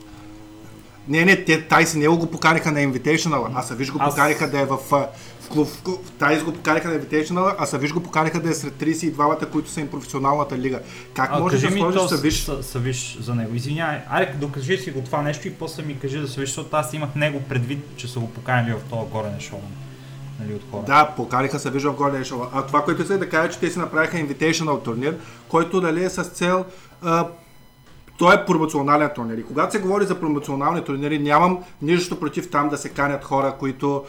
не, 1.09 1.25
не, 1.25 1.45
те, 1.45 1.63
Тайс 1.63 1.95
не 1.95 2.09
го 2.09 2.27
поканиха 2.27 2.73
на 2.73 2.79
Invitational, 2.81 3.47
а 3.55 3.63
Савиш 3.63 3.91
го 3.91 3.99
Аз- 4.01 4.15
поканиха 4.15 4.51
да 4.51 4.61
е 4.61 4.65
в, 4.65 4.79
в 5.41 5.49
клуб. 5.49 5.69
В 5.69 5.83
клуб. 5.83 6.01
Тайс 6.19 6.43
го 6.43 6.53
поканиха 6.53 6.89
на 6.89 6.95
Invitational, 6.95 7.55
а 7.59 7.67
Савиш 7.67 7.93
го 7.93 8.01
поканиха 8.03 8.41
да 8.41 8.51
е 8.51 8.55
сред 8.55 8.75
32-та, 8.75 9.47
които 9.47 9.71
са 9.71 9.81
им 9.81 9.89
професионалната 9.89 10.59
лига. 10.59 10.81
Как 11.15 11.31
А, 11.33 11.39
може 11.39 11.55
кажи 11.55 11.67
да 11.67 11.73
сложиш 11.73 12.01
то 12.01 12.09
Савиш? 12.09 12.35
Са, 12.37 12.63
Савиш 12.63 13.19
за 13.21 13.35
него. 13.35 13.55
Извинявай, 13.55 13.99
айде 14.09 14.33
докажи 14.33 14.79
си 14.79 14.91
го 14.91 15.01
това 15.01 15.23
нещо 15.23 15.49
и 15.49 15.53
после 15.53 15.83
ми 15.83 15.99
кажи 15.99 16.19
за 16.19 16.29
Савиш, 16.29 16.49
защото 16.49 16.77
аз 16.77 16.93
имах 16.93 17.15
него 17.15 17.41
предвид, 17.41 17.85
че 17.97 18.09
са 18.09 18.19
го 18.19 18.31
поканили 18.31 18.73
в 18.73 18.91
този 18.91 19.11
горен 19.11 19.35
ешелон. 19.39 19.63
Нали, 20.41 20.55
от 20.55 20.63
хора. 20.71 20.83
Да, 20.87 21.13
поканиха 21.17 21.59
се 21.59 21.71
вижда 21.71 21.93
в 21.93 21.97
Golden 21.97 22.23
Age. 22.23 22.47
А 22.53 22.67
това, 22.67 22.85
което 22.85 23.03
исках 23.03 23.19
да 23.19 23.29
кажа, 23.29 23.53
че 23.53 23.59
те 23.61 23.71
си 23.71 23.79
направиха 23.79 24.17
Invitational 24.17 24.83
турнир, 24.83 25.17
който 25.49 25.81
нали, 25.81 26.05
е 26.05 26.11
с 26.11 26.25
цел 26.25 26.65
а, 27.03 27.29
той 28.19 28.35
е 28.35 28.45
промоционален 28.47 29.11
турнир. 29.15 29.39
И 29.39 29.45
когато 29.45 29.73
се 29.73 29.81
говори 29.81 30.05
за 30.05 30.21
промоционални 30.21 30.85
турнири, 30.85 31.19
нямам 31.19 31.65
нищо 31.83 32.21
против 32.21 32.51
там 32.51 32.69
да 32.69 32.79
се 32.79 32.89
канят 32.89 33.25
хора, 33.25 33.55
които, 33.59 34.05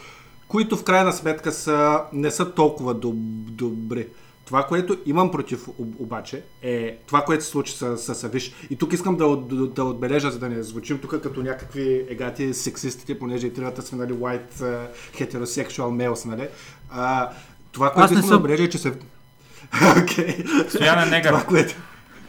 които 0.48 0.76
в 0.76 0.84
крайна 0.84 1.12
сметка 1.12 1.52
са, 1.52 2.00
не 2.12 2.30
са 2.30 2.52
толкова 2.52 2.94
доб, 2.94 3.16
добри. 3.50 4.06
Това, 4.46 4.62
което 4.62 4.96
имам 5.06 5.30
против 5.30 5.68
об- 5.68 6.00
обаче, 6.00 6.42
е 6.62 6.98
това, 7.06 7.22
което 7.22 7.44
се 7.44 7.50
случи 7.50 7.72
с, 7.72 7.98
с 7.98 8.14
Савиш. 8.14 8.52
И 8.70 8.76
тук 8.76 8.92
искам 8.92 9.16
да, 9.16 9.26
от- 9.26 9.74
да 9.74 9.84
отбележа, 9.84 10.30
за 10.30 10.38
да 10.38 10.48
не 10.48 10.62
звучим 10.62 10.98
тук 10.98 11.10
като 11.12 11.42
някакви 11.42 12.06
егати 12.08 12.54
сексистите, 12.54 13.18
понеже 13.18 13.46
и 13.46 13.52
тривата 13.52 13.82
сме, 13.82 13.98
нали, 13.98 14.12
white 14.12 14.52
uh, 14.52 14.86
heterosexual 15.14 15.68
males, 16.08 16.26
нали. 16.26 16.48
А, 16.90 17.30
това, 17.72 17.88
което 17.88 18.04
Аз 18.04 18.10
не 18.10 18.14
искам 18.14 18.20
да 18.22 18.28
съм. 18.28 18.36
отбележа 18.36 18.62
е, 18.64 18.68
че 18.68 18.78
се... 18.78 18.88
Окей. 20.02 20.44
Стоян 20.68 20.98
е 20.98 21.06
негър. 21.06 21.28
Това, 21.30 21.44
което... 21.44 21.74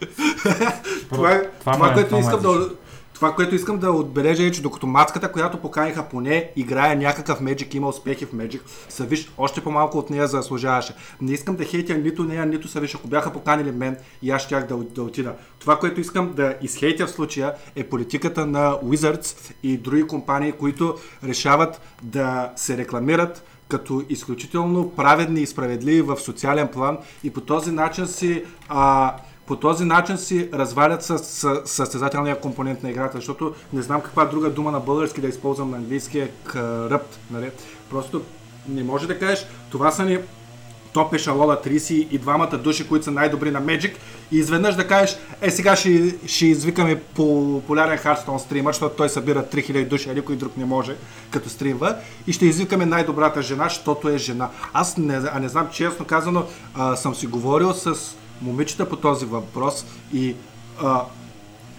това, 1.09 1.41
това, 1.59 1.77
му 1.77 1.85
е- 1.85 1.93
което 1.93 2.17
искам 2.17 2.41
да, 2.41 2.69
това, 3.17 3.35
което 3.35 3.55
искам 3.55 3.79
да 3.79 3.91
отбележа 3.91 4.43
е, 4.43 4.51
че 4.51 4.61
докато 4.61 4.87
мацката, 4.87 5.31
която 5.31 5.57
поканиха 5.57 6.03
поне, 6.09 6.51
играе 6.55 6.95
някакъв 6.95 7.41
Magic, 7.41 7.75
има 7.75 7.87
успехи 7.87 8.25
в 8.25 8.31
Magic, 8.31 8.61
Савиш 8.89 9.31
още 9.37 9.63
по-малко 9.63 9.97
от 9.97 10.09
нея 10.09 10.27
заслужаваше. 10.27 10.95
Не 11.21 11.31
искам 11.31 11.55
да 11.55 11.65
хейтя 11.65 11.97
нито 11.97 12.23
нея, 12.23 12.45
нито 12.45 12.67
Савиш. 12.67 12.95
Ако 12.95 13.07
бяха 13.07 13.33
поканили 13.33 13.71
мен, 13.71 13.97
и 14.21 14.31
аз 14.31 14.41
щях 14.41 14.67
да, 14.67 14.77
да 14.77 15.03
отида. 15.03 15.33
Това, 15.59 15.79
което 15.79 16.01
искам 16.01 16.33
да 16.33 16.55
изхейтя 16.61 17.07
в 17.07 17.11
случая 17.11 17.53
е 17.75 17.83
политиката 17.83 18.45
на 18.45 18.71
Wizards 18.71 19.53
и 19.63 19.77
други 19.77 20.07
компании, 20.07 20.51
които 20.51 20.95
решават 21.23 21.81
да 22.03 22.51
се 22.55 22.77
рекламират 22.77 23.43
като 23.69 24.03
изключително 24.09 24.89
праведни 24.89 25.41
и 25.41 25.47
справедливи 25.47 26.01
в 26.01 26.17
социален 26.17 26.67
план 26.67 26.97
и 27.23 27.33
по 27.33 27.41
този 27.41 27.71
начин 27.71 28.07
си 28.07 28.43
а, 28.69 29.15
по 29.47 29.55
този 29.55 29.85
начин 29.85 30.17
си 30.17 30.49
развалят 30.53 31.03
с, 31.03 31.19
с, 31.19 31.61
състезателния 31.65 32.39
компонент 32.39 32.83
на 32.83 32.89
играта, 32.89 33.17
защото 33.17 33.55
не 33.73 33.81
знам 33.81 34.01
каква 34.01 34.25
друга 34.25 34.49
дума 34.49 34.71
на 34.71 34.79
български 34.79 35.21
да 35.21 35.27
използвам 35.27 35.71
на 35.71 35.77
английски 35.77 36.19
е 36.19 36.31
кръпт. 36.43 37.19
Нали? 37.31 37.51
Просто 37.89 38.21
не 38.69 38.83
може 38.83 39.07
да 39.07 39.19
кажеш, 39.19 39.45
това 39.71 39.91
са 39.91 40.05
ни 40.05 40.17
топ 40.93 41.13
ешалона 41.13 41.57
32-мата 41.65 42.57
души, 42.57 42.87
които 42.87 43.05
са 43.05 43.11
най-добри 43.11 43.51
на 43.51 43.61
Magic 43.61 43.95
и 44.31 44.37
изведнъж 44.37 44.75
да 44.75 44.87
кажеш, 44.87 45.17
е 45.41 45.51
сега 45.51 45.75
ще, 45.75 46.15
ще 46.25 46.45
извикаме 46.45 46.95
популярен 46.95 47.97
Hearthstone 47.97 48.37
стример, 48.37 48.73
защото 48.73 48.95
той 48.95 49.09
събира 49.09 49.43
3000 49.43 49.87
души, 49.87 50.09
а 50.09 50.13
никой 50.13 50.35
друг 50.35 50.57
не 50.57 50.65
може, 50.65 50.95
като 51.31 51.49
стримва, 51.49 51.95
и 52.27 52.33
ще 52.33 52.45
извикаме 52.45 52.85
най-добрата 52.85 53.41
жена, 53.41 53.63
защото 53.63 54.09
е 54.09 54.17
жена. 54.17 54.49
Аз 54.73 54.97
не, 54.97 55.21
а 55.33 55.39
не 55.39 55.49
знам, 55.49 55.67
честно 55.71 56.05
казано, 56.05 56.45
а, 56.75 56.95
съм 56.95 57.15
си 57.15 57.27
говорил 57.27 57.73
с 57.73 58.15
момичета 58.41 58.89
по 58.89 58.95
този 58.95 59.25
въпрос 59.25 59.85
и 60.13 60.35
а, 60.83 61.03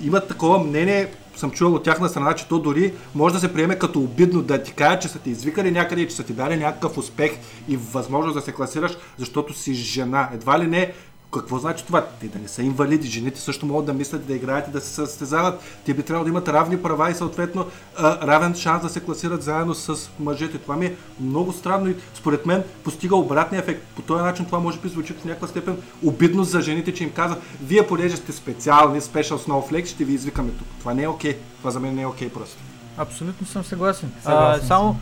имат 0.00 0.28
такова 0.28 0.58
мнение, 0.58 1.08
съм 1.36 1.50
чувал 1.50 1.74
от 1.74 1.84
тяхна 1.84 2.08
страна, 2.08 2.34
че 2.34 2.48
то 2.48 2.58
дори 2.58 2.92
може 3.14 3.34
да 3.34 3.40
се 3.40 3.52
приеме 3.52 3.78
като 3.78 4.00
обидно 4.00 4.42
да 4.42 4.62
ти 4.62 4.72
кажат, 4.72 5.02
че 5.02 5.08
са 5.08 5.18
те 5.18 5.30
извикали 5.30 5.70
някъде 5.70 6.02
и 6.02 6.08
че 6.08 6.16
са 6.16 6.22
ти 6.22 6.32
дали 6.32 6.56
някакъв 6.56 6.98
успех 6.98 7.38
и 7.68 7.76
възможност 7.76 8.34
да 8.34 8.40
се 8.40 8.52
класираш, 8.52 8.96
защото 9.18 9.54
си 9.54 9.74
жена. 9.74 10.28
Едва 10.34 10.58
ли 10.58 10.66
не 10.66 10.92
Какво 11.34 11.58
значи 11.58 11.86
това? 11.86 12.06
Те 12.20 12.28
да 12.28 12.38
не 12.38 12.48
са 12.48 12.62
инвалиди, 12.62 13.08
жените 13.08 13.40
също 13.40 13.66
могат 13.66 13.86
да 13.86 13.94
мислят, 13.94 14.26
да 14.26 14.34
играят 14.34 14.68
и 14.68 14.70
да 14.70 14.80
се 14.80 14.94
състезават. 14.94 15.60
Те 15.84 15.94
би 15.94 16.02
трябвало 16.02 16.24
да 16.24 16.30
имат 16.30 16.48
равни 16.48 16.82
права 16.82 17.10
и 17.10 17.14
съответно 17.14 17.66
а, 17.96 18.26
равен 18.26 18.54
шанс 18.54 18.82
да 18.82 18.88
се 18.88 19.00
класират 19.00 19.42
заедно 19.42 19.74
с 19.74 20.10
мъжете. 20.20 20.58
Това 20.58 20.76
ми 20.76 20.86
е 20.86 20.96
много 21.20 21.52
странно 21.52 21.90
и 21.90 21.96
според 22.14 22.46
мен 22.46 22.64
постига 22.84 23.16
обратния 23.16 23.60
ефект. 23.60 23.82
По 23.96 24.02
този 24.02 24.22
начин 24.22 24.44
това 24.44 24.58
може 24.58 24.78
би 24.78 24.88
звучи 24.88 25.12
в 25.12 25.24
някаква 25.24 25.48
степен 25.48 25.76
обидно 26.04 26.44
за 26.44 26.60
жените, 26.60 26.94
че 26.94 27.04
им 27.04 27.12
каза, 27.12 27.36
вие 27.62 27.86
понеже 27.86 28.16
сте 28.16 28.32
специални, 28.32 29.00
спешъл 29.00 29.38
snowflake, 29.38 29.86
ще 29.86 30.04
ви 30.04 30.14
извикаме 30.14 30.50
тук. 30.50 30.68
Това 30.78 30.94
не 30.94 31.02
е 31.02 31.08
окей. 31.08 31.32
Okay. 31.32 31.36
Това 31.58 31.70
за 31.70 31.80
мен 31.80 31.94
не 31.94 32.02
е 32.02 32.06
окей 32.06 32.28
okay 32.28 32.32
просто. 32.32 32.56
Абсолютно 32.96 33.46
съм 33.46 33.64
съгласен. 33.64 34.12
Съгласен 34.22 34.64
а, 34.64 34.66
само 34.66 34.96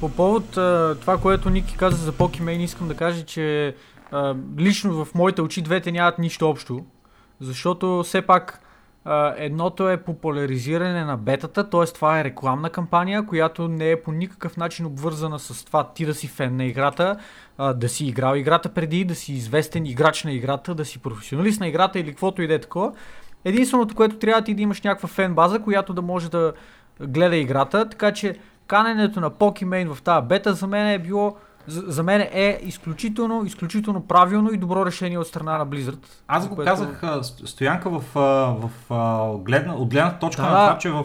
по 0.00 0.08
повод 0.08 0.56
а, 0.56 0.96
това, 1.00 1.18
което 1.18 1.50
Ники 1.50 1.76
каза 1.76 1.96
за 1.96 2.12
Pokimane, 2.12 2.58
искам 2.58 2.88
да 2.88 2.94
кажа, 2.94 3.24
че 3.24 3.74
лично 4.58 5.04
в 5.04 5.14
моите 5.14 5.42
очи 5.42 5.62
двете 5.62 5.92
нямат 5.92 6.18
нищо 6.18 6.50
общо, 6.50 6.84
защото 7.40 8.02
все 8.02 8.22
пак 8.22 8.60
а, 9.04 9.34
едното 9.36 9.88
е 9.88 9.96
популяризиране 9.96 11.04
на 11.04 11.16
бетата, 11.16 11.70
т.е. 11.70 11.84
това 11.84 12.20
е 12.20 12.24
рекламна 12.24 12.70
кампания, 12.70 13.26
която 13.26 13.68
не 13.68 13.90
е 13.90 14.02
по 14.02 14.12
никакъв 14.12 14.56
начин 14.56 14.86
обвързана 14.86 15.38
с 15.38 15.64
това 15.64 15.92
ти 15.92 16.06
да 16.06 16.14
си 16.14 16.28
фен 16.28 16.56
на 16.56 16.64
играта, 16.64 17.16
а, 17.58 17.72
да 17.72 17.88
си 17.88 18.06
играл 18.06 18.36
играта 18.36 18.68
преди, 18.68 19.04
да 19.04 19.14
си 19.14 19.32
известен 19.32 19.86
играч 19.86 20.24
на 20.24 20.32
играта, 20.32 20.74
да 20.74 20.84
си 20.84 20.98
професионалист 20.98 21.60
на 21.60 21.68
играта 21.68 21.98
или 21.98 22.08
каквото 22.10 22.42
и 22.42 22.46
да 22.46 22.54
е 22.54 22.58
такова. 22.58 22.92
Единственото, 23.44 23.94
което 23.94 24.16
трябва 24.16 24.42
ти 24.42 24.54
да 24.54 24.62
имаш 24.62 24.82
някаква 24.82 25.08
фен 25.08 25.34
база, 25.34 25.58
която 25.58 25.94
да 25.94 26.02
може 26.02 26.30
да 26.30 26.52
гледа 27.00 27.36
играта, 27.36 27.88
така 27.88 28.12
че 28.12 28.36
каненето 28.66 29.20
на 29.20 29.30
Pokimane 29.30 29.94
в 29.94 30.02
тази 30.02 30.26
бета 30.26 30.54
за 30.54 30.66
мен 30.66 30.88
е 30.88 30.98
било 30.98 31.36
за, 31.68 31.82
за 31.86 32.02
мен 32.02 32.20
е 32.20 32.60
изключително, 32.62 33.44
изключително 33.46 34.00
правилно 34.00 34.52
и 34.52 34.56
добро 34.56 34.86
решение 34.86 35.18
от 35.18 35.26
страна 35.26 35.58
на 35.58 35.66
Blizzard. 35.66 35.98
Аз 36.28 36.48
го 36.48 36.56
което... 36.56 36.70
казах, 37.00 37.02
Стоянка, 37.44 37.90
в, 37.90 38.02
в, 38.14 38.70
а, 38.90 39.32
гледна, 39.38 39.74
от 39.74 39.90
гледна 39.90 40.18
точка 40.18 40.42
Да, 40.42 40.48
на 40.48 40.54
това, 40.54 40.78
че 40.78 40.90
в 40.90 41.04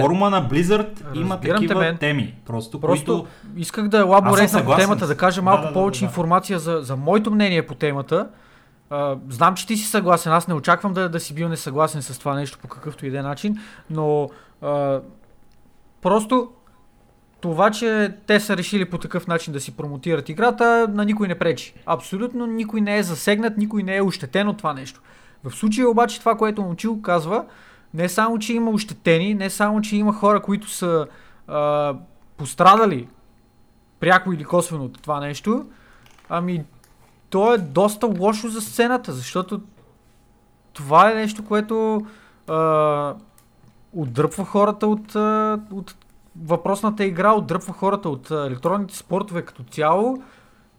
форума 0.00 0.30
на 0.30 0.48
Blizzard 0.48 1.14
има 1.14 1.34
Разбирам 1.34 1.40
те, 1.40 1.66
такива 1.66 1.80
мен. 1.80 1.96
теми, 1.96 2.34
просто, 2.46 2.80
Просто 2.80 3.18
които... 3.18 3.60
исках 3.60 3.88
да 3.88 3.98
елаборирам 3.98 4.64
по 4.64 4.76
темата, 4.76 5.06
да 5.06 5.16
кажа 5.16 5.42
малко 5.42 5.60
Да, 5.62 5.66
да, 5.66 5.68
да, 5.68 5.74
повече 5.80 6.00
да. 6.00 6.04
информация 6.04 6.58
за, 6.58 6.78
за 6.82 6.96
моето 6.96 7.30
мнение 7.30 7.66
по 7.66 7.74
темата. 7.74 8.28
А, 8.90 9.16
знам, 9.28 9.54
че 9.54 9.66
ти 9.66 9.76
си 9.76 9.86
съгласен, 9.86 10.32
аз 10.32 10.48
не 10.48 10.54
очаквам 10.54 10.92
да, 10.92 11.08
да 11.08 11.20
си 11.20 11.34
бил 11.34 11.48
несъгласен 11.48 12.02
с 12.02 12.18
това 12.18 12.34
нещо 12.34 12.58
по 12.58 12.68
какъвто 12.68 13.06
и 13.06 13.10
да 13.10 13.18
е 13.18 13.22
начин, 13.22 13.58
но 13.90 14.28
а, 14.62 15.00
просто 16.02 16.48
това, 17.42 17.70
че 17.70 18.14
те 18.26 18.40
са 18.40 18.56
решили 18.56 18.90
по 18.90 18.98
такъв 18.98 19.26
начин 19.26 19.52
да 19.52 19.60
си 19.60 19.76
промотират 19.76 20.28
играта, 20.28 20.88
на 20.90 21.04
никой 21.04 21.28
не 21.28 21.38
пречи. 21.38 21.74
Абсолютно 21.86 22.46
никой 22.46 22.80
не 22.80 22.98
е 22.98 23.02
засегнат, 23.02 23.56
никой 23.56 23.82
не 23.82 23.96
е 23.96 24.02
ощетен 24.02 24.48
от 24.48 24.58
това 24.58 24.74
нещо. 24.74 25.00
В 25.44 25.50
случая 25.50 25.88
обаче 25.88 26.20
това, 26.20 26.36
което 26.36 26.62
Момчил 26.62 27.02
казва, 27.02 27.44
не 27.94 28.08
само, 28.08 28.38
че 28.38 28.52
има 28.52 28.70
ощетени, 28.70 29.34
не 29.34 29.50
само, 29.50 29.80
че 29.80 29.96
има 29.96 30.12
хора, 30.12 30.42
които 30.42 30.70
са 30.70 31.06
а, 31.48 31.94
пострадали 32.36 33.08
пряко 34.00 34.32
или 34.32 34.44
косвено 34.44 34.84
от 34.84 35.02
това 35.02 35.20
нещо, 35.20 35.66
ами 36.28 36.64
то 37.30 37.54
е 37.54 37.58
доста 37.58 38.06
лошо 38.06 38.48
за 38.48 38.60
сцената, 38.60 39.12
защото 39.12 39.60
това 40.72 41.10
е 41.10 41.14
нещо, 41.14 41.44
което 41.44 42.06
а, 42.48 43.14
отдръпва 43.92 44.44
хората 44.44 44.86
от, 44.86 45.14
от 45.72 45.94
въпросната 46.36 47.04
игра, 47.04 47.32
отдръпва 47.32 47.72
хората 47.72 48.08
от 48.08 48.30
електронните 48.30 48.96
спортове 48.96 49.42
като 49.42 49.62
цяло 49.62 50.22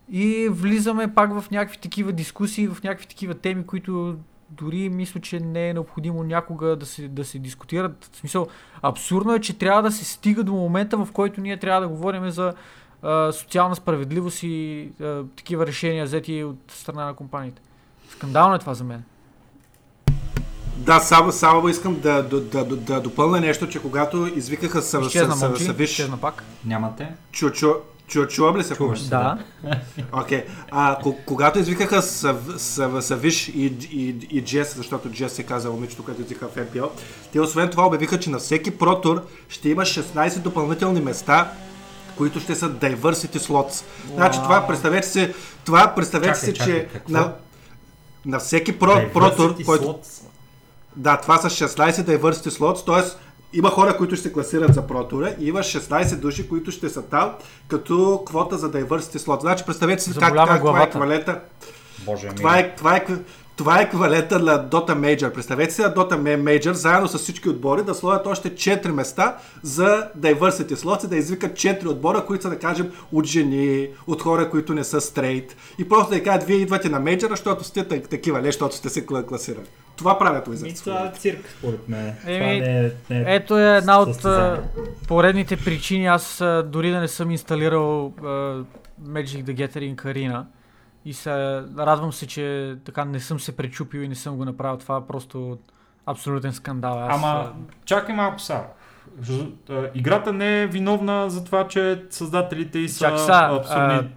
и 0.09 0.49
влизаме 0.51 1.13
пак 1.13 1.39
в 1.39 1.51
някакви 1.51 1.77
такива 1.77 2.11
дискусии, 2.11 2.67
в 2.67 2.84
някакви 2.84 3.07
такива 3.07 3.34
теми, 3.34 3.65
които 3.65 4.15
дори 4.49 4.89
мисля, 4.89 5.19
че 5.19 5.39
не 5.39 5.69
е 5.69 5.73
необходимо 5.73 6.23
някога 6.23 6.75
да 6.75 6.85
се, 6.85 7.07
да 7.07 7.25
се 7.25 7.39
дискутират. 7.39 8.09
В 8.11 8.17
смисъл, 8.17 8.47
абсурдно 8.81 9.34
е, 9.34 9.39
че 9.39 9.57
трябва 9.57 9.81
да 9.81 9.91
се 9.91 10.05
стига 10.05 10.43
до 10.43 10.53
момента, 10.53 10.97
в 10.97 11.11
който 11.13 11.41
ние 11.41 11.57
трябва 11.57 11.81
да 11.81 11.88
говорим 11.88 12.30
за 12.30 12.53
а, 13.01 13.31
социална 13.31 13.75
справедливост 13.75 14.43
и 14.43 14.89
а, 15.01 15.23
такива 15.35 15.67
решения 15.67 16.05
взети 16.05 16.43
от 16.43 16.59
страна 16.67 17.05
на 17.05 17.13
компаниите. 17.13 17.61
Скандално 18.09 18.55
е 18.55 18.59
това 18.59 18.73
за 18.73 18.84
мен. 18.84 19.03
Да, 20.75 20.99
само, 20.99 21.31
само 21.31 21.69
искам 21.69 21.99
да, 21.99 22.23
да, 22.23 22.41
да, 22.41 22.65
да, 22.65 23.01
допълня 23.01 23.39
нещо, 23.39 23.69
че 23.69 23.81
когато 23.81 24.31
извикаха 24.35 24.81
Са- 24.81 24.99
Изчезна 24.99 25.35
Савиш, 25.35 25.89
изчезна 25.89 26.17
пак. 26.17 26.43
Нямате? 26.65 27.07
чу, 27.31 27.49
чу, 27.49 27.73
чу, 28.07 28.25
чувам 28.27 28.57
ли 28.57 28.63
се? 28.63 28.75
Чуваш 28.75 29.01
се. 29.01 29.09
Да. 29.09 29.37
Окей. 30.13 30.43
А, 30.71 30.99
ко- 31.03 31.17
когато 31.25 31.59
извикаха 31.59 32.01
Сав- 32.01 32.57
Сав- 32.57 33.01
Савиш 33.01 33.47
и, 33.47 33.65
и, 33.91 34.15
и 34.31 34.41
Джес, 34.41 34.75
защото 34.75 35.09
Джес 35.09 35.33
се 35.33 35.43
каза 35.43 35.69
момичето, 35.69 36.03
което 36.05 36.21
извикаха 36.21 36.47
в 36.47 36.55
FPL, 36.55 36.89
те 37.33 37.41
освен 37.41 37.69
това 37.69 37.87
обявиха, 37.87 38.19
че 38.19 38.29
на 38.29 38.37
всеки 38.39 38.77
протур 38.77 39.21
ще 39.49 39.69
има 39.69 39.81
16 39.81 40.39
допълнителни 40.39 41.01
места, 41.01 41.51
които 42.17 42.39
ще 42.39 42.55
са 42.55 42.69
diversity 42.69 43.37
slots. 43.37 43.83
Значи 44.15 44.39
това, 44.43 44.67
представете 44.67 45.07
се, 45.07 45.33
това 45.65 45.95
представете 45.95 46.27
Чакай, 46.33 46.45
се, 46.45 46.53
чакай, 46.53 46.73
че 46.73 46.87
какво? 46.93 47.11
на, 47.13 47.33
на 48.25 48.39
всеки 48.39 48.79
про, 48.79 49.01
протур, 49.13 49.55
който... 49.65 49.83
slots. 49.85 50.23
Да, 50.95 51.17
това 51.17 51.37
са 51.37 51.67
16 51.67 51.91
diversity 51.91 52.49
slots, 52.49 52.85
т.е. 52.85 53.17
има 53.57 53.69
хора, 53.69 53.97
които 53.97 54.15
ще 54.15 54.23
се 54.23 54.33
класират 54.33 54.73
за 54.73 54.87
протура 54.87 55.35
и 55.39 55.47
има 55.47 55.59
16 55.59 56.15
души, 56.15 56.49
които 56.49 56.71
ще 56.71 56.89
са 56.89 57.01
там 57.01 57.31
като 57.67 58.23
квота 58.25 58.57
за 58.57 58.71
diversity 58.71 59.17
slot. 59.17 59.41
Значи 59.41 59.63
представете 59.65 60.03
си 60.03 60.13
как, 60.19 60.35
как 60.35 60.59
това 60.59 60.81
е 60.81 60.83
еквивалента. 60.83 61.39
Боже 62.05 62.29
ми. 62.29 62.35
Това 62.35 62.59
е, 62.59 62.75
това 62.75 62.95
е, 62.95 63.05
това 63.55 63.80
е 63.80 63.84
еквивалента 63.84 64.39
на 64.39 64.51
Dota 64.61 64.89
Major. 64.89 65.31
Представете 65.31 65.73
си 65.73 65.81
на 65.81 65.89
Dota 65.89 66.13
Major, 66.38 66.71
заедно 66.71 67.07
с 67.07 67.17
всички 67.17 67.49
отбори, 67.49 67.84
да 67.84 67.93
сложат 67.93 68.27
още 68.27 68.49
4 68.49 68.88
места 68.88 69.38
за 69.63 70.09
diversity 70.19 70.73
slots 70.73 71.05
и 71.05 71.09
да 71.09 71.17
извикат 71.17 71.51
4 71.51 71.85
отбора, 71.85 72.25
които 72.25 72.43
са, 72.43 72.49
да 72.49 72.59
кажем, 72.59 72.91
от 73.11 73.25
жени, 73.25 73.88
от 74.07 74.21
хора, 74.21 74.49
които 74.49 74.73
не 74.73 74.84
са 74.84 75.01
стрейт. 75.01 75.55
И 75.80 75.89
просто 75.89 76.13
да 76.13 76.23
кажат, 76.23 76.43
вие 76.43 76.57
идвате 76.57 76.89
на 76.89 77.01
Major, 77.01 77.30
защото 77.30 77.63
сте 77.63 77.84
так- 77.84 78.09
такива, 78.09 78.39
не, 78.39 78.45
защото 78.45 78.75
сте 78.75 78.89
се 78.89 79.05
кла- 79.05 79.25
класирали. 79.25 79.65
Това 79.95 80.19
правят 80.19 80.47
Wizards. 80.47 80.80
това 80.80 80.99
е 81.07 81.19
цирк, 81.19 81.45
според 81.59 81.89
мен. 81.89 82.13
Еми, 82.25 82.38
това 82.38 82.71
не 82.71 82.80
е, 82.80 82.91
не 83.09 83.19
е 83.21 83.35
Ето 83.35 83.57
е 83.59 83.77
една 83.77 83.99
от 83.99 84.07
състезание. 84.07 84.59
поредните 85.07 85.57
причини. 85.57 86.05
Аз 86.05 86.43
дори 86.65 86.91
да 86.91 86.99
не 86.99 87.07
съм 87.07 87.31
инсталирал 87.31 88.13
а, 88.17 88.23
Magic 89.03 89.43
the 89.43 89.55
Gathering 89.59 89.95
Arena 89.95 90.43
и 91.05 91.13
се, 91.13 91.31
радвам 91.77 92.13
се, 92.13 92.27
че 92.27 92.75
така 92.85 93.05
не 93.05 93.19
съм 93.19 93.39
се 93.39 93.57
пречупил 93.57 93.99
и 93.99 94.07
не 94.07 94.15
съм 94.15 94.38
го 94.38 94.45
направил. 94.45 94.77
Това 94.77 94.97
е 94.97 95.07
просто 95.07 95.57
абсолютен 96.05 96.53
скандал. 96.53 96.99
Аз, 96.99 97.23
Ама, 97.23 97.53
чакай 97.85 98.15
малко 98.15 98.39
са. 98.39 98.63
Играта 99.93 100.34
не 100.34 100.61
е 100.61 100.67
виновна 100.67 101.30
за 101.30 101.43
това, 101.43 101.67
че 101.67 102.05
създателите 102.09 102.80
й 102.80 102.89
са 102.89 103.17
са, 103.17 103.61
абсолютни 103.61 104.09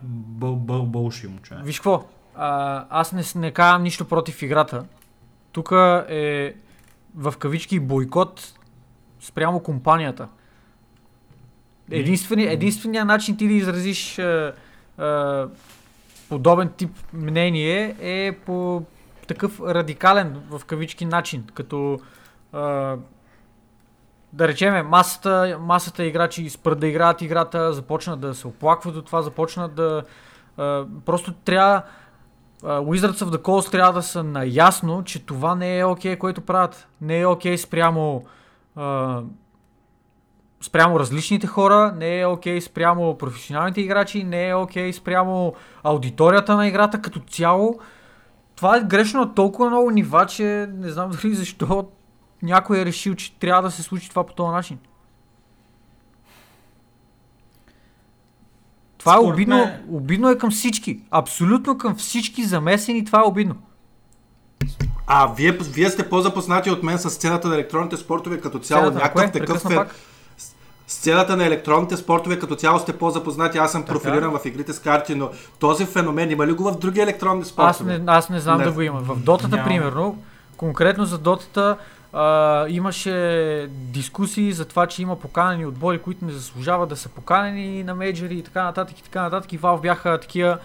бълши 0.86 1.26
момче. 1.26 1.54
виж 1.62 1.78
какво, 1.78 2.04
а, 2.34 2.84
аз 2.90 3.12
не, 3.12 3.22
не 3.40 3.50
казвам 3.50 3.82
нищо 3.82 4.08
против 4.08 4.42
играта. 4.42 4.84
Тук 5.52 5.72
е 6.08 6.54
в 7.14 7.34
кавички 7.38 7.80
бойкот 7.80 8.54
спрямо 9.20 9.60
компанията. 9.60 10.28
Единствени, 11.90 12.44
единственият 12.44 13.06
начин 13.06 13.36
ти 13.36 13.48
да 13.48 13.54
изразиш 13.54 14.18
а, 14.18 14.52
а, 14.98 15.48
подобен 16.28 16.72
тип 16.76 16.90
мнение 17.12 17.96
е 18.00 18.32
по 18.32 18.82
такъв 19.28 19.60
радикален 19.60 20.42
в 20.50 20.64
кавички 20.64 21.04
начин, 21.04 21.44
като 21.54 21.98
а, 22.52 22.96
да 24.32 24.48
речеме 24.48 24.82
масата, 24.82 25.58
масата 25.60 26.04
играчи 26.04 26.50
спрат 26.50 26.80
да 26.80 26.86
играят 26.86 27.22
играта, 27.22 27.72
започнат 27.72 28.20
да 28.20 28.34
се 28.34 28.46
оплакват 28.46 28.96
от 28.96 29.06
това, 29.06 29.22
започнат 29.22 29.74
да 29.74 30.02
а, 30.56 30.86
просто 31.04 31.32
трябва 31.32 31.82
Wizards 32.62 33.24
of 33.24 33.30
the 33.30 33.42
Coast 33.42 33.70
трябва 33.70 33.92
да 33.92 34.02
са 34.02 34.22
наясно, 34.22 35.04
че 35.04 35.26
това 35.26 35.54
не 35.54 35.78
е 35.78 35.84
окей, 35.84 36.16
което 36.16 36.40
правят. 36.40 36.88
Не 37.00 37.20
е 37.20 37.26
окей 37.26 37.58
спрямо 37.58 38.24
а, 38.76 39.22
спрямо 40.62 41.00
различните 41.00 41.46
хора, 41.46 41.94
не 41.96 42.20
е 42.20 42.26
окей 42.26 42.60
спрямо 42.60 43.18
професионалните 43.18 43.80
играчи, 43.80 44.24
не 44.24 44.48
е 44.48 44.54
окей 44.54 44.92
спрямо 44.92 45.54
аудиторията 45.82 46.56
на 46.56 46.66
играта 46.66 47.02
като 47.02 47.20
цяло. 47.20 47.78
Това 48.56 48.76
е 48.76 48.80
грешно 48.80 49.20
на 49.20 49.34
толкова 49.34 49.70
много 49.70 49.90
нива, 49.90 50.26
че 50.26 50.68
не 50.74 50.90
знам 50.90 51.10
дали 51.22 51.34
защо 51.34 51.88
някой 52.42 52.80
е 52.80 52.84
решил, 52.84 53.14
че 53.14 53.38
трябва 53.38 53.62
да 53.62 53.70
се 53.70 53.82
случи 53.82 54.10
това 54.10 54.26
по 54.26 54.34
този 54.34 54.50
начин. 54.50 54.78
Това 58.98 59.14
е 59.14 59.18
Според 59.18 59.34
обидно, 59.34 59.70
обидно 59.88 60.30
е 60.30 60.38
към 60.38 60.50
всички. 60.50 61.00
Абсолютно 61.10 61.78
към 61.78 61.96
всички 61.96 62.44
замесени 62.44 63.04
това 63.04 63.20
е 63.20 63.28
обидно. 63.28 63.54
А, 65.06 65.26
вие, 65.26 65.52
вие 65.52 65.90
сте 65.90 66.08
по-запознати 66.08 66.70
от 66.70 66.82
мен 66.82 66.98
с 66.98 67.10
сцената 67.10 67.48
на 67.48 67.54
електронните 67.54 67.96
спортове 67.96 68.40
като 68.40 68.58
цяло. 68.58 68.80
Сцената 68.80 68.98
на 68.98 69.04
Някакъв 69.04 69.32
такъв 69.32 69.62
фен... 69.62 69.86
Сцената 70.88 71.36
на 71.36 71.46
електронните 71.46 71.96
спортове 71.96 72.38
като 72.38 72.56
цяло 72.56 72.78
сте 72.78 72.98
по-запознати. 72.98 73.58
Аз 73.58 73.72
съм 73.72 73.82
Така. 73.82 73.92
профилиран 73.92 74.38
в 74.38 74.46
игрите 74.46 74.72
с 74.72 74.78
карти, 74.78 75.14
но 75.14 75.30
този 75.58 75.86
феномен 75.86 76.30
има 76.30 76.46
ли 76.46 76.52
го 76.52 76.64
в 76.64 76.78
други 76.78 77.00
електронни 77.00 77.42
Аз 77.42 77.48
спортове? 77.48 77.98
не, 77.98 78.04
аз 78.06 78.30
не 78.30 78.40
знам 78.40 78.58
Не. 78.58 78.64
да 78.64 78.72
го 78.72 78.82
има. 78.82 79.00
В 79.00 79.16
дотата, 79.20 79.56
Няма. 79.56 79.68
примерно, 79.68 80.22
конкретно 80.56 81.04
за 81.04 81.18
дотата, 81.18 81.76
а, 82.12 82.66
имаше 82.68 83.68
дискусии 83.70 84.52
за 84.52 84.64
това, 84.64 84.86
че 84.86 85.02
има 85.02 85.16
поканени 85.16 85.66
отбори, 85.66 85.98
които 85.98 86.24
не 86.24 86.32
заслужават 86.32 86.88
да 86.88 86.96
са 86.96 87.08
поканени 87.08 87.84
на 87.84 87.94
мейджори 87.94 88.34
и 88.34 88.42
така 88.42 88.64
нататък 88.64 88.98
и 88.98 89.02
така 89.02 89.22
нататък. 89.22 89.52
И 89.52 89.60
Valve 89.60 89.80
бяха 89.80 90.20
такива, 90.20 90.58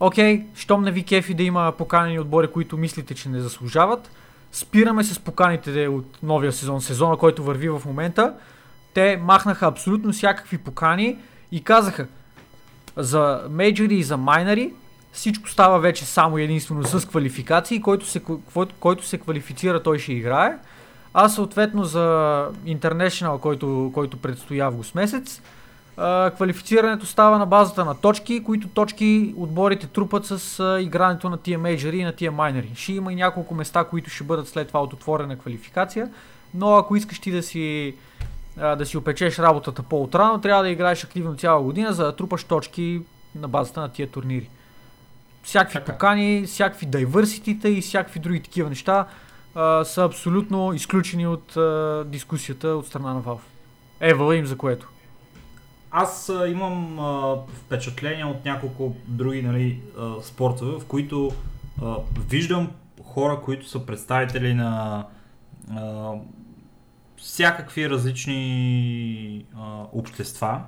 окей, 0.00 0.46
щом 0.54 0.82
не 0.82 0.90
ви 0.90 1.04
кефи 1.04 1.34
да 1.34 1.42
има 1.42 1.72
поканени 1.78 2.20
отбори, 2.20 2.46
които 2.46 2.76
мислите, 2.76 3.14
че 3.14 3.28
не 3.28 3.40
заслужават, 3.40 4.10
спираме 4.52 5.04
с 5.04 5.18
поканите 5.18 5.88
от 5.88 6.18
новия 6.22 6.52
сезон, 6.52 6.80
сезона, 6.80 7.16
който 7.16 7.44
върви 7.44 7.68
в 7.68 7.82
момента. 7.86 8.34
Те 8.94 9.16
махнаха 9.16 9.66
абсолютно 9.66 10.12
всякакви 10.12 10.58
покани 10.58 11.18
и 11.52 11.64
казаха, 11.64 12.06
за 12.96 13.42
мейджори 13.50 13.94
и 13.94 14.02
за 14.02 14.16
майнери 14.16 14.72
всичко 15.12 15.48
става 15.48 15.78
вече 15.78 16.04
само 16.04 16.38
единствено 16.38 16.84
с 16.84 17.08
квалификации, 17.08 17.80
който 17.80 18.06
се, 18.06 18.22
който, 18.80 19.06
се 19.06 19.18
квалифицира, 19.18 19.82
той 19.82 19.98
ще 19.98 20.12
играе. 20.12 20.58
А 21.14 21.28
съответно 21.28 21.84
за 21.84 22.00
International, 22.66 23.38
който, 23.40 23.90
който 23.94 24.16
предстои 24.16 24.60
август 24.60 24.94
месец, 24.94 25.40
квалифицирането 26.36 27.06
става 27.06 27.38
на 27.38 27.46
базата 27.46 27.84
на 27.84 27.94
точки, 27.94 28.42
които 28.44 28.68
точки 28.68 29.34
отборите 29.36 29.86
трупат 29.86 30.26
с 30.26 30.78
игрането 30.80 31.30
на 31.30 31.36
тия 31.36 31.58
мейджори 31.58 31.98
и 31.98 32.04
на 32.04 32.12
тия 32.12 32.32
майнери. 32.32 32.70
Ще 32.74 32.92
има 32.92 33.12
и 33.12 33.16
няколко 33.16 33.54
места, 33.54 33.84
които 33.84 34.10
ще 34.10 34.24
бъдат 34.24 34.48
след 34.48 34.68
това 34.68 34.82
от 34.82 34.92
отворена 34.92 35.38
квалификация, 35.38 36.08
но 36.54 36.74
ако 36.74 36.96
искаш 36.96 37.18
ти 37.18 37.30
да 37.30 37.42
си 37.42 37.94
а, 38.58 38.76
да 38.76 38.86
си 38.86 38.96
опечеш 38.96 39.38
работата 39.38 39.82
по-отрано, 39.82 40.40
трябва 40.40 40.62
да 40.62 40.70
играеш 40.70 41.04
активно 41.04 41.36
цяла 41.36 41.62
година, 41.62 41.92
за 41.92 42.04
да 42.04 42.16
трупаш 42.16 42.44
точки 42.44 43.02
на 43.34 43.48
базата 43.48 43.80
на 43.80 43.88
тия 43.88 44.10
турнири. 44.10 44.48
Всякакви 45.42 45.78
Така. 45.78 45.92
покани, 45.92 46.44
всякакви 46.46 46.86
diversity 46.86 47.66
и 47.66 47.80
всякакви 47.80 48.20
други 48.20 48.40
такива 48.40 48.68
неща 48.68 49.06
а, 49.54 49.84
са 49.84 50.04
абсолютно 50.04 50.72
изключени 50.72 51.26
от 51.26 51.56
а, 51.56 52.04
дискусията 52.06 52.68
от 52.68 52.86
страна 52.86 53.14
на 53.14 53.22
Valve. 53.22 53.38
Ева 54.00 54.36
им 54.36 54.46
за 54.46 54.56
което. 54.56 54.88
Аз 55.90 56.28
а, 56.28 56.48
имам 56.48 56.98
а, 56.98 57.36
впечатление 57.64 58.24
от 58.24 58.44
няколко 58.44 58.96
други 59.06 59.42
нали, 59.42 59.80
а, 59.98 60.22
спортове, 60.22 60.80
в 60.80 60.86
които 60.86 61.30
а, 61.82 61.96
виждам 62.28 62.70
хора, 63.04 63.40
които 63.44 63.68
са 63.68 63.86
представители 63.86 64.54
на 64.54 65.04
а, 65.76 66.12
всякакви 67.24 67.90
различни 67.90 69.46
а, 69.56 69.84
общества 69.92 70.62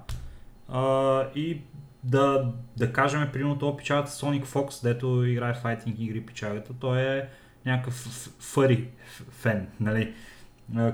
а, 0.69 1.23
и 1.35 1.61
да, 2.05 2.53
да 2.77 2.93
кажем, 2.93 3.29
примерно 3.33 3.59
това 3.59 3.77
печалата 3.77 4.11
Sonic 4.11 4.45
Fox, 4.45 4.83
дето 4.83 5.25
играе 5.25 5.55
файтинг 5.55 5.97
игри 5.99 6.27
печалата, 6.27 6.73
той 6.81 7.01
е 7.01 7.29
някакъв 7.67 7.95
фъри 8.41 8.89
фен, 9.31 9.69
нали? 9.81 10.15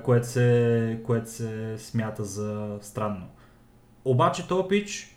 Което 0.04 0.26
се, 0.26 1.00
което 1.06 1.30
се 1.30 1.78
смята 1.78 2.24
за 2.24 2.78
странно. 2.80 3.28
Обаче 4.04 4.48
този 4.48 4.68
пич 4.68 5.16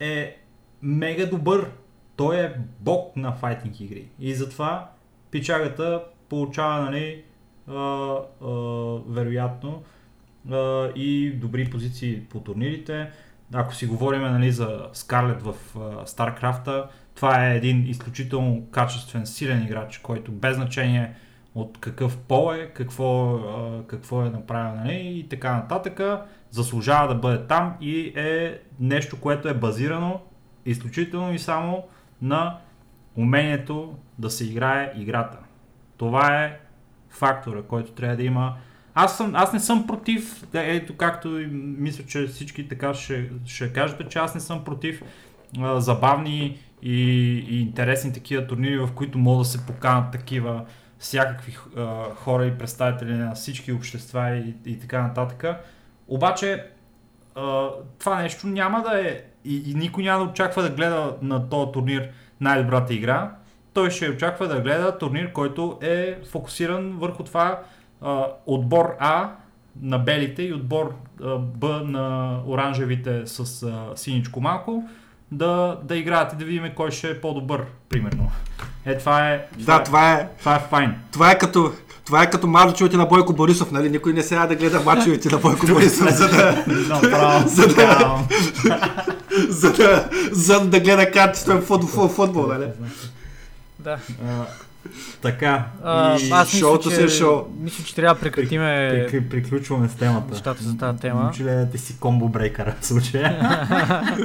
е 0.00 0.36
мега 0.82 1.26
добър. 1.26 1.70
Той 2.16 2.36
е 2.36 2.54
бог 2.80 3.16
на 3.16 3.32
файтинг 3.32 3.80
игри. 3.80 4.08
И 4.18 4.34
затова 4.34 4.90
пичагата 5.30 6.04
получава, 6.28 6.80
нали, 6.80 7.24
а, 7.68 7.74
а, 7.74 8.48
вероятно 9.08 9.82
а, 10.50 10.88
и 10.96 11.32
добри 11.32 11.70
позиции 11.70 12.20
по 12.20 12.40
турнирите. 12.40 13.10
Ако 13.52 13.74
си 13.74 13.86
говорим 13.86 14.22
нали, 14.22 14.52
за 14.52 14.88
Скарлет 14.92 15.42
в 15.42 15.54
а, 15.76 15.78
StarCraft, 16.06 16.86
това 17.14 17.46
е 17.46 17.56
един 17.56 17.86
изключително 17.86 18.66
качествен, 18.70 19.26
силен 19.26 19.62
играч, 19.62 19.98
който 19.98 20.32
без 20.32 20.56
значение 20.56 21.14
от 21.54 21.78
какъв 21.80 22.18
пол 22.18 22.54
е, 22.54 22.66
какво, 22.66 23.34
а, 23.34 23.82
какво 23.86 24.22
е 24.22 24.30
направил 24.30 24.80
нали, 24.80 25.18
и 25.18 25.28
така 25.28 25.54
нататък, 25.54 26.00
заслужава 26.50 27.08
да 27.08 27.14
бъде 27.14 27.46
там 27.46 27.76
и 27.80 28.12
е 28.16 28.58
нещо, 28.80 29.20
което 29.20 29.48
е 29.48 29.54
базирано 29.54 30.20
изключително 30.66 31.34
и 31.34 31.38
само 31.38 31.84
на 32.22 32.58
умението 33.16 33.98
да 34.18 34.30
се 34.30 34.44
играе 34.44 34.92
играта. 34.96 35.38
Това 35.96 36.44
е 36.44 36.60
фактора, 37.14 37.62
който 37.62 37.92
трябва 37.92 38.16
да 38.16 38.22
има. 38.22 38.54
Аз, 38.94 39.16
съм, 39.16 39.34
аз 39.34 39.52
не 39.52 39.60
съм 39.60 39.86
против, 39.86 40.46
да, 40.52 40.62
ето 40.62 40.96
както 40.96 41.28
мисля, 41.52 42.04
че 42.06 42.26
всички 42.26 42.68
така 42.68 42.94
ще, 42.94 43.30
ще 43.46 43.72
кажете, 43.72 44.04
че 44.08 44.18
аз 44.18 44.34
не 44.34 44.40
съм 44.40 44.64
против 44.64 45.02
а, 45.60 45.80
забавни 45.80 46.58
и, 46.82 47.00
и 47.48 47.60
интересни 47.60 48.12
такива 48.12 48.46
турнири, 48.46 48.78
в 48.78 48.88
които 48.94 49.18
могат 49.18 49.42
да 49.42 49.48
се 49.48 49.66
поканат 49.66 50.12
такива 50.12 50.64
всякакви 50.98 51.56
а, 51.76 52.04
хора 52.14 52.46
и 52.46 52.58
представители 52.58 53.12
на 53.12 53.34
всички 53.34 53.72
общества 53.72 54.36
и, 54.36 54.54
и 54.66 54.78
така 54.78 55.02
нататък. 55.02 55.44
Обаче 56.08 56.66
а, 57.34 57.68
това 57.98 58.22
нещо 58.22 58.46
няма 58.46 58.82
да 58.82 59.00
е 59.00 59.20
и, 59.44 59.70
и 59.70 59.74
никой 59.74 60.04
няма 60.04 60.24
да 60.24 60.30
очаква 60.30 60.62
да 60.62 60.70
гледа 60.70 61.16
на 61.22 61.48
този 61.48 61.72
турнир 61.72 62.08
най-добрата 62.40 62.94
игра. 62.94 63.34
Той 63.74 63.90
ще 63.90 64.10
очаква 64.10 64.48
да 64.48 64.60
гледа 64.60 64.98
турнир, 64.98 65.32
който 65.32 65.78
е 65.82 66.14
фокусиран 66.30 66.92
върху 66.98 67.22
това 67.22 67.58
а, 68.02 68.24
отбор 68.46 68.94
А 68.98 69.30
на 69.82 69.98
белите 69.98 70.42
и 70.42 70.52
отбор 70.52 70.94
а, 71.24 71.36
Б 71.36 71.80
на 71.84 72.36
оранжевите 72.46 73.22
с 73.24 73.62
а, 73.62 73.96
синичко 73.96 74.40
малко 74.40 74.84
да, 75.32 75.78
да 75.82 75.96
играят 75.96 76.32
и 76.32 76.36
да 76.36 76.44
видим 76.44 76.70
кой 76.76 76.90
ще 76.90 77.10
е 77.10 77.20
по-добър, 77.20 77.64
примерно. 77.88 78.30
Е, 78.86 78.98
това 78.98 79.30
е, 79.30 79.46
това, 79.60 79.74
Да, 79.74 79.80
е, 79.80 79.84
това 79.84 80.12
е, 80.12 80.28
това 80.38 80.54
е 80.56 80.60
файн. 80.60 80.94
това 81.12 81.30
е 81.30 81.38
като, 81.38 81.72
това 82.06 82.22
е 82.22 82.30
като 82.30 82.46
мачовете 82.46 82.96
на 82.96 83.06
Бойко 83.06 83.32
Борисов, 83.32 83.70
нали? 83.70 83.90
Никой 83.90 84.12
не 84.12 84.22
сега 84.22 84.46
да 84.46 84.54
гледа 84.56 84.80
мачовете 84.80 85.28
на 85.28 85.38
Бойко 85.38 85.66
Борисов, 85.66 86.08
за 86.14 86.28
да, 86.28 86.64
За 87.46 87.66
да- 87.68 88.18
за 89.48 89.72
да, 89.72 90.08
за 90.32 90.60
да 90.60 90.80
гледа 90.80 91.10
качествен 91.10 91.62
футбол, 91.62 92.08
футбол, 92.08 92.46
нали? 92.46 92.66
Да. 93.84 93.98
А, 94.24 94.44
така, 95.22 95.66
А, 95.82 96.10
и 96.12 96.30
аз 96.30 96.46
мисля, 96.46 96.58
шоуто 96.58 96.90
че, 96.90 96.96
си 96.96 97.02
е 97.02 97.08
шоу. 97.08 97.42
мисля, 97.58 97.84
че 97.84 97.94
трябва 97.94 98.14
да 98.14 98.20
прекратиме 98.20 98.64
прикри- 99.02 99.28
приключваме 99.28 99.88
с 99.88 99.94
темата. 99.94 100.26
нещата 100.30 100.62
за 100.62 100.76
тази 100.78 100.98
тема. 100.98 101.30
Че 101.34 101.44
ли 101.44 101.66
ти 101.72 101.78
си 101.78 101.98
комбо 101.98 102.28
брейкъра 102.28 102.74
в 102.80 102.86
случая? 102.86 103.58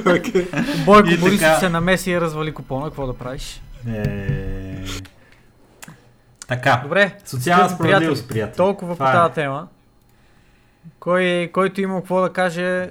Окей. 0.18 0.48
Бойко 0.84 1.08
И 1.08 1.16
Борисов 1.16 1.40
така- 1.40 1.58
се 1.58 1.68
намеси 1.68 2.10
и 2.10 2.20
развали 2.20 2.52
купона, 2.52 2.84
какво 2.84 3.06
да 3.06 3.14
правиш? 3.14 3.62
Е... 3.88 4.84
Така, 6.48 6.80
Добре, 6.82 7.16
социална 7.24 7.68
справедливост, 7.68 8.28
приятели. 8.28 8.56
толкова 8.56 8.96
по 8.96 9.04
е. 9.04 9.12
тази 9.12 9.34
тема. 9.34 9.68
Кой, 11.00 11.50
който 11.52 11.80
има 11.80 11.96
какво 11.96 12.20
да 12.20 12.32
каже, 12.32 12.90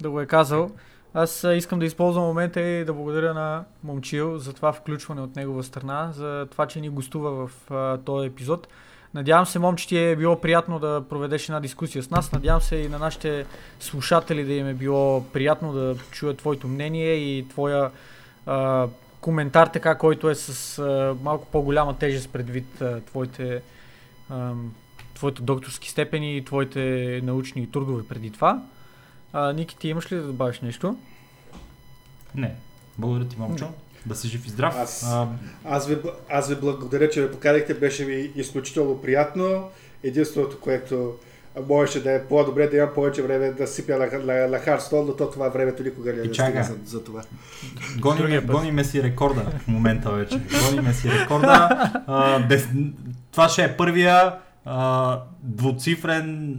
да 0.00 0.10
го 0.10 0.20
е 0.20 0.26
казал. 0.26 0.70
Аз 1.18 1.46
искам 1.54 1.78
да 1.78 1.84
използвам 1.84 2.24
момента 2.24 2.60
и 2.60 2.84
да 2.84 2.92
благодаря 2.92 3.34
на 3.34 3.64
Момчил 3.84 4.38
за 4.38 4.52
това 4.52 4.72
включване 4.72 5.20
от 5.20 5.36
негова 5.36 5.62
страна, 5.62 6.10
за 6.12 6.46
това, 6.50 6.66
че 6.66 6.80
ни 6.80 6.88
гостува 6.88 7.46
в 7.46 7.70
а, 7.70 7.98
този 7.98 8.26
епизод. 8.26 8.68
Надявам 9.14 9.46
се, 9.46 9.58
момче, 9.58 9.88
ти 9.88 9.98
е 9.98 10.16
било 10.16 10.40
приятно 10.40 10.78
да 10.78 11.04
проведеш 11.08 11.48
една 11.48 11.60
дискусия 11.60 12.02
с 12.02 12.10
нас. 12.10 12.32
Надявам 12.32 12.60
се 12.60 12.76
и 12.76 12.88
на 12.88 12.98
нашите 12.98 13.46
слушатели 13.80 14.44
да 14.44 14.52
им 14.52 14.68
е 14.68 14.74
било 14.74 15.24
приятно 15.32 15.72
да 15.72 15.96
чуят 16.10 16.38
твоето 16.38 16.68
мнение 16.68 17.14
и 17.14 17.48
твоя 17.48 17.90
а, 18.46 18.88
коментар, 19.20 19.66
така, 19.66 19.98
който 19.98 20.30
е 20.30 20.34
с 20.34 20.78
а, 20.78 21.16
малко 21.22 21.46
по-голяма 21.52 21.98
тежест 21.98 22.32
предвид 22.32 22.80
а, 22.80 23.00
твоите, 23.00 23.62
а, 24.30 24.52
твоите 25.14 25.42
докторски 25.42 25.90
степени 25.90 26.36
и 26.36 26.44
твоите 26.44 27.20
научни 27.24 27.70
трудове 27.70 28.02
преди 28.08 28.30
това. 28.30 28.62
А, 29.32 29.52
Ники, 29.52 29.76
ти 29.76 29.88
имаш 29.88 30.12
ли 30.12 30.16
да 30.16 30.22
добавиш 30.22 30.60
нещо? 30.60 30.96
Не, 32.34 32.54
благодаря 32.98 33.28
ти, 33.28 33.36
момчо. 33.38 33.68
Да 34.06 34.14
си 34.14 34.28
жив 34.28 34.46
и 34.46 34.50
здрав. 34.50 34.74
Аз- 34.76 35.04
А, 35.04 35.26
Аз 35.64 35.86
ви, 35.86 35.96
аз 36.30 36.48
ви 36.48 36.54
благодаря, 36.54 37.10
че 37.10 37.20
ме 37.20 37.30
поканихте. 37.30 37.74
Беше 37.74 38.04
ми 38.04 38.30
изключително 38.36 39.02
приятно. 39.02 39.68
Единственото, 40.02 40.60
което 40.60 41.14
можеше 41.68 42.02
да 42.02 42.12
е 42.12 42.24
по-добре 42.24 42.66
да 42.66 42.76
имам 42.76 42.88
повече 42.94 43.22
време 43.22 43.50
да 43.50 43.66
сипя 43.66 43.96
на, 43.96 44.18
на, 44.24 44.48
на 44.48 44.58
Хардстон, 44.58 45.06
но 45.06 45.12
то 45.12 45.30
това 45.30 45.48
времето 45.48 45.82
никога 45.82 46.12
не 46.12 46.30
чакай. 46.30 46.62
стига 46.62 46.76
за, 46.84 46.90
за 46.90 47.04
това. 47.04 47.22
гониме, 47.98 48.40
гониме 48.40 48.84
си 48.84 49.02
рекорда 49.02 49.40
в 49.58 49.68
момента 49.68 50.10
вече. 50.10 50.40
Гониме 50.64 50.92
си 50.92 51.10
рекорда. 51.10 51.68
А, 52.06 52.38
без, 52.38 52.68
това 53.32 53.48
ще 53.48 53.64
е 53.64 53.76
първия 53.76 54.34
а, 54.64 55.20
двуцифрен 55.42 56.58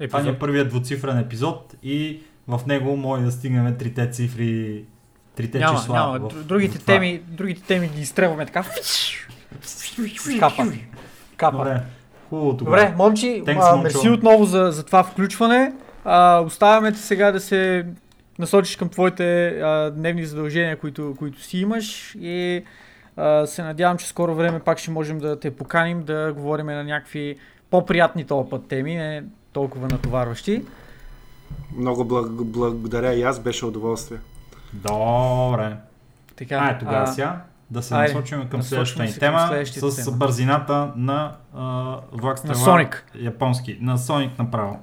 Това 0.00 0.18
ни 0.18 0.26
е 0.26 0.28
Епизод. 0.28 0.38
първият 0.40 0.68
двуцифрен 0.68 1.18
епизод 1.18 1.74
и 1.82 2.20
в 2.48 2.60
него 2.66 2.96
може 2.96 3.22
да 3.22 3.30
стигнем 3.30 3.76
трите 3.76 4.10
цифри, 4.10 4.84
трите 5.34 5.58
Няма, 5.58 5.78
числа. 5.78 5.96
няма. 5.96 6.18
в- 6.18 6.22
Дру- 6.24 6.42
Другите, 6.42 6.78
в 6.78 6.80
това. 6.80 6.94
теми, 6.94 7.20
другите 7.26 7.62
теми 7.62 7.88
ги 7.88 8.00
изстрелваме 8.00 8.46
така. 8.46 8.64
Капа. 10.38 10.66
Капа. 11.36 11.56
Добре, 11.58 11.80
хубаво 12.28 12.52
Добре, 12.52 12.80
тогава. 12.80 12.96
момчи, 12.98 13.42
Thanks, 13.46 13.72
а, 13.72 13.76
мерси 13.76 14.08
отново 14.08 14.44
за, 14.44 14.68
за 14.70 14.84
това 14.84 15.02
включване. 15.04 15.72
А, 16.04 16.40
оставяме 16.40 16.92
те 16.92 16.98
сега 16.98 17.32
да 17.32 17.40
се 17.40 17.86
насочиш 18.38 18.76
към 18.76 18.88
твоите 18.88 19.48
а, 19.48 19.90
дневни 19.90 20.24
задължения, 20.24 20.76
които, 20.76 21.14
които 21.18 21.42
си 21.42 21.58
имаш 21.58 22.14
и 22.14 22.64
а, 23.16 23.46
се 23.46 23.62
надявам, 23.62 23.98
че 23.98 24.06
скоро 24.08 24.34
време 24.34 24.60
пак 24.60 24.78
ще 24.78 24.90
можем 24.90 25.18
да 25.18 25.40
те 25.40 25.50
поканим 25.50 26.02
да 26.02 26.32
говорим 26.32 26.66
на 26.66 26.84
някакви 26.84 27.36
по-приятни 27.70 28.24
този 28.24 28.50
път 28.50 28.66
теми, 28.66 28.94
не 28.94 29.22
толкова 29.52 29.88
натоварващи. 29.88 30.62
Много 31.76 32.04
благ, 32.04 32.32
благодаря 32.32 33.14
и 33.14 33.22
аз, 33.22 33.40
беше 33.40 33.66
удоволствие. 33.66 34.18
Добре. 34.72 35.76
Така, 36.36 36.56
Ай, 36.56 36.78
тогава 36.78 37.06
сега 37.06 37.42
да 37.70 37.82
се 37.82 37.94
айде, 37.94 38.14
насочим 38.14 38.48
към 38.48 38.62
следващата 38.62 39.02
ни 39.02 39.12
тема 39.12 39.62
с 39.64 40.04
тема. 40.04 40.16
бързината 40.16 40.92
на 40.96 41.36
а, 41.54 41.96
влак 42.12 42.44
На 42.44 42.54
Sonic. 42.54 42.96
японски. 43.14 43.78
На 43.80 43.98
Sonic 43.98 44.38
направо. 44.38 44.82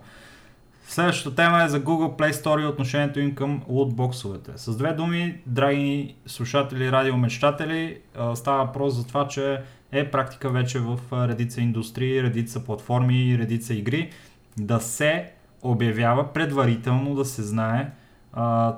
Следващата 0.88 1.36
тема 1.36 1.64
е 1.64 1.68
за 1.68 1.84
Google 1.84 2.18
Play 2.20 2.32
Store 2.32 2.64
и 2.64 2.66
отношението 2.66 3.20
им 3.20 3.36
към 3.36 3.62
лутбоксовете. 3.68 4.52
С 4.56 4.78
две 4.78 4.94
думи, 4.94 5.38
драги 5.46 6.16
слушатели, 6.26 6.92
радиомечтатели, 6.92 7.98
става 8.36 8.66
въпрос 8.66 8.94
за 8.94 9.08
това, 9.08 9.28
че 9.28 9.62
е 9.92 10.12
практика 10.12 10.50
вече 10.50 10.80
в 10.80 11.00
редица 11.12 11.62
индустрии, 11.62 12.24
редица 12.24 12.66
платформи, 12.66 13.38
редица 13.40 13.74
игри 13.74 14.12
да 14.58 14.80
се 14.80 15.32
обявява 15.62 16.34
предварително 16.34 17.16
да 17.16 17.26
се 17.26 17.44
знае 17.44 17.92
а, 18.34 18.76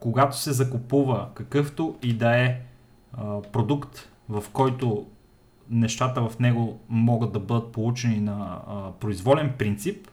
когато 0.00 0.36
се 0.36 0.52
закупува 0.52 1.28
какъвто 1.34 1.96
и 2.02 2.12
да 2.12 2.36
е 2.36 2.60
а, 3.12 3.42
продукт, 3.42 4.08
в 4.28 4.44
който 4.52 5.06
нещата 5.70 6.28
в 6.28 6.38
него 6.38 6.80
могат 6.88 7.32
да 7.32 7.38
бъдат 7.38 7.72
получени 7.72 8.20
на 8.20 8.60
а, 8.68 8.92
произволен 8.92 9.52
принцип, 9.58 10.08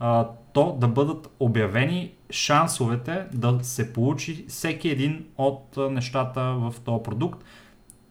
а, 0.00 0.28
то 0.52 0.76
да 0.80 0.88
бъдат 0.88 1.28
обявени 1.40 2.12
шансовете 2.30 3.26
да 3.34 3.58
се 3.62 3.92
получи 3.92 4.44
всеки 4.48 4.88
един 4.88 5.24
от 5.38 5.76
нещата 5.90 6.40
в 6.42 6.74
този 6.84 7.02
продукт, 7.02 7.44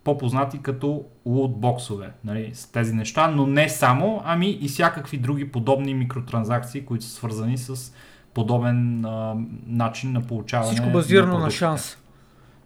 по-познати 0.06 0.60
като 0.62 1.06
лутбоксове, 1.26 2.12
нали, 2.24 2.52
с 2.54 2.72
тези 2.72 2.94
неща, 2.94 3.28
но 3.28 3.48
не 3.48 3.70
само, 3.70 4.22
ами 4.26 4.50
и 4.50 4.68
всякакви 4.68 5.18
други 5.18 5.52
подобни 5.52 5.94
микротранзакции, 5.94 6.86
които 6.86 7.06
са 7.06 7.12
свързани 7.12 7.58
с 7.58 7.94
подобен 8.34 9.06
а, 9.06 9.36
начин 9.68 10.12
на 10.12 10.22
получаване. 10.22 10.72
Всичко 10.72 10.90
базирано 10.90 11.28
на 11.28 11.34
продуктите. 11.34 11.58
шанс. 11.58 11.98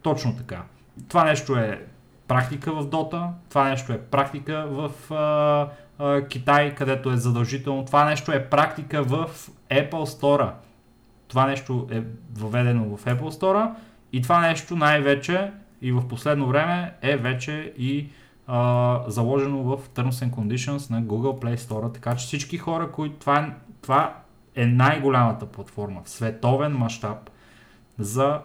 Точно 0.02 0.36
така. 0.36 0.64
Това 1.08 1.24
нещо 1.24 1.56
е 1.56 1.86
практика 2.28 2.72
в 2.72 2.86
Dota, 2.86 3.28
това 3.50 3.70
нещо 3.70 3.94
е 3.94 3.98
практика 3.98 4.68
в 4.70 5.12
а, 5.14 5.68
а, 6.06 6.28
Китай, 6.28 6.76
където 6.76 7.12
е 7.12 7.18
задължително, 7.18 7.86
това 7.86 8.06
нещо 8.06 8.32
е 8.32 8.46
практика 8.46 9.04
в 9.04 9.30
Apple 9.72 9.92
Store. 9.92 10.52
Това 11.28 11.48
нещо 11.48 11.88
е 11.92 12.04
въведено 12.34 12.98
в 12.98 13.06
Apple 13.06 13.32
Store 13.32 13.72
и 14.14 14.22
това 14.22 14.42
нещо 14.42 14.76
най-вече 14.76 15.52
и 15.82 15.92
в 15.92 16.08
последно 16.08 16.48
време 16.48 16.94
е 17.02 17.18
вече 17.18 17.74
и 17.78 18.08
а, 18.48 19.04
заложено 19.08 19.64
в 19.64 19.90
Terms 19.90 20.10
and 20.10 20.32
Conditions 20.32 20.92
на 20.92 21.04
Google 21.04 21.42
Play 21.42 21.56
Store, 21.56 21.94
така 21.94 22.16
че 22.16 22.26
всички 22.26 22.58
хора, 22.58 22.92
които 22.92 23.16
това 23.16 23.54
това 23.82 24.16
е 24.56 24.66
най-голямата 24.66 25.46
платформа 25.46 26.02
в 26.06 26.10
световен 26.10 26.72
мащаб 26.72 27.30
за 28.00 28.42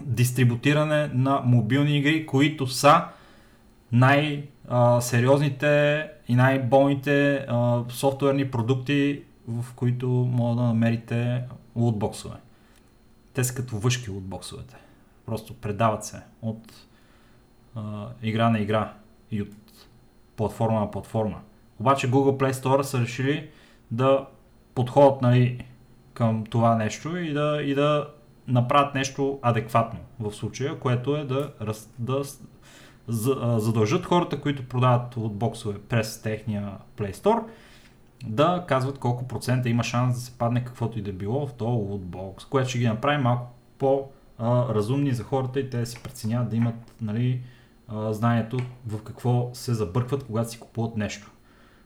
дистрибутиране 0.00 1.10
на 1.14 1.40
мобилни 1.44 1.98
игри, 1.98 2.26
които 2.26 2.66
са 2.66 3.04
най-сериозните 3.92 6.04
и 6.28 6.34
най-болните 6.34 7.46
софтуерни 7.88 8.50
продукти, 8.50 9.22
в 9.48 9.74
които 9.74 10.08
може 10.08 10.56
да 10.56 10.62
намерите 10.62 11.42
лутбоксове. 11.76 12.36
Те 13.34 13.44
са 13.44 13.54
като 13.54 13.76
въшки 13.76 14.10
лутбоксовете. 14.10 14.76
Просто 15.28 15.54
предават 15.54 16.04
се 16.04 16.22
от 16.42 16.86
а, 17.74 18.08
игра 18.22 18.50
на 18.50 18.58
игра 18.58 18.92
и 19.30 19.42
от 19.42 19.48
платформа 20.36 20.80
на 20.80 20.90
платформа. 20.90 21.40
Обаче 21.80 22.10
Google 22.10 22.40
Play 22.40 22.52
Store 22.52 22.82
са 22.82 23.00
решили 23.00 23.50
да 23.90 24.26
подходят 24.74 25.22
нали, 25.22 25.64
към 26.14 26.44
това 26.44 26.74
нещо 26.74 27.16
и 27.16 27.32
да, 27.32 27.62
и 27.62 27.74
да 27.74 28.08
направят 28.46 28.94
нещо 28.94 29.38
адекватно 29.42 30.00
в 30.20 30.32
случая, 30.32 30.78
което 30.78 31.16
е 31.16 31.24
да, 31.24 31.52
раз, 31.60 31.90
да 31.98 32.22
задължат 33.58 34.06
хората, 34.06 34.40
които 34.40 34.68
продават 34.68 35.16
лутбоксове 35.16 35.78
през 35.78 36.22
техния 36.22 36.72
Play 36.96 37.12
Store, 37.12 37.42
да 38.26 38.64
казват 38.68 38.98
колко 38.98 39.28
процента 39.28 39.68
има 39.68 39.84
шанс 39.84 40.14
да 40.14 40.20
се 40.20 40.38
падне 40.38 40.64
каквото 40.64 40.98
и 40.98 41.02
да 41.02 41.12
било 41.12 41.46
в 41.46 41.52
този 41.52 41.70
лутбокс, 41.70 42.44
което 42.44 42.68
ще 42.68 42.78
ги 42.78 42.88
направи 42.88 43.22
малко 43.22 43.46
по-разумни 44.38 45.12
за 45.12 45.22
хората 45.22 45.60
и 45.60 45.70
те 45.70 45.86
си 45.86 46.02
преценяват 46.02 46.48
да 46.48 46.56
имат 46.56 46.74
нали, 47.00 47.40
знанието 48.10 48.58
в 48.86 49.02
какво 49.02 49.50
се 49.52 49.74
забъркват, 49.74 50.24
когато 50.24 50.50
си 50.50 50.60
купуват 50.60 50.96
нещо. 50.96 51.30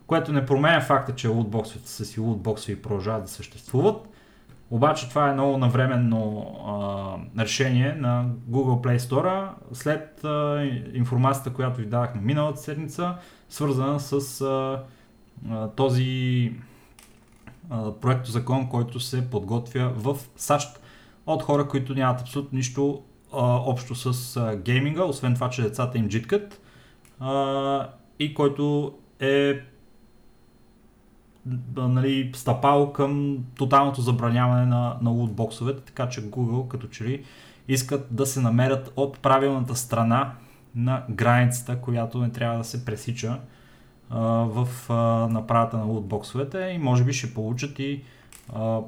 Което 0.07 0.33
не 0.33 0.47
променя 0.47 0.81
факта, 0.81 1.15
че 1.15 1.29
лутбоксовете 1.29 1.89
са 1.89 2.05
си 2.05 2.21
лутбоксове 2.21 2.73
и 2.73 2.83
продължават 2.83 3.23
да 3.23 3.31
съществуват. 3.31 4.09
Обаче 4.71 5.09
това 5.09 5.29
е 5.29 5.33
много 5.33 5.59
навременно 5.59 6.47
а, 7.37 7.43
решение 7.43 7.93
на 7.93 8.27
Google 8.51 8.87
Play 8.87 8.99
Store 8.99 9.49
след 9.73 10.25
а, 10.25 10.65
информацията, 10.95 11.53
която 11.53 11.81
ви 11.81 11.87
дадахме 11.87 12.21
миналата 12.21 12.61
седмица, 12.61 13.15
свързана 13.49 14.01
с 14.01 14.41
а, 14.41 14.83
а, 15.51 15.69
този 15.69 16.53
проект 18.01 18.27
закон, 18.27 18.69
който 18.69 19.01
се 19.01 19.31
подготвя 19.31 19.93
в 19.97 20.17
САЩ 20.37 20.82
от 21.27 21.43
хора, 21.43 21.69
които 21.69 21.95
нямат 21.95 22.21
абсолютно 22.21 22.57
нищо 22.57 23.03
а, 23.33 23.57
общо 23.57 23.95
с 23.95 24.37
а, 24.37 24.57
гейминга, 24.57 25.05
освен 25.05 25.35
това, 25.35 25.51
че 25.51 25.63
децата 25.63 25.99
им 25.99 26.09
джиткат 26.09 26.61
а, 27.21 27.89
и 28.19 28.35
който 28.35 28.95
е 29.21 29.61
нали, 31.77 32.31
стъпало 32.35 32.93
към 32.93 33.39
тоталното 33.57 34.01
забраняване 34.01 34.67
на, 34.67 34.97
на 35.03 35.11
лутбоксовете, 35.11 35.83
така 35.83 36.09
че 36.09 36.31
Google 36.31 36.69
като 36.69 36.87
че 36.87 37.05
ли 37.05 37.25
искат 37.69 38.07
да 38.11 38.27
се 38.27 38.41
намерят 38.41 38.93
от 38.97 39.19
правилната 39.19 39.77
страна 39.77 40.33
на 40.75 41.05
границата, 41.11 41.81
която 41.81 42.21
не 42.21 42.31
трябва 42.31 42.59
да 42.59 42.65
се 42.65 42.85
пресича 42.85 43.41
а, 44.11 44.21
в 44.45 44.69
а, 44.89 44.95
направата 45.29 45.77
на 45.77 45.85
лутбоксовете 45.85 46.59
и 46.59 46.79
може 46.79 47.05
би 47.05 47.13
ще 47.13 47.35
получат 47.35 47.79
и 47.79 48.03
а, 48.55 48.81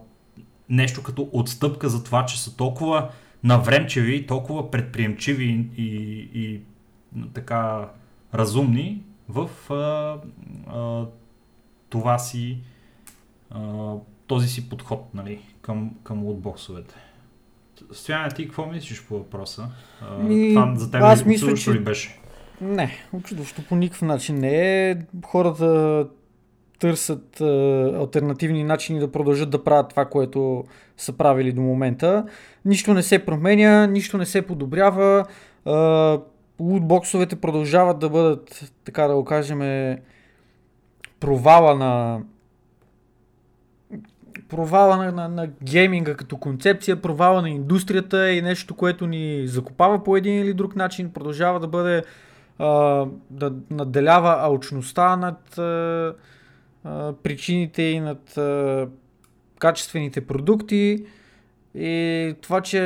нещо 0.69 1.03
като 1.03 1.28
отстъпка 1.32 1.89
за 1.89 2.05
това, 2.05 2.27
че 2.27 2.43
са 2.43 2.57
толкова 2.57 3.11
навремчеви, 3.45 4.27
толкова 4.27 4.70
предприемчиви 4.70 5.69
и, 5.77 5.85
и, 5.85 6.28
и 6.35 6.61
така 7.35 7.89
разумни 8.35 9.03
в 9.28 9.51
а, 9.70 10.19
а, 10.77 11.07
това 11.89 12.19
си 12.19 12.59
а, 13.51 13.93
този 14.27 14.49
си 14.49 14.69
подход 14.69 15.15
нали, 15.15 15.41
към, 15.62 15.95
към 16.03 16.23
лутбоксовете. 16.23 16.95
Стояне, 17.93 18.28
ти 18.28 18.45
какво 18.45 18.66
мислиш 18.66 19.05
по 19.05 19.19
въпроса? 19.19 19.69
А, 20.01 20.19
Ми, 20.19 20.55
това 20.55 20.74
за 20.77 20.91
теб 20.91 21.03
аз 21.03 21.24
мисля, 21.24 21.55
че- 21.55 21.73
ли 21.73 21.78
беше? 21.78 22.19
Не, 22.61 22.91
очудващо 23.12 23.62
по 23.69 23.77
никакъв 23.77 24.03
начин 24.03 24.36
не 24.39 24.91
е. 24.91 24.97
Хората 25.27 26.07
търсят 26.85 27.40
а, 27.40 27.44
альтернативни 27.98 28.65
начини 28.65 28.98
да 28.98 29.12
продължат 29.12 29.51
да 29.51 29.65
правят 29.65 29.89
това, 29.89 30.05
което 30.05 30.65
са 30.97 31.12
правили 31.12 31.52
до 31.52 31.61
момента. 31.61 32.24
Нищо 32.65 32.94
не 32.94 33.02
се 33.02 33.24
променя, 33.24 33.86
нищо 33.86 34.19
не 34.19 34.27
се 34.27 34.43
подобрява. 34.43 35.24
А, 35.65 36.19
лутбоксовете 36.61 37.36
продължават 37.36 37.98
да 37.98 38.09
бъдат, 38.11 38.73
така 38.85 39.09
да 39.09 39.15
го 39.15 39.24
кажем, 39.24 39.59
провала 41.20 41.74
на 41.74 42.20
провала 44.48 44.97
на, 44.97 45.12
на, 45.12 45.28
на 45.28 45.48
гейминга 45.62 46.15
като 46.15 46.36
концепция, 46.36 47.02
провала 47.02 47.43
на 47.43 47.51
индустрията 47.51 48.31
и 48.31 48.43
нещо, 48.43 48.74
което 48.74 49.06
ни 49.06 49.43
закопава 49.47 50.05
по 50.05 50.16
един 50.16 50.40
или 50.40 50.55
друг 50.55 50.77
начин, 50.77 51.12
продължава 51.12 51.61
да 51.61 51.69
бъде 51.69 52.02
а, 52.59 53.06
да 53.31 53.52
надделява 53.70 54.36
алчността 54.40 55.16
над 55.16 55.59
а, 55.59 56.15
причините 57.23 57.82
и 57.82 58.01
над 58.01 58.39
качествените 59.59 60.27
продукти. 60.27 61.05
И 61.74 62.35
това, 62.40 62.61
че 62.61 62.78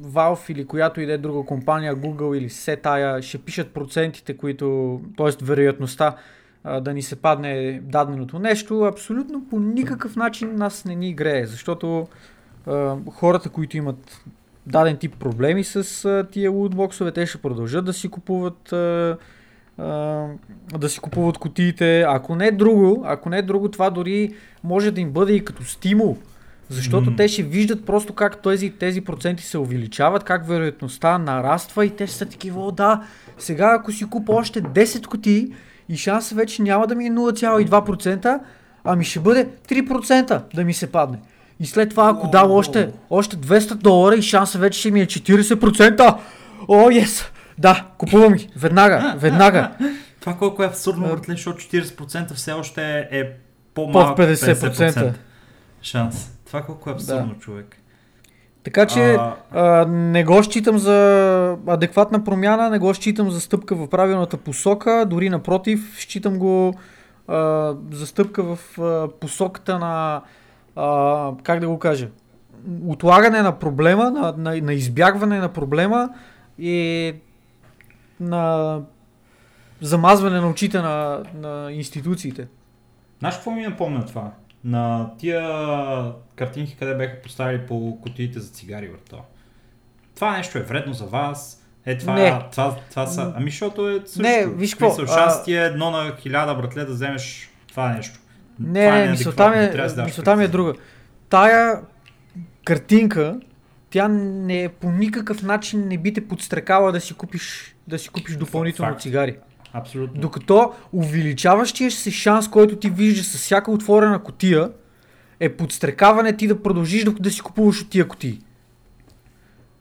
Valve 0.00 0.50
или 0.50 0.66
която 0.66 1.00
и 1.00 1.06
да 1.06 1.12
е 1.12 1.18
друга 1.18 1.46
компания, 1.46 1.96
Google 1.96 2.38
или 2.38 2.48
все 2.48 2.76
тая, 2.76 3.22
ще 3.22 3.38
пишат 3.38 3.74
процентите, 3.74 4.36
които, 4.36 5.00
т.е. 5.16 5.44
вероятността 5.44 6.16
да 6.80 6.94
ни 6.94 7.02
се 7.02 7.16
падне 7.16 7.80
даденото 7.82 8.38
нещо, 8.38 8.82
абсолютно 8.82 9.46
по 9.50 9.60
никакъв 9.60 10.16
начин 10.16 10.56
нас 10.56 10.84
не 10.84 10.94
ни 10.94 11.14
грее, 11.14 11.46
защото 11.46 12.06
а, 12.66 12.96
хората, 13.10 13.48
които 13.48 13.76
имат 13.76 14.24
даден 14.66 14.96
тип 14.96 15.18
проблеми 15.18 15.64
с 15.64 16.04
а, 16.04 16.26
тия 16.30 16.50
лутбоксове, 16.50 17.12
те 17.12 17.26
ще 17.26 17.38
продължат 17.38 17.84
да 17.84 17.92
си 17.92 18.08
купуват 18.08 18.72
а, 18.72 19.16
да 20.78 20.88
си 20.88 21.00
купуват 21.00 21.38
кутиите. 21.38 22.04
Ако 22.08 22.36
не 22.36 22.46
е 22.46 22.52
друго, 22.52 23.02
ако 23.06 23.28
не 23.28 23.38
е 23.38 23.42
друго, 23.42 23.68
това 23.68 23.90
дори 23.90 24.30
може 24.64 24.90
да 24.90 25.00
им 25.00 25.10
бъде 25.10 25.32
и 25.32 25.44
като 25.44 25.64
стимул 25.64 26.16
Защото 26.70 27.10
М. 27.10 27.16
те 27.16 27.28
ще 27.28 27.42
виждат 27.42 27.86
просто 27.86 28.12
как 28.12 28.42
тези, 28.42 28.70
тези 28.70 29.00
проценти 29.00 29.44
се 29.44 29.58
увеличават, 29.58 30.24
как 30.24 30.48
вероятността 30.48 31.18
нараства 31.18 31.86
и 31.86 31.90
те 31.90 32.06
ще 32.06 32.16
са 32.16 32.26
такива, 32.26 32.66
о 32.66 32.70
да, 32.70 33.02
сега 33.38 33.76
ако 33.78 33.92
си 33.92 34.04
купа 34.04 34.32
още 34.32 34.62
10 34.62 35.06
кутии 35.06 35.52
и 35.88 35.96
шанса 35.96 36.34
вече 36.34 36.62
няма 36.62 36.86
да 36.86 36.94
ми 36.94 37.06
е 37.06 37.10
0,2%, 37.10 38.40
ами 38.84 39.04
ще 39.04 39.20
бъде 39.20 39.48
3% 39.68 40.42
да 40.54 40.64
ми 40.64 40.74
се 40.74 40.92
падне. 40.92 41.18
И 41.60 41.66
след 41.66 41.90
това, 41.90 42.08
ако 42.08 42.28
дам 42.28 42.50
още, 42.50 42.90
още 43.10 43.36
200 43.36 43.74
долара 43.74 44.14
и 44.14 44.22
шанса 44.22 44.58
вече 44.58 44.80
ще 44.80 44.90
ми 44.90 45.00
е 45.00 45.06
40%, 45.06 46.16
о, 46.68 46.90
ес! 46.90 47.33
Да, 47.58 47.86
купувам 47.98 48.32
ги. 48.32 48.48
Веднага, 48.56 49.14
веднага. 49.18 49.70
Това 50.20 50.34
колко 50.34 50.62
е 50.62 50.66
абсурдно, 50.66 51.08
братле, 51.08 51.34
защото 51.34 51.58
40% 51.58 52.34
все 52.34 52.52
още 52.52 53.08
е 53.10 53.24
Под 53.74 53.92
по-малък 53.92 54.18
50%. 54.18 55.12
шанс. 55.82 56.30
Това 56.46 56.62
колко 56.62 56.90
е 56.90 56.92
абсурдно, 56.92 57.38
човек. 57.38 57.76
Така 58.64 58.86
че 58.86 59.14
А, 59.14 59.34
а, 59.52 59.86
не 59.86 60.24
го 60.24 60.42
считам 60.42 60.78
за 60.78 61.56
адекватна 61.66 62.24
промяна, 62.24 62.70
не 62.70 62.78
го 62.78 62.94
считам 62.94 63.30
за 63.30 63.40
стъпка 63.40 63.74
в 63.74 63.88
правилната 63.88 64.36
посока, 64.36 65.06
дори 65.10 65.30
напротив, 65.30 65.94
считам 65.98 66.38
го 66.38 66.74
а, 67.28 67.72
за 67.90 68.06
стъпка 68.06 68.42
в 68.42 68.78
а, 68.78 69.08
посоката 69.20 69.78
на, 69.78 70.22
а, 70.76 71.30
как 71.42 71.60
да 71.60 71.68
го 71.68 71.78
кажа, 71.78 72.08
отлагане 72.86 73.42
на 73.42 73.58
проблема, 73.58 74.10
на, 74.10 74.34
на, 74.38 74.56
на 74.62 74.72
избягване 74.72 75.38
на 75.38 75.48
проблема 75.48 76.08
и 76.58 77.14
на 78.20 78.80
замазване 79.80 80.40
на 80.40 80.50
очите 80.50 80.78
на, 80.80 81.22
на 81.34 81.72
институциите. 81.72 82.48
Знаеш 83.18 83.34
какво 83.34 83.50
ми 83.50 83.62
напомня 83.62 84.06
това? 84.06 84.32
На 84.64 85.10
тия 85.18 85.42
картинки, 86.36 86.76
къде 86.76 86.94
бяха 86.94 87.22
поставили 87.22 87.66
по 87.66 87.98
кутиите 88.02 88.40
за 88.40 88.48
цигари 88.48 88.88
върто. 88.88 89.22
Това 90.14 90.36
нещо 90.36 90.58
е 90.58 90.62
вредно 90.62 90.92
за 90.92 91.04
вас. 91.04 91.64
Е, 91.86 91.98
това, 91.98 92.14
Не. 92.14 92.42
това, 92.50 92.76
това 92.90 93.06
са... 93.06 93.32
Ами, 93.36 93.50
защото 93.50 93.88
е 93.88 94.00
също. 94.06 94.22
Не, 94.22 94.46
виж 94.46 94.74
какво, 94.74 95.06
Шанс 95.06 95.34
а- 95.48 95.50
е 95.50 95.54
едно 95.54 95.90
на 95.90 96.16
хиляда, 96.16 96.54
братле, 96.54 96.84
да 96.84 96.92
вземеш 96.92 97.50
това 97.68 97.88
нещо. 97.88 98.18
Не, 98.60 98.86
това 98.86 98.98
не, 98.98 99.10
мисълта 99.10 99.50
ми, 99.50 99.56
е, 99.56 99.68
да 99.68 100.04
мисълта 100.04 100.36
ми 100.36 100.44
е 100.44 100.48
друга. 100.48 100.74
Тая 101.28 101.80
картинка, 102.64 103.40
тя 103.94 104.08
не 104.08 104.68
по 104.80 104.90
никакъв 104.90 105.42
начин 105.42 105.88
не 105.88 105.98
би 105.98 106.12
те 106.12 106.28
подстрекала 106.28 106.92
да 106.92 107.00
си 107.00 107.14
купиш, 107.14 107.76
да 107.88 107.98
си 107.98 108.08
купиш 108.08 108.36
допълнително 108.36 108.92
Факт. 108.92 109.02
цигари. 109.02 109.36
Абсолютно. 109.72 110.20
Докато 110.20 110.72
увеличаващия 110.92 111.90
се 111.90 112.10
шанс, 112.10 112.48
който 112.48 112.76
ти 112.76 112.90
виждаш 112.90 113.26
с 113.26 113.38
всяка 113.38 113.70
отворена 113.70 114.22
котия, 114.22 114.70
е 115.40 115.48
подстрекаване 115.48 116.36
ти 116.36 116.46
да 116.46 116.62
продължиш 116.62 117.04
да, 117.04 117.12
да 117.12 117.30
си 117.30 117.40
купуваш 117.40 117.82
от 117.82 117.90
тия 117.90 118.08
котии. 118.08 118.40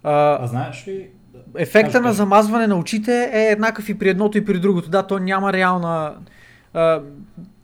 А 0.03 0.43
А, 0.43 0.47
знаеш 0.47 0.87
ли... 0.87 1.09
ефекта 1.57 2.01
на 2.01 2.13
замазване 2.13 2.67
на 2.67 2.75
очите 2.75 3.29
е 3.33 3.51
еднакъв 3.51 3.89
и 3.89 3.99
при 3.99 4.09
едното 4.09 4.37
и 4.37 4.45
при 4.45 4.59
другото. 4.59 4.89
Да, 4.89 5.03
то 5.03 5.19
няма 5.19 5.53
реална... 5.53 6.15
А, 6.73 7.01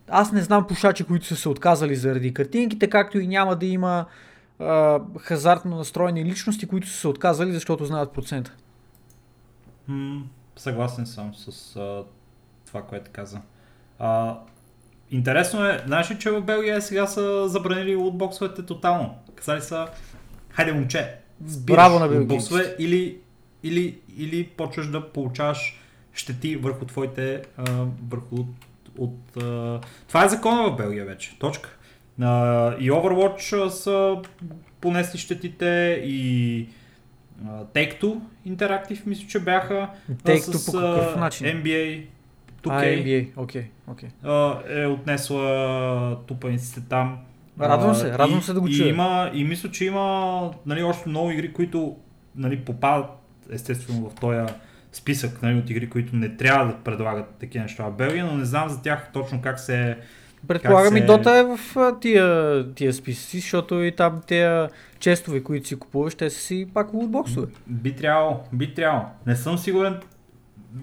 аз 0.08 0.32
не 0.32 0.42
знам 0.42 0.68
пушачи, 0.68 1.04
които 1.04 1.26
са 1.26 1.36
се 1.36 1.50
отказали 1.50 1.96
заради 1.96 2.34
картинките, 2.34 2.90
както 2.90 3.20
и 3.20 3.28
няма 3.28 3.56
да 3.56 3.66
има 3.66 4.06
а, 4.60 5.00
хазартно 5.20 5.78
настроени 5.78 6.26
личности, 6.26 6.68
които 6.68 6.88
са 6.88 6.98
се 6.98 7.08
отказали, 7.08 7.52
защото 7.52 7.86
знаят 7.86 8.14
процента. 8.14 8.54
М, 9.88 10.24
съгласен 10.56 11.06
съм 11.06 11.36
с 11.36 11.76
а, 11.76 12.04
това, 12.68 12.82
което 12.82 13.12
каза. 13.14 13.42
А, 14.00 14.40
интересно 15.12 15.66
е, 15.66 15.84
знаеш 15.86 16.12
ли, 16.12 16.20
че 16.20 16.32
в 16.32 16.42
Белгия 16.42 16.82
сега 16.82 17.08
са 17.08 17.50
забранили 17.50 17.96
лутбоксовете 17.96 18.66
тотално? 18.66 19.16
Казали 19.36 19.62
са, 19.62 19.88
хайде 20.50 20.74
момче, 20.74 21.16
спираш 21.48 21.64
Браво 21.66 22.00
на 22.00 22.20
лутбоксове 22.20 22.76
или, 22.80 23.18
или, 23.64 24.00
или 24.18 24.48
почваш 24.48 24.88
да 24.88 25.12
получаваш 25.14 25.80
щети 26.14 26.56
върху 26.56 26.86
твоите, 26.86 27.44
а, 27.58 27.86
върху 28.10 28.36
от, 28.36 28.48
от 28.98 29.44
а... 29.44 29.82
Това 30.08 30.26
е 30.26 30.30
закона 30.30 30.72
в 30.72 30.76
Белгия 30.76 31.06
вече, 31.06 31.40
точка. 31.40 31.79
А, 32.22 32.76
и 32.80 32.92
Overwatch 32.92 33.68
са 33.68 34.18
понесли 34.82 35.20
щетите 35.20 36.02
и 36.06 36.68
Take-Two 37.48 38.20
Interactive 38.48 39.08
мисля, 39.08 39.28
че 39.28 39.40
бяха 39.40 39.90
Take-Two 40.12 40.52
с 40.52 40.66
по 40.66 40.72
какъв 40.72 41.16
начин? 41.16 41.48
NBA, 41.48 42.06
2K 42.64 42.72
А, 42.72 42.84
NBA, 42.84 43.28
окей, 43.38 43.66
окей. 43.88 44.10
а, 44.24 44.58
е 44.70 44.86
отнесла 44.88 46.18
тупаниците 46.28 46.82
там. 46.90 47.18
Радвам 47.60 47.96
се, 47.96 48.18
радвам 48.18 48.40
и- 48.40 48.42
се 48.42 48.54
да 48.54 48.62
го 48.62 48.68
и 48.68 48.74
чуя. 48.76 48.90
Има, 48.90 49.32
и 49.34 49.44
мисля, 49.44 49.72
че 49.72 49.86
има 49.86 50.52
нали, 50.66 50.84
още 50.84 51.10
много 51.10 51.32
игри, 51.32 51.54
които 51.54 51.96
нали, 52.36 52.60
попадат 52.60 53.06
естествено 53.52 54.10
в 54.10 54.16
този 54.16 54.54
списък 54.92 55.42
нали, 55.42 55.60
от 55.60 55.70
игри, 55.70 55.90
които 55.90 56.16
не 56.16 56.36
трябва 56.38 56.66
да 56.68 56.76
предлагат 56.78 57.36
такива 57.40 57.62
неща 57.64 57.84
в 57.84 57.92
Белгия, 57.92 58.26
но 58.26 58.38
не 58.38 58.46
знам 58.46 58.70
за 58.70 58.82
тях 58.82 59.10
точно 59.14 59.42
как 59.42 59.60
се... 59.60 59.98
Предполагам 60.48 60.90
Как 60.90 60.98
и 60.98 61.02
се- 61.02 61.06
Дота 61.08 61.32
е 61.32 61.44
в 61.46 61.60
тия, 62.02 62.66
тия 62.74 62.94
списъци, 62.94 63.40
защото 63.40 63.76
и 63.76 63.92
там 63.92 64.22
тия 64.28 64.70
честове, 65.00 65.44
които 65.44 65.68
си 65.68 65.76
купуваш, 65.76 66.16
те 66.16 66.30
са 66.30 66.40
си 66.40 66.68
пак 66.74 66.94
лутбоксове. 66.94 67.48
Би 67.68 67.96
трябвало, 67.96 68.40
би 68.54 68.74
трябвало. 68.74 69.06
Не 69.28 69.36
съм 69.36 69.58
сигурен. 69.58 70.00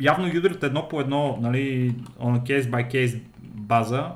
Явно 0.01 0.31
ги 0.31 0.37
едно 0.63 0.89
по 0.89 1.01
едно, 1.01 1.39
нали, 1.41 1.95
on 2.21 2.39
a 2.39 2.43
case 2.43 2.63
by 2.63 2.93
case 2.93 3.21
база. 3.45 4.11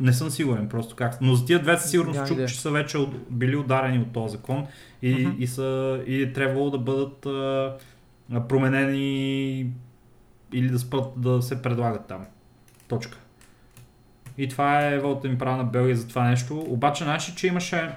Не 0.00 0.12
съм 0.12 0.30
сигурен 0.30 0.68
просто 0.68 0.96
как. 0.96 1.20
Но 1.20 1.34
за 1.34 1.44
тия 1.46 1.62
две 1.62 1.76
със 1.76 1.90
сигурност 1.90 2.26
чух, 2.26 2.38
че 2.38 2.60
са 2.60 2.70
вече 2.70 2.98
от- 2.98 3.30
били 3.30 3.56
ударени 3.56 3.98
от 3.98 4.12
този 4.12 4.32
закон 4.32 4.66
и, 5.02 5.14
Мгм. 5.16 5.36
и, 5.38 5.46
са, 5.46 6.00
и 6.06 6.22
е 6.22 6.32
трябвало 6.32 6.70
да 6.70 6.78
бъдат 6.78 7.26
а, 7.26 7.76
променени 8.48 9.66
или 10.52 10.68
да 10.68 10.78
спрат 10.78 11.04
да 11.16 11.42
се 11.42 11.62
предлагат 11.62 12.06
там. 12.06 12.26
Точка. 12.88 13.18
И 14.38 14.48
това 14.48 14.86
е 14.86 14.98
вълта 14.98 15.28
ми 15.28 15.38
права 15.38 15.56
на 15.56 15.64
Белгия 15.64 15.96
за 15.96 16.08
това 16.08 16.28
нещо. 16.28 16.58
Обаче, 16.68 17.04
знаеш 17.04 17.34
че 17.34 17.46
имаше 17.46 17.94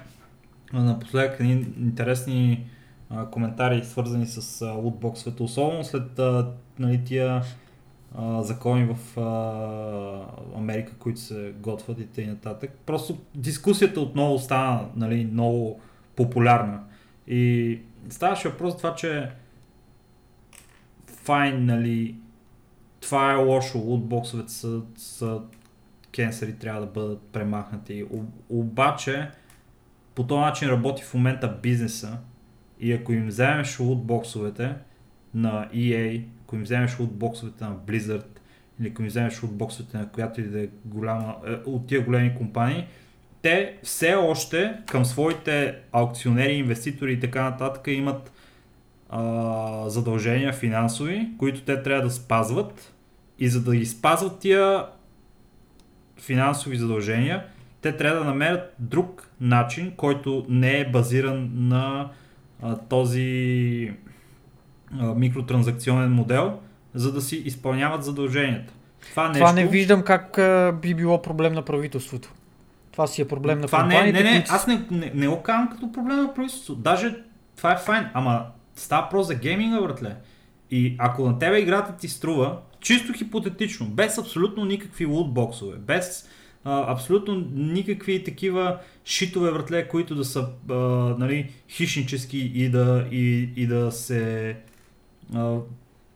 напоследък 0.72 1.40
едни 1.40 1.66
интересни 1.78 2.66
а, 3.10 3.26
коментари, 3.26 3.84
свързани 3.84 4.26
с 4.26 4.62
а, 4.62 4.72
лутбоксовете, 4.72 5.42
особено 5.42 5.84
след 5.84 6.18
а, 6.18 6.52
нали, 6.78 7.04
тия 7.04 7.42
а, 8.18 8.42
закони 8.42 8.94
в 8.94 9.20
а, 9.20 10.58
Америка, 10.58 10.92
които 10.98 11.20
се 11.20 11.52
готвят 11.60 12.00
и 12.00 12.06
т.н. 12.06 12.54
Просто 12.86 13.18
дискусията 13.34 14.00
отново 14.00 14.38
стана 14.38 14.88
нали, 14.96 15.28
много 15.32 15.80
популярна. 16.16 16.80
И 17.26 17.78
ставаше 18.08 18.48
въпрос 18.48 18.72
за 18.72 18.76
това, 18.76 18.94
че 18.94 19.30
файн, 21.06 21.64
нали, 21.64 22.14
това 23.00 23.32
е 23.32 23.36
лошо, 23.36 23.78
лутбоксовете 23.78 24.52
са, 24.52 24.80
са 24.96 25.40
кенсери, 26.12 26.58
трябва 26.58 26.80
да 26.80 26.86
бъдат 26.86 27.22
премахнати. 27.22 28.04
Обаче, 28.48 29.30
по 30.14 30.26
този 30.26 30.40
начин 30.40 30.68
работи 30.68 31.02
в 31.02 31.14
момента 31.14 31.58
бизнеса 31.62 32.18
и 32.80 32.92
ако 32.92 33.12
им 33.12 33.26
вземеш 33.26 33.80
лутбоксовете 33.80 34.74
на 35.34 35.68
EA, 35.74 36.24
ако 36.44 36.56
им 36.56 36.62
вземеш 36.62 36.98
лутбоксовете 36.98 37.64
на 37.64 37.76
Blizzard 37.76 38.26
или 38.80 38.88
ако 38.88 39.02
им 39.02 39.08
вземеш 39.08 39.42
лутбоксовете 39.42 39.96
на 39.96 40.08
която 40.08 40.40
и 40.40 40.44
да 40.44 40.62
е 40.62 40.68
голяма, 40.84 41.36
е, 41.46 41.50
от 41.50 41.86
тия 41.86 42.04
големи 42.04 42.34
компании, 42.34 42.86
те 43.42 43.78
все 43.82 44.14
още 44.14 44.78
към 44.86 45.04
своите 45.04 45.78
аукционери, 45.92 46.52
инвеститори 46.52 47.12
и 47.12 47.20
така 47.20 47.42
нататък 47.42 47.86
имат 47.86 48.32
а, 49.08 49.88
задължения 49.88 50.52
финансови, 50.52 51.28
които 51.38 51.62
те 51.62 51.82
трябва 51.82 52.02
да 52.02 52.10
спазват 52.10 52.92
и 53.38 53.48
за 53.48 53.62
да 53.62 53.76
ги 53.76 53.86
спазват 53.86 54.38
тия 54.38 54.86
финансови 56.22 56.76
задължения, 56.76 57.44
те 57.80 57.96
трябва 57.96 58.18
да 58.18 58.24
намерят 58.24 58.74
друг 58.78 59.28
начин, 59.40 59.92
който 59.96 60.46
не 60.48 60.80
е 60.80 60.90
базиран 60.90 61.50
на 61.54 62.10
а, 62.62 62.76
този 62.76 63.92
а, 65.00 65.14
микротранзакционен 65.14 66.12
модел, 66.12 66.58
за 66.94 67.12
да 67.12 67.20
си 67.20 67.36
изпълняват 67.36 68.04
задълженията. 68.04 68.72
Това, 69.10 69.28
нещо, 69.28 69.38
Това 69.38 69.52
не 69.52 69.66
виждам 69.66 70.02
как 70.02 70.38
а, 70.38 70.78
би 70.82 70.94
било 70.94 71.22
проблем 71.22 71.52
на 71.52 71.62
правителството. 71.62 72.32
Това 72.92 73.06
си 73.06 73.22
е 73.22 73.28
проблем 73.28 73.60
на 73.60 73.66
това 73.66 73.82
не, 73.82 73.94
компаниите, 73.94 74.22
не, 74.22 74.30
не, 74.30 74.36
които... 74.36 74.54
аз 74.54 74.66
не, 74.66 74.82
не, 74.90 75.12
не 75.14 75.28
го 75.28 75.42
казвам 75.42 75.68
като 75.68 75.92
проблем 75.92 76.16
на 76.16 76.34
правителството. 76.34 76.80
Даже 76.80 77.16
това 77.56 77.72
е 77.72 77.76
файн, 77.76 78.06
ама 78.14 78.46
става 78.76 79.08
просто 79.08 79.26
за 79.26 79.34
гейминга, 79.34 79.80
братле. 79.80 80.16
И 80.72 80.96
ако 80.98 81.26
на 81.26 81.38
тебе 81.38 81.58
играта 81.58 81.96
ти 81.96 82.08
струва, 82.08 82.58
чисто 82.80 83.12
хипотетично, 83.12 83.86
без 83.86 84.18
абсолютно 84.18 84.64
никакви 84.64 85.06
лутбоксове, 85.06 85.76
без 85.76 86.28
а, 86.64 86.92
абсолютно 86.92 87.46
никакви 87.52 88.24
такива 88.24 88.78
шитове, 89.04 89.52
братле, 89.52 89.88
които 89.88 90.14
да 90.14 90.24
са 90.24 90.48
а, 90.70 90.74
нали, 91.18 91.50
хищнически 91.68 92.38
и 92.38 92.68
да, 92.68 93.08
и, 93.10 93.50
и 93.56 93.66
да 93.66 93.92
се... 93.92 94.56
А, 95.34 95.56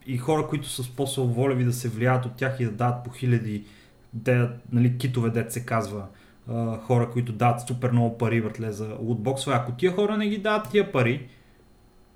и 0.07 0.19
хора, 0.19 0.47
които 0.47 0.69
са 0.69 0.97
по-своболеви 0.97 1.65
да 1.65 1.73
се 1.73 1.89
влияят 1.89 2.27
от 2.27 2.37
тях 2.37 2.61
и 2.61 2.65
да 2.65 2.71
дават 2.71 3.05
по 3.05 3.11
хиляди 3.11 3.65
де, 4.13 4.49
нали, 4.73 4.99
китове, 4.99 5.31
дет 5.31 5.53
се 5.53 5.65
казва, 5.67 6.07
а, 6.49 6.79
хора, 6.79 7.11
които 7.11 7.33
дават 7.33 7.61
супер 7.61 7.91
много 7.91 8.19
пари 8.19 8.41
въртле 8.41 8.73
за 8.73 8.97
лутбоксове. 9.01 9.57
Ако 9.57 9.73
тия 9.73 9.93
хора 9.93 10.17
не 10.17 10.29
ги 10.29 10.39
дават 10.39 10.71
тия 10.71 10.93
пари, 10.93 11.29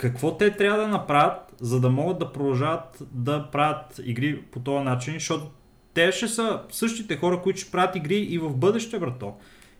какво 0.00 0.36
те 0.36 0.50
трябва 0.56 0.80
да 0.80 0.88
направят, 0.88 1.54
за 1.60 1.80
да 1.80 1.90
могат 1.90 2.18
да 2.18 2.32
продължават 2.32 3.02
да 3.12 3.50
правят 3.52 4.00
игри 4.04 4.42
по 4.42 4.60
този 4.60 4.84
начин, 4.84 5.14
защото 5.14 5.50
те 5.94 6.12
ще 6.12 6.28
са 6.28 6.60
същите 6.70 7.16
хора, 7.16 7.42
които 7.42 7.60
ще 7.60 7.70
правят 7.70 7.96
игри 7.96 8.16
и 8.16 8.38
в 8.38 8.56
бъдеще, 8.56 8.98
брато. 8.98 9.34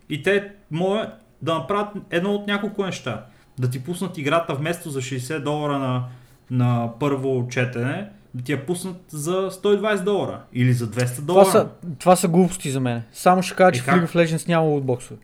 И 0.09 0.23
те 0.23 0.51
могат 0.71 1.09
да 1.41 1.53
направят 1.53 1.87
едно 2.09 2.33
от 2.33 2.47
няколко 2.47 2.85
неща. 2.85 3.25
Да 3.59 3.69
ти 3.69 3.83
пуснат 3.83 4.17
играта 4.17 4.55
вместо 4.55 4.89
за 4.89 5.01
60 5.01 5.39
долара 5.39 5.79
на, 5.79 6.05
на 6.51 6.91
първо 6.99 7.47
четене, 7.47 8.09
да 8.33 8.43
ти 8.43 8.51
я 8.51 8.65
пуснат 8.65 9.01
за 9.07 9.51
120 9.51 10.03
долара 10.03 10.41
или 10.53 10.73
за 10.73 10.87
200 10.87 11.21
долара. 11.21 11.45
Това 11.45 11.51
са, 11.51 11.69
това 11.99 12.15
са 12.15 12.27
глупости 12.27 12.71
за 12.71 12.79
мен. 12.79 13.03
Само 13.13 13.43
ще 13.43 13.55
кажа, 13.55 13.71
че 13.71 13.77
И 13.77 13.81
в? 13.81 13.85
League 13.87 14.07
of 14.07 14.15
Legends 14.15 14.47
няма 14.47 14.65
лутбоксове. 14.65 15.19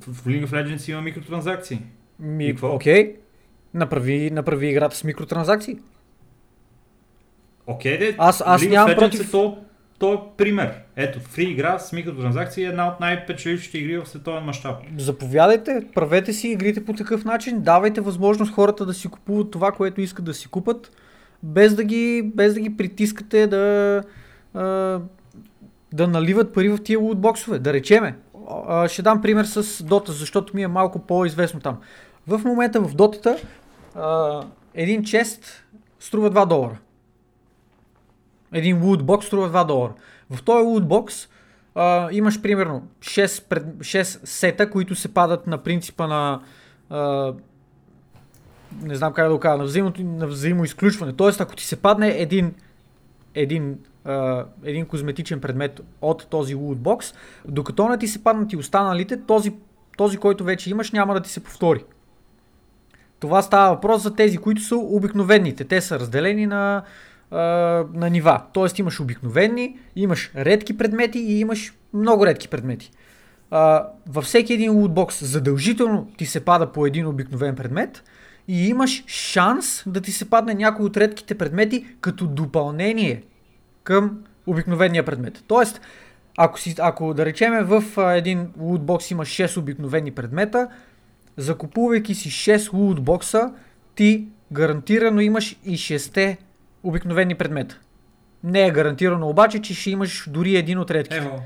В 0.00 0.24
League 0.26 0.46
of 0.46 0.50
Legends 0.50 0.90
има 0.90 1.00
микротранзакции. 1.00 1.82
Ми, 2.20 2.46
И 2.46 2.50
какво? 2.50 2.68
окей. 2.68 3.16
Направи, 3.74 4.30
направи 4.30 4.68
играта 4.68 4.96
с 4.96 5.04
микротранзакции. 5.04 5.78
Окей, 7.66 7.98
де, 7.98 8.14
Аз- 8.18 8.42
аз 8.46 8.62
League 8.62 8.70
нямам 8.70 8.90
Legends 8.90 8.98
против- 8.98 9.28
Е 9.28 9.30
то, 9.30 9.58
то 9.98 10.14
е 10.14 10.36
пример. 10.36 10.74
Ето, 10.96 11.20
фри 11.20 11.42
игра 11.42 11.78
с 11.78 11.92
микротранзакции 11.92 12.64
е 12.64 12.68
една 12.68 12.88
от 12.88 13.00
най-печелившите 13.00 13.78
игри 13.78 13.98
в 13.98 14.06
световен 14.06 14.42
мащаб. 14.44 14.76
Заповядайте, 14.98 15.82
правете 15.94 16.32
си 16.32 16.48
игрите 16.48 16.84
по 16.84 16.92
такъв 16.92 17.24
начин, 17.24 17.60
давайте 17.60 18.00
възможност 18.00 18.52
хората 18.52 18.86
да 18.86 18.94
си 18.94 19.08
купуват 19.08 19.50
това, 19.50 19.72
което 19.72 20.00
искат 20.00 20.24
да 20.24 20.34
си 20.34 20.48
купат, 20.48 20.90
без 21.42 21.74
да 21.74 21.84
ги, 21.84 22.22
без 22.34 22.54
да 22.54 22.60
ги 22.60 22.76
притискате 22.76 23.46
да, 23.46 24.02
да 25.92 26.08
наливат 26.08 26.54
пари 26.54 26.68
в 26.68 26.78
тия 26.78 26.98
лутбоксове. 26.98 27.58
Да 27.58 27.72
речеме, 27.72 28.16
ще 28.86 29.02
дам 29.02 29.22
пример 29.22 29.44
с 29.44 29.62
Dota, 29.62 30.08
защото 30.08 30.56
ми 30.56 30.62
е 30.62 30.68
малко 30.68 30.98
по-известно 30.98 31.60
там. 31.60 31.78
В 32.26 32.40
момента 32.44 32.80
в 32.80 32.94
Дотата 32.94 33.38
а, 33.94 34.42
един 34.74 35.04
чест 35.04 35.64
струва 36.00 36.30
2 36.30 36.46
долара. 36.46 36.78
Един 38.52 38.84
лутбокс 38.84 39.26
струва 39.26 39.50
2 39.50 39.66
долара. 39.66 39.92
В 40.30 40.42
този 40.42 40.64
лутбокс 40.64 41.28
а, 41.74 42.08
имаш 42.12 42.42
примерно 42.42 42.88
6, 43.00 43.48
пред, 43.48 43.64
6 43.64 44.26
сета, 44.26 44.70
които 44.70 44.94
се 44.94 45.14
падат 45.14 45.46
на 45.46 45.58
принципа 45.58 46.06
на 46.06 46.40
а, 46.90 47.32
не 48.82 48.94
знам 48.94 49.12
как 49.12 49.28
да 49.28 49.34
го 49.34 49.40
кажа, 49.40 49.58
на, 49.58 49.64
взаимото, 49.64 50.02
на 50.02 50.26
взаимоизключване. 50.26 51.12
Тоест, 51.12 51.40
ако 51.40 51.56
ти 51.56 51.64
се 51.64 51.76
падне 51.76 52.08
един, 52.08 52.54
един, 53.34 53.78
а, 54.04 54.44
един 54.64 54.86
козметичен 54.86 55.40
предмет 55.40 55.80
от 56.00 56.26
този 56.30 56.54
лутбокс, 56.54 57.14
докато 57.48 57.88
не 57.88 57.98
ти 57.98 58.08
се 58.08 58.24
паднат 58.24 58.52
и 58.52 58.56
останалите, 58.56 59.20
този, 59.26 59.52
този, 59.96 60.16
който 60.16 60.44
вече 60.44 60.70
имаш, 60.70 60.92
няма 60.92 61.14
да 61.14 61.20
ти 61.20 61.30
се 61.30 61.44
повтори. 61.44 61.84
Това 63.20 63.42
става 63.42 63.74
въпрос 63.74 64.02
за 64.02 64.14
тези, 64.14 64.38
които 64.38 64.62
са 64.62 64.76
обикновените. 64.76 65.64
Те 65.64 65.80
са 65.80 66.00
разделени 66.00 66.46
на, 66.46 66.82
на 67.94 68.10
нива. 68.10 68.42
Тоест 68.52 68.78
имаш 68.78 69.00
обикновени, 69.00 69.78
имаш 69.96 70.30
редки 70.36 70.76
предмети 70.76 71.18
и 71.18 71.40
имаш 71.40 71.74
много 71.94 72.26
редки 72.26 72.48
предмети. 72.48 72.90
Във 74.08 74.24
всеки 74.24 74.52
един 74.52 74.72
лутбокс 74.72 75.24
задължително 75.24 76.08
ти 76.16 76.26
се 76.26 76.44
пада 76.44 76.72
по 76.72 76.86
един 76.86 77.06
обикновен 77.06 77.56
предмет 77.56 78.02
и 78.48 78.68
имаш 78.68 79.04
шанс 79.06 79.82
да 79.86 80.00
ти 80.00 80.12
се 80.12 80.30
падне 80.30 80.54
някой 80.54 80.86
от 80.86 80.96
редките 80.96 81.34
предмети 81.34 81.86
като 82.00 82.26
допълнение 82.26 83.22
към 83.84 84.18
обикновения 84.46 85.04
предмет. 85.04 85.44
Тоест, 85.46 85.80
ако, 86.36 86.60
си, 86.60 86.74
ако 86.78 87.14
да 87.14 87.26
речеме 87.26 87.62
в 87.62 87.84
един 88.16 88.48
лутбокс 88.58 89.10
има 89.10 89.24
6 89.24 89.58
обикновени 89.58 90.10
предмета, 90.10 90.68
закупувайки 91.36 92.14
си 92.14 92.30
6 92.30 92.72
лутбокса, 92.72 93.52
ти 93.94 94.28
гарантирано 94.52 95.20
имаш 95.20 95.56
и 95.64 95.76
6 95.76 96.36
обикновени 96.82 97.34
предмета. 97.34 97.78
Не 98.44 98.66
е 98.66 98.70
гарантирано 98.70 99.28
обаче, 99.28 99.62
че 99.62 99.74
ще 99.74 99.90
имаш 99.90 100.28
дори 100.28 100.56
един 100.56 100.78
от 100.78 100.90
редките. 100.90 101.16
Ево, 101.16 101.42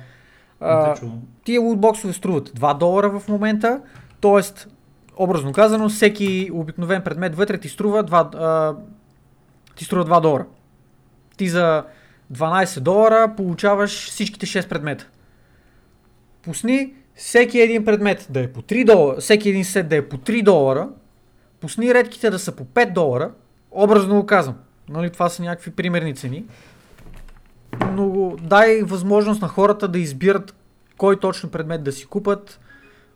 А, 0.61 0.97
тия 1.45 1.61
лутбоксове 1.61 2.13
струват 2.13 2.49
2 2.49 2.79
долара 2.79 3.21
в 3.21 3.29
момента, 3.29 3.81
т.е. 4.21 4.69
образно 5.17 5.53
казано, 5.53 5.89
всеки 5.89 6.51
обикновен 6.53 7.03
предмет 7.03 7.37
вътре 7.37 7.59
ти 7.59 7.69
струва 7.69 8.05
2, 8.05 8.35
а, 8.35 8.77
ти 9.77 9.85
струва 9.85 10.05
2 10.05 10.21
долара. 10.21 10.47
Ти 11.37 11.49
за 11.49 11.85
12 12.33 12.81
долара 12.81 13.35
получаваш 13.37 14.11
всичките 14.11 14.47
6 14.47 14.69
предмета. 14.69 15.09
Пусни 16.43 16.95
всеки 17.15 17.61
един 17.61 17.85
предмет 17.85 18.27
да 18.31 18.41
е 18.41 18.53
по 18.53 18.63
3 18.63 18.87
долара, 18.87 19.21
всеки 19.21 19.49
един 19.49 19.65
сет 19.65 19.89
да 19.89 19.97
е 19.97 20.09
по 20.09 20.17
3 20.17 20.43
долара, 20.43 20.89
пусни 21.61 21.95
редките 21.95 22.31
да 22.31 22.39
са 22.39 22.53
по 22.53 22.65
5 22.65 22.93
долара, 22.93 23.31
образно 23.71 24.15
го 24.15 24.27
казвам. 24.27 24.57
Нали, 24.89 25.11
това 25.11 25.29
са 25.29 25.43
някакви 25.43 25.71
примерни 25.71 26.15
цени. 26.15 26.45
Но 27.93 28.37
дай 28.43 28.83
възможност 28.83 29.43
на 29.43 29.49
хората 29.49 29.89
да 29.89 29.99
избират 29.99 30.55
кой 30.97 31.21
точно 31.21 31.51
предмет 31.51 31.83
да 31.83 31.93
си 31.93 32.07
купат. 32.07 32.61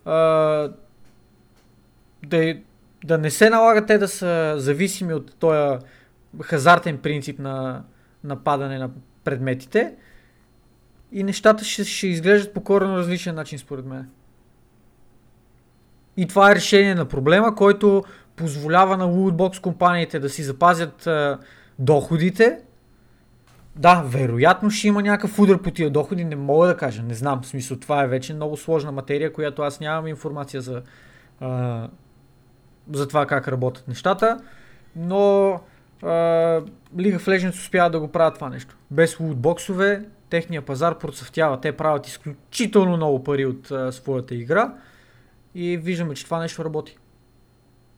А, 0.05 0.15
да, 2.27 2.57
да 3.05 3.19
не 3.19 3.31
се 3.31 3.51
налага 3.51 3.87
те 3.87 3.99
да 3.99 4.09
са 4.09 4.55
зависими 4.57 5.15
от 5.15 5.35
този 5.37 5.79
хазартен 6.43 6.99
принцип 6.99 7.39
на, 7.39 7.83
на 8.25 8.37
падане 8.37 8.79
на 8.79 8.91
предметите. 9.25 9.95
И 11.13 11.23
нещата 11.23 11.65
ще, 11.65 11.85
ще 11.85 12.07
изглеждат 12.07 12.55
по 12.55 12.61
коренно 12.61 12.97
различен 12.97 13.35
начин, 13.35 13.59
според 13.59 13.85
мен. 13.87 14.09
И 16.17 16.27
това 16.27 16.51
е 16.51 16.55
решение 16.55 16.95
на 16.95 17.05
проблема, 17.05 17.55
който 17.55 18.05
позволява 18.37 18.97
на 18.97 19.05
лутбокс 19.05 19.59
компаниите 19.59 20.19
да 20.19 20.29
си 20.29 20.43
запазят 20.43 21.07
а, 21.07 21.39
доходите. 21.79 22.59
Да, 23.77 24.03
вероятно 24.07 24.71
ще 24.71 24.89
има 24.89 25.03
някакъв 25.03 25.39
удар 25.39 25.63
по 25.63 25.71
тия 25.71 25.91
доходи, 25.91 26.25
не 26.25 26.37
мога 26.37 26.67
да 26.67 26.77
кажа, 26.77 27.03
не 27.03 27.15
знам. 27.15 27.43
В 27.43 27.47
смисъл, 27.47 27.77
това 27.77 28.03
е 28.03 28.09
вече 28.09 28.35
много 28.35 28.57
сложна 28.57 28.93
материя, 28.93 29.33
която 29.33 29.63
аз 29.63 29.81
нямам 29.81 30.07
информация 30.07 30.61
за, 30.61 30.83
а, 31.41 31.89
за 32.93 33.09
това 33.09 33.27
как 33.27 33.49
работят 33.49 33.89
нещата. 33.89 34.39
Но 34.97 35.51
а, 36.03 36.07
League 36.97 37.19
of 37.19 37.27
Legends 37.27 37.55
успява 37.55 37.91
да 37.91 38.01
го 38.01 38.09
правят 38.09 38.35
това 38.35 38.49
нещо. 38.49 38.77
Без 38.91 39.21
лутбоксове, 39.21 40.05
техния 40.31 40.63
пазар 40.63 40.99
процъфтява. 40.99 41.61
Те 41.61 41.73
правят 41.73 42.07
изключително 42.07 42.97
много 42.97 43.25
пари 43.25 43.47
от 43.47 43.71
а, 43.71 43.93
своята 43.93 44.35
игра 44.35 44.75
и 45.55 45.77
виждаме, 45.77 46.15
че 46.15 46.25
това 46.25 46.39
нещо 46.39 46.65
работи. 46.65 46.97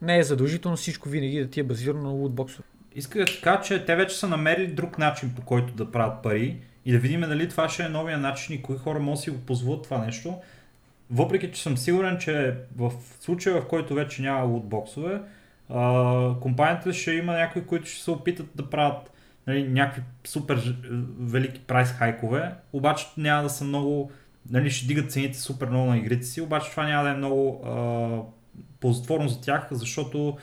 Не 0.02 0.18
е 0.18 0.22
задължително 0.22 0.76
всичко 0.76 1.08
винаги 1.08 1.40
да 1.40 1.50
ти 1.50 1.60
е 1.60 1.64
базирано 1.64 2.02
на 2.02 2.10
лутбоксове. 2.10 2.68
Исках 2.94 3.24
да 3.24 3.40
кажа, 3.42 3.62
че 3.62 3.84
те 3.84 3.96
вече 3.96 4.16
са 4.16 4.28
намерили 4.28 4.66
друг 4.66 4.98
начин 4.98 5.32
по 5.36 5.42
който 5.42 5.74
да 5.74 5.90
правят 5.90 6.22
пари 6.22 6.56
и 6.84 6.92
да 6.92 6.98
видим 6.98 7.20
дали 7.20 7.48
това 7.48 7.68
ще 7.68 7.82
е 7.82 7.88
новия 7.88 8.18
начин 8.18 8.56
и 8.56 8.62
кои 8.62 8.76
хора 8.76 8.98
могат 8.98 9.18
да 9.18 9.22
си 9.22 9.30
го 9.30 9.40
позволят 9.40 9.82
това 9.82 9.98
нещо. 9.98 10.34
Въпреки, 11.10 11.52
че 11.52 11.62
съм 11.62 11.76
сигурен, 11.76 12.18
че 12.18 12.54
в 12.76 12.92
случая, 13.20 13.60
в 13.60 13.68
който 13.68 13.94
вече 13.94 14.22
няма 14.22 14.44
лутбоксове, 14.44 15.20
компанията 16.40 16.92
ще 16.92 17.12
има 17.12 17.32
някои, 17.32 17.66
които 17.66 17.86
ще 17.86 18.02
се 18.02 18.10
опитат 18.10 18.46
да 18.54 18.70
правят 18.70 19.12
нали, 19.50 19.68
някакви 19.68 20.02
супер 20.24 20.76
велики 21.20 21.60
прайс 21.60 21.88
хайкове, 21.88 22.54
обаче 22.72 23.06
няма 23.16 23.42
да 23.42 23.50
са 23.50 23.64
много, 23.64 24.10
нали, 24.50 24.70
ще 24.70 24.86
дигат 24.86 25.12
цените 25.12 25.38
супер 25.38 25.68
много 25.68 25.90
на 25.90 25.98
игрите 25.98 26.26
си, 26.26 26.40
обаче 26.40 26.70
това 26.70 26.86
няма 26.86 27.04
да 27.04 27.10
е 27.10 27.14
много 27.14 27.62
а, 27.64 28.08
ползотворно 28.80 29.28
за 29.28 29.40
тях, 29.40 29.68
защото 29.70 30.36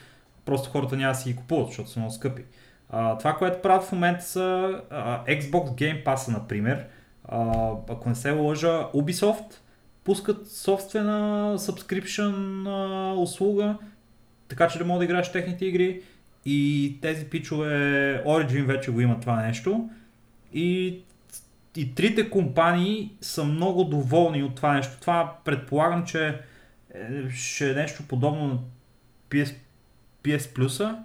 просто 0.46 0.70
хората 0.70 0.98
няма 0.98 1.14
да 1.14 1.20
си 1.20 1.30
ги 1.30 1.36
купуват, 1.36 1.68
защото 1.68 1.90
са 1.90 2.00
много 2.00 2.14
скъпи. 2.14 2.44
А, 2.90 3.18
това, 3.18 3.34
което 3.34 3.62
правят 3.62 3.84
в 3.84 3.92
момента 3.92 4.24
са 4.24 4.80
а, 4.90 5.26
Xbox 5.26 5.52
Game 5.52 6.06
Pass, 6.06 6.34
например. 6.34 6.86
А, 7.26 7.72
ако 7.90 8.10
не 8.10 8.16
се 8.16 8.32
лъжа, 8.32 8.90
Ubisoft 8.94 9.54
пускат 10.04 10.52
собствена 10.52 11.54
subscription 11.60 12.64
а, 12.68 13.14
услуга, 13.14 13.78
така 14.48 14.68
че 14.68 14.80
да 14.80 14.86
мога 14.86 15.00
да 15.00 15.06
играеш 15.06 15.32
техните 15.32 15.66
игри. 15.66 16.02
И 16.50 16.98
тези 17.02 17.26
пичове, 17.26 17.68
Origin 18.26 18.66
вече 18.66 18.92
го 18.92 19.02
има 19.02 19.20
това 19.20 19.42
нещо. 19.42 19.90
И, 20.54 21.00
и 21.76 21.96
трите 21.96 22.30
компании 22.30 23.12
са 23.22 23.44
много 23.44 23.84
доволни 23.84 24.44
от 24.44 24.56
това 24.56 24.74
нещо. 24.74 24.98
Това 25.02 25.36
предполагам, 25.46 26.06
че 26.06 26.28
е, 26.28 27.30
ще 27.30 27.72
е 27.72 27.74
нещо 27.74 28.04
подобно 28.08 28.48
на 28.48 28.58
PS, 29.30 29.56
PS 30.24 30.40
Plus. 30.40 30.98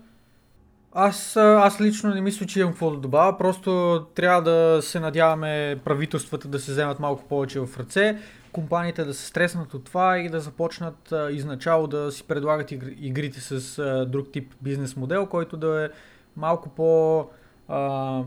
Аз, 0.93 1.37
аз 1.37 1.81
лично 1.81 2.15
не 2.15 2.21
мисля, 2.21 2.47
че 2.47 2.61
имам 2.61 2.73
какво 2.73 2.91
да 2.91 2.97
добавя, 2.97 3.39
просто 3.39 4.03
трябва 4.15 4.43
да 4.43 4.83
се 4.83 5.01
надяваме 5.01 5.79
правителствата 5.85 6.49
да 6.49 6.59
се 6.59 6.73
вземат 6.73 7.01
малко 7.01 7.29
повече 7.29 7.61
в 7.61 7.69
ръце, 7.79 8.19
компаниите 8.53 9.05
да 9.05 9.15
се 9.15 9.27
стреснат 9.27 9.75
от 9.75 9.85
това 9.85 10.19
и 10.19 10.29
да 10.29 10.41
започнат 10.41 11.13
а, 11.13 11.31
изначало 11.33 11.87
да 11.87 12.13
си 12.13 12.25
предлагат 12.25 12.71
игр- 12.71 12.95
игрите 12.99 13.41
с 13.41 13.79
а, 13.79 14.07
друг 14.07 14.33
тип 14.33 14.55
бизнес 14.61 14.97
модел, 14.97 15.27
който 15.27 15.57
да 15.57 15.85
е 15.85 15.89
малко 16.37 16.69
по... 16.69 17.27
А, 17.69 18.23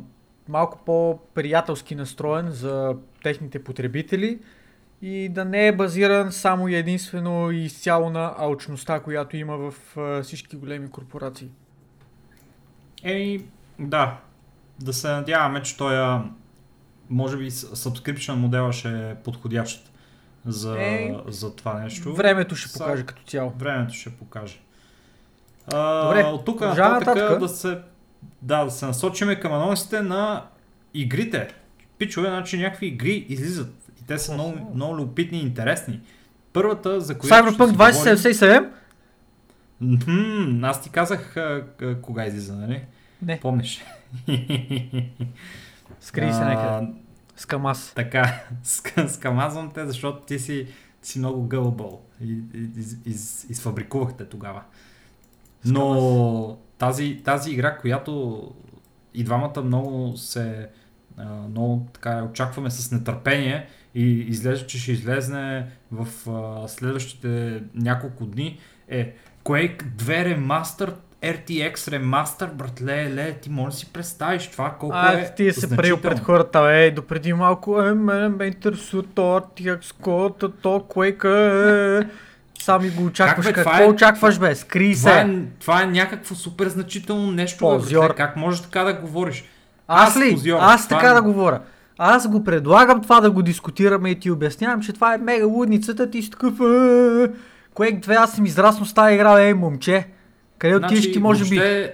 малко 0.50 0.80
по-приятелски 0.86 1.96
настроен 1.96 2.52
за 2.52 2.96
техните 3.24 3.64
потребители 3.64 4.40
и 5.02 5.30
да 5.30 5.46
не 5.46 5.68
е 5.68 5.76
базиран 5.76 6.32
само 6.32 6.68
и 6.68 6.76
единствено 6.76 7.52
и 7.52 7.58
изцяло 7.58 8.10
на 8.10 8.34
алчността, 8.38 9.00
която 9.00 9.38
има 9.38 9.58
в 9.58 9.98
а, 9.98 10.24
всички 10.24 10.56
големи 10.56 10.90
корпорации. 10.90 11.50
Еми, 13.04 13.46
да. 13.80 14.20
Да 14.80 14.94
се 14.94 15.08
надяваме, 15.08 15.62
че 15.62 15.78
той 15.78 16.20
може 17.10 17.38
би 17.38 17.52
subscription 17.52 18.34
модела 18.34 18.74
ще 18.74 19.10
е 19.10 19.16
подходящ 19.16 19.92
за, 20.46 20.76
Е, 20.80 21.16
за 21.28 21.56
това 21.56 21.74
нещо. 21.74 22.14
Времето 22.14 22.56
ще 22.56 22.70
Са- 22.70 22.80
покаже 22.80 23.06
като 23.06 23.24
цяло. 23.24 23.54
Времето 23.58 23.94
ще 23.94 24.10
покаже. 24.10 24.60
А, 25.68 26.04
Добре, 26.04 26.24
от 26.24 26.46
тук 26.46 26.62
нататък 26.62 27.40
да 27.40 27.50
се, 27.50 27.78
да, 28.42 28.66
да 28.66 28.72
се 28.72 28.86
насочиме 28.86 29.36
към 29.36 29.54
анонсите 29.54 30.02
на 30.02 30.44
игрите. 30.94 31.48
Пичове, 31.98 32.28
значи 32.28 32.58
някакви 32.58 32.86
игри 32.86 33.26
излизат. 33.30 33.74
И 34.02 34.06
те 34.06 34.18
са 34.18 34.34
много, 34.34 34.72
много 34.76 34.96
любопитни 34.96 35.38
и 35.38 35.42
интересни. 35.42 36.00
Първата, 36.54 37.02
за 37.02 37.18
която 37.18 37.36
Cyberpunk 37.48 37.52
си 37.52 37.58
говорим- 37.58 37.76
2077? 37.76 38.70
Мгм, 39.82 40.64
аз 40.64 40.82
ти 40.82 40.90
казах 40.90 41.38
а, 41.38 41.64
а, 41.82 41.96
кога 41.96 42.26
излиза, 42.26 42.56
нали? 42.56 42.82
Не, 43.22 43.40
Помниш? 43.40 43.84
скри 46.00 46.34
се 46.34 46.40
някъде. 46.40 46.88
С 47.36 47.46
Камаз. 47.46 47.94
Така, 47.96 48.44
ска- 48.64 49.08
скамазвам 49.08 49.72
те, 49.74 49.88
защото 49.88 50.26
ти 50.26 50.40
си, 50.40 50.68
си 51.02 51.20
много 51.20 51.48
гълбъл. 51.48 52.02
И, 52.22 52.40
из, 52.78 52.98
из, 53.06 53.46
изфабрикувахте 53.50 54.26
тогава. 54.26 54.64
Но 55.66 56.58
тази, 56.78 57.22
тази 57.26 57.52
игра, 57.52 57.78
която 57.78 58.42
и 59.14 59.24
двамата 59.24 59.62
много 59.64 60.18
се 60.18 60.70
много 61.50 61.88
така 61.94 62.24
очакваме 62.24 62.70
с 62.70 62.92
нетърпение 62.92 63.68
и 63.96 64.04
изглежда, 64.04 64.68
че 64.68 64.80
ще 64.80 64.92
излезне 64.92 65.68
в 65.92 66.08
следващите 66.68 67.64
няколко 67.74 68.26
дни 68.26 68.60
е 68.88 69.16
Quake 69.44 69.84
2 69.84 70.38
Remastered 70.38 70.96
RTX 71.24 71.76
Remaster, 71.76 72.48
братле, 72.48 73.14
ле, 73.14 73.34
ти 73.34 73.50
може 73.50 73.68
да 73.68 73.78
си 73.78 73.86
представиш 73.86 74.48
това 74.48 74.70
колко 74.72 74.96
А, 74.96 75.14
е 75.14 75.34
ти 75.36 75.52
се 75.52 75.76
преил 75.76 75.98
пред 75.98 76.20
хората, 76.20 76.60
е, 76.62 76.92
допреди 76.92 77.34
малко, 77.34 77.82
е, 77.82 77.94
мене 77.94 78.30
ме 78.30 78.46
интересува 78.46 79.04
то 79.06 79.22
RTX 79.22 79.94
кода, 79.94 80.52
то 80.52 80.86
Quake, 80.90 81.26
е, 82.02 82.08
сами 82.60 82.90
го 82.90 83.04
очакваш, 83.06 83.46
Как 83.46 83.56
бе, 83.56 83.62
това 83.62 83.72
какво 83.72 83.84
е- 83.84 83.88
очакваш 83.88 84.40
бе, 84.40 84.56
скри 84.56 84.94
Това 84.94 85.12
се. 85.12 85.20
е, 85.20 85.28
това 85.60 85.82
е 85.82 85.88
някакво 85.88 86.36
супер 86.36 86.68
значително 86.68 87.32
нещо. 87.32 87.66
бе, 87.66 87.72
Позор. 87.72 88.00
братле. 88.00 88.16
Как 88.16 88.36
можеш 88.36 88.62
така 88.62 88.84
да 88.84 88.94
говориш? 88.94 89.44
Аз 89.88 90.10
аз 90.10 90.18
ли? 90.18 90.32
позор, 90.32 90.58
Аз 90.60 90.88
това 90.88 90.98
така 90.98 91.12
е- 91.12 91.14
да 91.14 91.22
говоря. 91.22 91.60
Аз 91.98 92.28
го 92.28 92.44
предлагам 92.44 93.02
това 93.02 93.22
да 93.22 93.32
го 93.32 93.42
дискутираме 93.42 94.10
и 94.10 94.20
ти 94.20 94.32
обяснявам, 94.32 94.82
че 94.82 94.94
това 94.94 95.14
е 95.14 95.18
мега 95.18 95.46
лудницата, 95.46 96.10
ти 96.10 96.22
си 96.22 96.32
такъв... 96.32 96.54
е, 96.54 96.64
Quake 97.76 98.00
2, 98.00 98.16
аз 98.16 98.32
съм 98.32 98.46
израснал 98.46 98.86
с 98.86 98.94
тази 98.94 99.16
игра, 99.16 99.40
ей, 99.40 99.54
момче. 99.54 100.08
Къде 100.58 100.76
отиваш 100.76 101.12
ти, 101.12 101.20
може 101.20 101.50
би? 101.50 101.90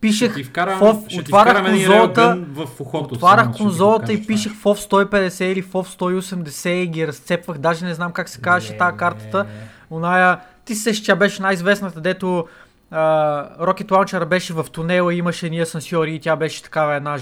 Пишех 0.00 0.34
ти 0.34 0.44
вкарам, 0.44 0.80
FOV, 0.80 1.10
ще 1.10 1.24
ти 1.24 1.32
един 1.46 1.64
конзолата, 1.64 2.44
в 2.54 2.80
ухото. 2.80 3.14
Отварях 3.14 3.44
само 3.44 3.54
конзолата 3.56 4.12
и 4.12 4.26
пишех 4.26 4.52
FOV 4.52 5.06
150 5.08 5.44
или 5.44 5.62
FOV 5.62 5.98
180 6.22 6.68
и 6.68 6.86
ги 6.86 7.06
разцепвах. 7.06 7.58
Даже 7.58 7.84
не 7.84 7.94
знам 7.94 8.12
как 8.12 8.28
се 8.28 8.40
казваше 8.40 8.76
тази 8.76 8.96
картата. 8.96 9.46
Оная, 9.90 10.40
ти 10.64 10.74
се 10.74 11.02
тя 11.02 11.16
беше 11.16 11.42
най-известната, 11.42 12.00
дето 12.00 12.48
а, 12.90 13.66
Rocket 13.66 13.86
Launcher 13.86 14.24
беше 14.24 14.52
в 14.52 14.66
тунела 14.72 15.14
и 15.14 15.18
имаше 15.18 15.50
ни 15.50 15.60
асансьори 15.60 16.14
и 16.14 16.20
тя 16.20 16.36
беше 16.36 16.62
такава 16.62 16.94
една 16.94 17.18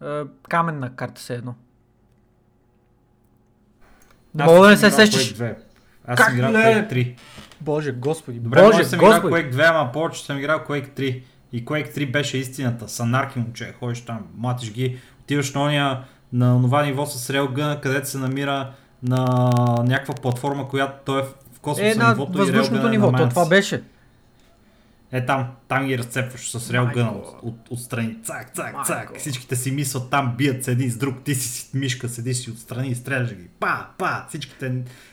а, 0.00 0.24
каменна 0.48 0.96
карта 0.96 1.20
все 1.20 1.34
едно. 1.34 1.54
Мога 4.34 4.60
да 4.60 4.70
не 4.70 4.76
се 4.76 4.90
сещаш. 4.90 5.34
Quake 5.34 5.38
2. 5.38 5.54
Аз 6.06 6.16
Как 6.16 6.26
съм 6.26 6.36
играл 6.38 6.52
не? 6.52 6.58
Quake 6.58 6.92
3. 6.92 7.16
Боже, 7.64 7.92
господи, 7.92 8.38
Добре, 8.38 8.62
боже, 8.62 8.76
може 8.76 8.88
съм 8.88 8.98
играл 8.98 9.12
господи. 9.12 9.34
Quake 9.34 9.52
2, 9.52 9.70
ама 9.70 9.92
повече 9.92 10.24
съм 10.24 10.38
играл 10.38 10.58
Quake 10.68 10.98
3. 10.98 11.22
И 11.52 11.64
Quake 11.64 11.96
3 11.96 12.10
беше 12.10 12.38
истината. 12.38 12.88
Санарки 12.88 13.38
момче, 13.38 13.74
ходиш 13.78 14.00
там, 14.00 14.20
матиш 14.36 14.72
ги, 14.72 14.98
отиваш 15.20 15.54
на 15.54 15.62
ония, 15.62 16.00
на 16.32 16.62
това 16.62 16.82
ниво 16.82 17.06
с 17.06 17.32
Railgun, 17.32 17.80
където 17.80 18.08
се 18.08 18.18
намира 18.18 18.72
на 19.02 19.50
някаква 19.86 20.14
платформа, 20.14 20.68
която 20.68 20.92
той 21.04 21.20
е 21.20 21.24
в 21.52 21.60
космоса 21.60 21.90
Е, 21.90 21.94
на 21.94 22.08
нивото 22.08 22.38
въздушното 22.38 22.86
е 22.86 22.90
ниво, 22.90 23.10
на 23.10 23.18
то 23.18 23.28
това 23.28 23.48
беше. 23.48 23.82
Е 25.12 25.26
там, 25.26 25.46
там 25.68 25.86
ги 25.86 25.98
разцепваш 25.98 26.50
с 26.50 26.70
релгъна 26.70 27.10
Майко. 27.10 27.40
от, 27.42 27.54
от, 27.54 27.70
отстрани. 27.70 28.16
Цак, 28.24 28.54
цак, 28.54 28.72
Майко. 28.72 28.86
цак. 28.86 29.18
Всичките 29.18 29.56
си 29.56 29.70
мислят 29.70 30.10
там, 30.10 30.34
бият 30.38 30.64
се 30.64 30.72
един 30.72 30.90
с 30.90 30.96
друг. 30.96 31.16
Ти 31.24 31.34
си 31.34 31.48
си 31.48 31.70
мишка, 31.74 32.08
седиш 32.08 32.36
си 32.36 32.50
отстрани 32.50 32.88
и 32.88 32.94
стреляш 32.94 33.34
ги. 33.34 33.48
Па, 33.60 33.86
па, 33.98 34.24
всичките, 34.28 34.72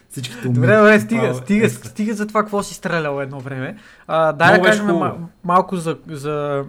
всичките 0.10 0.48
умират. 0.48 0.54
Добре, 0.54 0.78
добре, 0.78 1.00
стига, 1.00 1.28
е 1.28 1.34
стига, 1.34 1.66
еска. 1.66 1.88
стига 1.88 2.14
за 2.14 2.28
това, 2.28 2.42
какво 2.42 2.64
си 2.64 2.74
стрелял 2.74 3.22
едно 3.22 3.40
време. 3.40 3.78
А, 4.08 4.32
дай 4.32 4.60
да 4.60 4.66
кажем 4.66 4.88
хубаво. 4.88 5.18
ма- 5.18 5.28
малко 5.44 5.76
за, 5.76 5.98
за 6.08 6.66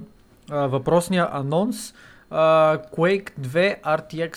а, 0.51 0.67
въпросния 0.67 1.29
анонс. 1.33 1.95
А, 2.31 2.79
Quake 2.97 3.31
2 3.41 3.83
RTX 3.83 4.37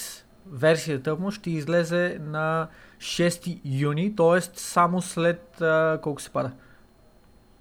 версията 0.52 1.16
му 1.16 1.32
ще 1.32 1.50
излезе 1.50 2.18
на 2.22 2.68
6 2.98 3.60
юни, 3.66 4.16
т.е. 4.16 4.42
само 4.56 5.02
след 5.02 5.62
а, 5.62 6.00
колко 6.02 6.22
се 6.22 6.30
пада? 6.30 6.52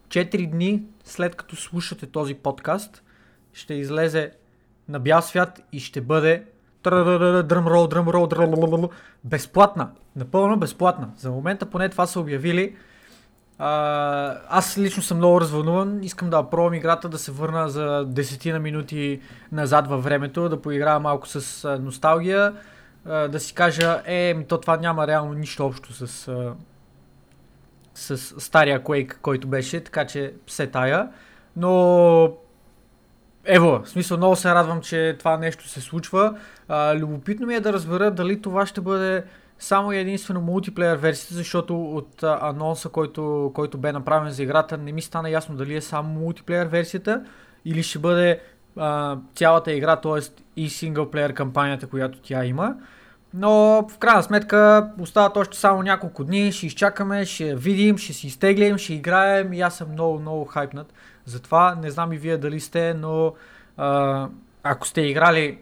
4 0.09 0.51
дни 0.51 0.83
след 1.05 1.35
като 1.35 1.57
слушате 1.57 2.07
този 2.07 2.35
подкаст 2.35 3.03
ще 3.53 3.75
излезе 3.75 4.33
на 4.89 5.01
бял 5.01 5.23
свят 5.23 5.61
и 5.73 5.81
ще 5.81 6.01
бъде 6.01 6.45
дръмрол, 6.83 7.87
дръмрол, 7.87 8.27
дръмрол, 8.27 8.91
безплатна. 9.25 9.91
Напълно 10.17 10.57
безплатна. 10.57 11.09
За 11.17 11.31
момента 11.31 11.67
поне 11.67 11.89
това 11.89 12.07
са 12.07 12.21
обявили. 12.21 12.77
Аз 13.59 14.79
лично 14.79 15.03
съм 15.03 15.17
много 15.17 15.41
развълнуван. 15.41 16.03
Искам 16.03 16.31
да 16.31 16.51
пробвам 16.51 16.75
играта, 16.75 17.09
да 17.09 17.19
се 17.19 17.33
върна 17.33 17.69
за 17.69 18.05
десетина 18.05 18.59
минути 18.59 19.21
назад 19.53 19.89
във 19.89 20.05
времето, 20.05 20.49
да 20.49 20.63
поиграя 20.63 21.01
малко 21.01 21.29
с 21.29 21.69
носталгия, 21.81 22.55
да 23.05 23.41
си 23.41 23.55
кажа, 23.55 24.03
е, 24.07 24.45
то 24.49 24.59
това 24.59 24.77
няма 24.77 25.07
реално 25.07 25.33
нищо 25.33 25.67
общо 25.67 25.93
с, 25.93 26.07
с 27.95 28.41
стария 28.41 28.83
Quake, 28.83 29.15
който 29.23 29.49
беше, 29.49 29.85
така 29.85 30.07
че 30.07 30.35
се 30.47 30.67
тая. 30.67 31.09
Но 31.57 32.33
Ево, 33.45 33.83
в 33.85 33.89
смисъл 33.89 34.17
много 34.17 34.37
се 34.37 34.55
радвам, 34.55 34.81
че 34.81 35.17
това 35.19 35.37
нещо 35.37 35.69
се 35.69 35.81
случва. 35.81 36.39
А, 36.69 36.97
любопитно 36.97 37.47
ми 37.47 37.55
е 37.55 37.61
да 37.61 37.73
разбера 37.73 38.11
дали 38.11 38.43
това 38.43 38.67
ще 38.67 38.81
бъде 38.81 39.25
само 39.59 39.93
и 39.93 39.99
единствено 39.99 40.41
мултиплеер 40.41 40.97
версията, 40.97 41.35
защото 41.35 41.85
от 41.85 42.23
а, 42.23 42.39
анонса, 42.43 42.89
който, 42.89 43.51
който 43.55 43.79
бе 43.79 43.93
направен 43.93 44.33
за 44.33 44.43
играта, 44.43 44.79
не 44.79 44.93
ми 44.93 45.03
стана 45.03 45.31
ясно 45.31 45.57
дали 45.57 45.75
е 45.75 45.81
само 45.81 46.21
мултиплеер 46.21 46.67
версията 46.67 47.25
или 47.65 47.83
ще 47.83 47.99
бъде 47.99 48.41
а, 48.77 49.17
цялата 49.35 49.73
игра, 49.73 49.97
т.е. 49.97 50.21
и 50.57 50.69
синглплеер 50.69 51.35
кампанията, 51.35 51.87
която 51.87 52.19
тя 52.23 52.45
има. 52.45 52.75
Но 53.35 53.87
в 53.91 53.99
крайна 53.99 54.23
сметка 54.23 54.91
остават 55.01 55.37
още 55.37 55.59
само 55.59 55.83
няколко 55.83 56.25
дни, 56.25 56.53
ще 56.53 56.67
изчакаме, 56.67 57.25
ще 57.25 57.55
видим, 57.55 57.99
ще 57.99 58.13
си 58.13 58.27
изтеглим, 58.27 58.79
ще 58.79 58.95
играем 58.95 59.53
и 59.53 59.61
аз 59.61 59.77
съм 59.77 59.93
много, 59.93 60.19
много 60.19 60.45
хайпнат. 60.45 60.93
Затова 61.25 61.75
не 61.75 61.91
знам 61.91 62.13
и 62.13 62.19
вие 62.19 62.39
дали 62.39 62.61
сте, 62.61 62.95
но 62.95 63.35
а, 63.77 64.29
ако 64.63 64.87
сте 64.87 65.01
играли 65.01 65.59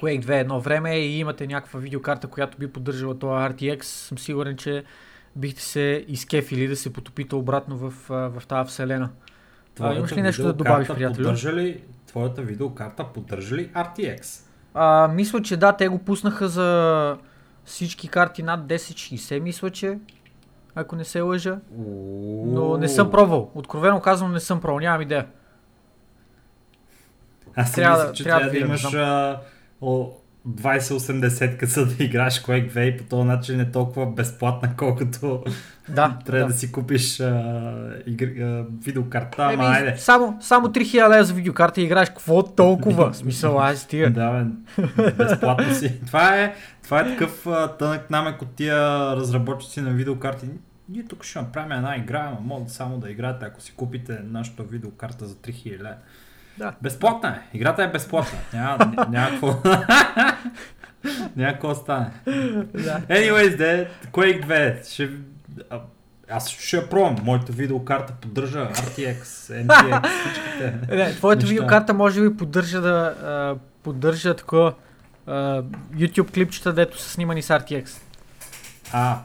Quake 0.00 0.24
2 0.24 0.40
едно 0.40 0.60
време 0.60 0.96
и 0.96 1.18
имате 1.18 1.46
някаква 1.46 1.80
видеокарта, 1.80 2.28
която 2.28 2.58
би 2.58 2.72
поддържала 2.72 3.18
това 3.18 3.50
RTX, 3.50 3.82
съм 3.82 4.18
сигурен, 4.18 4.56
че 4.56 4.84
бихте 5.36 5.62
се 5.62 6.04
изкефили 6.08 6.68
да 6.68 6.76
се 6.76 6.92
потопите 6.92 7.34
обратно 7.34 7.76
в, 7.76 7.92
в 8.08 8.42
тази 8.48 8.68
вселена. 8.68 9.10
А, 9.80 9.94
имаш 9.94 10.12
ли 10.12 10.22
нещо 10.22 10.42
да 10.42 10.52
добавиш, 10.52 10.88
приятелю? 10.88 11.24
Поддържа 11.24 11.52
ли, 11.52 11.82
твоята 12.06 12.42
видеокарта 12.42 13.04
поддържа 13.04 13.56
ли 13.56 13.68
RTX? 13.68 14.42
А, 14.74 15.08
мисля, 15.08 15.42
че 15.42 15.56
да, 15.56 15.72
те 15.72 15.88
го 15.88 15.98
пуснаха 15.98 16.48
за 16.48 17.18
всички 17.64 18.08
карти 18.08 18.42
над 18.42 18.66
1060, 18.66 19.40
мисля, 19.40 19.70
че 19.70 19.98
ако 20.76 20.96
не 20.96 21.04
се 21.04 21.20
лъжа. 21.20 21.58
Но 22.46 22.76
не 22.76 22.88
съм 22.88 23.10
пробвал. 23.10 23.50
Откровено 23.54 24.00
казвам, 24.00 24.32
не 24.32 24.40
съм 24.40 24.60
пробвал. 24.60 24.80
Нямам 24.80 25.02
идея. 25.02 25.26
Аз 27.56 27.72
Трябва 27.72 27.98
мисля, 27.98 28.12
че 28.12 28.24
трябва 28.24 28.40
трябва, 28.40 28.52
да 28.52 28.66
да 28.66 28.66
имаш 28.66 28.94
а, 28.94 29.40
о, 29.80 30.10
2080 30.48 31.56
къса 31.56 31.86
да 31.86 32.04
играеш 32.04 32.42
Quake 32.42 32.72
2 32.72 32.80
и 32.80 32.96
по 32.96 33.04
този 33.04 33.28
начин 33.28 33.60
е 33.60 33.70
толкова 33.70 34.06
безплатна, 34.06 34.70
колкото 34.76 35.44
Да, 35.88 36.18
трябва 36.26 36.46
да. 36.46 36.52
да. 36.52 36.58
си 36.58 36.72
купиш 36.72 37.20
а, 37.20 37.74
игри, 38.06 38.42
а, 38.42 38.64
видеокарта, 38.84 39.42
ама 39.42 39.52
Еми, 39.52 39.64
айде. 39.64 39.96
само, 39.98 40.38
само 40.40 40.68
3000 40.68 41.10
лева 41.10 41.24
за 41.24 41.34
видеокарта 41.34 41.80
и 41.80 41.84
играеш. 41.84 42.08
Какво 42.08 42.42
толкова? 42.42 43.10
Смисъл, 43.14 43.60
аз 43.60 43.78
стига. 43.78 44.10
Да, 44.10 44.46
бе, 44.96 45.12
безплатно 45.12 45.74
си. 45.74 46.00
Това 46.06 46.36
е, 46.40 46.54
това 46.82 47.00
е 47.00 47.04
такъв 47.04 47.46
а, 47.46 47.76
тънък 47.76 48.10
намек 48.10 48.42
от 48.42 48.50
тия 48.50 48.76
разработчици 49.16 49.80
на 49.80 49.90
видеокарти. 49.90 50.46
Ние 50.88 51.04
тук 51.04 51.24
ще 51.24 51.38
направим 51.38 51.72
една 51.72 51.96
игра, 51.96 52.20
ама 52.28 52.40
може 52.40 52.64
само 52.68 52.98
да 52.98 53.10
играете, 53.10 53.44
ако 53.44 53.60
си 53.60 53.72
купите 53.76 54.18
нашата 54.24 54.62
видеокарта 54.62 55.26
за 55.26 55.34
3000 55.34 55.78
лева. 55.78 55.94
Да. 56.58 56.72
Безплатна 56.82 57.28
е. 57.30 57.56
Играта 57.56 57.82
е 57.82 57.88
безплатна. 57.88 58.38
Няма, 58.52 58.78
ня- 58.78 59.08
няма 59.08 59.30
какво. 59.30 59.46
няма 61.36 61.52
какво 61.52 61.68
да 61.68 61.74
стане. 61.74 62.10
Да. 62.74 63.00
Anyways, 63.00 63.56
де, 63.56 63.88
Quake 64.06 64.46
2. 64.46 64.86
Ще... 64.86 65.10
а, 65.70 65.80
Аз 66.30 66.50
ще 66.50 66.76
я 66.76 66.88
пробвам. 66.88 67.16
Моята 67.22 67.52
видеокарта 67.52 68.12
поддържа 68.12 68.58
RTX, 68.66 69.22
NTX, 69.64 70.06
всичките. 70.20 70.96
Не, 70.96 71.12
твоята 71.12 71.36
Неща. 71.36 71.48
видеокарта 71.48 71.94
може 71.94 72.20
би 72.20 72.36
поддържа 72.36 72.80
да 72.80 72.88
а, 73.22 73.54
поддържа 73.82 74.36
такова 74.36 74.74
а, 75.26 75.62
YouTube 75.92 76.30
клипчета, 76.30 76.72
дето 76.72 77.00
са 77.00 77.10
снимани 77.10 77.42
с 77.42 77.48
RTX. 77.50 77.88
А, 78.92 79.18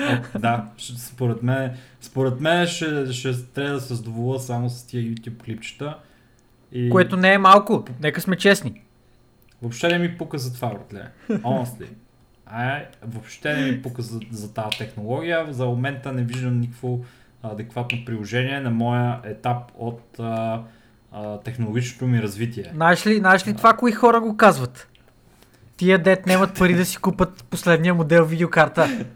о, 0.00 0.38
да, 0.38 0.64
ще- 0.76 0.92
според 0.92 1.42
мен, 1.42 1.70
според 2.00 2.40
мен 2.40 2.66
ще, 2.66 3.12
ще 3.12 3.42
трябва 3.44 3.72
да 3.72 3.80
се 3.80 3.94
задоволя 3.94 4.40
само 4.40 4.70
с 4.70 4.86
тия 4.86 5.02
YouTube 5.04 5.44
клипчета. 5.44 5.96
И 6.72 6.90
Което 6.90 7.16
не 7.16 7.32
е 7.32 7.38
малко, 7.38 7.84
нека 8.00 8.20
сме 8.20 8.36
честни. 8.36 8.82
въобще 9.62 9.88
не 9.88 9.98
ми 9.98 10.18
пука 10.18 10.38
за 10.38 10.54
това, 10.54 10.68
братле. 10.68 11.10
Honestly. 11.30 11.88
Ай, 12.46 12.86
въобще 13.02 13.54
не 13.54 13.70
ми 13.70 13.82
пука 13.82 14.02
за, 14.02 14.20
за 14.30 14.54
тази 14.54 14.78
технология. 14.78 15.46
За 15.50 15.66
момента 15.66 16.12
не 16.12 16.22
виждам 16.22 16.60
никакво 16.60 17.00
адекватно 17.42 17.98
приложение 18.06 18.60
на 18.60 18.70
моя 18.70 19.20
етап 19.24 19.62
от 19.78 20.02
а, 20.18 20.62
а, 21.12 21.38
технологичното 21.40 22.06
ми 22.06 22.22
развитие. 22.22 22.70
Знаеш 22.74 23.06
ли, 23.06 23.16
знаеш 23.16 23.46
ли 23.46 23.56
това, 23.56 23.72
кои 23.76 23.92
хора 23.92 24.20
го 24.20 24.36
казват? 24.36 24.88
Тия 25.76 25.98
дет 25.98 26.26
нямат 26.26 26.58
пари 26.58 26.74
да 26.74 26.84
си 26.84 26.96
купат 26.96 27.44
последния 27.50 27.94
модел 27.94 28.24
видеокарта. 28.24 29.06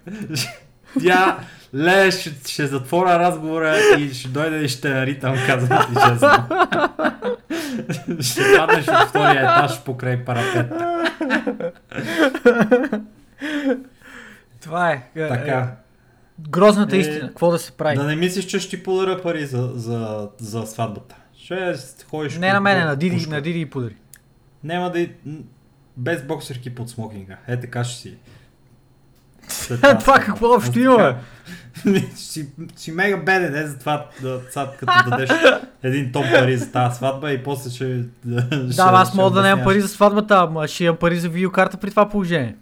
Тя, 1.02 1.38
ле, 1.74 2.10
ще, 2.10 2.32
ще 2.46 2.66
затворя 2.66 3.18
разговора 3.18 3.78
и 3.98 4.10
ще 4.10 4.28
дойде 4.28 4.56
и 4.56 4.68
ще 4.68 4.88
наритам, 4.90 5.34
казвам 5.46 5.78
ти 5.80 5.94
честно. 6.00 6.46
ще 8.22 8.56
паднеш 8.56 8.88
от 8.88 9.08
втория 9.08 9.40
етаж 9.42 9.80
покрай 9.80 10.24
парапета. 10.24 10.88
Това 14.60 14.90
е. 14.90 15.02
е, 15.16 15.28
Така. 15.28 15.58
е 15.58 15.66
грозната 16.40 16.96
Е, 16.96 16.98
истина. 16.98 17.28
Какво 17.28 17.50
да 17.50 17.58
се 17.58 17.72
прави? 17.72 17.96
Да 17.96 18.04
не 18.04 18.16
мислиш, 18.16 18.44
че 18.44 18.58
ще 18.58 18.70
ти 18.70 18.82
подаря 18.82 19.22
пари 19.22 19.46
за, 19.46 19.70
за, 19.74 20.28
за 20.38 20.62
сватбата. 20.62 21.16
Ще 21.38 21.74
ходиш... 22.10 22.36
Не 22.36 22.52
на 22.52 22.60
мене, 22.60 22.84
на 22.84 22.96
Диди, 22.96 23.26
на 23.26 23.40
Диди 23.40 23.60
и 23.60 23.66
подари. 23.66 23.96
Няма 24.64 24.90
да... 24.90 25.00
и- 25.00 25.12
Без 25.96 26.22
боксерки 26.22 26.74
под 26.74 26.90
смокинга. 26.90 27.36
Е, 27.48 27.60
така 27.60 27.84
ще 27.84 28.00
си. 28.00 28.14
Това 30.00 30.14
какво 30.14 30.54
общо 30.54 30.78
има? 30.78 31.16
Си, 32.14 32.48
си 32.76 32.92
мега 32.92 33.16
беден, 33.16 33.54
е, 33.54 33.66
затова 33.66 34.06
да, 34.22 34.40
сад, 34.50 34.76
като 34.76 35.10
дадеш 35.10 35.30
един 35.82 36.12
топ 36.12 36.24
пари 36.30 36.56
за 36.56 36.72
тази 36.72 36.96
сватба 36.96 37.32
и 37.32 37.42
после 37.42 37.70
ще... 37.70 38.04
Да, 38.24 38.46
ама 38.78 38.98
аз 38.98 39.14
мога 39.14 39.30
да 39.30 39.42
нямам 39.42 39.64
пари 39.64 39.80
за 39.80 39.88
сватбата, 39.88 40.36
ама 40.36 40.68
ще 40.68 40.84
имам 40.84 40.96
пари 40.96 41.18
за 41.18 41.28
видеокарта 41.28 41.76
при 41.76 41.90
това 41.90 42.08
положение. 42.08 42.56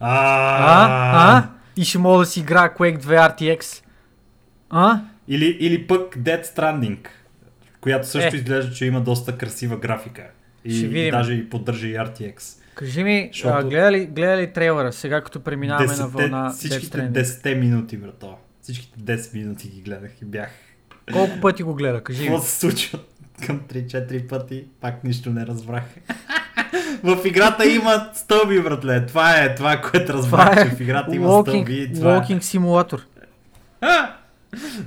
А? 0.00 1.36
А? 1.36 1.48
И 1.76 1.84
ще 1.84 1.98
мога 1.98 2.18
да 2.18 2.26
си 2.26 2.40
играя 2.40 2.74
Quake 2.74 3.02
2 3.02 3.38
RTX. 3.38 3.82
А? 4.70 5.00
Или, 5.28 5.56
или 5.60 5.86
пък 5.86 6.16
Dead 6.16 6.44
Stranding, 6.46 6.98
която 7.80 8.08
също 8.08 8.36
Е. 8.36 8.38
изглежда, 8.38 8.74
че 8.74 8.86
има 8.86 9.00
доста 9.00 9.38
красива 9.38 9.76
графика. 9.76 10.22
И, 10.64 10.76
Ще 10.76 10.86
и 10.86 11.10
даже 11.10 11.32
и 11.32 11.50
поддържа 11.50 11.86
и 11.86 11.94
RTX. 11.94 12.63
Кажи 12.74 13.04
ми, 13.04 13.30
Защото- 13.32 13.56
а, 13.56 13.64
гледа, 13.64 13.92
ли, 13.92 14.06
гледа 14.06 14.36
ли 14.36 14.52
трейлера 14.52 14.92
сега, 14.92 15.20
като 15.20 15.40
преминаваме 15.40 15.86
на 15.86 15.92
Десетте- 15.92 16.08
вълна 16.08 16.50
всичките 16.50 16.98
Stranding? 16.98 17.10
10 17.12 17.54
минути, 17.54 17.96
брато. 17.96 18.34
Всичките 18.62 18.98
10 18.98 19.34
минути 19.34 19.68
ги 19.68 19.80
гледах 19.80 20.10
и 20.22 20.24
бях. 20.24 20.50
Колко 21.12 21.40
пъти 21.40 21.62
го 21.62 21.74
гледа? 21.74 22.00
Кажи 22.00 22.22
ми. 22.22 22.26
Какво 22.26 22.42
се 22.42 22.58
случва 22.58 22.98
към 23.46 23.60
3-4 23.60 24.28
пъти? 24.28 24.64
Пак 24.80 25.04
нищо 25.04 25.30
не 25.30 25.46
разбрах. 25.46 25.82
в 27.02 27.18
играта 27.24 27.66
има 27.66 28.10
стълби, 28.14 28.60
братле. 28.60 29.06
Това 29.06 29.36
е 29.36 29.54
това, 29.54 29.80
което 29.80 30.12
разбрах, 30.12 30.56
е 30.56 30.70
че 30.70 30.76
в 30.76 30.80
играта 30.80 31.14
има 31.16 31.28
walking, 31.28 31.42
стълби. 31.42 31.90
Това 31.94 32.16
е. 32.16 32.20
walking 32.20 32.40
симулатор. 32.40 33.06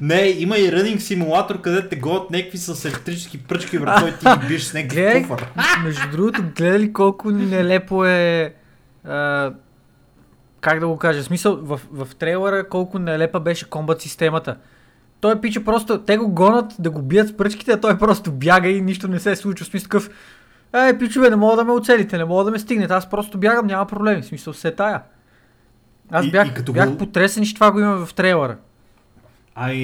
Не, 0.01 0.21
има 0.29 0.57
и 0.57 0.71
running 0.71 0.97
симулатор, 0.97 1.61
където 1.61 1.87
те 1.87 1.95
гонят 1.95 2.31
някакви 2.31 2.57
с 2.57 2.85
електрически 2.85 3.37
пръчки, 3.39 3.79
брато, 3.79 4.07
и 4.07 4.11
ти 4.11 4.39
ги 4.41 4.47
биеш 4.47 4.63
с 4.63 4.71
Гледай, 4.73 4.85
някакъв 5.13 5.27
куфър. 5.29 5.47
между 5.83 6.01
другото, 6.11 6.43
гледа 6.57 6.79
ли 6.79 6.93
колко 6.93 7.31
нелепо 7.31 8.05
е... 8.05 8.53
А, 9.05 9.51
как 10.61 10.79
да 10.79 10.87
го 10.87 10.97
кажа? 10.97 11.21
В 11.21 11.25
смисъл, 11.25 11.57
в, 11.57 11.79
в 11.91 12.07
трейлера 12.09 12.69
колко 12.69 12.99
нелепа 12.99 13.39
беше 13.39 13.69
комбат 13.69 14.01
системата. 14.01 14.55
Той 15.21 15.41
пича 15.41 15.63
просто, 15.63 15.99
те 15.99 16.17
го 16.17 16.29
гонат 16.29 16.73
да 16.79 16.89
го 16.89 17.01
бият 17.01 17.27
с 17.27 17.37
пръчките, 17.37 17.71
а 17.71 17.79
той 17.79 17.97
просто 17.97 18.31
бяга 18.31 18.69
и 18.69 18.81
нищо 18.81 19.07
не 19.07 19.19
се 19.19 19.35
случва. 19.35 19.63
В 19.63 19.69
смисъл 19.69 19.85
такъв, 19.85 20.09
е, 20.75 20.97
пичове, 20.97 21.29
не 21.29 21.35
мога 21.35 21.55
да 21.55 21.63
ме 21.63 21.71
оцелите, 21.71 22.17
не 22.17 22.25
мога 22.25 22.43
да 22.43 22.51
ме 22.51 22.59
стигнете, 22.59 22.93
аз 22.93 23.09
просто 23.09 23.37
бягам, 23.37 23.67
няма 23.67 23.85
проблеми. 23.85 24.21
В 24.21 24.25
смисъл, 24.25 24.53
се 24.53 24.71
тая. 24.71 25.01
Аз 26.11 26.25
И- 26.25 26.31
бях, 26.31 26.47
и 26.47 26.53
като 26.53 26.73
бях 26.73 26.89
го- 26.89 26.97
потресен, 26.97 27.43
че 27.43 27.53
това 27.53 27.71
го 27.71 27.79
има 27.79 28.05
в 28.05 28.13
трейлера. 28.13 28.57
Ай, 29.59 29.77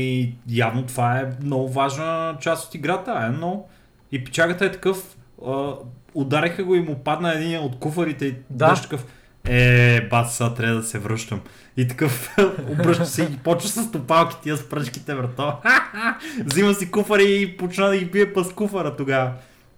явно 0.49 0.83
това 0.83 1.19
е 1.19 1.29
много 1.43 1.69
важна 1.69 2.37
част 2.41 2.67
от 2.67 2.75
играта, 2.75 3.23
е, 3.23 3.29
но 3.29 3.65
и 4.11 4.23
пичагата 4.23 4.65
е 4.65 4.71
такъв, 4.71 5.15
а, 5.47 5.73
удариха 6.13 6.63
го 6.63 6.75
и 6.75 6.79
му 6.79 6.95
падна 6.95 7.33
един 7.33 7.59
от 7.59 7.79
куфарите 7.79 8.25
и 8.25 8.35
Да. 8.49 8.69
беше 8.69 8.81
такъв, 8.81 9.05
е, 9.45 10.01
бат, 10.01 10.31
сега 10.31 10.53
трябва 10.53 10.75
да 10.75 10.83
се 10.83 10.99
връщам. 10.99 11.41
И 11.77 11.87
такъв, 11.87 12.35
обръща 12.69 13.05
се 13.05 13.23
и 13.23 13.37
почва 13.37 13.69
с 13.69 13.91
топалки 13.91 14.35
тия 14.43 14.57
с 14.57 14.69
пръчките, 14.69 15.15
брато. 15.15 15.53
Взима 16.45 16.73
си 16.73 16.91
куфари 16.91 17.41
и 17.41 17.57
почна 17.57 17.87
да 17.87 17.97
ги 17.97 18.05
бие 18.05 18.33
пъс 18.33 18.53
куфара 18.53 18.95
тогава. 18.95 19.31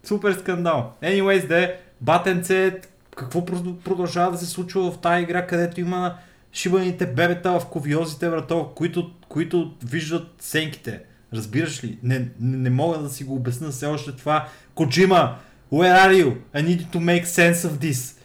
Супер 0.04 0.34
скандал. 0.34 0.92
Anyways, 1.04 1.48
де, 1.48 1.80
батенце, 2.02 2.78
какво 3.16 3.40
про- 3.40 3.76
продължава 3.76 4.32
да 4.32 4.38
се 4.38 4.46
случва 4.46 4.92
в 4.92 4.98
тази 4.98 5.24
игра, 5.24 5.48
където 5.48 5.82
има 5.82 6.16
шибаните 6.56 7.06
бебета 7.06 7.60
в 7.60 7.66
ковиозите, 7.66 8.30
брато, 8.30 8.72
които, 8.76 9.12
които 9.30 9.74
виждат 9.86 10.28
сенките. 10.40 11.02
Разбираш 11.34 11.84
ли? 11.84 12.00
Не, 12.04 12.20
не, 12.20 12.58
не 12.58 12.70
мога 12.70 12.98
да 12.98 13.10
си 13.10 13.24
го 13.24 13.36
обясня 13.36 13.70
все 13.70 13.86
още 13.86 14.12
това. 14.12 14.48
Коджима, 14.76 15.36
where 15.74 16.08
are 16.08 16.24
you? 16.24 16.38
I 16.54 16.66
need 16.68 16.90
to 16.92 17.00
make 17.00 17.26
sense 17.26 17.54
of 17.54 17.72
this 17.72 18.20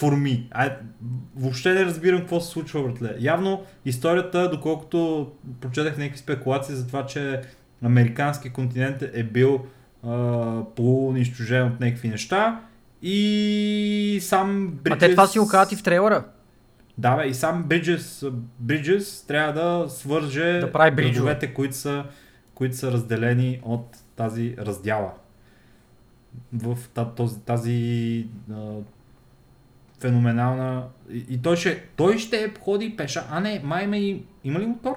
for 0.00 0.14
me. 0.14 0.42
А, 0.50 0.76
въобще 1.36 1.74
не 1.74 1.84
разбирам 1.84 2.20
какво 2.20 2.40
се 2.40 2.50
случва, 2.50 2.82
братле. 2.82 3.16
Явно 3.20 3.62
историята, 3.84 4.50
доколкото 4.50 5.30
прочетах 5.60 5.98
някакви 5.98 6.18
спекулации 6.18 6.74
за 6.74 6.86
това, 6.86 7.06
че 7.06 7.40
американски 7.82 8.50
континент 8.50 9.02
е 9.02 9.22
бил 9.22 9.60
а, 10.06 10.64
полуунищожен 10.76 11.66
от 11.66 11.80
някакви 11.80 12.08
неща 12.08 12.60
и 13.02 14.18
сам 14.22 14.72
Bridges... 14.82 14.94
А 14.94 14.98
те 14.98 15.10
това 15.10 15.26
си 15.26 15.38
го 15.38 15.48
казват 15.48 15.72
и 15.72 15.76
в 15.76 15.82
трейлера. 15.82 16.24
Да, 16.98 17.16
бе, 17.16 17.26
и 17.28 17.34
сам 17.34 17.64
Bridges, 17.64 18.32
Bridges 18.62 19.28
трябва 19.28 19.52
да 19.52 19.90
свърже 19.90 20.58
Да 20.60 20.72
прави 20.72 21.12
градовете, 21.12 21.54
които 21.54 21.74
са, 21.76 22.04
които 22.54 22.76
са 22.76 22.92
разделени 22.92 23.60
от 23.62 23.96
тази 24.16 24.56
раздяла. 24.58 25.12
В 26.52 26.78
та- 26.94 27.14
този, 27.14 27.40
тази 27.40 28.26
а, 28.52 28.70
феноменална... 30.00 30.84
И, 31.10 31.24
и 31.28 31.42
той, 31.42 31.56
ще, 31.56 31.84
той 31.96 32.18
ще 32.18 32.54
ходи 32.60 32.96
пеша. 32.96 33.24
А 33.30 33.40
не, 33.40 33.60
май 33.64 33.84
има, 33.84 33.96
и, 33.96 34.22
има 34.44 34.60
ли 34.60 34.66
мотор? 34.66 34.96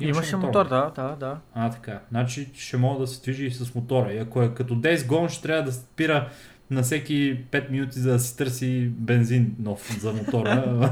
Имаше 0.00 0.36
мотор, 0.36 0.68
да, 0.68 0.92
да, 0.96 1.16
да. 1.20 1.38
А, 1.54 1.70
така. 1.70 2.00
Значи 2.10 2.50
ще 2.54 2.76
мога 2.76 3.00
да 3.00 3.06
се 3.06 3.22
движи 3.22 3.46
и 3.46 3.50
с 3.50 3.74
мотора. 3.74 4.12
И 4.12 4.18
ако 4.18 4.42
е 4.42 4.54
като 4.54 4.74
Days 4.74 4.96
Gone, 4.96 5.28
ще 5.28 5.42
трябва 5.42 5.62
да 5.62 5.72
спира 5.72 6.28
на 6.72 6.82
всеки 6.82 7.40
5 7.44 7.70
минути, 7.70 7.98
за 7.98 8.12
да 8.12 8.18
си 8.18 8.36
търси 8.36 8.88
бензин 8.88 9.54
нов 9.58 9.98
за 10.00 10.12
мотора. 10.12 10.90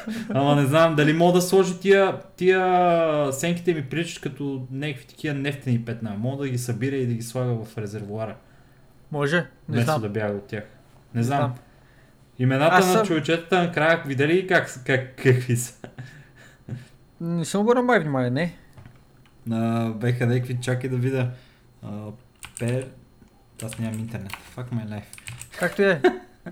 Ама 0.30 0.56
не 0.56 0.66
знам 0.66 0.96
дали 0.96 1.12
мога 1.12 1.32
да 1.32 1.40
сложи 1.40 1.80
тия, 1.80 2.18
тия 2.36 3.32
сенките 3.32 3.74
ми 3.74 3.82
приличат 3.82 4.22
като 4.22 4.66
някакви 4.70 5.06
такива 5.06 5.34
нефтени 5.34 5.84
петна. 5.84 6.14
Мога 6.18 6.44
да 6.44 6.50
ги 6.50 6.58
събира 6.58 6.96
и 6.96 7.06
да 7.06 7.14
ги 7.14 7.22
слага 7.22 7.64
в 7.64 7.78
резервуара. 7.78 8.36
Може, 9.12 9.36
не 9.36 9.46
Вместо 9.68 9.84
знам. 9.84 10.02
да 10.02 10.08
бяга 10.08 10.34
от 10.34 10.46
тях. 10.46 10.64
Не 11.14 11.18
Не 11.18 11.24
знам. 11.24 11.38
знам. 11.38 11.54
Имената 12.38 12.74
Аз 12.74 12.86
на 12.86 12.92
съм- 12.92 13.06
човечетата 13.06 13.58
накрая, 13.58 14.02
видели 14.06 14.32
ли 14.34 14.46
как, 14.46 14.84
как, 14.86 15.16
какви 15.16 15.56
са? 15.56 15.74
Не 17.20 17.44
съм 17.44 17.60
обърнал 17.60 17.84
май 17.84 18.00
внимание, 18.00 18.30
не. 18.30 18.54
А, 19.50 19.90
беха 19.90 20.26
някакви, 20.26 20.58
чакай 20.60 20.90
да 20.90 20.96
видя. 20.96 21.30
А, 21.82 21.88
пер... 22.58 22.86
Аз 23.62 23.78
нямам 23.78 23.98
интернет. 23.98 24.32
Fuck 24.56 24.72
my 24.72 24.88
life. 24.88 25.04
Както 25.58 25.82
да 25.82 25.92
е. 25.92 26.00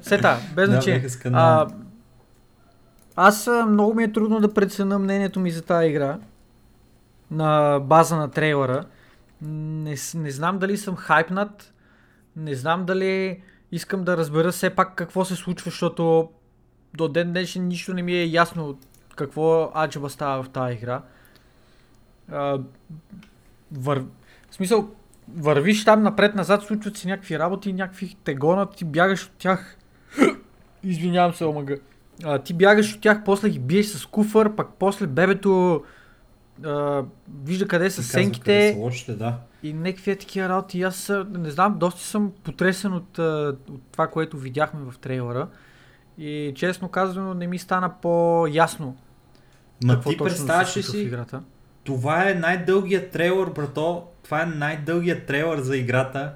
Сета, 0.02 0.36
без 0.54 0.68
Да, 0.68 0.74
значение. 0.74 0.98
беха 0.98 1.10
скандални. 1.10 1.72
А, 1.72 1.76
аз 3.16 3.50
много 3.68 3.94
ми 3.94 4.02
е 4.04 4.12
трудно 4.12 4.40
да 4.40 4.54
преценя 4.54 4.98
мнението 4.98 5.40
ми 5.40 5.50
за 5.50 5.62
тази 5.62 5.88
игра 5.88 6.18
на 7.30 7.78
база 7.80 8.16
на 8.16 8.30
трейлера. 8.30 8.84
Не, 9.42 9.96
не 10.14 10.30
знам 10.30 10.58
дали 10.58 10.76
съм 10.76 10.96
хайпнат, 10.96 11.72
не 12.36 12.54
знам 12.54 12.86
дали 12.86 13.42
искам 13.72 14.04
да 14.04 14.16
разбера 14.16 14.52
все 14.52 14.70
пак 14.70 14.94
какво 14.94 15.24
се 15.24 15.36
случва, 15.36 15.70
защото 15.70 16.30
до 16.94 17.08
ден 17.08 17.30
днешен 17.30 17.68
нищо 17.68 17.94
не 17.94 18.02
ми 18.02 18.12
е 18.12 18.24
ясно 18.26 18.78
какво 19.16 19.72
аджаба 19.76 20.10
става 20.10 20.42
в 20.42 20.48
тази 20.48 20.74
игра. 20.74 21.02
А, 22.32 22.58
вър... 23.72 24.04
В 24.50 24.54
смисъл, 24.54 24.90
вървиш 25.36 25.84
там 25.84 26.02
напред-назад, 26.02 26.62
случват 26.62 26.96
се 26.96 27.08
някакви 27.08 27.38
работи, 27.38 27.72
някакви 27.72 28.16
тегона, 28.24 28.66
ти 28.66 28.84
бягаш 28.84 29.24
от 29.24 29.32
тях. 29.38 29.76
Извинявам 30.82 31.34
се, 31.34 31.44
омага. 31.44 31.76
А, 32.24 32.38
ти 32.38 32.54
бягаш 32.54 32.94
от 32.94 33.00
тях, 33.00 33.22
после 33.24 33.50
ги 33.50 33.58
биеш 33.58 33.86
с 33.86 34.06
куфър, 34.06 34.56
пък 34.56 34.68
после 34.78 35.06
бебето 35.06 35.82
а, 36.64 37.02
вижда 37.44 37.68
къде 37.68 37.90
са 37.90 37.96
Казва 37.96 38.12
къде 38.12 38.24
сенките 38.24 38.72
са 38.72 38.78
лошите, 38.78 39.12
да. 39.12 39.38
и 39.62 39.72
някакви 39.72 40.10
е 40.10 40.16
такива 40.16 40.48
работи. 40.48 40.82
Аз 40.82 41.12
не 41.30 41.50
знам, 41.50 41.78
доста 41.78 42.00
съм 42.00 42.32
потресен 42.44 42.92
от, 42.92 43.18
от 43.18 43.82
това, 43.92 44.06
което 44.06 44.38
видяхме 44.38 44.80
в 44.90 44.98
трейлера. 44.98 45.48
И 46.18 46.52
честно 46.56 46.88
казано 46.88 47.34
не 47.34 47.46
ми 47.46 47.58
стана 47.58 47.92
по-ясно 48.02 48.96
Ма 49.84 50.00
ти 50.00 50.16
представяш 50.16 50.76
ли 50.76 50.82
си, 50.82 50.98
играта. 50.98 51.42
това 51.84 52.30
е 52.30 52.34
най-дългият 52.34 53.10
трейлър, 53.10 53.50
брато. 53.50 54.06
Това 54.28 54.42
е 54.42 54.46
най-дългият 54.46 55.26
трейлър 55.26 55.60
за 55.60 55.76
играта, 55.76 56.32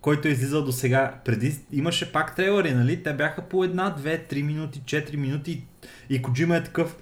който 0.00 0.28
е 0.28 0.30
излизал 0.30 0.64
до 0.64 0.72
сега. 0.72 1.14
Преди 1.24 1.58
имаше 1.72 2.12
пак 2.12 2.36
трейлъри, 2.36 2.74
нали? 2.74 3.02
Те 3.02 3.12
бяха 3.12 3.42
по 3.42 3.64
една, 3.64 3.90
две, 3.90 4.18
три 4.18 4.42
минути, 4.42 4.82
четири 4.86 5.16
минути 5.16 5.64
и 6.10 6.22
Коджима 6.22 6.56
е 6.56 6.62
такъв. 6.62 6.96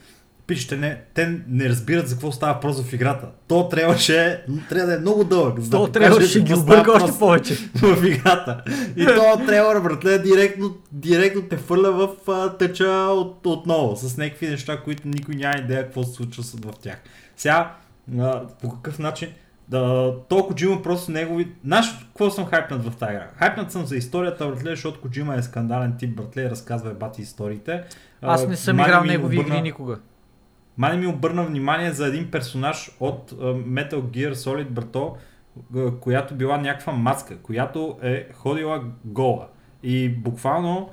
Пишете, 0.47 0.77
не, 0.77 1.01
те 1.15 1.41
не 1.49 1.69
разбират 1.69 2.09
за 2.09 2.15
какво 2.15 2.33
става 2.33 2.55
въпрос 2.55 2.83
в 2.83 2.93
играта. 2.93 3.29
То 3.49 3.71
ще 3.99 4.27
е, 4.27 4.41
трябва 4.69 4.87
да 4.87 4.95
е 4.95 4.99
много 4.99 5.25
дълъг. 5.25 5.61
За 5.61 5.71
да 5.71 5.77
То 5.77 5.89
трябва 5.89 6.17
покаже 6.17 6.31
ще 6.31 6.41
ги 6.41 6.55
обърка 6.55 6.93
още 6.93 7.19
повече. 7.19 7.55
в 7.75 8.07
играта. 8.07 8.63
И 8.97 9.07
то 9.07 9.47
трейлър, 9.47 9.81
братле, 9.81 10.19
директно, 10.19 10.77
директно 10.93 11.43
те 11.43 11.57
фърля 11.57 11.91
в 11.93 12.31
а, 12.31 12.57
тъча 12.57 12.89
от, 12.91 13.47
отново, 13.47 13.97
с 13.97 14.17
някакви 14.17 14.49
неща, 14.49 14.81
които 14.85 15.09
никой 15.09 15.35
няма 15.35 15.59
идея 15.59 15.83
какво 15.83 16.03
се 16.03 16.13
случва 16.13 16.43
в 16.43 16.79
тях. 16.83 16.99
Сега, 17.37 17.77
а, 18.19 18.47
по 18.63 18.71
какъв 18.71 18.99
начин, 18.99 19.29
да, 19.69 20.15
то 20.29 20.47
Коджима 20.47 20.83
просто 20.83 21.11
негови... 21.13 21.53
Знаеш, 21.65 21.87
какво 21.99 22.31
съм 22.31 22.47
хайпнат 22.47 22.85
в 22.85 22.97
тази 22.97 23.13
игра? 23.13 23.29
Хайпнат 23.37 23.73
съм 23.73 23.87
за 23.87 23.97
историята, 23.97 24.49
братле, 24.49 24.71
защото 24.71 25.01
Коджима 25.01 25.35
е 25.35 25.43
скандален 25.43 25.95
тип, 25.99 26.17
братле, 26.17 26.51
разказва 26.51 26.95
бати 26.95 27.23
историите. 27.23 27.83
Аз 28.23 28.47
не 28.47 28.57
съм 28.57 28.77
мани 28.77 28.89
играл 28.89 29.05
негови 29.05 29.39
обърна- 29.39 29.55
игри 29.55 29.63
никога. 29.63 29.99
Мани 30.77 30.99
ми 30.99 31.07
обърна 31.07 31.45
внимание 31.45 31.93
за 31.93 32.07
един 32.07 32.31
персонаж 32.31 32.97
от 33.01 33.31
Metal 33.41 34.01
Gear 34.03 34.33
Solid, 34.33 34.69
брато, 34.69 35.17
която 36.01 36.35
била 36.35 36.59
някаква 36.59 36.93
маска, 36.93 37.39
която 37.39 37.99
е 38.03 38.29
ходила 38.35 38.85
гола. 39.05 39.47
И 39.83 40.09
буквално 40.09 40.91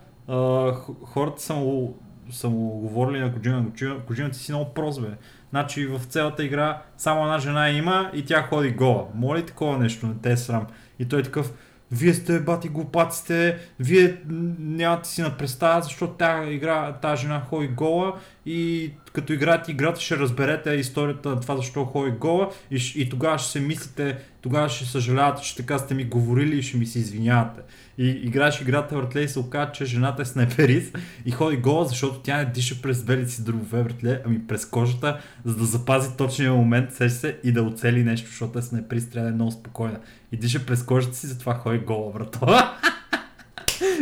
хората 1.04 1.42
са 1.42 1.54
му, 1.54 1.98
са 2.32 2.50
му 2.50 2.70
говорили 2.70 3.20
на 3.20 3.34
Коджима, 3.34 3.64
Коджима, 3.70 4.00
Коджима 4.06 4.30
ти 4.30 4.38
си 4.40 4.52
много 4.52 4.74
прост, 4.74 5.02
бе. 5.02 5.08
Значи 5.56 5.86
в 5.86 6.02
цялата 6.06 6.44
игра 6.44 6.82
само 6.98 7.24
една 7.24 7.40
жена 7.40 7.70
има 7.70 8.12
и 8.14 8.26
тя 8.26 8.42
ходи 8.42 8.72
гола. 8.72 9.08
Моли 9.14 9.46
такова 9.46 9.78
нещо, 9.78 10.08
не 10.08 10.14
те 10.24 10.32
е 10.32 10.38
срам. 10.38 10.68
И 11.00 11.08
той 11.08 11.20
е 11.20 11.24
такъв, 11.24 11.54
вие 11.92 12.14
сте 12.14 12.40
бати 12.40 12.70
глупаци 12.70 13.20
сте, 13.20 13.60
вие 13.80 14.18
нямате 14.60 15.10
си 15.10 15.22
на 15.22 15.38
представа, 15.38 15.82
защото 15.82 16.14
тази 16.14 16.52
игра, 16.52 16.94
тази 16.94 17.22
жена 17.22 17.42
ходи 17.50 17.68
гола 17.68 18.14
и 18.46 18.92
като 19.16 19.34
играете 19.34 19.72
играта 19.72 20.02
ще 20.02 20.18
разберете 20.18 20.70
историята 20.70 21.30
на 21.30 21.40
това 21.40 21.58
защо 21.58 21.86
ходи 21.86 22.12
гола 22.12 22.50
и, 22.72 22.94
и 22.96 23.10
тогава 23.10 23.38
ще 23.38 23.52
се 23.52 23.60
мислите, 23.60 24.18
тогава 24.42 24.70
ще 24.70 24.86
съжалявате, 24.86 25.42
че 25.42 25.56
така 25.56 25.78
сте 25.78 25.94
ми 25.94 26.04
говорили 26.04 26.58
и 26.58 26.62
ще 26.62 26.78
ми 26.78 26.86
се 26.86 27.00
извинявате. 27.00 27.62
И 27.98 28.08
играеш 28.08 28.62
играта 28.62 28.96
въртле 28.96 29.22
и 29.22 29.28
се 29.28 29.40
оказа, 29.40 29.72
че 29.72 29.86
жената 29.86 30.22
е 30.22 30.26
снайперист 30.26 30.98
и 31.26 31.32
ходи 31.32 31.58
гола, 31.58 31.86
защото 31.86 32.20
тя 32.20 32.38
не 32.38 32.46
диша 32.46 32.82
през 32.82 33.04
белите 33.04 33.32
си 33.32 33.44
дробове, 33.44 33.84
въртле, 33.84 34.22
ами 34.26 34.48
през 34.48 34.66
кожата, 34.66 35.20
за 35.46 35.56
да 35.56 35.66
запази 35.66 36.18
точния 36.18 36.54
момент, 36.54 36.94
сеш 36.94 37.12
се 37.12 37.40
и 37.44 37.52
да 37.52 37.64
оцели 37.64 38.04
нещо, 38.04 38.28
защото 38.28 38.60
е 38.60 38.62
снайперист, 38.62 39.12
трябва 39.12 39.30
да 39.30 39.32
е 39.32 39.36
много 39.36 39.52
спокойна. 39.52 40.00
И 40.32 40.38
диша 40.38 40.66
през 40.66 40.84
кожата 40.84 41.16
си, 41.16 41.28
затова 41.28 41.54
ходи 41.54 41.78
гола, 41.78 42.14
брато. 42.14 42.40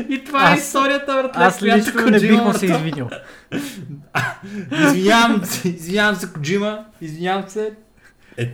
И 0.10 0.24
това 0.26 0.42
е 0.42 0.54
Аз- 0.54 0.60
историята, 0.60 1.06
братле. 1.14 1.44
Аз 1.44 1.62
лично 1.62 1.76
не 1.96 2.12
бих 2.12 2.14
Коджима, 2.14 2.44
му 2.44 2.54
се 2.54 2.66
извинил. 2.66 3.10
Извинявам 4.84 5.46
се, 5.46 5.70
извинявам 5.70 6.16
се, 6.16 6.28
Коджима, 6.28 6.86
извинявам 7.02 7.50
се. 7.50 7.74
Е, 8.38 8.46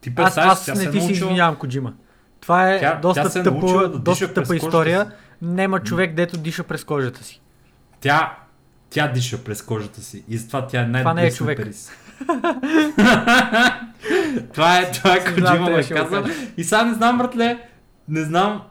ти 0.00 0.08
Аз, 0.08 0.14
представяш, 0.14 0.52
аз 0.52 0.64
тя 0.64 0.74
не 0.74 0.82
е 0.82 0.90
ти 0.90 0.92
се 0.92 0.98
научила- 0.98 1.26
извинявам, 1.26 1.56
Коджима. 1.56 1.92
Това 2.40 2.70
е 2.70 2.80
Тя- 2.80 3.00
доста, 3.00 3.30
тя 3.30 3.40
е 3.40 3.42
тъпо, 3.42 3.66
да 3.78 3.88
доста 3.88 4.32
тъпа 4.34 4.56
история. 4.56 5.10
Няма 5.42 5.80
човек, 5.80 6.14
дето 6.14 6.36
диша 6.38 6.62
през 6.62 6.84
кожата 6.84 7.24
си. 7.24 7.40
Тя, 8.00 8.32
тя 8.90 9.08
диша 9.08 9.38
през 9.38 9.62
кожата 9.62 10.00
си 10.00 10.24
и 10.28 10.38
затова 10.38 10.66
тя 10.66 10.80
е 10.80 10.86
най 10.86 11.02
Това 11.02 11.14
не 11.14 11.26
е 11.26 11.30
човек. 11.32 11.58
това 14.52 14.78
е, 14.78 14.90
това 14.92 15.14
е 15.14 15.24
Коджима 15.24 15.50
ме 15.60 15.70
да 15.72 15.82
го 15.82 15.88
каза. 15.94 16.22
кажа. 16.22 16.34
И 16.56 16.64
сега 16.64 16.84
не 16.84 16.94
знам, 16.94 17.18
братле, 17.18 17.58
не 18.08 18.22
знам 18.22 18.62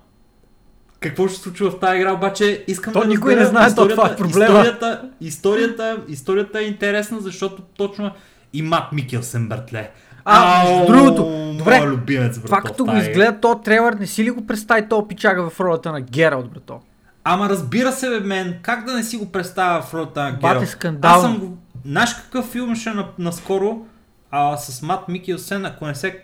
какво 1.08 1.28
ще 1.28 1.38
се 1.38 1.44
случва 1.44 1.72
в 1.72 1.80
тази 1.80 1.98
игра, 1.98 2.14
обаче 2.14 2.64
искам 2.68 2.94
То 2.94 3.00
да 3.00 3.08
никой 3.08 3.36
не 3.36 3.46
знае, 3.46 3.76
то 3.76 3.88
това 3.88 4.08
е 4.08 4.16
проблема. 4.16 4.46
Историята, 4.46 5.02
историята, 5.22 5.98
историята 6.08 6.60
е 6.60 6.64
интересна, 6.64 7.20
защото 7.20 7.62
точно 7.78 8.12
и 8.54 8.62
Мат 8.62 8.92
Микелсен, 8.94 9.50
братле. 9.50 9.92
А, 10.26 10.64
между 10.64 10.80
Ау, 10.80 10.88
другото, 10.88 11.54
добре, 11.58 11.82
любимец, 11.82 12.38
брато, 12.38 12.46
Това 12.46 12.62
като 12.62 12.86
го 12.86 12.96
изгледа 12.96 13.40
то 13.42 13.56
трейлър, 13.56 13.94
не 13.94 14.08
си 14.08 14.24
ли 14.24 14.30
го 14.30 14.48
представи 14.48 14.90
то 14.90 15.08
пичага 15.08 15.50
в 15.50 15.60
ролята 15.60 15.92
на 15.92 16.02
Гералт, 16.02 16.50
брато? 16.50 16.80
Ама 17.24 17.50
разбира 17.50 17.92
се, 17.92 18.10
бе, 18.10 18.20
мен, 18.20 18.60
как 18.62 18.86
да 18.86 18.94
не 18.94 19.04
си 19.04 19.18
го 19.18 19.32
представя 19.32 19.82
в 19.82 19.94
ролята 19.94 20.24
на 20.24 20.32
Бате 20.32 20.48
Гералт? 20.48 20.68
скандално. 20.68 21.16
Аз 21.16 21.22
съм 21.22 21.38
го... 21.40 21.58
Знаеш 21.86 22.14
какъв 22.14 22.46
филм 22.46 22.76
ще 22.76 22.90
на, 22.90 23.08
наскоро 23.20 23.86
а, 24.32 24.58
с 24.58 24.82
Мат 24.82 25.08
Микелсен, 25.08 25.66
ако 25.66 25.86
не 25.86 25.96
се 25.96 26.24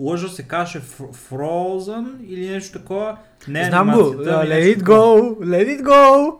лъжа, 0.00 0.28
се 0.28 0.48
Фр- 0.80 1.14
Frozen 1.30 2.26
или 2.26 2.50
нещо 2.50 2.78
такова. 2.78 3.16
Не 3.48 3.64
Знам 3.64 3.90
го. 3.90 3.98
Uh, 3.98 4.40
ами 4.40 4.48
let 4.48 4.76
it 4.76 4.82
go, 4.82 5.38
let 5.38 5.78
it 5.78 5.82
go, 5.82 6.32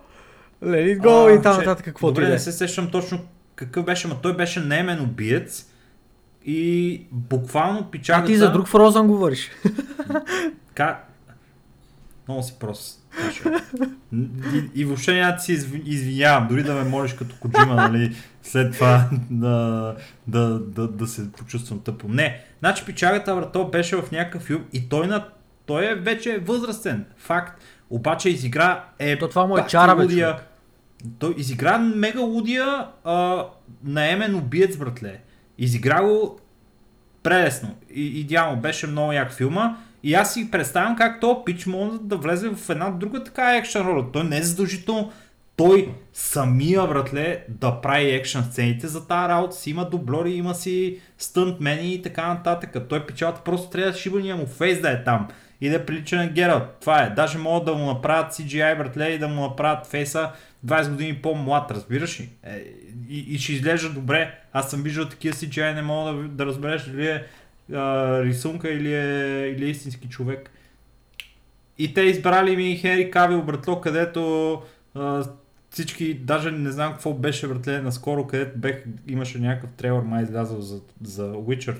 let 0.64 0.98
it 0.98 1.00
go 1.00 1.30
А, 1.30 1.38
и 1.38 1.42
там 1.42 1.56
нататък 1.56 1.84
каквото 1.84 2.12
Добре, 2.12 2.22
да 2.22 2.28
не 2.28 2.34
е. 2.34 2.38
се 2.38 2.52
сещам 2.52 2.90
точно 2.90 3.20
какъв 3.54 3.84
беше, 3.84 4.08
но 4.08 4.14
той 4.14 4.36
беше 4.36 4.60
наемен 4.60 5.00
убиец 5.00 5.66
и 6.44 7.02
буквално 7.12 7.78
А 7.80 7.90
пичагата... 7.90 8.26
ти 8.26 8.36
за 8.36 8.52
друг 8.52 8.68
Фрозън 8.68 9.06
говориш. 9.06 9.50
Ка... 10.74 10.98
Много 12.28 12.42
си 12.42 12.54
прост. 12.60 12.97
И, 14.54 14.70
и 14.74 14.84
въобще 14.84 15.14
няма 15.14 15.32
да 15.32 15.38
си 15.38 15.52
изви- 15.52 15.82
извинявам, 15.84 16.48
дори 16.48 16.62
да 16.62 16.74
ме 16.74 16.84
молиш 16.84 17.12
като 17.12 17.36
Коджима, 17.40 17.74
нали, 17.74 18.16
след 18.42 18.72
това 18.74 19.08
да, 19.30 19.94
да, 20.26 20.58
да, 20.58 20.88
да 20.88 21.06
се 21.06 21.32
почувствам 21.32 21.80
тъпо. 21.80 22.08
Не, 22.08 22.40
значи 22.58 22.84
пичагата 22.84 23.34
брато 23.36 23.68
беше 23.68 23.96
в 23.96 24.10
някакъв 24.12 24.42
филм 24.42 24.64
и 24.72 24.88
той, 24.88 25.06
на, 25.06 25.28
той 25.66 25.86
е 25.90 25.94
вече 25.94 26.38
възрастен. 26.38 27.04
Факт. 27.16 27.62
Обаче 27.90 28.28
изигра 28.30 28.84
е 28.98 29.18
То 29.18 29.28
това 29.28 29.46
му 29.46 29.58
е 29.58 29.66
чара, 29.66 29.96
бе, 29.96 30.02
лудия. 30.02 30.30
човек. 30.30 30.44
Той 31.18 31.34
изигра 31.38 31.78
мега 31.78 32.20
лудия 32.20 32.86
а, 33.04 33.44
наемен 33.84 34.34
убиец, 34.34 34.76
братле. 34.76 35.20
Изигра 35.58 36.02
го 36.02 36.40
прелесно. 37.22 37.76
И, 37.94 38.20
идеално. 38.20 38.60
Беше 38.60 38.86
много 38.86 39.12
як 39.12 39.32
филма. 39.32 39.76
И 40.02 40.14
аз 40.14 40.34
си 40.34 40.50
представям 40.50 40.96
как 40.96 41.20
то 41.20 41.42
пич 41.44 41.66
може 41.66 41.98
да 42.00 42.16
влезе 42.16 42.48
в 42.48 42.70
една 42.70 42.90
друга 42.90 43.24
така 43.24 43.56
екшен 43.56 43.82
роля. 43.82 44.04
Той 44.12 44.24
не 44.24 44.38
е 44.38 44.42
задължително 44.42 45.12
той 45.58 45.88
самия, 46.12 46.86
братле, 46.86 47.44
да 47.48 47.80
прави 47.80 48.10
екшен 48.10 48.44
сцените 48.44 48.86
за 48.86 49.06
тази 49.06 49.28
работа 49.28 49.56
си. 49.56 49.70
Има 49.70 49.90
дублори, 49.90 50.32
има 50.32 50.54
си 50.54 50.98
стънтмени 51.18 51.94
и 51.94 52.02
така 52.02 52.28
нататък. 52.28 52.76
Той 52.88 53.06
печалата 53.06 53.40
просто 53.44 53.70
трябва 53.70 53.92
да 53.92 53.98
шибания 53.98 54.36
му 54.36 54.46
фейс 54.46 54.80
да 54.80 54.90
е 54.90 55.04
там. 55.04 55.28
И 55.60 55.68
да 55.68 55.86
прилича 55.86 56.16
на 56.16 56.26
Гералт. 56.26 56.62
Това 56.80 57.02
е. 57.02 57.10
Даже 57.10 57.38
могат 57.38 57.64
да 57.64 57.74
му 57.74 57.86
направят 57.86 58.32
CGI, 58.32 58.78
братле, 58.78 59.08
и 59.08 59.18
да 59.18 59.28
му 59.28 59.42
направят 59.42 59.86
фейса 59.86 60.30
20 60.66 60.90
години 60.90 61.14
по-млад, 61.14 61.70
разбираш 61.70 62.20
ли? 62.20 62.28
Е, 62.44 62.64
и, 63.08 63.18
и 63.18 63.38
ще 63.38 63.52
изглежда 63.52 63.90
добре. 63.90 64.34
Аз 64.52 64.70
съм 64.70 64.82
виждал 64.82 65.08
такива 65.08 65.34
CGI, 65.34 65.74
не 65.74 65.82
мога 65.82 66.12
да, 66.12 66.28
да 66.28 66.46
разбереш 66.46 66.82
дали 66.82 67.06
е 67.06 67.24
а, 67.74 68.22
рисунка 68.24 68.70
или 68.70 68.94
е, 68.94 69.48
или 69.56 69.64
е 69.64 69.68
истински 69.68 70.08
човек. 70.08 70.50
И 71.78 71.94
те 71.94 72.00
избрали 72.00 72.56
ми 72.56 72.76
Хенри 72.76 73.10
Кавил, 73.10 73.42
братло, 73.42 73.80
където 73.80 74.52
а, 74.94 75.24
всички, 75.70 76.14
даже 76.14 76.50
не 76.50 76.70
знам 76.70 76.92
какво 76.92 77.12
беше, 77.12 77.48
братле, 77.48 77.80
наскоро, 77.80 78.26
където 78.26 78.58
бех, 78.58 78.84
имаше 79.08 79.38
някакъв 79.38 79.72
трейлър, 79.72 80.02
май 80.02 80.22
излязъл 80.22 80.60
за, 80.60 80.80
за 81.02 81.32
Witcher 81.32 81.76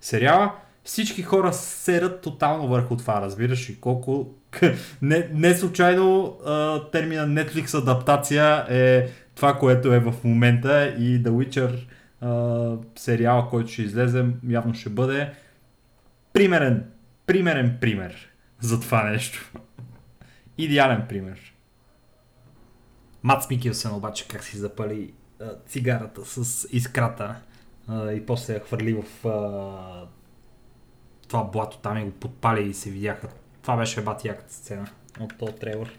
сериала. 0.00 0.52
Всички 0.84 1.22
хора 1.22 1.52
серат 1.52 2.20
тотално 2.20 2.68
върху 2.68 2.96
това, 2.96 3.20
разбираш 3.20 3.70
ли? 3.70 3.76
Колко... 3.80 4.34
Не, 5.02 5.28
не 5.32 5.54
случайно 5.54 6.38
а, 6.46 6.84
термина 6.90 7.26
Netflix 7.26 7.78
адаптация 7.78 8.66
е 8.68 9.08
това, 9.34 9.58
което 9.58 9.92
е 9.92 9.98
в 9.98 10.14
момента 10.24 10.94
и 10.98 11.22
The 11.22 11.28
Witcher 11.28 11.78
а, 12.20 12.76
сериала, 12.96 13.48
който 13.50 13.70
ще 13.70 13.82
излезе, 13.82 14.26
явно 14.48 14.74
ще 14.74 14.90
бъде 14.90 15.32
примерен, 16.32 16.90
примерен 17.26 17.78
пример 17.80 18.28
за 18.60 18.80
това 18.80 19.10
нещо. 19.10 19.52
Идеален 20.58 21.04
пример. 21.08 21.54
Мац 23.22 23.50
Микелсен 23.50 23.94
обаче 23.94 24.28
как 24.28 24.44
си 24.44 24.56
запали 24.56 25.12
а, 25.40 25.50
цигарата 25.66 26.24
с 26.24 26.68
искрата 26.72 27.36
а, 27.88 28.12
и 28.12 28.26
после 28.26 28.54
я 28.54 28.60
хвърли 28.60 29.02
в 29.02 29.28
а, 29.28 30.06
това 31.28 31.44
блато 31.44 31.78
там 31.78 31.98
и 31.98 32.04
го 32.04 32.10
подпали 32.10 32.68
и 32.68 32.74
се 32.74 32.90
видяха. 32.90 33.28
Това 33.62 33.76
беше 33.76 34.04
бати 34.04 34.28
яката 34.28 34.54
сцена 34.54 34.86
от 35.20 35.38
този 35.38 35.52
трейлър. 35.52 35.98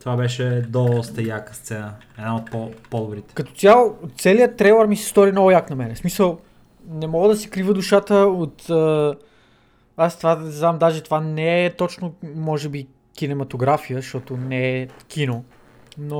Това 0.00 0.16
беше 0.16 0.64
доста 0.68 1.22
яка 1.22 1.54
сцена. 1.54 1.92
Една 2.18 2.36
от 2.36 2.50
по- 2.50 2.70
по-добрите. 2.90 3.34
Като 3.34 3.52
цяло, 3.52 3.98
целият 4.18 4.56
трейлър 4.56 4.86
ми 4.86 4.96
се 4.96 5.08
стори 5.08 5.32
много 5.32 5.50
як 5.50 5.70
на 5.70 5.76
мен. 5.76 5.94
В 5.94 5.98
смисъл, 5.98 6.38
не 6.90 7.06
мога 7.06 7.28
да 7.28 7.36
си 7.36 7.50
крива 7.50 7.74
душата 7.74 8.14
от... 8.14 8.70
Аз 9.96 10.18
това 10.18 10.36
не 10.36 10.50
знам, 10.50 10.78
даже 10.78 11.02
това 11.02 11.20
не 11.20 11.64
е 11.64 11.70
точно, 11.70 12.14
може 12.36 12.68
би, 12.68 12.86
кинематография, 13.14 13.96
защото 13.96 14.36
не 14.36 14.78
е 14.78 14.88
кино. 15.08 15.44
Но 15.98 16.16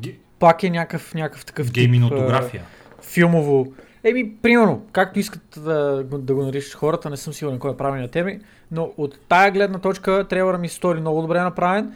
Ге- 0.00 0.16
пак 0.38 0.62
е 0.62 0.70
някакъв, 0.70 1.14
някакъв 1.14 1.44
такъв 1.44 1.66
тип, 1.66 1.74
Гейминотография. 1.74 2.62
а, 2.98 3.02
филмово. 3.02 3.66
Еми, 4.04 4.36
примерно, 4.36 4.82
както 4.92 5.18
искат 5.18 5.42
да, 5.56 6.04
да 6.04 6.34
го 6.34 6.42
наричат 6.42 6.74
хората, 6.74 7.10
не 7.10 7.16
съм 7.16 7.32
сигурен 7.32 7.58
кой 7.58 7.72
е 7.72 7.76
правилният 7.76 8.10
термин, 8.10 8.40
но 8.70 8.92
от 8.96 9.18
тая 9.28 9.50
гледна 9.50 9.78
точка 9.78 10.26
трейлъра 10.28 10.58
ми 10.58 10.68
стори 10.68 11.00
много 11.00 11.22
добре 11.22 11.40
направен. 11.40 11.92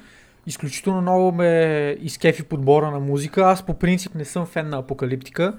Изключително 0.50 1.00
много 1.00 1.32
ме 1.32 1.96
изкефи 2.00 2.42
подбора 2.42 2.90
на 2.90 3.00
музика. 3.00 3.42
Аз 3.42 3.62
по 3.62 3.74
принцип 3.74 4.14
не 4.14 4.24
съм 4.24 4.46
фен 4.46 4.68
на 4.68 4.78
апокалиптика, 4.78 5.58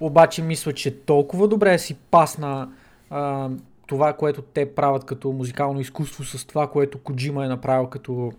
обаче 0.00 0.42
мисля, 0.42 0.72
че 0.72 1.00
толкова 1.00 1.48
добре 1.48 1.78
си 1.78 1.94
пасна 1.94 2.68
а, 3.10 3.50
това, 3.86 4.12
което 4.12 4.42
те 4.42 4.74
правят 4.74 5.04
като 5.04 5.32
музикално 5.32 5.80
изкуство 5.80 6.24
с 6.24 6.46
това, 6.46 6.70
което 6.70 6.98
Коджима 6.98 7.44
е 7.44 7.48
направил 7.48 7.86
като, 7.86 8.32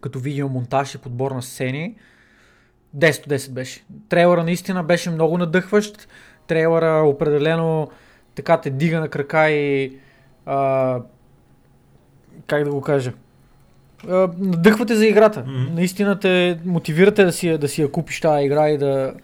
като 0.00 0.18
видеомонтаж 0.18 0.94
и 0.94 0.98
подбор 0.98 1.30
на 1.30 1.42
сцени. 1.42 1.94
10 2.96 3.20
от 3.20 3.32
10 3.32 3.50
беше. 3.50 3.84
Трейлъра 4.08 4.44
наистина 4.44 4.84
беше 4.84 5.10
много 5.10 5.38
надъхващ. 5.38 6.08
Трейлъра 6.46 7.02
определено 7.08 7.90
така 8.34 8.60
те 8.60 8.70
дига 8.70 9.00
на 9.00 9.08
крака 9.08 9.50
и 9.50 9.98
а, 10.46 11.00
как 12.46 12.64
да 12.64 12.70
го 12.70 12.80
кажа 12.80 13.12
надъхвате 14.38 14.96
за 14.96 15.06
играта. 15.06 15.40
Мгм. 15.46 15.74
Наистина 15.74 16.18
те 16.18 16.58
мотивирате 16.64 17.24
да 17.24 17.32
си, 17.32 17.48
я- 17.48 17.58
да 17.58 17.68
си 17.68 17.82
я 17.82 17.92
купиш 17.92 18.20
тази 18.20 18.44
игра 18.44 18.68
и 18.68 18.78
да 18.78 19.14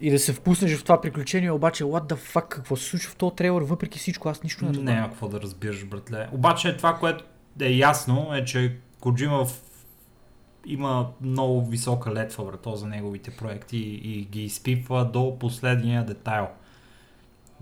и 0.00 0.10
да 0.10 0.18
се 0.18 0.32
впуснеш 0.32 0.76
в 0.76 0.82
това 0.82 1.00
приключение, 1.00 1.50
обаче 1.50 1.84
what 1.84 2.12
the 2.12 2.16
fuck, 2.34 2.48
какво 2.48 2.76
се 2.76 2.84
случва 2.84 3.10
в 3.10 3.16
този 3.16 3.36
трейлър, 3.36 3.62
въпреки 3.62 3.98
всичко, 3.98 4.28
аз 4.28 4.42
нищо 4.42 4.64
не 4.64 4.70
разбирам. 4.70 4.94
Няма 4.94 5.08
какво 5.08 5.28
да 5.28 5.40
разбираш, 5.40 5.84
братле. 5.84 6.28
Обаче 6.32 6.76
това, 6.76 6.94
което 6.94 7.24
е 7.60 7.70
ясно, 7.70 8.30
е, 8.34 8.44
че 8.44 8.76
Коджима 9.00 9.44
в... 9.44 9.60
има 10.66 11.06
много 11.20 11.66
висока 11.66 12.12
летва 12.12 12.44
брато 12.44 12.76
за 12.76 12.86
неговите 12.86 13.30
проекти 13.30 13.76
и, 13.76 14.18
и 14.18 14.24
ги 14.24 14.44
изпипва 14.44 15.04
до 15.04 15.38
последния 15.38 16.04
детайл. 16.04 16.46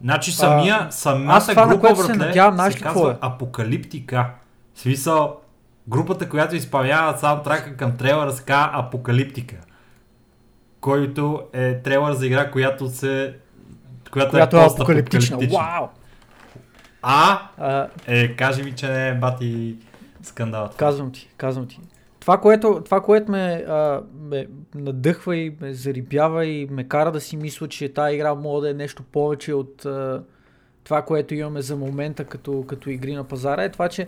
Значи 0.01 0.33
самия, 0.33 0.87
самата 0.91 1.41
това, 1.41 1.67
на 1.67 1.73
група, 1.77 1.81
което 1.81 2.01
се 2.01 2.13
братле, 2.13 2.27
надявам, 2.27 2.73
се 2.73 2.79
казва 2.79 3.13
е? 3.13 3.17
Апокалиптика. 3.21 4.31
В 4.75 4.81
смисъл, 4.81 5.41
групата, 5.89 6.29
която 6.29 6.57
изпълнява 6.57 7.19
саундтрака 7.19 7.77
към 7.77 7.97
трейлера, 7.97 8.33
се 8.33 8.45
казва 8.45 8.71
Апокалиптика. 8.73 9.57
Който 10.81 11.43
е 11.53 11.83
трейлър 11.83 12.13
за 12.13 12.27
игра, 12.27 12.51
която 12.51 12.89
се... 12.89 13.35
Която, 14.11 14.31
която 14.31 14.57
е 14.57 14.61
е 14.61 14.65
апокалиптична. 14.65 15.39
Вау! 15.39 15.89
А, 17.03 17.49
А, 17.59 17.89
е, 18.07 18.37
кажи 18.37 18.63
ми, 18.63 18.73
че 18.73 18.89
не 18.89 19.09
е 19.09 19.15
бати 19.15 19.77
скандал. 20.23 20.71
Казвам 20.77 21.13
ти, 21.13 21.29
казвам 21.37 21.69
ти. 21.69 21.81
Това, 22.21 22.41
което, 22.41 22.83
това, 22.85 23.01
което 23.01 23.31
ме, 23.31 23.65
а, 23.69 24.01
ме 24.21 24.47
надъхва 24.75 25.37
и 25.37 25.57
ме 25.61 25.75
зарибява 25.75 26.47
и 26.47 26.67
ме 26.71 26.89
кара 26.89 27.13
да 27.13 27.21
си 27.21 27.37
мисля, 27.37 27.69
че 27.69 27.95
тази 27.95 28.15
игра 28.15 28.35
може 28.35 28.63
да 28.63 28.71
е 28.71 28.75
нещо 28.75 29.03
повече 29.03 29.55
от 29.55 29.85
а, 29.85 30.23
това, 30.85 31.03
което 31.03 31.35
имаме 31.35 31.63
за 31.63 31.77
момента 31.77 32.25
като, 32.25 32.65
като 32.69 32.91
игри 32.91 33.15
на 33.15 33.25
пазара, 33.25 33.63
е 33.63 33.69
това, 33.69 33.89
че 33.89 34.07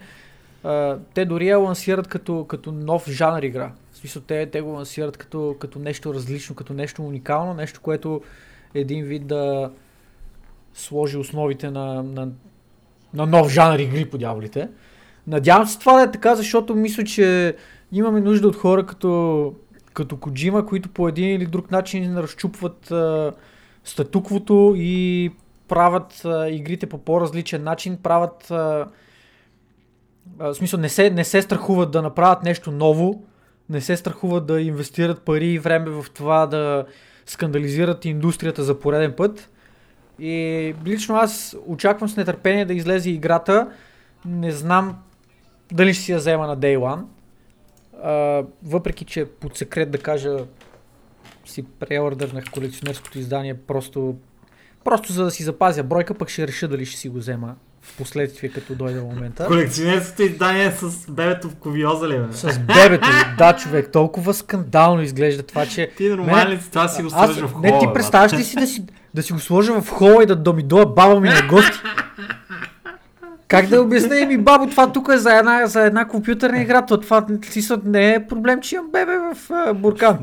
те 1.14 1.24
дори 1.24 1.48
я 1.48 1.58
лансират 1.58 2.08
като, 2.08 2.44
като 2.44 2.72
нов 2.72 3.08
жанр 3.08 3.42
игра. 3.42 3.72
В 3.92 3.96
смисъл, 3.96 4.22
те, 4.22 4.46
те 4.46 4.60
го 4.60 4.70
лансират 4.70 5.16
като, 5.16 5.56
като 5.58 5.78
нещо 5.78 6.14
различно, 6.14 6.54
като 6.54 6.72
нещо 6.72 7.02
уникално, 7.02 7.54
нещо, 7.54 7.80
което 7.80 8.20
един 8.74 9.04
вид 9.04 9.26
да 9.26 9.70
сложи 10.74 11.16
основите 11.16 11.70
на, 11.70 12.02
на, 12.02 12.28
на 13.14 13.26
нов 13.26 13.48
жанр 13.48 13.78
игри 13.78 14.10
по 14.10 14.18
дяволите. 14.18 14.68
Надявам 15.26 15.66
се 15.66 15.78
това 15.78 15.92
да 15.96 16.02
е 16.02 16.10
така, 16.10 16.34
защото 16.34 16.74
мисля, 16.74 17.04
че 17.04 17.56
имаме 17.92 18.20
нужда 18.20 18.48
от 18.48 18.56
хора 18.56 18.86
като, 18.86 19.54
като 19.94 20.16
Коджима, 20.16 20.66
които 20.66 20.88
по 20.88 21.08
един 21.08 21.30
или 21.30 21.46
друг 21.46 21.70
начин 21.70 22.18
разчупват 22.18 22.90
а, 22.90 23.32
статуквото 23.84 24.74
и 24.76 25.30
правят 25.68 26.22
а, 26.24 26.48
игрите 26.48 26.86
по 26.86 26.98
по-различен 26.98 27.64
начин, 27.64 27.96
правят 28.02 28.50
а, 28.50 28.86
в 30.36 30.54
смисъл 30.54 30.80
не 30.80 30.88
се, 30.88 31.10
не 31.10 31.24
се 31.24 31.42
страхуват 31.42 31.90
да 31.90 32.02
направят 32.02 32.42
нещо 32.42 32.70
ново, 32.70 33.22
не 33.70 33.80
се 33.80 33.96
страхуват 33.96 34.46
да 34.46 34.60
инвестират 34.60 35.22
пари 35.22 35.46
и 35.46 35.58
време 35.58 35.90
в 35.90 36.06
това 36.14 36.46
да 36.46 36.86
скандализират 37.26 38.04
индустрията 38.04 38.64
за 38.64 38.80
пореден 38.80 39.12
път. 39.16 39.50
И 40.18 40.74
лично 40.86 41.16
аз 41.16 41.56
очаквам 41.66 42.08
с 42.08 42.16
нетърпение 42.16 42.64
да 42.64 42.74
излезе 42.74 43.10
играта. 43.10 43.70
Не 44.24 44.52
знам 44.52 44.96
дали 45.72 45.94
ще 45.94 46.02
си 46.02 46.12
я 46.12 46.18
взема 46.18 46.46
на 46.46 46.58
Day 46.58 46.78
One. 46.78 47.02
А, 48.02 48.44
въпреки, 48.62 49.04
че 49.04 49.24
под 49.24 49.56
секрет 49.56 49.90
да 49.90 49.98
кажа 49.98 50.36
си 51.44 51.64
преордърнах 51.78 52.44
колекционерското 52.52 53.18
издание 53.18 53.54
просто, 53.54 54.16
просто 54.84 55.12
за 55.12 55.24
да 55.24 55.30
си 55.30 55.42
запазя 55.42 55.82
бройка, 55.82 56.14
пък 56.14 56.28
ще 56.28 56.46
реша 56.46 56.68
дали 56.68 56.86
ще 56.86 57.00
си 57.00 57.08
го 57.08 57.18
взема 57.18 57.56
в 57.88 57.96
последствие, 57.96 58.48
като 58.48 58.74
дойде 58.74 59.00
момента. 59.00 59.46
Колекционерското 59.46 60.22
издание 60.22 60.70
с 60.70 61.10
бебето 61.10 61.48
в 61.48 61.54
ковиоза 61.54 62.08
ли, 62.08 62.18
бе? 62.18 62.32
С 62.32 62.58
бебето, 62.58 63.08
да, 63.38 63.56
човек, 63.56 63.92
толкова 63.92 64.34
скандално 64.34 65.02
изглежда 65.02 65.42
това, 65.42 65.66
че... 65.66 65.90
Ти 65.96 66.08
нормален 66.08 66.48
ли 66.48 66.60
това 66.72 66.88
си 66.88 67.02
го 67.02 67.08
Аз, 67.12 67.26
сложиш 67.26 67.42
в 67.42 67.52
хола, 67.52 67.62
не, 67.62 67.78
ти 67.78 67.86
представяш 67.94 68.32
ли 68.32 68.44
си 68.44 68.56
да, 68.56 68.66
си 68.66 68.84
да 69.14 69.22
си 69.22 69.32
го 69.32 69.38
сложа 69.38 69.80
в 69.80 69.88
хола 69.90 70.22
и 70.22 70.26
да, 70.26 70.36
да 70.36 70.52
ми 70.52 70.62
дойде 70.62 70.92
баба 70.96 71.20
ми 71.20 71.28
на 71.28 71.42
гости? 71.48 71.78
Как 73.48 73.66
да 73.66 73.82
обясня 73.82 74.26
ми, 74.26 74.38
бабо, 74.38 74.66
това 74.66 74.92
тук 74.92 75.08
е 75.14 75.18
за 75.18 75.34
една, 75.34 75.66
за 75.66 75.82
една 75.82 76.08
компютърна 76.08 76.60
игра, 76.62 76.86
то 76.86 77.00
това 77.00 77.26
си 77.42 77.62
не 77.84 78.14
е 78.14 78.26
проблем, 78.26 78.60
че 78.60 78.74
имам 78.74 78.90
бебе 78.92 79.12
в 79.18 79.50
а, 79.50 79.74
буркан. 79.74 80.18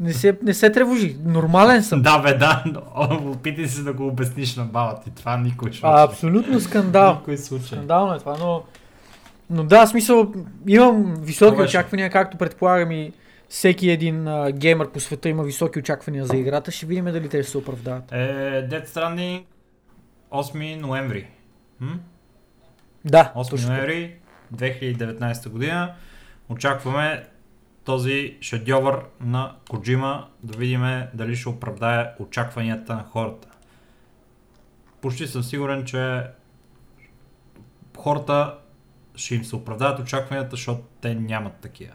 Не 0.00 0.12
се, 0.12 0.38
не 0.42 0.54
се 0.54 0.72
тревожи, 0.72 1.16
нормален 1.24 1.82
съм. 1.82 2.02
Да, 2.02 2.18
бе, 2.18 2.34
да. 2.34 2.64
но 2.66 3.30
Опитай 3.30 3.66
се 3.66 3.82
да 3.82 3.92
го 3.92 4.06
обясниш 4.06 4.56
на 4.56 4.64
баба 4.64 5.00
ти. 5.04 5.10
Това 5.10 5.36
никой 5.36 5.72
ще 5.72 5.86
А, 5.86 6.02
абсолютно 6.02 6.60
скандал. 6.60 7.14
Никой 7.14 7.38
случай. 7.38 7.66
Скандално 7.66 8.14
е 8.14 8.18
това, 8.18 8.36
но... 8.38 8.62
Но 9.50 9.64
да, 9.64 9.86
смисъл, 9.86 10.32
имам 10.66 11.16
високи 11.20 11.56
беше. 11.56 11.68
очаквания, 11.68 12.10
както 12.10 12.36
предполагам 12.36 12.90
и 12.92 13.12
всеки 13.48 13.90
един 13.90 14.28
а, 14.28 14.52
геймър 14.52 14.90
по 14.90 15.00
света 15.00 15.28
има 15.28 15.42
високи 15.42 15.78
очаквания 15.78 16.24
за 16.26 16.36
играта. 16.36 16.70
Ще 16.70 16.86
видим 16.86 17.04
дали 17.04 17.28
те 17.28 17.42
ще 17.42 17.50
се 17.50 17.58
оправдават. 17.58 18.12
Е, 18.12 18.16
Dead 18.70 18.86
Stranding 18.88 19.44
8 20.32 20.80
ноември. 20.80 21.26
М? 21.80 21.98
Да, 23.04 23.32
8 23.36 23.50
точно. 23.50 23.68
ноември 23.68 24.14
2019 24.56 25.48
година. 25.48 25.92
Очакваме 26.48 27.24
този 27.88 28.36
шедьовър 28.40 29.00
на 29.20 29.52
Коджима 29.70 30.26
да 30.42 30.58
видим 30.58 30.82
дали 31.14 31.36
ще 31.36 31.48
оправдае 31.48 32.10
очакванията 32.18 32.94
на 32.94 33.04
хората. 33.12 33.48
Почти 35.00 35.26
съм 35.26 35.42
сигурен, 35.42 35.84
че 35.84 36.22
хората 37.98 38.54
ще 39.14 39.34
им 39.34 39.44
се 39.44 39.56
оправдаят 39.56 39.98
очакванията, 39.98 40.50
защото 40.50 40.80
те 41.00 41.14
нямат 41.14 41.52
такива. 41.54 41.94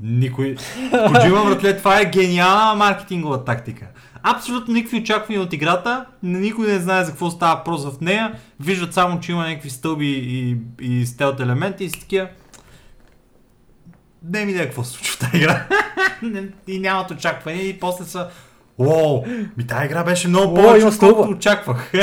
Никой... 0.00 0.56
Коджима, 1.06 1.44
братле, 1.44 1.76
това 1.76 2.00
е 2.00 2.10
гениална 2.10 2.74
маркетингова 2.74 3.44
тактика. 3.44 3.86
Абсолютно 4.22 4.74
никакви 4.74 5.00
очаквания 5.00 5.42
от 5.42 5.52
играта, 5.52 6.06
никой 6.22 6.66
не 6.66 6.78
знае 6.78 7.04
за 7.04 7.10
какво 7.10 7.30
става 7.30 7.56
въпрос 7.56 7.84
в 7.84 8.00
нея, 8.00 8.34
виждат 8.60 8.94
само, 8.94 9.20
че 9.20 9.32
има 9.32 9.48
някакви 9.48 9.70
стълби 9.70 10.12
и, 10.12 10.56
и 10.80 11.06
стелт 11.06 11.40
елементи 11.40 11.84
и 11.84 11.90
такива. 11.90 12.28
Не 14.28 14.44
ми 14.44 14.50
идея 14.50 14.66
какво 14.66 14.84
се 14.84 14.92
случва 14.92 15.14
в 15.14 15.18
тази 15.18 15.36
игра. 15.36 15.66
И 16.66 16.78
нямат 16.78 17.10
очаквания 17.10 17.68
и 17.68 17.80
после 17.80 18.04
са 18.04 18.30
Уоу, 18.78 19.24
ми 19.56 19.66
тази 19.66 19.86
игра 19.86 20.04
беше 20.04 20.28
много 20.28 20.54
повече, 20.54 20.86
отколкото 20.86 21.30
очаквах. 21.30 21.92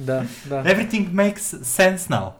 Да, 0.00 0.24
да. 0.46 0.64
Everything 0.64 1.10
makes 1.10 1.38
sense 1.62 1.96
now. 1.96 2.30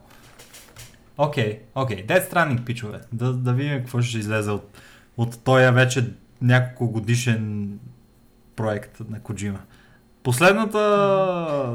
Окей, 1.16 1.60
окей. 1.74 2.06
Death 2.06 2.32
Stranding, 2.32 2.64
пичове. 2.64 3.00
Да, 3.12 3.32
да 3.32 3.52
видим 3.52 3.78
какво 3.78 4.02
ще 4.02 4.18
излезе 4.18 4.50
от, 4.50 4.78
от 5.16 5.44
този 5.44 5.70
вече 5.70 6.10
няколко 6.42 6.92
годишен 6.92 7.70
проект 8.56 9.00
на 9.08 9.20
Коджима. 9.20 9.58
Последната 10.22 10.78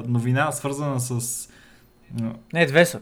новина, 0.08 0.52
свързана 0.52 1.00
с... 1.00 1.50
Не, 2.54 2.66
две 2.66 2.86
са. 2.86 3.00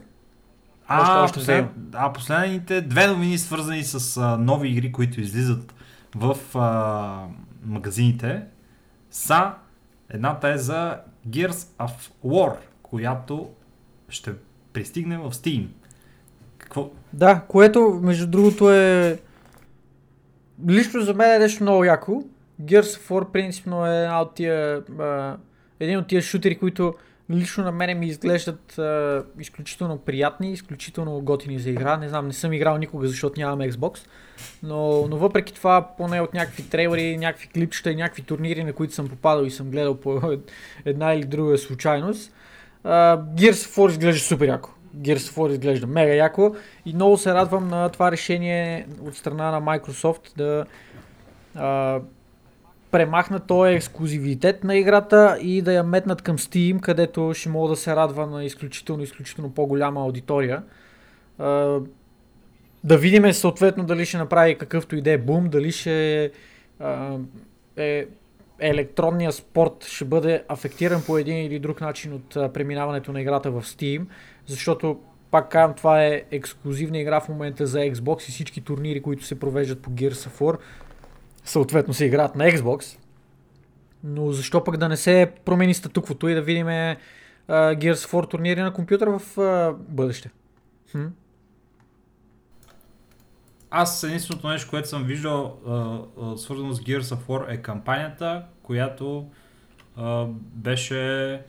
А, 1.00 1.22
още 1.22 1.38
послед... 1.38 1.66
а 1.92 2.12
последните 2.12 2.80
две 2.80 3.06
новини, 3.06 3.38
свързани 3.38 3.84
с 3.84 4.16
а, 4.16 4.36
нови 4.36 4.68
игри, 4.68 4.92
които 4.92 5.20
излизат 5.20 5.74
в 6.16 6.58
а, 6.58 7.26
магазините, 7.64 8.42
са 9.10 9.52
едната 10.10 10.48
е 10.48 10.58
за 10.58 10.96
Gears 11.28 11.68
of 11.80 12.10
War, 12.24 12.56
която 12.82 13.50
ще 14.08 14.32
пристигне 14.72 15.18
в 15.18 15.32
Steam. 15.32 15.66
Какво? 16.58 16.90
Да, 17.12 17.40
което 17.48 18.00
между 18.02 18.26
другото 18.26 18.72
е 18.72 19.18
лично 20.68 21.00
за 21.00 21.14
мен 21.14 21.34
е 21.34 21.38
нещо 21.38 21.62
много 21.62 21.84
яко. 21.84 22.24
Gears 22.62 22.82
of 22.82 23.08
War 23.08 23.30
принципно 23.32 23.86
е 23.86 24.02
една 24.02 24.22
от 24.22 24.34
тия, 24.34 24.82
а, 25.00 25.36
един 25.80 25.98
от 25.98 26.06
тия 26.06 26.22
шутери, 26.22 26.58
които 26.58 26.94
лично 27.36 27.64
на 27.64 27.72
мене 27.72 27.94
ми 27.94 28.06
изглеждат 28.06 28.78
а, 28.78 29.24
изключително 29.38 29.98
приятни, 29.98 30.52
изключително 30.52 31.20
готини 31.20 31.58
за 31.58 31.70
игра. 31.70 31.96
Не 31.96 32.08
знам, 32.08 32.26
не 32.26 32.32
съм 32.32 32.52
играл 32.52 32.78
никога, 32.78 33.08
защото 33.08 33.40
нямам 33.40 33.70
Xbox. 33.70 34.06
Но, 34.62 35.06
но 35.08 35.16
въпреки 35.16 35.54
това, 35.54 35.88
поне 35.96 36.20
от 36.20 36.34
някакви 36.34 36.68
трейлери, 36.68 37.16
някакви 37.16 37.48
клипчета 37.48 37.90
и 37.90 37.96
някакви 37.96 38.22
турнири, 38.22 38.64
на 38.64 38.72
които 38.72 38.94
съм 38.94 39.08
попадал 39.08 39.44
и 39.44 39.50
съм 39.50 39.70
гледал 39.70 40.00
по 40.00 40.20
една 40.84 41.14
или 41.14 41.24
друга 41.24 41.58
случайност, 41.58 42.32
а, 42.84 43.18
Gears 43.18 43.52
of 43.52 43.76
War 43.76 43.90
изглежда 43.90 44.20
супер 44.20 44.48
яко. 44.48 44.70
Gears 44.96 45.16
of 45.16 45.36
War 45.36 45.52
изглежда 45.52 45.86
мега 45.86 46.14
яко 46.14 46.56
и 46.86 46.94
много 46.94 47.16
се 47.16 47.34
радвам 47.34 47.68
на 47.68 47.88
това 47.88 48.12
решение 48.12 48.86
от 49.00 49.16
страна 49.16 49.50
на 49.50 49.62
Microsoft 49.62 50.36
да 50.36 50.64
а, 51.54 52.00
премахнат 52.92 53.46
този 53.46 53.74
ексклюзивитет 53.74 54.64
на 54.64 54.76
играта 54.76 55.38
и 55.40 55.62
да 55.62 55.72
я 55.72 55.82
метнат 55.82 56.22
към 56.22 56.38
Steam, 56.38 56.80
където 56.80 57.34
ще 57.34 57.48
мога 57.48 57.68
да 57.68 57.76
се 57.76 57.96
радва 57.96 58.26
на 58.26 58.44
изключително, 58.44 59.02
изключително 59.02 59.54
по-голяма 59.54 60.00
аудитория. 60.00 60.62
Да 62.84 62.98
видим 62.98 63.32
съответно 63.32 63.84
дали 63.84 64.04
ще 64.04 64.18
направи 64.18 64.58
какъвто 64.58 64.96
и 64.96 65.02
да 65.02 65.10
е 65.10 65.18
бум, 65.18 65.48
дали 65.48 65.72
ще 65.72 66.30
а, 66.80 67.16
е, 67.76 68.06
електронния 68.60 69.32
спорт 69.32 69.84
ще 69.84 70.04
бъде 70.04 70.44
афектиран 70.48 71.02
по 71.06 71.18
един 71.18 71.46
или 71.46 71.58
друг 71.58 71.80
начин 71.80 72.12
от 72.12 72.52
преминаването 72.52 73.12
на 73.12 73.20
играта 73.20 73.50
в 73.50 73.62
Steam, 73.62 74.06
защото 74.46 75.00
пак 75.30 75.48
казвам, 75.48 75.74
това 75.74 76.04
е 76.04 76.22
ексклюзивна 76.30 76.98
игра 76.98 77.20
в 77.20 77.28
момента 77.28 77.66
за 77.66 77.78
Xbox 77.78 78.28
и 78.28 78.32
всички 78.32 78.60
турнири, 78.60 79.02
които 79.02 79.24
се 79.24 79.40
провеждат 79.40 79.82
по 79.82 79.90
Gears 79.90 80.28
of 80.28 80.40
War, 80.40 80.58
съответно 81.44 81.94
се 81.94 82.04
играят 82.04 82.36
на 82.36 82.44
Xbox. 82.44 82.98
Но 84.04 84.32
защо 84.32 84.64
пък 84.64 84.76
да 84.76 84.88
не 84.88 84.96
се 84.96 85.32
промени 85.44 85.74
статуквото 85.74 86.28
и 86.28 86.34
да 86.34 86.42
видим 86.42 86.66
uh, 86.66 86.96
Gears 87.48 87.94
of 87.94 88.12
War 88.12 88.30
турнири 88.30 88.62
на 88.62 88.72
компютър 88.72 89.08
в 89.08 89.20
uh, 89.36 89.76
бъдеще? 89.76 90.30
Хм? 90.92 91.06
Аз 93.70 94.02
единственото 94.02 94.48
нещо, 94.48 94.70
което 94.70 94.88
съм 94.88 95.04
виждал 95.04 95.58
uh, 95.66 96.36
свързано 96.36 96.72
с 96.72 96.80
Gears 96.80 97.00
of 97.00 97.26
War 97.26 97.54
е 97.54 97.56
кампанията, 97.56 98.44
която 98.62 99.26
беше 100.54 101.42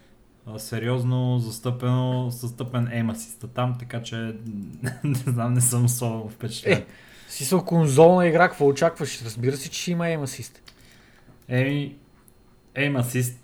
сериозно 0.57 1.39
застъпено, 1.39 2.29
застъпен 2.29 2.87
assist 2.87 3.47
там, 3.53 3.75
така 3.79 4.03
че 4.03 4.15
не 5.03 5.15
знам, 5.15 5.53
не 5.53 5.61
съм 5.61 5.85
особено 5.85 6.29
впечатлен. 6.29 6.77
Е, 6.77 6.85
си 7.33 7.45
са 7.45 7.57
конзолна 7.57 8.27
игра, 8.27 8.49
какво 8.49 8.67
очакваш? 8.67 9.21
Разбира 9.21 9.57
се, 9.57 9.69
че 9.69 9.81
ще 9.81 9.91
има 9.91 10.03
aim 10.03 10.23
assist. 10.23 10.57
Еми, 11.47 11.95
aim 12.75 13.01
assist 13.01 13.37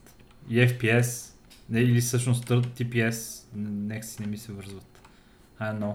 и 0.49 0.67
FPS, 0.67 1.33
или 1.73 2.01
всъщност 2.01 2.49
TPS, 2.49 3.43
нека 3.55 4.05
си 4.05 4.21
не 4.21 4.27
ми 4.27 4.37
се 4.37 4.51
вързват. 4.51 5.01
I 5.61 5.79
know. 5.79 5.93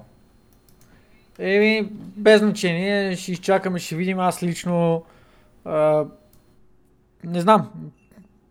Еми, 1.39 1.89
без 2.17 2.41
значение, 2.41 3.17
ще 3.17 3.33
изчакаме, 3.33 3.79
ще 3.79 3.97
видим. 3.97 4.19
Аз 4.19 4.43
лично 4.43 5.05
а, 5.65 6.05
не 7.25 7.41
знам. 7.41 7.71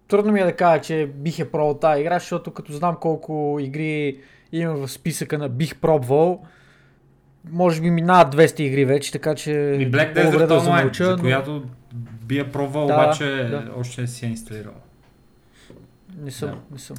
Трудно 0.07 0.32
ми 0.32 0.40
е 0.40 0.45
да 0.45 0.56
кажа, 0.56 0.82
че 0.82 1.06
бих 1.15 1.40
е 1.40 1.52
пробвал 1.52 1.80
тази 1.80 2.02
игра, 2.02 2.20
защото 2.20 2.53
като 2.53 2.74
знам 2.74 2.98
колко 3.02 3.57
игри 3.61 4.20
има 4.52 4.74
в 4.74 4.91
списъка 4.91 5.38
на 5.38 5.49
бих 5.49 5.80
пробвал, 5.80 6.44
може 7.52 7.82
би 7.82 7.91
минават 7.91 8.36
200 8.36 8.60
игри 8.60 8.86
вече, 8.86 9.11
така 9.11 9.36
че... 9.36 9.52
И 9.52 9.91
Black 9.91 10.15
Desert 10.15 10.38
да 10.38 10.48
Online, 10.49 10.60
замълча, 10.60 11.06
за 11.06 11.18
която 11.18 11.64
би 12.24 12.38
я 12.38 12.52
пробвал, 12.52 12.88
Да, 12.88 12.94
обаче 12.94 13.26
да. 13.26 13.72
още 13.78 14.02
не 14.02 14.07
си 14.07 14.26
я 14.26 14.32
инсталирал. 14.32 14.74
Не 16.18 16.32
съм, 16.32 16.49
Да. 16.49 16.56
не 16.72 16.80
съм. 16.80 16.98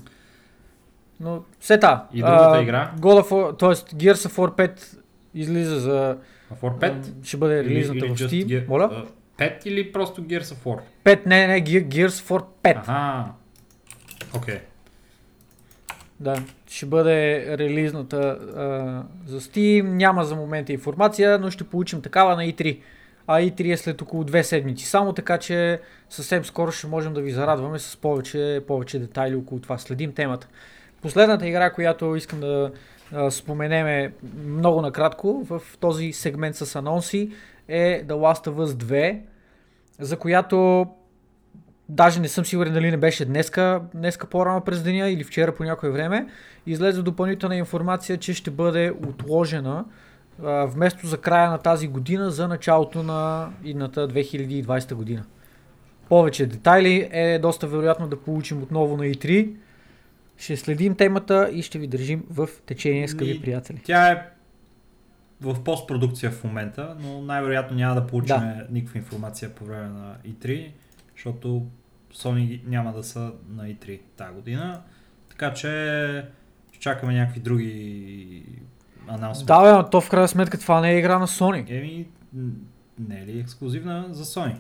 Но 1.21 1.43
сета. 1.61 2.03
И 2.13 2.19
другата 2.19 2.63
игра? 2.63 2.93
God 2.97 3.23
of 3.23 3.31
War, 3.31 3.59
т.е. 3.59 3.69
Gears 3.97 4.29
of 4.29 4.31
War 4.31 4.69
5 4.69 4.97
излиза 5.35 5.81
за... 5.81 6.17
А 6.51 6.55
For 6.57 6.79
5? 6.81 6.91
а, 6.91 7.25
Ще 7.25 7.37
бъде 7.37 7.65
релизната 7.65 8.07
в 8.07 8.11
Steam. 8.11 8.47
Gear- 8.47 8.69
Моля? 8.69 9.05
а, 9.39 9.45
5 9.45 9.67
или 9.67 9.93
просто 9.93 10.23
Gears 10.23 10.43
of 10.43 10.65
War? 10.67 10.81
5, 11.05 11.27
не, 11.27 11.47
не, 11.47 11.65
Gear- 11.65 11.89
Gears 11.89 12.09
of 12.09 12.31
War 12.31 12.45
5. 12.65 12.77
Аха. 12.79 13.25
Окей. 14.35 14.59
Да, 16.25 16.43
ще 16.67 16.87
бъде 16.87 17.47
релизната 17.59 18.19
а, 18.19 19.31
за 19.31 19.41
Steam. 19.41 19.83
Няма 19.83 20.25
за 20.25 20.37
момента 20.37 20.73
информация, 20.73 21.39
но 21.39 21.51
ще 21.51 21.65
получим 21.65 22.03
такава 22.03 22.37
на 22.37 22.43
E3. 22.43 22.81
А 23.27 23.41
E3 23.41 23.73
е 23.73 23.77
след 23.77 24.03
около 24.03 24.25
две 24.25 24.45
седмици. 24.45 24.87
Само 24.87 25.13
така, 25.13 25.39
че 25.39 25.81
съвсем 26.11 26.45
скоро 26.45 26.73
ще 26.73 26.87
можем 26.87 27.15
да 27.15 27.21
ви 27.21 27.31
зарадваме 27.31 27.79
с 27.79 27.97
повече, 27.97 28.61
повече 28.67 28.99
детайли 28.99 29.35
около 29.35 29.61
това. 29.61 29.79
Следим 29.79 30.13
темата. 30.13 30.49
Последната 31.03 31.49
игра, 31.49 31.73
която 31.73 32.17
искам 32.17 32.41
да 32.41 32.73
а, 33.13 33.31
споменеме 33.31 34.13
много 34.47 34.83
накратко 34.83 35.45
в 35.45 35.63
този 35.81 36.13
сегмент 36.13 36.57
с 36.57 36.77
анонси 36.77 37.31
е 37.69 38.05
The 38.07 38.13
Last 38.13 38.47
of 38.51 38.55
Us 38.55 38.67
2, 38.67 39.21
за 39.99 40.17
която 40.17 40.87
даже 41.89 42.21
не 42.21 42.29
съм 42.29 42.45
сигурен 42.45 42.73
дали 42.73 42.91
не 42.91 42.97
беше 42.97 43.25
днеска, 43.25 43.81
днеска 43.95 44.27
по-рано 44.27 44.61
през 44.61 44.83
деня 44.83 45.09
или 45.09 45.25
вчера 45.25 45.55
по 45.55 45.65
някое 45.65 45.91
време, 45.91 46.27
излезе 46.67 47.03
допълнителна 47.03 47.57
информация, 47.57 48.19
че 48.19 48.35
ще 48.35 48.51
бъде 48.51 48.93
отложена 49.09 49.85
а, 50.45 50.65
вместо 50.67 51.07
за 51.07 51.19
края 51.19 51.51
на 51.51 51.59
тази 51.59 51.89
година 51.89 52.31
за 52.31 52.49
началото 52.49 53.03
на 53.03 53.51
идната 53.65 54.09
2020 54.09 54.95
година. 54.95 55.25
Повече 56.09 56.47
детайли 56.47 57.09
е 57.13 57.39
доста 57.39 57.67
вероятно 57.67 58.09
да 58.09 58.21
получим 58.21 58.63
отново 58.63 58.97
на 58.97 59.05
E3. 59.05 59.55
Ще 60.37 60.57
следим 60.57 60.95
темата 60.95 61.51
и 61.53 61.63
ще 61.63 61.79
ви 61.79 61.87
държим 61.87 62.25
в 62.31 62.49
течение, 62.67 63.09
скъпи 63.09 63.41
приятели. 63.43 63.81
Тя 63.85 64.11
е 64.11 64.23
в 65.41 65.65
постпродукция 65.65 66.31
в 66.31 66.45
момента, 66.45 66.97
но 67.01 67.23
най-вероятно 67.23 67.77
няма 67.77 67.95
да 67.95 68.07
получим 68.07 68.37
Да. 68.37 68.67
никаква 68.71 68.99
информация 68.99 69.51
по 69.51 69.65
време 69.65 69.89
на 69.89 70.17
E3, 70.29 70.71
защото 71.15 71.67
Sony 72.15 72.67
няма 72.67 72.93
да 72.93 73.05
са 73.05 73.33
на 73.49 73.65
E3 73.65 74.01
тази 74.17 74.35
година. 74.35 74.83
Така 75.29 75.55
че 75.55 76.27
ще 76.73 76.81
чакаме 76.81 77.15
някакви 77.15 77.41
други 77.41 78.47
анонсменти. 79.09 79.47
Да, 79.47 79.63
бе, 79.63 79.73
но 79.73 79.91
то 79.91 80.01
в 80.01 80.11
крайна 80.11 80.29
сметка 80.29 80.59
това 80.59 80.81
не 80.81 80.93
е 80.93 80.99
игра 80.99 81.19
на 81.19 81.27
Sony. 81.27 81.71
Еми, 81.71 82.09
не 82.99 83.21
е 83.21 83.27
ли 83.27 83.41
ексклюзивна 83.41 84.07
за 84.11 84.25
Sony? 84.25 84.57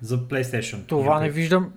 За 0.00 0.18
PlayStation. 0.18 0.86
Това 0.86 1.20
не 1.20 1.30
виждам. 1.30 1.72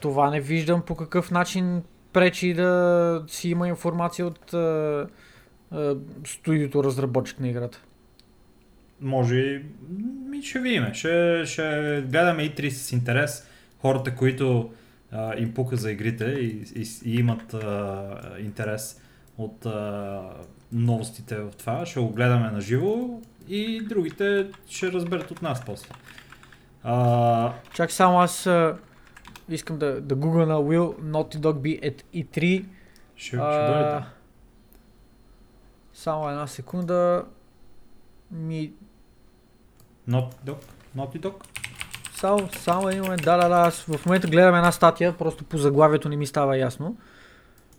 Това 0.00 0.30
не 0.30 0.40
виждам 0.40 0.82
по 0.82 0.96
какъв 0.96 1.30
начин 1.30 1.82
пречи 2.12 2.54
да 2.54 3.24
си 3.28 3.50
има 3.50 3.68
информация 3.68 4.26
от 4.26 4.54
студиото 6.26 6.84
разработчик 6.84 7.40
на 7.40 7.48
играта. 7.48 7.82
Може, 9.00 9.62
ми 10.28 10.42
ще 10.42 10.58
видим. 10.58 10.94
Ще, 10.94 11.42
ще 11.46 12.04
гледаме 12.08 12.42
и 12.42 12.54
3 12.54 12.68
с 12.68 12.92
интерес. 12.92 13.46
Хората, 13.78 14.14
които 14.14 14.72
а, 15.12 15.38
им 15.38 15.54
пука 15.54 15.76
за 15.76 15.92
игрите 15.92 16.24
и, 16.24 16.64
и, 16.76 16.86
и 17.04 17.18
имат 17.18 17.54
а, 17.54 18.20
интерес 18.38 19.00
от 19.38 19.66
а, 19.66 20.22
новостите 20.72 21.36
в 21.36 21.50
това, 21.58 21.86
ще 21.86 22.00
го 22.00 22.08
гледаме 22.08 22.50
на 22.50 22.60
живо 22.60 23.20
и 23.48 23.80
другите 23.80 24.50
ще 24.68 24.92
разберат 24.92 25.30
от 25.30 25.42
нас 25.42 25.64
после. 25.64 25.94
А, 26.82 27.52
Чак 27.74 27.92
само 27.92 28.20
аз 28.20 28.46
а, 28.46 28.78
искам 29.48 29.78
да, 29.78 30.00
да 30.00 30.16
на 30.16 30.56
Will 30.56 30.98
Naughty 31.00 31.36
Dog 31.36 31.54
be 31.60 31.92
at 31.92 32.02
E3. 32.14 32.64
ще, 33.16 33.26
ще 33.26 33.36
бъде 33.36 33.90
там. 33.90 34.04
Само 35.92 36.28
една 36.28 36.46
секунда. 36.46 37.24
Ми, 38.30 38.72
Naughty 40.08 40.36
Dog? 40.44 40.56
Naughty 40.96 41.20
Dog? 41.20 41.34
само, 42.18 42.48
само 42.52 42.88
един 42.88 43.02
момент. 43.02 43.22
Да, 43.24 43.36
да, 43.36 43.48
да. 43.48 43.54
Аз 43.54 43.82
в 43.82 44.06
момента 44.06 44.28
гледам 44.28 44.54
една 44.54 44.72
статия, 44.72 45.18
просто 45.18 45.44
по 45.44 45.58
заглавието 45.58 46.08
не 46.08 46.16
ми 46.16 46.26
става 46.26 46.58
ясно. 46.58 46.96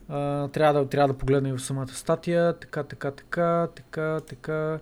А, 0.09 0.47
трябва, 0.47 0.81
да, 0.81 0.89
трябва 0.89 1.07
да 1.07 1.17
погледна 1.17 1.49
и 1.49 1.51
в 1.51 1.59
самата 1.59 1.87
статия. 1.87 2.53
Така, 2.59 2.83
така, 2.83 3.11
така, 3.11 3.67
така, 3.75 4.19
така. 4.19 4.79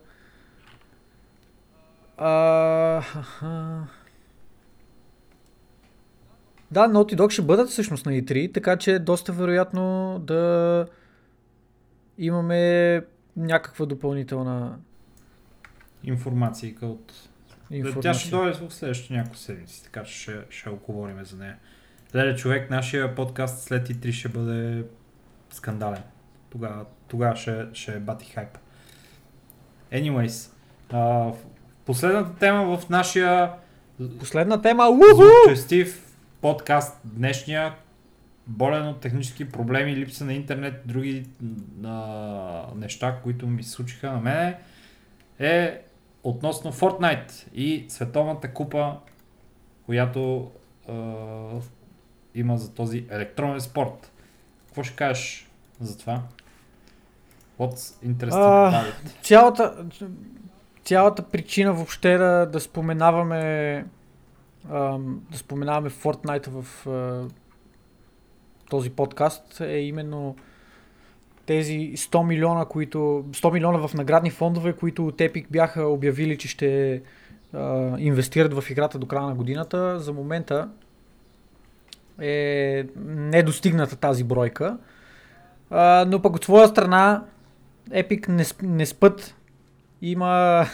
А, 2.17 2.97
аха. 2.97 3.83
Да, 6.71 6.87
Naughty 6.87 7.15
Dog 7.15 7.29
ще 7.29 7.41
бъдат 7.41 7.69
всъщност 7.69 8.05
на 8.05 8.11
E3, 8.11 8.53
така 8.53 8.77
че 8.77 8.91
е 8.91 8.99
доста 8.99 9.31
вероятно 9.31 10.17
да 10.23 10.85
имаме 12.17 13.01
някаква 13.37 13.85
допълнителна 13.85 14.77
Информация 16.03 16.75
от 16.81 17.29
информация. 17.71 18.01
Тя 18.01 18.19
ще 18.19 18.29
дойде 18.29 18.51
в 18.51 18.73
следващите 18.73 19.13
няколко 19.13 19.37
седмици, 19.37 19.83
така 19.83 20.03
че 20.03 20.13
ще, 20.13 20.39
ще 20.49 20.69
оговорим 20.69 21.25
за 21.25 21.37
нея. 21.37 21.57
Леле, 22.15 22.35
човек, 22.35 22.69
нашия 22.69 23.15
подкаст 23.15 23.63
след 23.63 23.89
и 23.89 23.95
3 23.95 24.11
ще 24.11 24.29
бъде 24.29 24.83
скандален. 25.49 26.03
Тогава, 26.49 26.85
тогава 27.07 27.35
ще, 27.35 27.65
ще 27.73 27.99
бати 27.99 28.25
хайп. 28.25 28.57
Anyways, 29.91 30.51
а, 30.91 31.31
последната 31.85 32.39
тема 32.39 32.77
в 32.77 32.89
нашия 32.89 33.51
Последна 34.19 34.61
тема. 34.61 34.99
Честив 35.49 36.15
подкаст 36.41 36.99
днешния, 37.03 37.73
болен 38.47 38.87
от 38.87 38.99
технически 38.99 39.49
проблеми, 39.49 39.95
липса 39.95 40.25
на 40.25 40.33
интернет, 40.33 40.81
други 40.85 41.25
а, 41.85 42.63
неща, 42.75 43.19
които 43.23 43.47
ми 43.47 43.63
се 43.63 43.69
случиха 43.69 44.11
на 44.11 44.19
мене, 44.19 44.57
е 45.39 45.81
относно 46.29 46.71
Fortnite 46.71 47.53
и 47.53 47.85
световната 47.89 48.53
купа, 48.53 48.97
която 49.85 50.51
а, 50.89 50.93
има 52.35 52.57
за 52.57 52.73
този 52.73 53.05
електронен 53.09 53.61
спорт. 53.61 54.11
Какво 54.65 54.83
ще 54.83 54.95
кажеш 54.95 55.49
за 55.79 55.97
това? 55.97 56.21
What's 57.59 58.05
interesting 58.05 58.67
А, 58.67 58.71
about 58.71 58.85
it? 58.87 59.23
Цялата, 59.23 59.85
цялата 60.83 61.23
причина 61.23 61.73
въобще 61.73 62.17
да, 62.17 62.45
да 62.45 62.59
споменаваме 62.59 63.85
ам, 64.71 65.21
да 65.31 65.37
споменаваме 65.37 65.89
Fortnite 65.89 66.49
в 66.49 66.87
а, 66.87 67.27
този 68.69 68.89
подкаст 68.89 69.61
е 69.61 69.77
именно 69.77 70.35
тези 71.47 71.93
100 71.95 72.23
милиона, 72.23 72.65
които 72.65 72.97
100 73.31 73.53
милиона 73.53 73.87
в 73.87 73.93
наградни 73.93 74.29
фондове, 74.29 74.73
които 74.73 75.07
от 75.07 75.17
Epic 75.17 75.45
бяха 75.51 75.83
обявили, 75.87 76.37
че 76.37 76.47
ще 76.47 77.01
а, 77.53 77.95
инвестират 77.99 78.53
в 78.53 78.69
играта 78.69 78.99
до 78.99 79.05
края 79.05 79.25
на 79.25 79.35
годината. 79.35 79.99
За 79.99 80.13
момента 80.13 80.69
е 82.21 82.85
недостигната 83.05 83.95
тази 83.95 84.23
бройка. 84.23 84.77
А, 85.69 86.05
но 86.07 86.21
пък 86.21 86.35
от 86.35 86.43
своя 86.43 86.67
страна 86.67 87.23
Epic 87.89 88.29
не, 88.29 88.45
не 88.77 88.85
спът. 88.85 89.35
Има, 90.01 90.65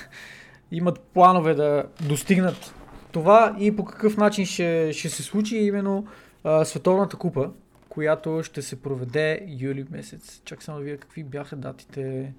имат 0.72 1.00
планове 1.00 1.54
да 1.54 1.84
достигнат 2.02 2.74
това 3.12 3.56
и 3.60 3.76
по 3.76 3.86
какъв 3.86 4.18
начин 4.18 4.46
ще, 4.46 4.94
ще 4.94 5.10
се 5.10 5.24
случи 5.24 5.58
именно 5.58 6.08
а, 6.44 6.66
Световната 6.66 7.18
купа, 7.18 7.50
която 7.94 8.44
ще 8.44 8.62
се 8.62 8.76
проведе 8.76 9.46
юли 9.50 9.86
месец. 9.92 10.42
Чак 10.46 10.64
само 10.64 10.78
да 10.78 10.84
видя 10.84 10.98
какви 10.98 11.24
бяха 11.24 11.56
датите. 11.56 12.34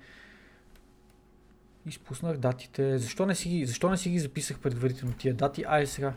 Изпуснах 1.86 2.36
датите. 2.36 2.98
Защо 2.98 3.26
не 3.26 3.35
си 3.35 3.48
ги, 3.48 3.66
защо 3.66 3.90
не 3.90 3.97
си 3.97 4.10
ги 4.10 4.18
записах 4.18 4.59
предварително 4.59 5.14
тия 5.14 5.35
дати? 5.35 5.64
Ай 5.68 5.86
сега 5.86 6.12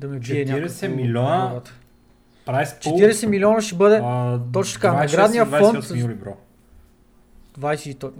да 0.00 0.08
ме 0.08 0.18
бие 0.18 0.46
40 0.46 0.50
някакво 0.50 0.96
милиона. 0.96 1.60
Прайс 2.46 2.70
40 2.70 3.26
милиона 3.26 3.60
ще 3.60 3.76
бъде 3.76 4.00
А, 4.04 4.40
точно 4.52 4.80
така, 4.80 4.88
26 4.88 4.98
наградния 4.98 5.42
и 5.42 5.46
28 5.46 5.80
фонд- 5.82 6.00
юли, 6.00 6.14
бро. 6.14 6.36
20... 7.58 7.98
то- 7.98 8.12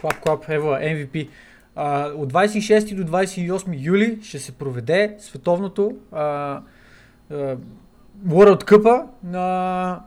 Клап, 0.00 0.20
клап, 0.20 0.48
ево, 0.48 0.68
MVP. 0.68 1.28
А, 1.76 2.06
от 2.06 2.32
26 2.32 2.94
до 2.94 3.04
28 3.04 3.64
юли 3.76 4.18
ще 4.22 4.38
се 4.38 4.52
проведе 4.52 5.16
световното 5.18 5.96
а, 6.12 6.60
а, 7.30 7.56
World 8.26 8.64
Cup 8.64 9.06
на 9.22 10.00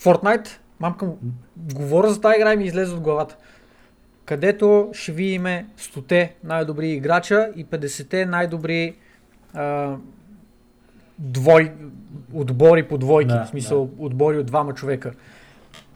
Fortnite. 0.00 0.48
Мамка 0.80 1.04
му, 1.04 1.18
говоря 1.56 2.10
за 2.10 2.20
тази 2.20 2.36
игра 2.36 2.52
и 2.52 2.56
ми 2.56 2.64
излезе 2.64 2.94
от 2.94 3.00
главата. 3.00 3.36
Където 4.24 4.90
ще 4.92 5.12
видиме 5.12 5.66
100-те 5.78 6.34
най-добри 6.44 6.90
играча 6.90 7.50
и 7.56 7.66
50-те 7.66 8.26
най-добри 8.26 8.96
а, 9.54 9.96
двой, 11.18 11.72
отбори 12.32 12.88
по 12.88 12.98
двойки, 12.98 13.28
Да, 13.28 13.44
в 13.44 13.48
смисъл 13.48 13.90
отбори 13.98 14.38
от 14.38 14.46
двама 14.46 14.74
човека. 14.74 15.12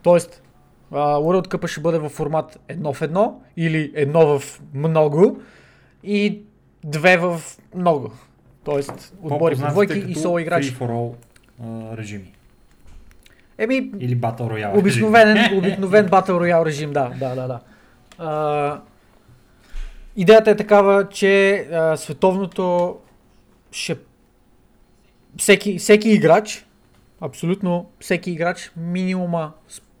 Тоест, 0.03 0.41
а, 0.91 1.15
World 1.15 1.47
Cup 1.47 1.67
ще 1.67 1.81
бъде 1.81 1.99
в 1.99 2.09
формат 2.09 2.59
едно 2.67 2.93
в 2.93 3.01
едно 3.01 3.41
или 3.57 3.91
едно 3.95 4.39
в 4.39 4.61
много 4.73 5.41
и 6.03 6.41
две 6.83 7.17
в 7.17 7.41
много. 7.75 8.11
Тоест, 8.67 9.13
отбори 9.21 9.55
по 9.55 9.67
двойки 9.67 9.99
и 10.07 10.15
соло 10.15 10.39
играчи. 10.39 10.75
Free 10.75 10.77
for 10.77 10.89
all 10.89 11.15
а, 11.63 11.97
режими. 11.97 12.33
Еми, 13.57 13.75
Или 13.99 14.17
Battle 14.17 14.39
Royale 14.39 14.79
Обикновен, 14.79 15.57
обикновен 15.57 16.09
Battle 16.09 16.31
Royale 16.31 16.65
режим, 16.65 16.93
да, 16.93 17.11
да, 17.19 17.35
да, 17.35 17.47
да. 17.47 17.59
А, 18.17 18.81
идеята 20.15 20.51
е 20.51 20.55
такава, 20.55 21.09
че 21.09 21.55
а, 21.71 21.97
световното 21.97 22.97
ще... 23.71 23.97
Всеки, 25.37 25.77
всеки 25.77 26.09
играч, 26.09 26.65
абсолютно 27.21 27.89
всеки 27.99 28.31
играч, 28.31 28.71
минимума, 28.77 29.51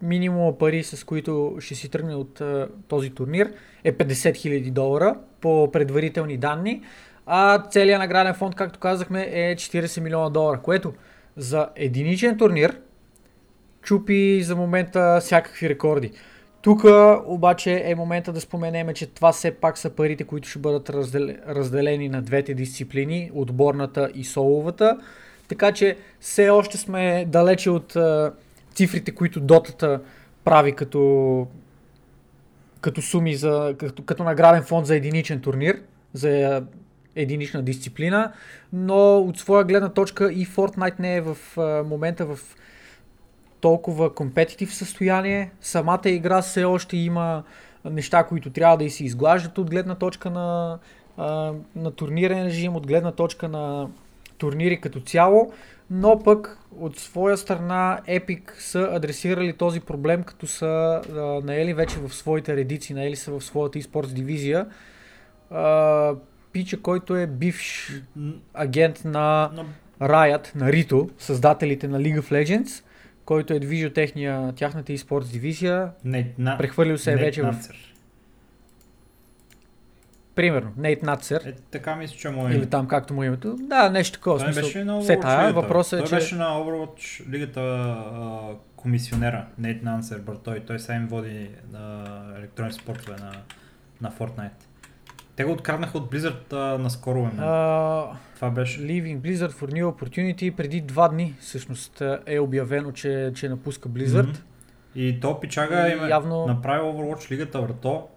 минимума 0.01 0.57
пари, 0.57 0.83
с 0.83 1.03
които 1.03 1.55
ще 1.59 1.75
си 1.75 1.89
тръгне 1.89 2.15
от 2.15 2.41
а, 2.41 2.67
този 2.87 3.09
турнир, 3.09 3.53
е 3.83 3.93
50 3.93 4.11
000 4.13 4.71
долара 4.71 5.15
по 5.41 5.71
предварителни 5.71 6.37
данни, 6.37 6.81
а 7.27 7.63
целият 7.69 7.99
награден 7.99 8.33
фонд, 8.33 8.55
както 8.55 8.79
казахме, 8.79 9.21
е 9.31 9.55
40 9.55 10.01
милиона 10.01 10.29
долара, 10.29 10.59
което 10.61 10.93
за 11.37 11.69
единичен 11.75 12.37
турнир 12.37 12.79
чупи 13.81 14.43
за 14.43 14.55
момента 14.55 15.19
всякакви 15.21 15.69
рекорди. 15.69 16.11
Тук 16.61 16.83
обаче 17.25 17.83
е 17.85 17.95
момента 17.95 18.33
да 18.33 18.41
споменеме, 18.41 18.93
че 18.93 19.07
това 19.07 19.31
все 19.31 19.51
пак 19.51 19.77
са 19.77 19.89
парите, 19.89 20.23
които 20.23 20.49
ще 20.49 20.59
бъдат 20.59 20.89
раздел... 20.89 21.29
разделени 21.47 22.09
на 22.09 22.21
двете 22.21 22.53
дисциплини, 22.53 23.31
отборната 23.33 24.09
и 24.13 24.23
соловата. 24.23 24.97
Така 25.47 25.71
че 25.71 25.97
все 26.19 26.49
още 26.49 26.77
сме 26.77 27.25
далече 27.27 27.69
от 27.69 27.97
цифрите, 28.73 29.11
които 29.11 29.39
дотата 29.39 30.01
прави 30.43 30.71
като, 30.71 31.47
като 32.81 33.01
суми, 33.01 33.35
за, 33.35 33.75
като, 33.79 34.03
като 34.03 34.23
награден 34.23 34.63
фонд 34.63 34.87
за 34.87 34.95
единичен 34.95 35.41
турнир, 35.41 35.81
за 36.13 36.63
единична 37.17 37.63
дисциплина, 37.63 38.31
но 38.73 39.17
от 39.17 39.37
своя 39.37 39.63
гледна 39.63 39.89
точка 39.89 40.31
и 40.31 40.47
Fortnite 40.47 40.99
не 40.99 41.15
е 41.15 41.21
в 41.21 41.37
момента 41.85 42.25
в 42.25 42.39
толкова 43.61 44.13
компетитив 44.13 44.75
състояние. 44.75 45.51
Самата 45.61 46.09
игра 46.09 46.41
все 46.41 46.63
още 46.63 46.97
има 46.97 47.43
неща, 47.85 48.23
които 48.23 48.49
трябва 48.49 48.77
да 48.77 48.83
и 48.83 48.89
се 48.89 49.03
изглаждат 49.03 49.57
от 49.57 49.69
гледна 49.69 49.95
точка 49.95 50.29
на, 50.29 50.79
на 51.75 51.91
турнирен 51.91 52.45
режим, 52.45 52.75
от 52.75 52.87
гледна 52.87 53.11
точка 53.11 53.47
на 53.47 53.87
турнири 54.37 54.81
като 54.81 54.99
цяло, 54.99 55.51
но 55.91 56.23
пък 56.23 56.59
от 56.79 56.99
своя 56.99 57.37
страна 57.37 57.99
Epic 58.07 58.59
са 58.59 58.89
адресирали 58.91 59.53
този 59.53 59.79
проблем, 59.79 60.23
като 60.23 60.47
са 60.47 61.01
наели 61.43 61.73
вече 61.73 61.99
в 61.99 62.13
своите 62.13 62.55
редици, 62.55 62.93
наели 62.93 63.15
са 63.15 63.31
в 63.31 63.41
своята 63.41 63.79
eSports 63.79 64.13
дивизия. 64.13 64.65
Пича, 66.57 66.77
който 66.81 67.15
е 67.15 67.27
бивш 67.27 67.91
агент 68.53 69.01
на 69.05 69.51
Riot, 70.01 70.55
на 70.55 70.71
Rito, 70.71 71.09
създателите 71.17 71.87
на 71.87 71.99
League 71.99 72.21
of 72.21 72.31
Legends, 72.31 72.83
който 73.25 73.53
е 73.53 73.59
движил 73.59 73.89
техния, 73.89 74.53
тяхната 74.55 74.91
eSports 74.91 75.31
дивизия, 75.31 75.91
Не, 76.03 76.33
на, 76.37 76.57
прехвърлил 76.57 76.97
се 76.97 77.11
е 77.11 77.15
вече 77.15 77.41
в... 77.41 77.55
Примерно, 80.35 80.71
Нейт 80.77 81.03
Нацер, 81.03 81.41
Е, 81.45 81.51
така 81.71 81.95
мисля, 81.95 82.15
че 82.17 82.29
му 82.29 82.47
е. 82.47 82.51
или 82.51 82.69
там 82.69 82.87
както 82.87 83.13
му 83.13 83.23
е 83.23 83.25
името. 83.25 83.55
Да, 83.59 83.89
нещо 83.89 84.17
такова. 84.17 84.39
Той 84.39 84.53
Смисъл, 84.53 84.63
беше 84.63 84.83
на 84.83 85.01
Overwatch 85.01 85.21
тая. 85.21 85.53
Въпросът 85.53 85.99
е, 85.99 86.03
Той 86.03 86.09
че... 86.09 86.15
беше 86.15 86.35
на 86.35 86.45
Overwatch 86.45 87.29
лигата 87.29 87.61
а, 87.61 88.39
комисионера, 88.75 89.45
Нейт 89.57 89.83
Нансер, 89.83 90.21
той, 90.43 90.59
той 90.59 90.79
сега 90.79 90.95
им 90.95 91.07
води 91.07 91.49
електронни 92.37 92.73
спортове 92.73 93.15
на, 93.19 93.31
на 94.01 94.11
Fortnite. 94.11 94.66
Те 95.37 95.43
го 95.43 95.51
откраднаха 95.51 95.97
от 95.97 96.11
Blizzard 96.11 96.53
а, 96.53 96.77
наскоро. 96.77 97.29
А, 97.37 98.07
Това 98.35 98.49
беше. 98.49 98.81
Leaving 98.81 99.19
Blizzard 99.19 99.51
for 99.51 99.71
New 99.71 99.83
Opportunity 99.85 100.55
преди 100.55 100.81
два 100.81 101.07
дни 101.07 101.35
всъщност 101.39 102.01
е 102.25 102.39
обявено, 102.39 102.91
че, 102.91 103.31
че 103.35 103.49
напуска 103.49 103.89
Blizzard. 103.89 104.27
Мгм. 104.27 104.37
И 104.95 105.19
то 105.19 105.39
пичага 105.39 105.89
им 105.91 106.05
е 106.05 106.09
явно- 106.09 106.47
направи 106.47 106.81
Overwatch 106.81 107.31
лигата 107.31 107.61
врато 107.61 108.07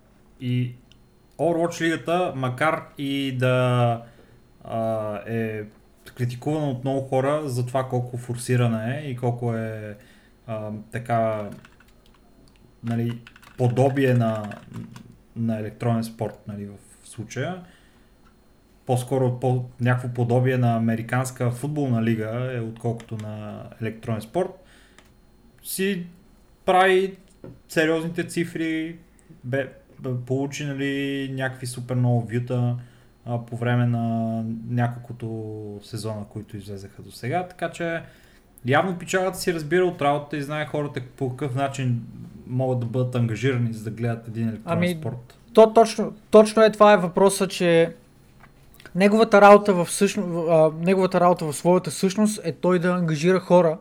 и 0.40 0.72
Overwatch 1.38 1.80
лигата, 1.80 2.32
макар 2.36 2.82
и 2.98 3.36
да 3.38 4.02
а, 4.64 5.14
е 5.26 5.62
критикувана 6.14 6.70
от 6.70 6.84
много 6.84 7.01
хора 7.01 7.48
за 7.48 7.66
това 7.66 7.88
колко 7.88 8.18
форсирана 8.18 8.97
е 8.97 9.01
и 9.01 9.16
колко 9.16 9.55
е 9.55 9.97
а, 10.47 10.70
така 10.92 11.51
нали, 12.84 13.20
подобие 13.59 14.14
на, 14.14 14.52
на 15.36 15.59
електронен 15.59 16.05
спорт 16.05 16.38
нали, 16.48 16.66
в 16.66 16.89
случая. 17.11 17.65
По-скоро 18.87 19.41
по, 19.41 19.65
някакво 19.81 20.09
подобие 20.09 20.57
на 20.59 20.77
американска 20.77 21.51
футболна 21.51 22.03
лига 22.03 22.51
е 22.57 22.61
отколкото 22.61 23.16
на 23.16 23.65
електронен 23.82 24.20
спорт. 24.20 24.51
Си 25.62 26.07
прави 26.65 27.16
сериозните 27.69 28.27
цифри, 28.27 28.99
бе, 29.45 29.73
получи 30.27 30.65
нали, 30.65 31.31
някакви 31.35 31.66
супер 31.66 31.95
много 31.95 32.28
вюта 32.32 32.77
а, 33.24 33.47
по 33.47 33.57
време 33.57 33.87
на 33.87 34.45
няколкото 34.69 35.81
сезона, 35.82 36.24
които 36.28 36.57
излезаха 36.57 37.03
до 37.03 37.11
сега, 37.11 37.49
така 37.49 37.70
че 37.70 38.03
Явно 38.66 38.99
печалата 38.99 39.39
си 39.39 39.55
разбира 39.55 39.85
от 39.85 40.03
работата 40.03 40.37
и 40.37 40.43
знае 40.43 40.66
хората 40.66 41.01
по 41.16 41.31
какъв 41.31 41.55
начин 41.55 42.03
могат 42.47 42.81
да 42.81 42.87
бъдат 42.87 43.15
ангажирани, 43.15 43.73
за 43.73 43.85
да 43.85 43.91
гледат 43.91 44.28
един 44.28 44.49
електронен 44.49 44.78
Ами, 44.78 44.97
спорт. 45.01 45.39
То 45.55 45.72
точно, 45.72 46.12
точно 46.31 46.62
е 46.62 46.72
това 46.72 46.93
е 46.93 46.97
въпроса, 46.97 47.48
че 47.48 47.94
неговата 48.94 49.40
работа 49.40 49.74
в, 49.74 49.90
същност, 49.90 50.48
а, 50.51 50.70
неговата 50.81 51.20
работа 51.20 51.44
в 51.44 51.52
своята 51.52 51.90
същност 51.90 52.40
е 52.44 52.52
той 52.52 52.78
да 52.78 52.89
ангажира 52.89 53.40
хора, 53.40 53.78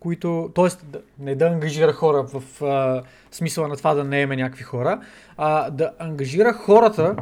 които, 0.00 0.50
т.е. 0.54 0.98
Не 1.18 1.34
да 1.34 1.46
ангажира 1.46 1.92
хора 1.92 2.22
в 2.22 2.64
а, 2.64 3.02
смисъла 3.30 3.68
на 3.68 3.76
това 3.76 3.94
да 3.94 4.04
не 4.04 4.22
еме 4.22 4.36
някакви 4.36 4.64
хора, 4.64 5.00
а 5.36 5.70
да 5.70 5.92
ангажира 5.98 6.52
хората, 6.52 7.16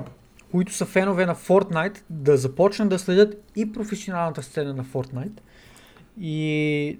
които 0.50 0.74
са 0.74 0.86
фенове 0.86 1.26
на 1.26 1.34
Fortnite, 1.34 1.98
да 2.10 2.36
започнат 2.36 2.88
да 2.88 2.98
следят 2.98 3.34
и 3.56 3.72
професионалната 3.72 4.42
сцена 4.42 4.74
на 4.74 4.84
Fortnite 4.84 5.40
и 6.20 6.98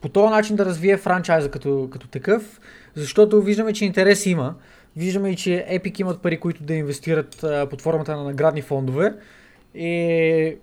по 0.00 0.08
този 0.08 0.30
начин 0.30 0.56
да 0.56 0.64
развие 0.64 0.96
франчайза 0.96 1.50
като, 1.50 1.88
като 1.92 2.08
такъв, 2.08 2.60
защото 2.94 3.42
виждаме, 3.42 3.72
че 3.72 3.84
интерес 3.84 4.26
има. 4.26 4.54
Виждаме 4.96 5.30
и, 5.30 5.36
че 5.36 5.66
Epic 5.70 6.00
имат 6.00 6.22
пари, 6.22 6.40
които 6.40 6.62
да 6.62 6.74
инвестират 6.74 7.44
а, 7.44 7.66
под 7.70 7.82
формата 7.82 8.16
на 8.16 8.24
наградни 8.24 8.62
фондове. 8.62 9.14
И 9.74 10.56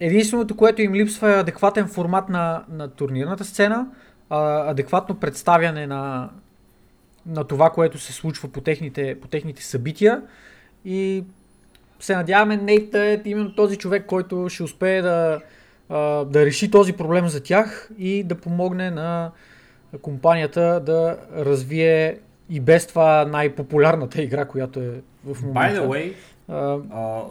единственото, 0.00 0.56
което 0.56 0.82
им 0.82 0.94
липсва 0.94 1.30
е 1.30 1.40
адекватен 1.40 1.88
формат 1.88 2.28
на, 2.28 2.64
на 2.68 2.88
турнирната 2.88 3.44
сцена, 3.44 3.86
а, 4.30 4.70
адекватно 4.70 5.14
представяне 5.14 5.86
на, 5.86 6.30
на 7.26 7.44
това, 7.44 7.70
което 7.70 7.98
се 7.98 8.12
случва 8.12 8.48
по 8.48 8.60
техните, 8.60 9.20
по 9.20 9.28
техните 9.28 9.64
събития. 9.64 10.22
И 10.84 11.24
се 12.00 12.16
надяваме 12.16 12.56
Нейт 12.56 12.94
е 12.94 13.22
именно 13.24 13.54
този 13.54 13.76
човек, 13.76 14.06
който 14.06 14.48
ще 14.48 14.62
успее 14.62 15.02
да, 15.02 15.40
да 16.24 16.46
реши 16.46 16.70
този 16.70 16.92
проблем 16.92 17.28
за 17.28 17.42
тях 17.42 17.90
и 17.98 18.22
да 18.22 18.34
помогне 18.34 18.90
на 18.90 19.30
компанията 20.02 20.80
да 20.86 21.16
развие 21.36 22.18
и 22.50 22.60
без 22.60 22.86
това 22.86 23.24
най-популярната 23.24 24.22
игра, 24.22 24.44
която 24.44 24.80
е 24.80 25.00
в 25.24 25.42
момента. 25.42 25.80
By 25.80 25.80
the 25.80 25.86
way, 25.86 26.14
А, 26.48 26.78
а, 26.92 27.22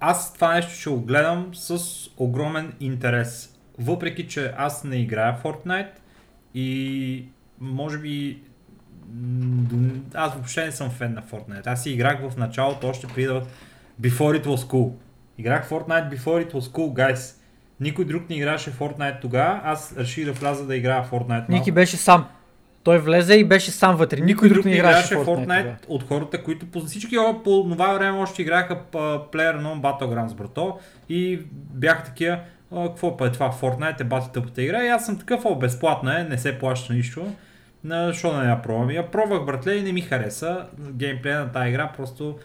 аз 0.00 0.34
това 0.34 0.54
нещо 0.54 0.72
ще 0.72 0.90
го 0.90 1.00
гледам 1.00 1.50
с 1.52 1.80
огромен 2.16 2.72
интерес. 2.80 3.58
Въпреки, 3.78 4.28
че 4.28 4.54
аз 4.56 4.84
не 4.84 4.96
играя 4.96 5.36
Fortnite 5.44 5.90
и 6.54 7.24
може 7.60 7.98
би 7.98 8.42
аз 10.14 10.34
въобще 10.34 10.64
не 10.64 10.72
съм 10.72 10.90
фен 10.90 11.14
на 11.14 11.22
Fortnite. 11.22 11.66
Аз 11.66 11.82
си 11.82 11.90
играх 11.90 12.30
в 12.30 12.36
началото 12.36 12.88
още 12.88 13.06
преди 13.06 13.26
да... 13.26 13.42
Before 14.02 14.42
it 14.42 14.44
was 14.44 14.56
cool. 14.56 14.92
Играх 15.38 15.68
Fortnite 15.70 16.16
before 16.16 16.48
it 16.48 16.52
was 16.52 16.60
cool, 16.60 17.12
guys. 17.12 17.34
Никой 17.80 18.04
друг 18.04 18.30
не 18.30 18.36
играеше 18.36 18.70
в 18.70 18.78
Fortnite 18.78 19.20
тогава. 19.20 19.60
Аз 19.64 19.94
реших 19.98 20.24
да 20.24 20.32
вляза 20.32 20.66
да 20.66 20.76
играя 20.76 21.04
Fortnite. 21.04 21.48
Ники 21.48 21.72
беше 21.72 21.96
сам. 21.96 22.28
Той 22.88 22.98
влезе 22.98 23.34
и 23.34 23.44
беше 23.44 23.70
сам 23.70 23.96
вътре. 23.96 24.20
Никой, 24.20 24.48
друг 24.48 24.64
не 24.64 24.72
играеше 24.72 25.14
Fortnite. 25.14 25.46
Fortnite 25.46 25.74
от 25.88 26.02
хората, 26.02 26.42
които 26.42 26.66
по 26.66 26.80
всички 26.80 27.16
по 27.44 27.66
това 27.70 27.92
време 27.94 28.18
още 28.18 28.42
играха 28.42 28.78
Player 28.92 29.56
Non 29.56 29.80
Battlegrounds, 29.80 30.34
брато. 30.34 30.78
И 31.08 31.40
бяха 31.74 32.04
такива, 32.04 32.38
«А, 32.72 32.88
какво 32.88 33.16
па 33.16 33.26
е 33.26 33.32
това, 33.32 33.52
Fortnite 33.52 34.00
е 34.00 34.04
бати 34.04 34.32
тъпата 34.32 34.62
игра. 34.62 34.84
И 34.84 34.88
аз 34.88 35.06
съм 35.06 35.18
такъв, 35.18 35.44
о, 35.44 35.54
безплатна 35.54 36.20
е, 36.20 36.24
не 36.24 36.38
се 36.38 36.58
плаща 36.58 36.92
нищо. 36.92 37.26
На, 37.84 38.12
що 38.12 38.32
да 38.32 38.38
не 38.38 38.48
я 38.48 38.62
пробвам? 38.62 38.90
Я 38.90 39.10
пробвах, 39.10 39.44
братле, 39.44 39.74
и 39.74 39.82
не 39.82 39.92
ми 39.92 40.00
хареса. 40.00 40.66
Геймплея 40.80 41.40
на 41.40 41.52
тази 41.52 41.68
игра 41.68 41.92
просто 41.96 42.36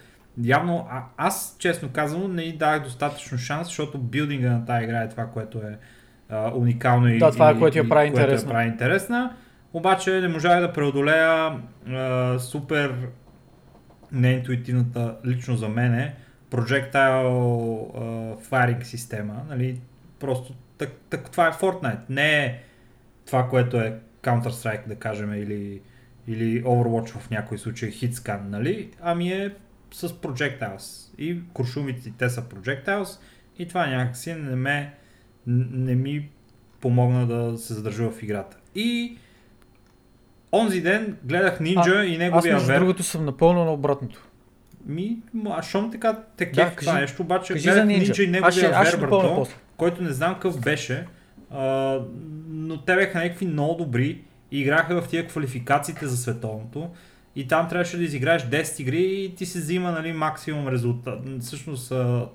явно, 0.43 0.87
а, 0.91 1.01
аз 1.17 1.55
честно 1.59 1.89
казвам, 1.89 2.35
не 2.35 2.43
й 2.43 2.53
дах 2.53 2.83
достатъчно 2.83 3.37
шанс, 3.37 3.67
защото 3.67 3.97
билдинга 3.97 4.49
на 4.49 4.65
тази 4.65 4.83
игра 4.83 5.01
е 5.01 5.09
това, 5.09 5.25
което 5.25 5.57
е 5.57 5.77
а, 6.29 6.51
уникално 6.55 7.07
и, 7.09 7.17
Да, 7.17 7.31
това 7.31 7.49
е, 7.49 7.53
и- 7.53 7.59
което 7.59 7.77
я 7.77 7.83
и- 7.83 7.89
прави 7.89 8.07
интересна. 8.07 8.51
прави 8.51 8.67
интересна. 8.67 9.33
Обаче 9.73 10.21
не 10.21 10.27
можах 10.27 10.61
да 10.61 10.73
преодолея 10.73 11.59
а, 11.87 12.39
супер 12.39 12.95
неинтуитивната 14.11 15.17
лично 15.25 15.55
за 15.55 15.69
мене 15.69 16.15
projectile 16.51 17.25
а, 17.95 18.01
firing 18.37 18.83
система. 18.83 19.41
Нали? 19.49 19.81
Просто 20.19 20.53
так, 20.77 20.91
так, 21.09 21.31
това 21.31 21.47
е 21.47 21.51
Fortnite. 21.51 22.09
Не 22.09 22.45
е 22.45 22.61
това, 23.25 23.49
което 23.49 23.77
е 23.77 23.99
Counter-Strike, 24.23 24.87
да 24.87 24.95
кажем, 24.95 25.33
или, 25.33 25.81
или 26.27 26.63
Overwatch 26.63 27.17
в 27.17 27.29
някой 27.29 27.57
случай, 27.57 27.89
Hitscan, 27.89 28.39
нали? 28.49 28.91
Ами 29.01 29.31
е 29.31 29.55
с 29.91 30.09
projectiles. 30.09 31.13
И 31.17 31.39
куршумите 31.53 32.13
те 32.17 32.29
са 32.29 32.41
projectiles 32.41 33.19
и 33.57 33.67
това 33.67 33.87
някакси 33.87 34.33
не 34.33 34.55
ме 34.55 34.93
не 35.47 35.95
ми 35.95 36.29
помогна 36.81 37.27
да 37.27 37.57
се 37.57 37.73
задържа 37.73 38.09
в 38.09 38.23
играта. 38.23 38.57
И 38.75 39.17
онзи 40.53 40.81
ден 40.81 41.17
гледах 41.23 41.59
Ninja 41.59 41.95
А, 41.95 42.03
и 42.03 42.13
Аз 42.13 42.19
неговия 42.19 42.53
между 42.53 42.67
вер. 42.67 42.79
другото 42.79 43.03
съм 43.03 43.25
напълно 43.25 43.65
на 43.65 43.71
обратното. 43.71 44.27
Ми, 44.85 45.17
а 45.49 45.61
щом 45.61 45.91
така 45.91 46.19
те 46.37 46.45
Да, 46.45 46.51
кефи 46.53 46.75
кажи- 46.75 46.85
това 46.87 46.99
нещо, 46.99 47.21
обаче 47.21 47.53
кажи 47.53 47.63
гледах 47.63 47.85
Ninja. 47.85 48.19
и 48.19 48.23
Аз 48.23 48.31
неговия 48.31 48.71
аз 48.71 48.87
ще 48.87 48.97
вер, 48.97 49.03
допълня 49.03 49.23
брато, 49.23 49.35
после. 49.35 49.55
който 49.77 50.03
не 50.03 50.09
знам 50.09 50.33
какъв 50.33 50.61
беше, 50.61 51.05
а, 51.51 51.99
но 52.47 52.77
те 52.77 52.95
бяха 52.95 53.17
някакви 53.17 53.45
много 53.45 53.75
добри 53.75 54.21
и 54.51 54.59
играха 54.59 55.01
в 55.01 55.07
тия 55.07 55.27
квалификациите 55.27 56.07
за 56.07 56.17
световното. 56.17 56.89
И 57.35 57.47
там 57.47 57.69
трябваше 57.69 57.97
да 57.97 58.03
изиграеш 58.03 58.41
10 58.43 58.79
игри 58.79 59.01
и 59.03 59.35
ти 59.35 59.45
се 59.45 59.59
взима 59.59 59.91
нали, 59.91 60.13
максимум 60.13 60.67
резултат, 60.67 61.19
всъщност 61.39 61.93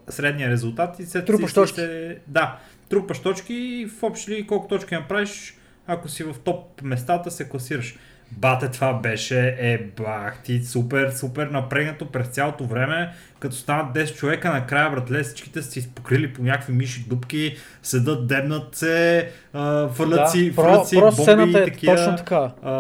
средния 0.09 0.51
резултат 0.51 0.99
и 0.99 1.07
след 1.07 1.27
Трупаш 1.27 1.55
точки. 1.55 1.75
се- 1.75 2.19
Да, 2.27 2.59
трупаш 2.89 3.19
точки 3.19 3.55
и 3.55 3.87
в 3.89 4.03
общи 4.03 4.31
ли 4.31 4.47
колко 4.47 4.69
точки 4.69 4.95
направиш, 4.95 5.57
ако 5.87 6.09
си 6.09 6.25
в 6.25 6.35
топ 6.35 6.83
местата 6.83 7.31
се 7.31 7.49
класираш. 7.49 7.97
Бате, 8.33 8.69
това 8.69 8.95
беше, 8.95 9.57
е, 9.59 9.79
бах 9.79 10.43
ти, 10.43 10.63
супер, 10.65 11.11
супер 11.11 11.47
напрегнато 11.47 12.07
през 12.07 12.29
цялото 12.29 12.65
време, 12.65 13.13
като 13.39 13.57
станат 13.57 13.97
10 13.97 14.17
човека, 14.17 14.53
накрая, 14.53 14.91
братле, 14.91 15.23
всичките 15.23 15.63
са 15.63 15.71
си 15.71 15.91
покрили 15.95 16.33
по 16.33 16.43
някакви 16.43 16.73
миши 16.73 17.05
дупки, 17.09 17.57
седат, 17.83 18.27
дебнат 18.27 18.75
се, 18.75 19.31
фърлят 19.93 20.31
си, 20.31 20.53
про, 20.57 20.63
фърлят 20.63 20.89
си 20.89 20.97
просто 20.97 21.37
бомби 21.37 21.53
и 21.53 21.57
е 21.57 21.65
такива. 21.65 21.97
точно 21.97 22.17
така. 22.17 22.51
А, 22.63 22.73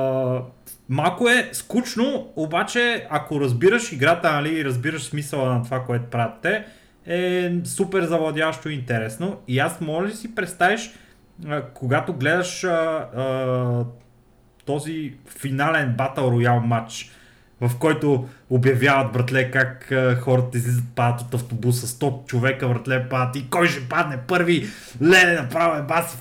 малко 0.88 1.28
е 1.28 1.48
скучно, 1.52 2.32
обаче 2.36 3.06
ако 3.10 3.40
разбираш 3.40 3.92
играта, 3.92 4.32
нали, 4.32 4.64
разбираш 4.64 5.02
смисъла 5.02 5.54
на 5.54 5.62
това, 5.62 5.84
което 5.84 6.04
правят 6.04 6.34
те, 6.42 6.64
е 7.06 7.52
супер 7.64 8.02
завладящо 8.02 8.68
и 8.68 8.74
интересно. 8.74 9.36
И 9.48 9.58
аз 9.58 9.80
моля 9.80 10.06
ли 10.06 10.12
си 10.12 10.34
представиш, 10.34 10.90
когато 11.74 12.12
гледаш 12.12 12.64
а, 12.64 12.68
а, 13.16 13.84
този 14.68 15.12
финален 15.38 15.94
Battle 15.98 16.18
Royale 16.18 16.64
матч, 16.66 17.10
в 17.60 17.70
който 17.78 18.28
обявяват, 18.50 19.12
братле, 19.12 19.50
как 19.50 19.92
а, 19.92 20.16
хората 20.16 20.58
излизат, 20.58 20.84
падат 20.94 21.20
от 21.20 21.34
автобуса, 21.34 21.86
100 21.86 22.26
човека, 22.26 22.68
братле, 22.68 23.08
падат 23.08 23.36
и 23.36 23.50
кой 23.50 23.68
ще 23.68 23.88
падне 23.88 24.18
първи, 24.28 24.66
леле, 25.02 25.32
направо 25.32 25.78
е 25.78 25.82
баси, 25.82 26.16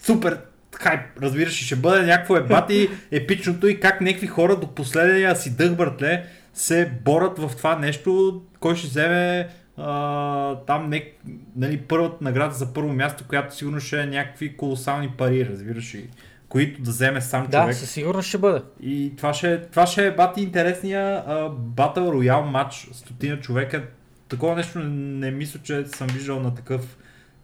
супер 0.00 0.38
хайп, 0.74 1.00
разбираш, 1.22 1.60
и 1.60 1.64
ще 1.64 1.76
бъде 1.76 2.06
някакво 2.06 2.36
ебати 2.36 2.88
епичното 3.10 3.66
и 3.66 3.80
как 3.80 4.00
някакви 4.00 4.26
хора 4.26 4.56
до 4.56 4.74
последния 4.74 5.36
си 5.36 5.56
дъх, 5.56 5.76
братле, 5.76 6.24
се 6.54 6.92
борят 7.04 7.38
в 7.38 7.56
това 7.56 7.78
нещо, 7.78 8.42
кой 8.60 8.76
ще 8.76 8.86
вземе 8.86 9.48
а, 9.76 10.56
там 10.56 10.90
не, 10.90 11.12
нали, 11.56 11.78
първата 11.78 12.24
награда 12.24 12.54
за 12.54 12.72
първо 12.74 12.92
място, 12.92 13.24
която 13.28 13.56
сигурно 13.56 13.80
ще 13.80 14.00
е 14.00 14.06
някакви 14.06 14.56
колосални 14.56 15.08
пари, 15.18 15.46
разбираш, 15.46 15.94
и, 15.94 16.08
които 16.50 16.82
да 16.82 16.90
вземе 16.90 17.20
сам 17.20 17.46
Да, 17.46 17.60
човек. 17.60 17.76
със 17.76 17.90
сигурност 17.90 18.28
ще 18.28 18.38
бъде. 18.38 18.62
И 18.82 19.12
това 19.16 19.34
ще, 19.34 19.60
това 19.62 19.86
ще 19.86 20.06
е 20.06 20.14
бати 20.14 20.42
интересния 20.42 21.24
а, 21.26 21.50
Battle 21.50 21.98
Royale 21.98 22.40
матч, 22.42 22.88
стотина 22.92 23.40
човека. 23.40 23.84
Такова 24.28 24.56
нещо 24.56 24.78
не, 24.78 24.88
не 25.20 25.30
мисля, 25.30 25.60
че 25.60 25.84
съм 25.86 26.06
виждал 26.08 26.40
на 26.40 26.54
такъв 26.54 26.98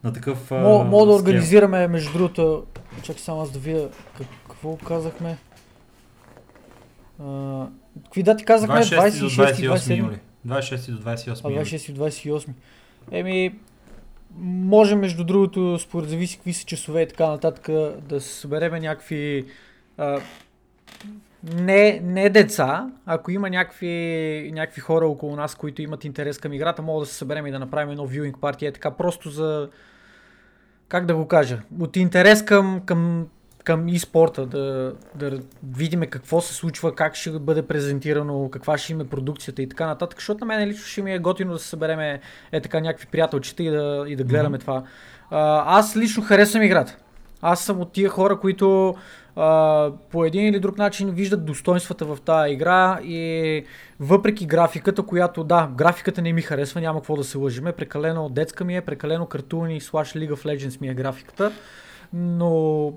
на 0.05 0.13
такъв 0.13 0.53
а, 0.53 0.55
Мога, 0.55 0.85
да 1.07 1.13
скел. 1.13 1.15
организираме, 1.17 1.89
между 1.89 2.13
другото, 2.13 2.65
чакай 3.03 3.21
само 3.21 3.43
аз 3.43 3.51
да 3.51 3.59
видя 3.59 3.89
как- 4.19 4.27
какво 4.49 4.77
казахме. 4.77 5.37
А, 7.25 7.67
какви 8.05 8.23
дати 8.23 8.45
казахме? 8.45 8.75
26 8.77 9.21
до 9.21 9.27
26 9.27 9.61
и 9.61 9.69
28 9.69 9.69
27? 9.69 9.99
юли. 9.99 10.19
26 10.47 10.91
до 10.93 10.99
28 11.01 11.41
А 11.45 11.51
юли. 11.51 11.61
26 11.61 11.89
и 11.89 11.95
28. 11.95 12.49
Еми, 13.11 13.55
може 14.39 14.97
между 14.97 15.25
другото, 15.25 15.79
според 15.79 16.09
зависи 16.09 16.37
какви 16.37 16.53
са 16.53 16.65
часове 16.65 17.03
и 17.03 17.09
така 17.09 17.27
нататък, 17.27 17.67
да 18.09 18.21
се 18.21 18.35
събереме 18.35 18.81
някакви 18.81 19.45
а, 19.99 20.21
не, 21.55 22.01
не 22.05 22.31
деца, 22.31 22.91
ако 23.07 23.31
има 23.31 23.51
някакви, 23.51 24.51
някакви 24.55 24.81
хора 24.81 25.07
около 25.07 25.37
нас, 25.37 25.55
които 25.55 25.83
имат 25.83 26.05
интерес 26.05 26.39
към 26.39 26.53
играта, 26.53 26.83
мога 26.83 27.01
да 27.01 27.07
се 27.07 27.15
съберем 27.15 27.47
и 27.47 27.51
да 27.51 27.59
направим 27.59 27.91
едно 27.91 28.09
viewing 28.09 28.39
парти, 28.41 28.67
е 28.67 28.73
така 28.73 28.91
просто 28.91 29.31
за, 29.31 29.69
как 30.89 31.07
да 31.07 31.15
го 31.15 31.29
кажа, 31.29 31.63
от 31.81 31.97
интерес 31.97 32.45
към, 32.45 32.83
към 32.87 33.29
към 33.67 33.87
e-спорта, 33.87 34.47
да, 34.47 34.95
да 35.15 35.41
видим 35.77 36.01
какво 36.01 36.41
се 36.41 36.55
случва, 36.55 36.95
как 36.95 37.15
ще 37.15 37.31
бъде 37.31 37.63
презентирано, 37.63 38.49
каква 38.51 38.79
ще 38.79 38.93
има 38.93 39.05
продукцията 39.05 39.63
и 39.63 39.69
така 39.69 39.87
нататък, 39.87 40.19
защото 40.19 40.41
на 40.41 40.47
мен 40.47 40.69
лично 40.69 40.85
ще 40.85 41.03
ми 41.03 41.15
е 41.15 41.19
готино 41.19 41.53
да 41.53 41.59
се 41.59 41.69
съберем 41.69 42.01
е 42.53 42.61
така 42.61 42.81
някакви 42.81 43.07
приятелчета 43.07 43.63
и 43.63 43.71
да, 43.71 44.05
и 44.09 44.17
да 44.17 44.25
гледаме 44.25 44.59
mm-hmm. 44.59 44.61
това. 44.61 44.83
А, 45.31 45.79
аз 45.79 45.97
лично 45.97 46.23
харесвам 46.23 46.63
играта. 46.63 46.97
Аз 47.43 47.65
съм 47.65 47.81
от 47.81 47.93
тия 47.93 48.09
хора, 48.09 48.41
които 48.41 48.95
а, 49.37 49.91
по 50.11 50.25
един 50.25 50.47
или 50.47 50.61
друг 50.61 50.79
начин 50.79 51.11
виждат 51.11 51.45
достоинствата 51.45 52.05
в 52.05 52.19
тази 52.25 52.53
игра 52.53 52.99
и 53.03 53.65
въпреки 54.01 54.47
графиката, 54.47 55.03
която 55.03 55.45
да, 55.45 55.71
графиката 55.77 56.23
не 56.23 56.33
ми 56.33 56.43
харесва, 56.43 56.81
няма 56.81 57.01
какво 57.01 57.17
да 57.17 57.25
се 57.25 57.39
лъжиме, 57.39 57.73
прекалено 57.73 58.29
детска 58.29 58.65
ми 58.65 58.77
е, 58.77 58.81
прекалено 58.81 59.27
картуни, 59.27 59.81
slash 59.81 60.19
League 60.19 60.35
of 60.35 60.45
Legends 60.45 60.81
ми 60.81 60.89
е 60.89 60.95
графиката, 60.95 61.53
но 62.13 62.93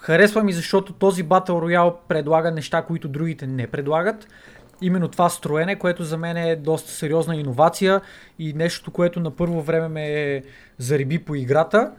харесва 0.00 0.44
ми, 0.44 0.52
защото 0.52 0.92
този 0.92 1.24
Battle 1.24 1.50
Royale 1.50 1.94
предлага 2.08 2.50
неща, 2.50 2.82
които 2.82 3.08
другите 3.08 3.46
не 3.46 3.66
предлагат. 3.66 4.28
Именно 4.82 5.08
това 5.08 5.28
строене, 5.28 5.76
което 5.76 6.04
за 6.04 6.18
мен 6.18 6.36
е 6.36 6.56
доста 6.56 6.90
сериозна 6.90 7.36
иновация 7.36 8.00
и 8.38 8.52
нещо, 8.52 8.90
което 8.90 9.20
на 9.20 9.30
първо 9.30 9.62
време 9.62 9.88
ме 9.88 10.42
зариби 10.78 11.18
по 11.18 11.34
играта 11.34 11.92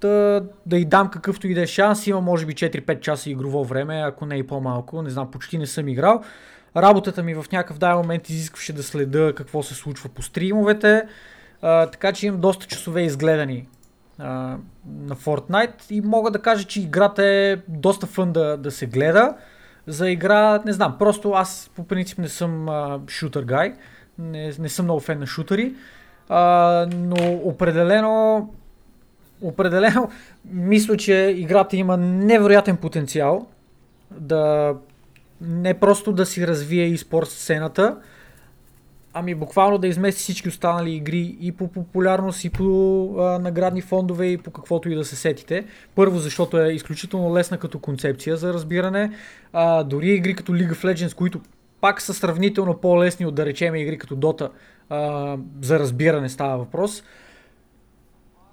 да, 0.00 0.42
да 0.66 0.78
й 0.78 0.84
дам 0.84 1.10
какъвто 1.10 1.48
и 1.48 1.54
да 1.54 1.62
е 1.62 1.66
шанс. 1.66 2.06
Има 2.06 2.20
може 2.20 2.46
би 2.46 2.54
4-5 2.54 3.00
часа 3.00 3.30
игрово 3.30 3.64
време, 3.64 4.02
ако 4.06 4.26
не 4.26 4.36
и 4.36 4.46
по-малко. 4.46 5.02
Не 5.02 5.10
знам, 5.10 5.30
почти 5.30 5.58
не 5.58 5.66
съм 5.66 5.88
играл. 5.88 6.22
Работата 6.76 7.22
ми 7.22 7.34
в 7.34 7.44
някакъв 7.52 7.78
дай 7.78 7.94
момент 7.94 8.28
изискваше 8.30 8.72
да 8.72 8.82
следа 8.82 9.32
какво 9.36 9.62
се 9.62 9.74
случва 9.74 10.08
по 10.08 10.22
стримовете, 10.22 11.02
а, 11.62 11.86
така 11.86 12.12
че 12.12 12.26
имам 12.26 12.40
доста 12.40 12.66
часове 12.66 13.02
изгледани 13.02 13.68
а, 14.18 14.56
на 14.86 15.16
Fortnite 15.16 15.90
и 15.90 16.00
мога 16.00 16.30
да 16.30 16.38
кажа, 16.38 16.64
че 16.64 16.80
играта 16.80 17.24
е 17.24 17.56
доста 17.68 18.06
фън 18.06 18.32
да, 18.32 18.56
да 18.56 18.70
се 18.70 18.86
гледа. 18.86 19.34
За 19.86 20.10
игра, 20.10 20.62
не 20.66 20.72
знам, 20.72 20.96
просто 20.98 21.32
аз 21.32 21.70
по 21.76 21.86
принцип 21.86 22.18
не 22.18 22.28
съм 22.28 22.68
шутър 23.08 23.42
гай, 23.42 23.74
не, 24.18 24.52
не 24.58 24.68
съм 24.68 24.86
много 24.86 25.00
фен 25.00 25.18
на 25.18 25.26
шутъри, 25.26 25.74
а, 26.28 26.86
но 26.94 27.40
определено 27.44 28.48
определено 29.42 30.10
мисля, 30.44 30.96
че 30.96 31.14
играта 31.36 31.76
има 31.76 31.96
невероятен 31.96 32.76
потенциал 32.76 33.46
да 34.10 34.74
не 35.40 35.74
просто 35.74 36.12
да 36.12 36.26
си 36.26 36.46
развие 36.46 36.84
и 36.84 36.98
спорт 36.98 37.28
сцената, 37.28 37.96
ами 39.18 39.34
буквално 39.34 39.78
да 39.78 39.86
измести 39.86 40.22
всички 40.22 40.48
останали 40.48 40.94
игри 40.94 41.36
и 41.40 41.52
по 41.52 41.68
популярност, 41.68 42.44
и 42.44 42.50
по 42.50 42.64
а, 43.18 43.38
наградни 43.38 43.80
фондове, 43.80 44.26
и 44.26 44.38
по 44.38 44.50
каквото 44.50 44.90
и 44.90 44.94
да 44.94 45.04
се 45.04 45.16
сетите. 45.16 45.64
Първо, 45.94 46.18
защото 46.18 46.60
е 46.60 46.72
изключително 46.72 47.34
лесна 47.34 47.58
като 47.58 47.78
концепция 47.78 48.36
за 48.36 48.54
разбиране. 48.54 49.10
А, 49.52 49.84
дори 49.84 50.08
игри 50.08 50.34
като 50.34 50.52
League 50.52 50.72
of 50.72 50.94
Legends, 50.94 51.14
които 51.14 51.40
пак 51.80 52.00
са 52.00 52.14
сравнително 52.14 52.76
по-лесни 52.76 53.26
от 53.26 53.34
да 53.34 53.46
речем 53.46 53.74
игри 53.74 53.98
като 53.98 54.16
Dota, 54.16 54.50
а, 54.88 55.36
за 55.62 55.78
разбиране 55.78 56.28
става 56.28 56.58
въпрос 56.58 57.02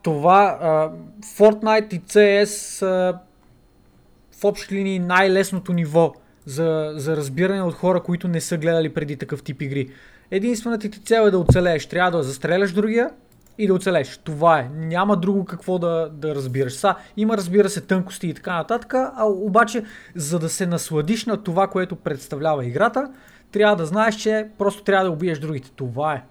това 0.04 0.58
а, 0.62 0.92
Fortnite 1.26 1.94
и 1.94 2.02
CS 2.02 2.46
са 2.46 3.18
в 4.40 4.44
общи 4.44 4.76
линии 4.76 5.00
най-лесното 5.00 5.74
ниво 5.74 6.14
за, 6.46 6.94
за 6.96 7.18
разбиране 7.18 7.62
от 7.62 7.74
хора, 7.74 8.04
които 8.04 8.28
не 8.28 8.42
са 8.42 8.58
гледали 8.58 8.94
преди 8.94 9.18
такъв 9.18 9.44
тип 9.44 9.62
игри. 9.62 9.90
Единствената 10.36 10.90
ти 10.90 11.02
цел 11.02 11.22
е 11.28 11.32
да 11.32 11.40
оцелееш. 11.40 11.86
Трябва 11.86 12.12
да 12.12 12.24
застреляш 12.24 12.72
другия 12.72 13.10
и 13.58 13.68
да 13.68 13.74
оцелееш. 13.74 14.18
Това 14.18 14.60
е. 14.60 14.70
Няма 14.74 15.18
друго 15.18 15.46
какво 15.46 15.80
да, 15.80 16.10
да 16.14 16.36
разбираш. 16.36 16.74
Са, 16.74 16.96
има 17.18 17.38
разбира 17.38 17.70
се 17.70 17.82
тънкости 17.82 18.28
и 18.28 18.34
така 18.34 18.56
нататък, 18.56 18.94
а 18.94 19.26
обаче 19.26 19.84
за 20.16 20.40
да 20.40 20.50
се 20.50 20.66
насладиш 20.66 21.26
на 21.26 21.44
това, 21.44 21.68
което 21.68 21.96
представлява 21.96 22.66
играта, 22.66 23.12
трябва 23.52 23.76
да 23.76 23.86
знаеш, 23.86 24.16
че 24.16 24.48
просто 24.58 24.84
трябва 24.84 25.06
да 25.06 25.12
убиеш 25.12 25.40
другите. 25.40 25.72
Това 25.76 26.14
е. 26.14 26.24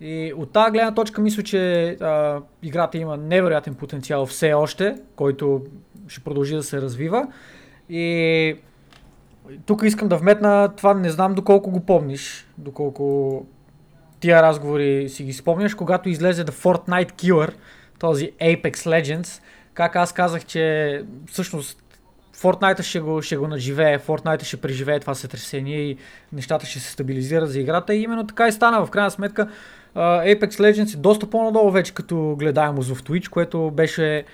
И 0.00 0.32
от 0.36 0.52
тази 0.52 0.70
гледна 0.70 0.94
точка 0.94 1.20
мисля, 1.20 1.42
че 1.42 1.88
а, 1.90 2.40
играта 2.62 2.98
има 2.98 3.16
невероятен 3.16 3.74
потенциал 3.74 4.26
все 4.26 4.52
още, 4.52 4.96
който 5.16 5.62
ще 6.08 6.20
продължи 6.20 6.54
да 6.54 6.62
се 6.62 6.80
развива. 6.80 7.26
И 7.88 8.56
тук 9.66 9.82
искам 9.84 10.08
да 10.08 10.16
вметна 10.16 10.68
това, 10.76 10.94
не 10.94 11.10
знам 11.10 11.34
доколко 11.34 11.70
го 11.70 11.80
помниш, 11.80 12.46
доколко 12.58 13.46
тия 14.20 14.42
разговори 14.42 15.08
си 15.08 15.24
ги 15.24 15.32
спомняш, 15.32 15.74
когато 15.74 16.08
излезе 16.08 16.44
The 16.44 16.50
Fortnite 16.50 17.12
Killer, 17.12 17.52
този 17.98 18.32
Apex 18.40 18.74
Legends, 18.74 19.42
как 19.74 19.96
аз 19.96 20.12
казах, 20.12 20.44
че 20.44 21.04
всъщност 21.26 21.82
Fortnite 22.36 22.82
ще 22.82 23.00
го, 23.00 23.22
ще 23.22 23.36
го 23.36 23.48
наживее, 23.48 23.98
Fortnite 23.98 24.44
ще 24.44 24.56
преживее 24.56 25.00
това 25.00 25.14
сътресение 25.14 25.78
и 25.78 25.96
нещата 26.32 26.66
ще 26.66 26.78
се 26.78 26.92
стабилизират 26.92 27.50
за 27.50 27.60
играта 27.60 27.94
и 27.94 28.02
именно 28.02 28.26
така 28.26 28.48
и 28.48 28.52
стана. 28.52 28.86
В 28.86 28.90
крайна 28.90 29.10
сметка 29.10 29.48
Apex 29.96 30.48
Legends 30.48 30.94
е 30.94 30.96
доста 30.96 31.30
по-надолу 31.30 31.70
вече 31.70 31.94
като 31.94 32.36
гледаемост 32.38 32.94
в 32.94 33.02
Twitch, 33.02 33.28
което 33.28 33.70
беше 33.70 34.24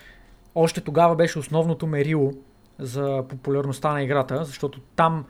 още 0.54 0.80
тогава 0.80 1.16
беше 1.16 1.38
основното 1.38 1.86
мерило 1.86 2.32
за 2.78 3.24
популярността 3.28 3.92
на 3.92 4.02
играта, 4.02 4.44
защото 4.44 4.80
там 4.96 5.24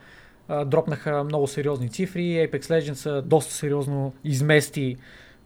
uh, 0.49 0.65
дропнаха 0.65 1.23
много 1.23 1.47
сериозни 1.47 1.89
цифри, 1.89 2.21
Apex 2.21 2.61
Legends 2.61 3.21
доста 3.21 3.53
сериозно 3.53 4.13
измести 4.23 4.97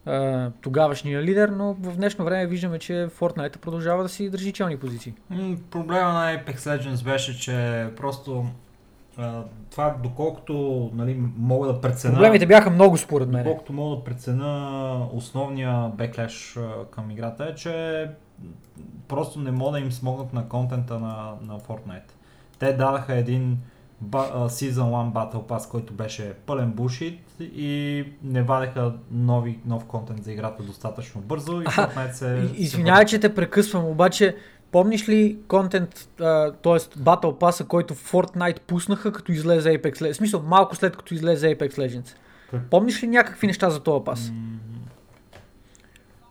uh, 0.06 0.52
тогавашния 0.60 1.22
лидер, 1.22 1.48
но 1.48 1.74
в 1.74 1.96
днешно 1.96 2.24
време 2.24 2.46
виждаме, 2.46 2.78
че 2.78 2.92
Fortnite 2.92 3.58
продължава 3.58 4.02
да 4.02 4.08
си 4.08 4.30
държи 4.30 4.52
челни 4.52 4.76
позиции. 4.76 5.14
Проблема 5.70 6.12
на 6.12 6.38
Apex 6.38 6.56
Legends 6.56 7.04
беше, 7.04 7.40
че 7.40 7.86
просто 7.96 8.46
това 9.70 9.96
доколкото 10.02 10.90
нали, 10.94 11.22
мога 11.36 11.66
да 11.66 11.80
преценя... 11.80 12.14
Проблемите 12.14 12.46
бяха 12.46 12.70
много 12.70 12.96
според 12.98 13.28
мен. 13.28 13.44
Доколкото 13.44 13.72
мога 13.72 13.96
да 13.96 14.04
преценя 14.04 15.06
основния 15.12 15.88
беклеш 15.88 16.58
към 16.90 17.10
играта 17.10 17.44
е, 17.44 17.54
че 17.54 18.08
просто 19.08 19.40
не 19.40 19.50
мога 19.50 19.72
да 19.72 19.78
им 19.78 19.92
смогнат 19.92 20.32
на 20.32 20.48
контента 20.48 20.98
на, 20.98 21.32
на 21.42 21.60
Fortnite. 21.60 22.12
Те 22.58 22.72
дадаха 22.72 23.14
един 23.14 23.58
Season 24.10 24.72
1 24.72 25.12
Battle 25.12 25.46
Pass, 25.46 25.70
който 25.70 25.92
беше 25.92 26.34
пълен 26.46 26.72
бушит 26.72 27.20
и 27.40 28.04
не 28.22 28.42
вадеха 28.42 28.92
нови, 29.10 29.58
нов 29.66 29.84
контент 29.84 30.24
за 30.24 30.32
играта 30.32 30.62
достатъчно 30.62 31.20
бързо 31.20 31.62
и 31.62 31.64
Fortnite 31.64 32.12
се... 32.12 32.50
Извинявай, 32.54 33.04
че 33.04 33.20
те 33.20 33.34
прекъсвам, 33.34 33.84
обаче 33.84 34.36
Помниш 34.72 35.08
ли 35.08 35.38
контент, 35.48 36.08
т.е. 36.16 36.78
Battle 36.78 37.38
Pass, 37.38 37.66
който 37.66 37.94
Fortnite 37.94 38.60
пуснаха 38.60 39.12
като 39.12 39.32
излезе 39.32 39.68
Apex 39.68 39.92
Legends? 39.92 40.12
В 40.12 40.16
смисъл, 40.16 40.42
малко 40.42 40.76
след 40.76 40.96
като 40.96 41.14
излезе 41.14 41.56
Apex 41.56 41.70
Legends. 41.78 42.14
Помниш 42.70 43.02
ли 43.02 43.06
някакви 43.06 43.46
неща 43.46 43.70
за 43.70 43.80
този 43.80 44.04
пас? 44.04 44.32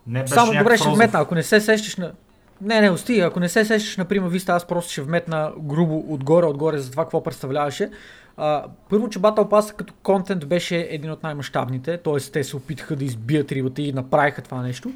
Не 0.06 0.20
беше 0.20 0.34
Само 0.34 0.52
добре 0.52 0.76
ще 0.76 0.88
вметна, 0.88 1.20
ако 1.20 1.34
не 1.34 1.42
се 1.42 1.60
сещаш 1.60 1.96
на... 1.96 2.12
Не, 2.60 2.80
не, 2.80 2.90
ости, 2.90 3.20
ако 3.20 3.40
не 3.40 3.48
се 3.48 3.64
сещаш, 3.64 3.96
например, 3.96 4.28
вижте, 4.28 4.52
аз 4.52 4.66
просто 4.66 4.92
ще 4.92 5.02
вметна 5.02 5.52
грубо 5.58 6.04
отгоре, 6.08 6.46
отгоре 6.46 6.78
за 6.78 6.90
това 6.90 7.04
какво 7.04 7.22
представляваше. 7.22 7.90
А, 8.36 8.64
първо, 8.90 9.08
че 9.08 9.18
Battle 9.18 9.48
Pass 9.48 9.76
като 9.76 9.94
контент 10.02 10.46
беше 10.46 10.88
един 10.90 11.10
от 11.10 11.22
най-мащабните, 11.22 11.96
т.е. 11.96 12.30
те 12.32 12.44
се 12.44 12.56
опитаха 12.56 12.96
да 12.96 13.04
избият 13.04 13.52
рибата 13.52 13.82
и 13.82 13.92
направиха 13.92 14.42
това 14.42 14.62
нещо 14.62 14.92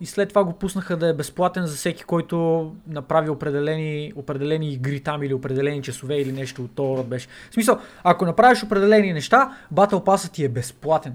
и 0.00 0.06
след 0.06 0.28
това 0.28 0.44
го 0.44 0.52
пуснаха 0.52 0.96
да 0.96 1.08
е 1.08 1.12
безплатен 1.12 1.66
за 1.66 1.76
всеки, 1.76 2.04
който 2.04 2.72
направи 2.86 3.30
определени, 3.30 4.12
определени 4.16 4.72
игри 4.72 5.00
там 5.00 5.22
или 5.22 5.34
определени 5.34 5.82
часове 5.82 6.16
или 6.16 6.32
нещо 6.32 6.62
от 6.62 6.70
този 6.70 6.98
род 6.98 7.08
беше. 7.08 7.28
В 7.50 7.54
смисъл, 7.54 7.78
ако 8.04 8.24
направиш 8.24 8.62
определени 8.62 9.12
неща, 9.12 9.56
Battle 9.74 10.04
Pass 10.04 10.32
ти 10.32 10.44
е 10.44 10.48
безплатен. 10.48 11.14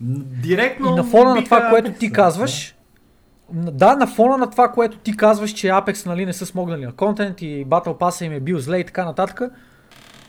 Директно. 0.00 0.90
И 0.90 0.94
на 0.94 1.04
фона 1.04 1.34
на 1.34 1.44
това, 1.44 1.68
което 1.70 1.92
ти 1.92 2.12
казваш, 2.12 2.76
да, 3.52 3.96
на 3.96 4.06
фона 4.06 4.36
на 4.36 4.50
това, 4.50 4.72
което 4.72 4.98
ти 4.98 5.16
казваш, 5.16 5.50
че 5.50 5.66
Apex 5.66 6.06
нали, 6.06 6.26
не 6.26 6.32
са 6.32 6.46
смогнали 6.46 6.86
на 6.86 6.92
контент 6.92 7.42
и 7.42 7.66
Battle 7.66 7.98
Pass 7.98 8.24
им 8.24 8.32
е 8.32 8.40
бил 8.40 8.58
зле 8.58 8.78
и 8.78 8.84
така 8.84 9.04
нататък, 9.04 9.42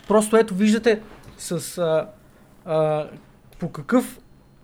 просто 0.07 0.37
ето 0.37 0.55
виждате 0.55 1.01
с 1.37 1.77
а, 1.77 2.07
а, 2.65 3.07
по 3.59 3.71
какъв 3.71 4.19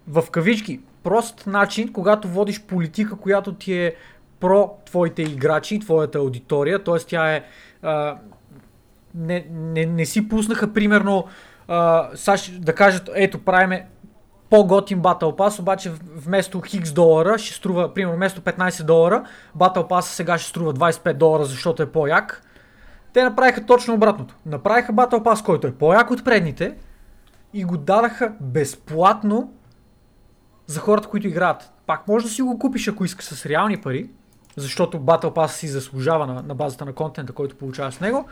в 0.07 0.23
кавички 0.31 0.79
прост 1.03 1.47
начин, 1.47 1.93
когато 1.93 2.27
водиш 2.27 2.61
политика, 2.61 3.15
която 3.15 3.53
ти 3.53 3.73
е 3.73 3.95
про 4.39 4.77
твоите 4.85 5.21
играчи, 5.21 5.79
твоята 5.79 6.17
аудитория, 6.17 6.83
т.е. 6.83 6.97
тя 6.97 7.35
е... 7.35 7.43
А, 7.81 8.17
не, 9.15 9.45
не, 9.51 9.85
не 9.85 10.05
си 10.05 10.29
пуснаха, 10.29 10.73
примерно, 10.73 11.25
а, 11.67 12.09
САЩ 12.15 12.61
да 12.61 12.75
кажат, 12.75 13.09
ето, 13.15 13.39
правиме 13.39 13.87
по-готин 14.49 15.01
Battle 15.01 15.37
Pass, 15.37 15.59
обаче 15.59 15.91
вместо 16.15 16.61
хикс 16.61 16.91
долара 16.91 17.37
ще 17.37 17.53
струва, 17.53 17.93
примерно, 17.93 18.15
вместо 18.15 18.41
15 18.41 18.83
долара, 18.83 19.23
Battle 19.57 19.89
Pass 19.89 20.01
сега 20.01 20.37
ще 20.37 20.49
струва 20.49 20.73
25 20.73 21.13
долара, 21.13 21.45
защото 21.45 21.83
е 21.83 21.91
по-як. 21.91 22.43
Те 23.13 23.23
направиха 23.23 23.65
точно 23.65 23.93
обратното. 23.93 24.35
Направиха 24.45 24.93
Battle 24.93 25.23
Pass, 25.23 25.45
който 25.45 25.67
е 25.67 25.71
по-як 25.71 26.11
от 26.11 26.25
предните 26.25 26.75
и 27.53 27.63
го 27.63 27.77
дадаха 27.77 28.33
безплатно 28.41 29.53
за 30.67 30.79
хората, 30.79 31.07
които 31.07 31.27
играят. 31.27 31.71
Пак 31.85 32.07
може 32.07 32.25
да 32.25 32.31
си 32.31 32.41
го 32.41 32.59
купиш, 32.59 32.87
ако 32.87 33.05
искаш 33.05 33.25
с 33.25 33.45
реални 33.45 33.77
пари, 33.77 34.09
защото 34.55 34.99
Battle 34.99 35.35
Pass 35.35 35.47
си 35.47 35.67
заслужава 35.67 36.27
на, 36.27 36.41
на 36.41 36.55
базата 36.55 36.85
на 36.85 36.93
контента, 36.93 37.33
който 37.33 37.55
получаваш 37.55 37.93
с 37.93 38.01
него. 38.01 38.25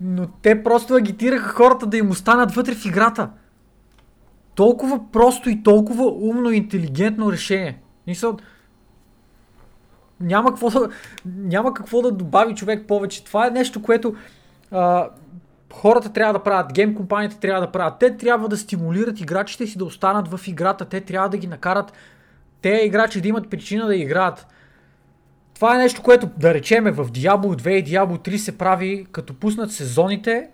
Но 0.00 0.26
те 0.26 0.62
просто 0.62 0.94
агитираха 0.94 1.48
хората 1.48 1.86
да 1.86 1.96
им 1.96 2.10
останат 2.10 2.52
вътре 2.52 2.74
в 2.74 2.84
играта. 2.84 3.30
Толкова 4.54 5.12
просто 5.12 5.50
и 5.50 5.62
толкова 5.62 6.04
умно 6.06 6.50
и 6.50 6.56
интелигентно 6.56 7.32
решение. 7.32 7.82
Мисъл, 8.06 8.36
няма 10.20 10.50
какво, 10.50 10.70
да, 10.70 10.88
няма 11.26 11.74
какво 11.74 12.02
да 12.02 12.12
добави 12.12 12.54
човек 12.54 12.86
повече. 12.88 13.24
Това 13.24 13.46
е 13.46 13.50
нещо, 13.50 13.82
което 13.82 14.14
а, 14.70 15.08
хората 15.74 16.12
трябва 16.12 16.32
да 16.32 16.42
правят, 16.42 16.72
гейм 16.72 16.94
компаниите 16.94 17.38
трябва 17.38 17.60
да 17.60 17.72
правят. 17.72 17.94
Те 18.00 18.16
трябва 18.16 18.48
да 18.48 18.56
стимулират 18.56 19.20
играчите 19.20 19.66
си 19.66 19.78
да 19.78 19.84
останат 19.84 20.28
в 20.28 20.48
играта. 20.48 20.84
Те 20.84 21.00
трябва 21.00 21.28
да 21.28 21.36
ги 21.36 21.46
накарат 21.46 21.92
те 22.64 22.80
играчи 22.84 23.20
да 23.20 23.28
имат 23.28 23.50
причина 23.50 23.86
да 23.86 23.96
играят. 23.96 24.46
Това 25.54 25.74
е 25.74 25.78
нещо, 25.78 26.02
което 26.02 26.30
да 26.38 26.54
речеме 26.54 26.90
в 26.90 27.04
Diablo 27.04 27.62
2 27.62 27.68
и 27.68 27.84
Diablo 27.84 28.28
3 28.28 28.36
се 28.36 28.58
прави 28.58 29.06
като 29.12 29.34
пуснат 29.34 29.72
сезоните. 29.72 30.48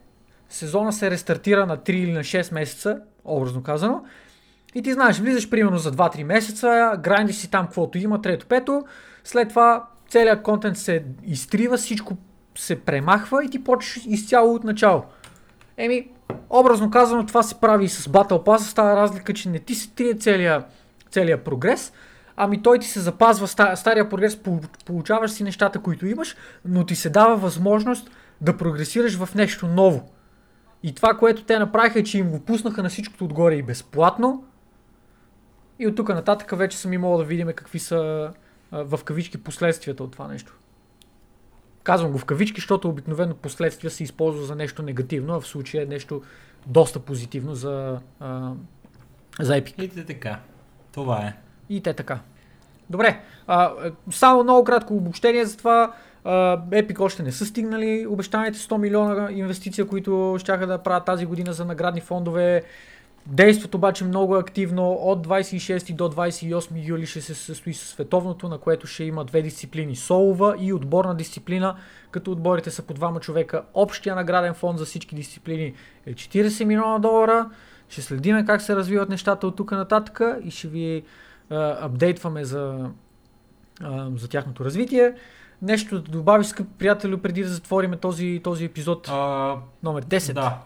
Сезона 0.48 0.92
се 0.92 1.10
рестартира 1.10 1.66
на 1.66 1.78
3 1.78 1.90
или 1.90 2.12
на 2.12 2.20
6 2.20 2.54
месеца, 2.54 3.00
образно 3.24 3.62
казано. 3.62 4.04
И 4.74 4.82
ти 4.82 4.92
знаеш, 4.92 5.18
влизаш 5.18 5.50
примерно 5.50 5.78
за 5.78 5.92
2-3 5.92 6.22
месеца, 6.22 6.98
грандиш 7.02 7.36
си 7.36 7.50
там 7.50 7.64
каквото 7.66 7.98
има, 7.98 8.22
трето, 8.22 8.46
пето. 8.46 8.84
След 9.24 9.48
това 9.48 9.86
целият 10.08 10.42
контент 10.42 10.78
се 10.78 11.04
изтрива, 11.24 11.76
всичко 11.76 12.16
се 12.60 12.80
премахва 12.80 13.44
и 13.44 13.50
ти 13.50 13.64
почваш 13.64 14.04
изцяло 14.06 14.54
от 14.54 14.64
начало. 14.64 15.04
Еми, 15.76 16.08
образно 16.50 16.90
казано, 16.90 17.26
това 17.26 17.42
се 17.42 17.60
прави 17.60 17.84
и 17.84 17.88
с 17.88 18.08
Battle 18.08 18.44
Pass, 18.44 18.58
става 18.58 18.96
разлика, 18.96 19.34
че 19.34 19.48
не 19.48 19.58
ти 19.58 19.74
се 19.74 19.90
трие 19.90 20.14
целият 20.14 20.64
целия 21.10 21.44
прогрес, 21.44 21.92
ами 22.36 22.62
той 22.62 22.78
ти 22.78 22.86
се 22.86 23.00
запазва 23.00 23.48
стария 23.76 24.08
прогрес, 24.08 24.40
получаваш 24.84 25.30
си 25.30 25.44
нещата, 25.44 25.78
които 25.78 26.06
имаш, 26.06 26.36
но 26.64 26.86
ти 26.86 26.96
се 26.96 27.10
дава 27.10 27.36
възможност 27.36 28.10
да 28.40 28.56
прогресираш 28.56 29.16
в 29.16 29.34
нещо 29.34 29.66
ново. 29.66 30.10
И 30.82 30.94
това, 30.94 31.14
което 31.14 31.44
те 31.44 31.58
направиха, 31.58 31.98
е, 31.98 32.04
че 32.04 32.18
им 32.18 32.30
го 32.30 32.40
пуснаха 32.40 32.82
на 32.82 32.88
всичкото 32.88 33.24
отгоре 33.24 33.54
и 33.54 33.62
безплатно. 33.62 34.44
И 35.78 35.86
от 35.86 35.96
тук 35.96 36.08
нататък 36.08 36.56
вече 36.56 36.78
сами 36.78 36.98
мога 36.98 37.18
да 37.18 37.24
видим 37.24 37.52
какви 37.56 37.78
са 37.78 38.30
в 38.72 39.00
кавички 39.04 39.38
последствията 39.38 40.04
от 40.04 40.12
това 40.12 40.28
нещо. 40.28 40.59
Казвам 41.82 42.12
го 42.12 42.18
в 42.18 42.24
кавички, 42.24 42.60
защото 42.60 42.88
обикновено 42.88 43.34
последствия 43.34 43.90
се 43.90 44.04
използва 44.04 44.44
за 44.44 44.56
нещо 44.56 44.82
негативно, 44.82 45.34
а 45.34 45.40
в 45.40 45.46
случая 45.46 45.82
е 45.82 45.86
нещо 45.86 46.22
доста 46.66 46.98
позитивно 46.98 47.54
за, 47.54 48.00
а, 48.20 48.52
за 49.40 49.52
Epic. 49.52 49.82
И 49.82 50.06
така. 50.06 50.38
Това 50.92 51.18
е. 51.18 51.36
И 51.68 51.80
те 51.80 51.92
така. 51.94 52.18
Добре, 52.90 53.20
а, 53.46 53.72
само 54.10 54.42
много 54.42 54.64
кратко 54.64 54.94
обобщение 54.94 55.44
за 55.44 55.56
това. 55.56 55.92
Епик 56.72 57.00
още 57.00 57.22
не 57.22 57.32
са 57.32 57.46
стигнали 57.46 58.06
обещаните 58.06 58.58
100 58.58 58.76
милиона 58.76 59.32
инвестиция, 59.32 59.86
които 59.86 60.36
ще 60.38 60.56
да 60.56 60.78
правят 60.78 61.04
тази 61.04 61.26
година 61.26 61.52
за 61.52 61.64
наградни 61.64 62.00
фондове. 62.00 62.62
Действат 63.26 63.74
обаче 63.74 64.04
много 64.04 64.34
активно. 64.34 64.92
От 64.92 65.26
26 65.26 65.94
до 65.94 66.08
28 66.08 66.88
юли 66.88 67.06
ще 67.06 67.20
се 67.20 67.34
състои 67.34 67.74
световното, 67.74 68.48
на 68.48 68.58
което 68.58 68.86
ще 68.86 69.04
има 69.04 69.24
две 69.24 69.42
дисциплини. 69.42 69.96
Солова 69.96 70.56
и 70.58 70.72
отборна 70.72 71.14
дисциплина, 71.14 71.76
като 72.10 72.32
отборите 72.32 72.70
са 72.70 72.82
по 72.82 72.94
двама 72.94 73.20
човека. 73.20 73.62
Общия 73.74 74.14
награден 74.14 74.54
фонд 74.54 74.78
за 74.78 74.84
всички 74.84 75.14
дисциплини 75.14 75.74
е 76.06 76.14
40 76.14 76.64
милиона 76.64 76.98
долара. 76.98 77.50
Ще 77.88 78.02
следиме 78.02 78.44
как 78.44 78.62
се 78.62 78.76
развиват 78.76 79.08
нещата 79.08 79.46
от 79.46 79.56
тук 79.56 79.72
нататък 79.72 80.20
и 80.44 80.50
ще 80.50 80.68
ви 80.68 81.02
а, 81.50 81.86
апдейтваме 81.86 82.44
за, 82.44 82.90
а, 83.80 84.10
за 84.16 84.28
тяхното 84.28 84.64
развитие. 84.64 85.14
Нещо 85.62 86.02
да 86.02 86.10
добавиш, 86.10 86.46
скъпи 86.46 86.70
приятелю, 86.78 87.18
преди 87.18 87.42
да 87.42 87.48
затворим 87.48 87.92
този, 88.00 88.40
този 88.44 88.64
епизод 88.64 89.08
а, 89.08 89.56
номер 89.82 90.04
10. 90.04 90.32
Да, 90.32 90.58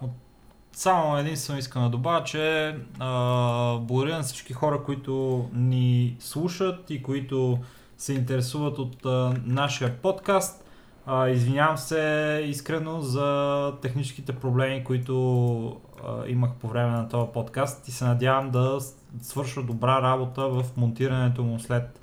само 0.74 1.18
единствено 1.18 1.58
искам 1.58 1.82
да 1.82 1.88
добавя, 1.88 2.24
че 2.24 2.76
а, 2.98 3.78
благодаря 3.78 4.16
на 4.16 4.22
всички 4.22 4.52
хора, 4.52 4.82
които 4.82 5.44
ни 5.52 6.16
слушат 6.20 6.90
и 6.90 7.02
които 7.02 7.58
се 7.98 8.12
интересуват 8.12 8.78
от 8.78 9.06
а, 9.06 9.34
нашия 9.44 9.96
подкаст. 9.96 10.64
А, 11.06 11.28
извинявам 11.28 11.78
се 11.78 12.44
искрено 12.46 13.00
за 13.00 13.72
техническите 13.82 14.32
проблеми, 14.32 14.84
които 14.84 15.80
а, 16.06 16.26
имах 16.26 16.50
по 16.52 16.68
време 16.68 16.90
на 16.90 17.08
този 17.08 17.32
подкаст 17.32 17.88
и 17.88 17.92
се 17.92 18.04
надявам 18.04 18.50
да 18.50 18.78
свърша 19.22 19.62
добра 19.62 20.02
работа 20.02 20.48
в 20.48 20.64
монтирането 20.76 21.42
му 21.42 21.60
след 21.60 22.00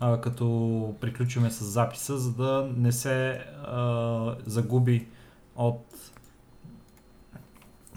а, 0.00 0.20
като 0.20 0.94
приключиме 1.00 1.50
с 1.50 1.64
записа, 1.64 2.18
за 2.18 2.32
да 2.32 2.68
не 2.76 2.92
се 2.92 3.30
а, 3.64 4.36
загуби 4.46 5.06
от 5.56 5.84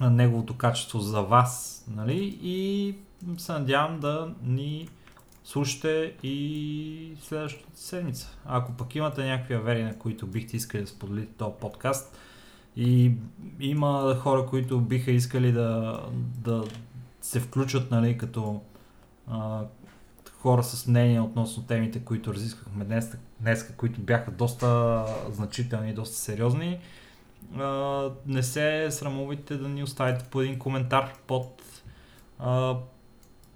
неговото 0.02 0.58
качество 0.58 1.00
за 1.00 1.22
вас. 1.22 1.86
Нали? 1.96 2.40
И 2.42 2.96
се 3.38 3.52
надявам 3.52 4.00
да 4.00 4.34
ни 4.44 4.90
слушате 5.44 6.14
и 6.24 7.14
следващата 7.22 7.80
седмица. 7.80 8.38
Ако 8.46 8.72
пък 8.72 8.96
имате 8.96 9.26
някакви 9.26 9.54
авери, 9.54 9.84
на 9.84 10.00
които 10.00 10.28
бихте 10.28 10.58
искали 10.58 10.82
да 10.82 10.88
споделите 10.88 11.34
този 11.38 11.54
подкаст 11.62 12.18
и 12.76 13.12
има 13.60 14.16
хора, 14.20 14.46
които 14.46 14.82
биха 14.82 15.12
искали 15.12 15.52
да, 15.52 16.02
да 16.38 16.64
се 17.22 17.40
включат 17.40 17.92
нали, 17.92 18.18
като 18.18 18.62
а, 19.28 19.62
хора 20.40 20.64
с 20.64 20.88
мнение 20.88 21.22
относно 21.22 21.64
темите, 21.64 22.00
които 22.00 22.34
разисквахме 22.34 22.86
днес, 22.86 23.18
днес 23.40 23.74
които 23.78 24.02
бяха 24.02 24.32
доста 24.32 25.04
значителни 25.32 25.90
и 25.90 25.94
доста 25.94 26.16
сериозни, 26.16 26.80
а, 27.56 28.10
не 28.26 28.44
се 28.44 28.88
срамувайте 28.92 29.58
да 29.58 29.68
ни 29.68 29.84
оставите 29.84 30.26
по 30.26 30.42
един 30.42 30.60
коментар 30.60 31.14
под 31.28 31.64
а, 32.40 32.76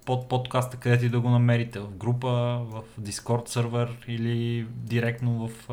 под 0.04 0.28
подкаста, 0.28 0.76
където 0.76 1.04
и 1.04 1.08
да 1.08 1.20
го 1.20 1.30
намерите. 1.30 1.80
В 1.80 1.90
група, 1.90 2.28
в 2.64 2.82
Discord 3.00 3.48
сервер 3.48 4.04
или 4.08 4.66
директно 4.70 5.48
в 5.48 5.70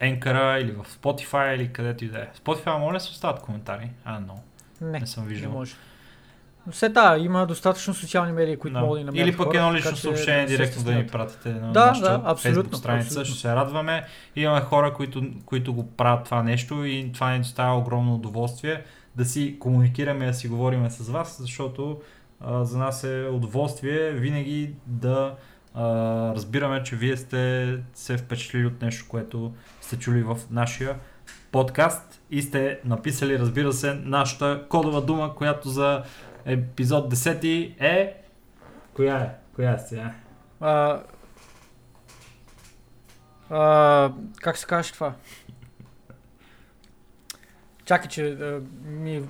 Енкара 0.00 0.60
или 0.60 0.72
в 0.72 0.84
Spotify 0.84 1.54
или 1.54 1.72
където 1.72 2.04
и 2.04 2.08
да 2.08 2.18
е. 2.18 2.28
Spotify 2.44 2.78
моля 2.78 3.00
се 3.00 3.10
остават 3.10 3.42
коментари? 3.42 3.90
А, 4.04 4.20
но. 4.20 4.40
Не, 4.80 5.00
не 5.00 5.06
съм 5.06 5.26
виждал. 5.26 5.50
Не 5.50 5.56
може. 5.56 5.74
Но 6.66 6.72
все 6.72 6.92
та, 6.92 7.18
има 7.18 7.46
достатъчно 7.46 7.94
социални 7.94 8.32
медии, 8.32 8.56
които 8.56 8.74
да. 8.74 8.80
могат 8.80 9.00
да 9.00 9.04
намерят 9.06 9.28
Или 9.28 9.36
пък 9.36 9.54
едно 9.54 9.74
лично 9.74 9.96
съобщение 9.96 10.46
директно 10.46 10.82
да 10.82 10.92
ни 10.92 11.06
пратите 11.06 11.48
на 11.48 11.72
да, 11.72 11.86
нашата 11.86 12.10
да, 12.10 12.22
абсолютно, 12.24 12.62
Facebook 12.62 12.76
страница, 12.76 13.06
абсолютно. 13.06 13.32
ще 13.32 13.40
се 13.40 13.54
радваме. 13.54 14.04
Имаме 14.36 14.60
хора, 14.60 14.94
които, 14.94 15.24
които 15.46 15.74
го 15.74 15.90
правят 15.90 16.24
това 16.24 16.42
нещо 16.42 16.84
и 16.84 17.10
това 17.14 17.32
ни 17.32 17.38
доставя 17.38 17.78
огромно 17.78 18.14
удоволствие 18.14 18.82
да 19.16 19.24
си 19.24 19.56
комуникираме, 19.58 20.26
да 20.26 20.34
си 20.34 20.48
говорим 20.48 20.90
с 20.90 21.08
вас, 21.08 21.36
защото 21.40 22.00
а, 22.40 22.64
за 22.64 22.78
нас 22.78 23.04
е 23.04 23.28
удоволствие 23.32 24.10
винаги 24.10 24.74
да 24.86 25.34
а, 25.74 25.84
разбираме, 26.34 26.82
че 26.82 26.96
вие 26.96 27.16
сте 27.16 27.76
се 27.94 28.16
впечатлили 28.16 28.66
от 28.66 28.82
нещо, 28.82 29.04
което 29.08 29.52
сте 29.80 29.98
чули 29.98 30.22
в 30.22 30.38
нашия 30.50 30.96
подкаст 31.52 32.20
и 32.30 32.42
сте 32.42 32.78
написали, 32.84 33.38
разбира 33.38 33.72
се, 33.72 33.94
нашата 33.94 34.62
кодова 34.68 35.00
дума, 35.00 35.34
която 35.34 35.68
за 35.68 36.02
епизод 36.46 37.14
10 37.14 37.74
е... 37.80 38.22
Коя 38.94 39.18
е? 39.18 39.34
Коя 39.54 39.72
е 39.72 39.78
сега? 39.78 40.14
А, 40.60 41.02
а, 43.50 44.12
как 44.40 44.56
се 44.56 44.66
казва 44.66 44.92
това? 44.92 45.14
Чакай, 47.84 48.08
че 48.08 48.30
а, 48.30 48.60
ми... 48.84 49.22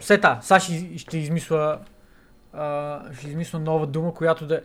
Сета, 0.00 0.38
сега 0.42 0.60
ще, 0.60 0.98
ще 0.98 1.18
измисля 1.18 1.78
а, 2.52 3.00
ще 3.14 3.28
измисля 3.28 3.58
нова 3.58 3.86
дума, 3.86 4.14
която 4.14 4.46
да, 4.46 4.62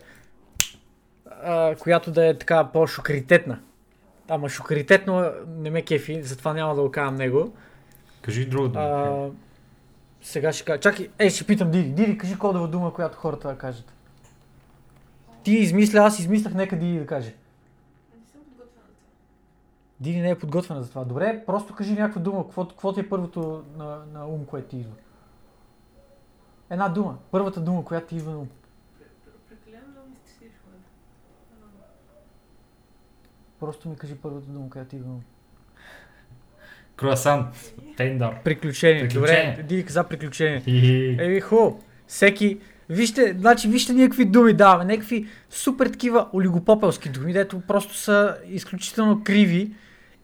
а, 1.42 1.74
която 1.76 2.10
да 2.10 2.26
е 2.26 2.38
така 2.38 2.68
по-шокаритетна. 2.72 3.60
Ама 4.28 4.48
шокаритетно 4.48 5.30
не 5.48 5.70
ме 5.70 5.82
кефи, 5.82 6.22
затова 6.22 6.52
няма 6.52 6.74
да 6.74 6.82
го 6.82 6.90
казвам 6.90 7.14
него. 7.14 7.52
Кажи 8.22 8.46
друга 8.46 8.68
дума. 8.68 9.30
Сега 10.22 10.52
ще 10.52 10.64
кажа. 10.64 10.80
Чакай, 10.80 11.10
ей, 11.18 11.30
ще 11.30 11.46
питам 11.46 11.70
Диди. 11.70 11.92
Диди, 11.92 12.18
кажи 12.18 12.38
кодова 12.38 12.68
дума, 12.68 12.94
която 12.94 13.18
хората 13.18 13.48
да 13.48 13.58
кажат. 13.58 13.92
Ти 15.42 15.52
измисля, 15.52 15.98
аз 15.98 16.18
измислях, 16.18 16.54
нека 16.54 16.78
Диди 16.78 16.98
да 16.98 17.06
каже. 17.06 17.34
Диди 20.00 20.20
не 20.20 20.30
е 20.30 20.38
подготвена 20.38 20.82
за 20.82 20.88
това. 20.88 21.04
Добре, 21.04 21.44
просто 21.46 21.74
кажи 21.74 21.92
някаква 21.92 22.20
дума. 22.20 22.46
Какво 22.48 22.92
ти 22.92 23.00
е 23.00 23.08
първото 23.08 23.64
на, 23.76 24.04
на 24.12 24.26
ум, 24.26 24.46
което 24.46 24.68
ти 24.68 24.76
идва? 24.76 24.94
Една 26.70 26.88
дума. 26.88 27.18
Първата 27.30 27.60
дума, 27.60 27.84
която 27.84 28.06
ти 28.06 28.16
идва 28.16 28.32
на 28.32 28.38
ум. 28.38 28.48
Просто 33.60 33.88
ми 33.88 33.96
кажи 33.96 34.18
първата 34.18 34.46
дума, 34.46 34.70
която 34.70 34.90
ти 34.90 34.96
идва 34.96 35.08
на 35.08 35.14
ум. 35.14 35.22
Круасант. 37.00 37.46
Тендър. 37.96 38.30
Приключение. 38.44 39.08
Приключение. 39.08 39.50
Добре, 39.52 39.62
Диди 39.62 39.84
каза 39.84 40.04
приключение. 40.04 40.62
Еми 41.20 41.40
хубаво. 41.40 41.82
Всеки, 42.06 42.58
Вижте, 42.90 43.36
значи, 43.38 43.68
вижте 43.68 43.92
някакви 43.92 44.24
думи 44.24 44.52
даваме, 44.52 44.84
някакви 44.84 45.26
супер 45.50 45.86
такива 45.86 46.28
олигопопелски 46.34 47.08
думи, 47.08 47.32
дето 47.32 47.60
просто 47.60 47.96
са 47.96 48.36
изключително 48.48 49.24
криви. 49.24 49.70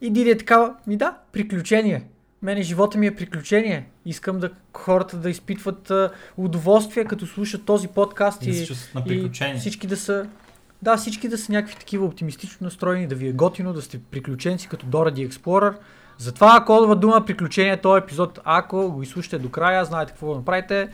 И 0.01 0.11
Диди 0.11 0.31
е 0.31 0.39
такава, 0.39 0.75
ми 0.87 0.97
да, 0.97 1.17
приключение. 1.33 2.03
Мене 2.43 2.63
живота 2.63 2.99
ми 2.99 3.07
е 3.07 3.15
приключение. 3.15 3.87
Искам 4.07 4.39
да 4.39 4.51
хората 4.73 5.17
да 5.17 5.31
изпитват 5.31 5.91
а, 5.91 6.11
удоволствие, 6.37 7.05
като 7.05 7.27
слушат 7.27 7.65
този 7.65 7.89
подкаст 7.89 8.47
и, 8.47 8.51
и 8.51 9.05
приключение. 9.05 9.57
всички 9.57 9.87
да 9.87 9.97
са 9.97 10.27
да, 10.83 10.97
всички 10.97 11.29
да 11.29 11.39
са 11.39 11.53
някакви 11.53 11.77
такива 11.77 12.07
оптимистично 12.07 12.65
настроени, 12.65 13.07
да 13.07 13.15
ви 13.15 13.29
е 13.29 13.33
готино, 13.33 13.73
да 13.73 13.83
сте 13.83 13.99
приключенци 14.11 14.69
като 14.69 14.87
Dora 14.87 15.15
the 15.15 15.29
Explorer. 15.29 15.75
Затова 16.19 16.65
кодова 16.67 16.97
дума 16.97 17.25
приключение 17.27 17.77
този 17.77 18.03
епизод, 18.03 18.41
ако 18.45 18.93
го 18.93 19.03
изслушате 19.03 19.39
до 19.39 19.51
края, 19.51 19.85
знаете 19.85 20.13
какво 20.13 20.31
да 20.31 20.37
направите. 20.37 20.89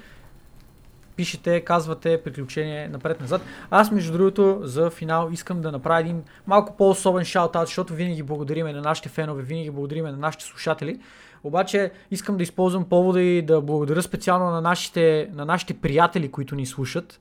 Пишете, 1.16 1.60
казвате 1.60 2.22
приключение 2.22 2.88
напред-назад. 2.88 3.42
Аз, 3.70 3.90
между 3.90 4.12
другото, 4.12 4.60
за 4.62 4.90
финал 4.90 5.28
искам 5.32 5.60
да 5.60 5.72
направя 5.72 6.00
един 6.00 6.22
малко 6.46 6.76
по-особен 6.76 7.24
шаут-аут, 7.24 7.64
защото 7.64 7.94
винаги 7.94 8.22
благодариме 8.22 8.72
на 8.72 8.80
нашите 8.80 9.08
фенове, 9.08 9.42
винаги 9.42 9.70
благодариме 9.70 10.10
на 10.10 10.16
нашите 10.16 10.44
слушатели. 10.44 11.00
Обаче 11.44 11.90
искам 12.10 12.36
да 12.36 12.42
използвам 12.42 12.84
повода 12.84 13.20
и 13.20 13.42
да 13.42 13.60
благодаря 13.60 14.02
специално 14.02 14.50
на 14.50 14.60
нашите, 14.60 15.30
на 15.32 15.44
нашите 15.44 15.74
приятели, 15.74 16.30
които 16.30 16.54
ни 16.54 16.66
слушат, 16.66 17.20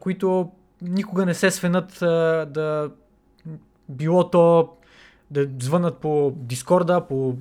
които 0.00 0.50
никога 0.82 1.26
не 1.26 1.34
се 1.34 1.50
свенат 1.50 1.98
да 2.52 2.90
било 3.88 4.30
то 4.30 4.68
да 5.30 5.48
звънат 5.60 5.98
по 5.98 6.32
Дискорда, 6.36 7.00
по 7.00 7.36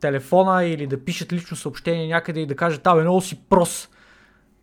телефона 0.00 0.64
или 0.64 0.86
да 0.86 1.04
пишат 1.04 1.32
лично 1.32 1.56
съобщение 1.56 2.08
някъде 2.08 2.40
и 2.40 2.46
да 2.46 2.56
кажат, 2.56 2.86
абе, 2.86 3.00
много 3.00 3.20
си 3.20 3.40
прос. 3.48 3.88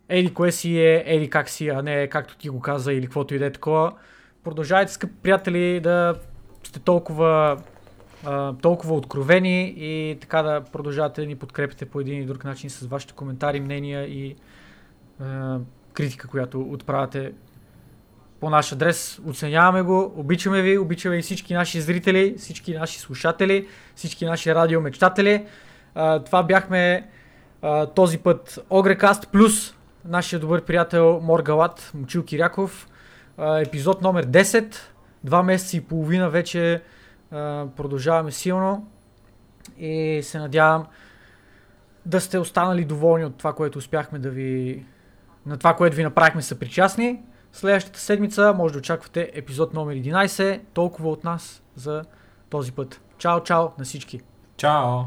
Еди 0.10 0.34
кое 0.34 0.52
си 0.52 0.80
е, 0.80 1.04
еди 1.06 1.30
как 1.30 1.50
си, 1.50 1.70
а 1.70 1.82
не 1.82 2.08
както 2.08 2.38
ти 2.38 2.50
го 2.50 2.60
каза 2.60 2.94
или 2.94 3.06
каквото 3.06 3.36
и 3.36 3.40
да 3.40 3.46
е 3.46 3.52
такова. 3.52 3.94
Продължавайте, 4.44 4.92
скъпи 4.92 5.14
приятели, 5.24 5.80
да 5.80 6.16
сте 6.64 6.80
толкова, 6.80 7.62
а, 8.26 8.54
толкова 8.54 8.96
откровени 8.96 9.74
и 9.78 10.18
така 10.22 10.42
да 10.42 10.62
продължавате 10.62 11.22
да 11.22 11.28
ни 11.28 11.36
подкрепите 11.36 11.86
по 11.86 12.00
един 12.00 12.20
или 12.20 12.26
друг 12.26 12.44
начин 12.44 12.70
с 12.70 12.86
вашите 12.86 13.14
коментари, 13.14 13.60
мнения 13.60 14.06
и 14.06 14.36
а, 15.20 15.60
критика, 15.94 16.28
която 16.28 16.62
отправяте 16.62 17.32
по 18.46 18.50
наш 18.50 18.72
адрес. 18.72 19.20
Оценяваме 19.28 19.82
го, 19.82 20.14
обичаме 20.16 20.62
ви, 20.62 20.78
обичаме 20.78 21.18
и 21.18 21.22
всички 21.22 21.54
наши 21.54 21.82
зрители, 21.82 22.36
всички 22.38 22.74
наши 22.74 23.00
слушатели, 23.00 23.68
всички 23.96 24.26
наши 24.26 24.56
радиомечтатели. 24.56 25.46
Това 26.26 26.44
бяхме 26.44 27.10
този 27.96 28.18
път 28.18 28.60
Огрекаст 28.70 29.28
плюс 29.32 29.76
нашия 30.06 30.40
добър 30.40 30.66
приятел 30.66 31.20
Моргалат, 31.24 31.92
Мочил 31.94 32.26
Киряков. 32.26 32.88
Епизод 33.38 34.02
номер 34.02 34.28
10. 34.28 34.76
Два 35.24 35.44
месеца 35.44 35.78
и 35.78 35.82
половина 35.82 36.30
вече 36.30 36.82
продължаваме 37.76 38.32
силно 38.32 38.88
и 39.78 40.20
се 40.24 40.40
надявам 40.40 40.86
да 42.06 42.22
сте 42.22 42.40
останали 42.40 42.86
доволни 42.86 43.26
от 43.26 43.38
това, 43.38 43.54
което 43.54 43.78
успяхме 43.78 44.20
да 44.20 44.30
ви... 44.30 44.86
на 45.46 45.58
това, 45.58 45.76
което 45.76 45.96
ви 45.96 46.04
направихме 46.04 46.42
съпричастни. 46.42 47.20
Следващата 47.56 48.00
седмица 48.00 48.54
може 48.54 48.74
да 48.74 48.80
очаквате 48.80 49.32
епизод 49.34 49.74
номер 49.74 49.96
11. 49.96 50.62
Толкова 50.74 51.10
от 51.10 51.24
нас 51.24 51.64
за 51.76 52.04
този 52.50 52.72
път. 52.72 53.02
Чао, 53.18 53.44
чао 53.44 53.68
на 53.78 53.86
всички! 53.86 54.22
Чао! 54.58 55.00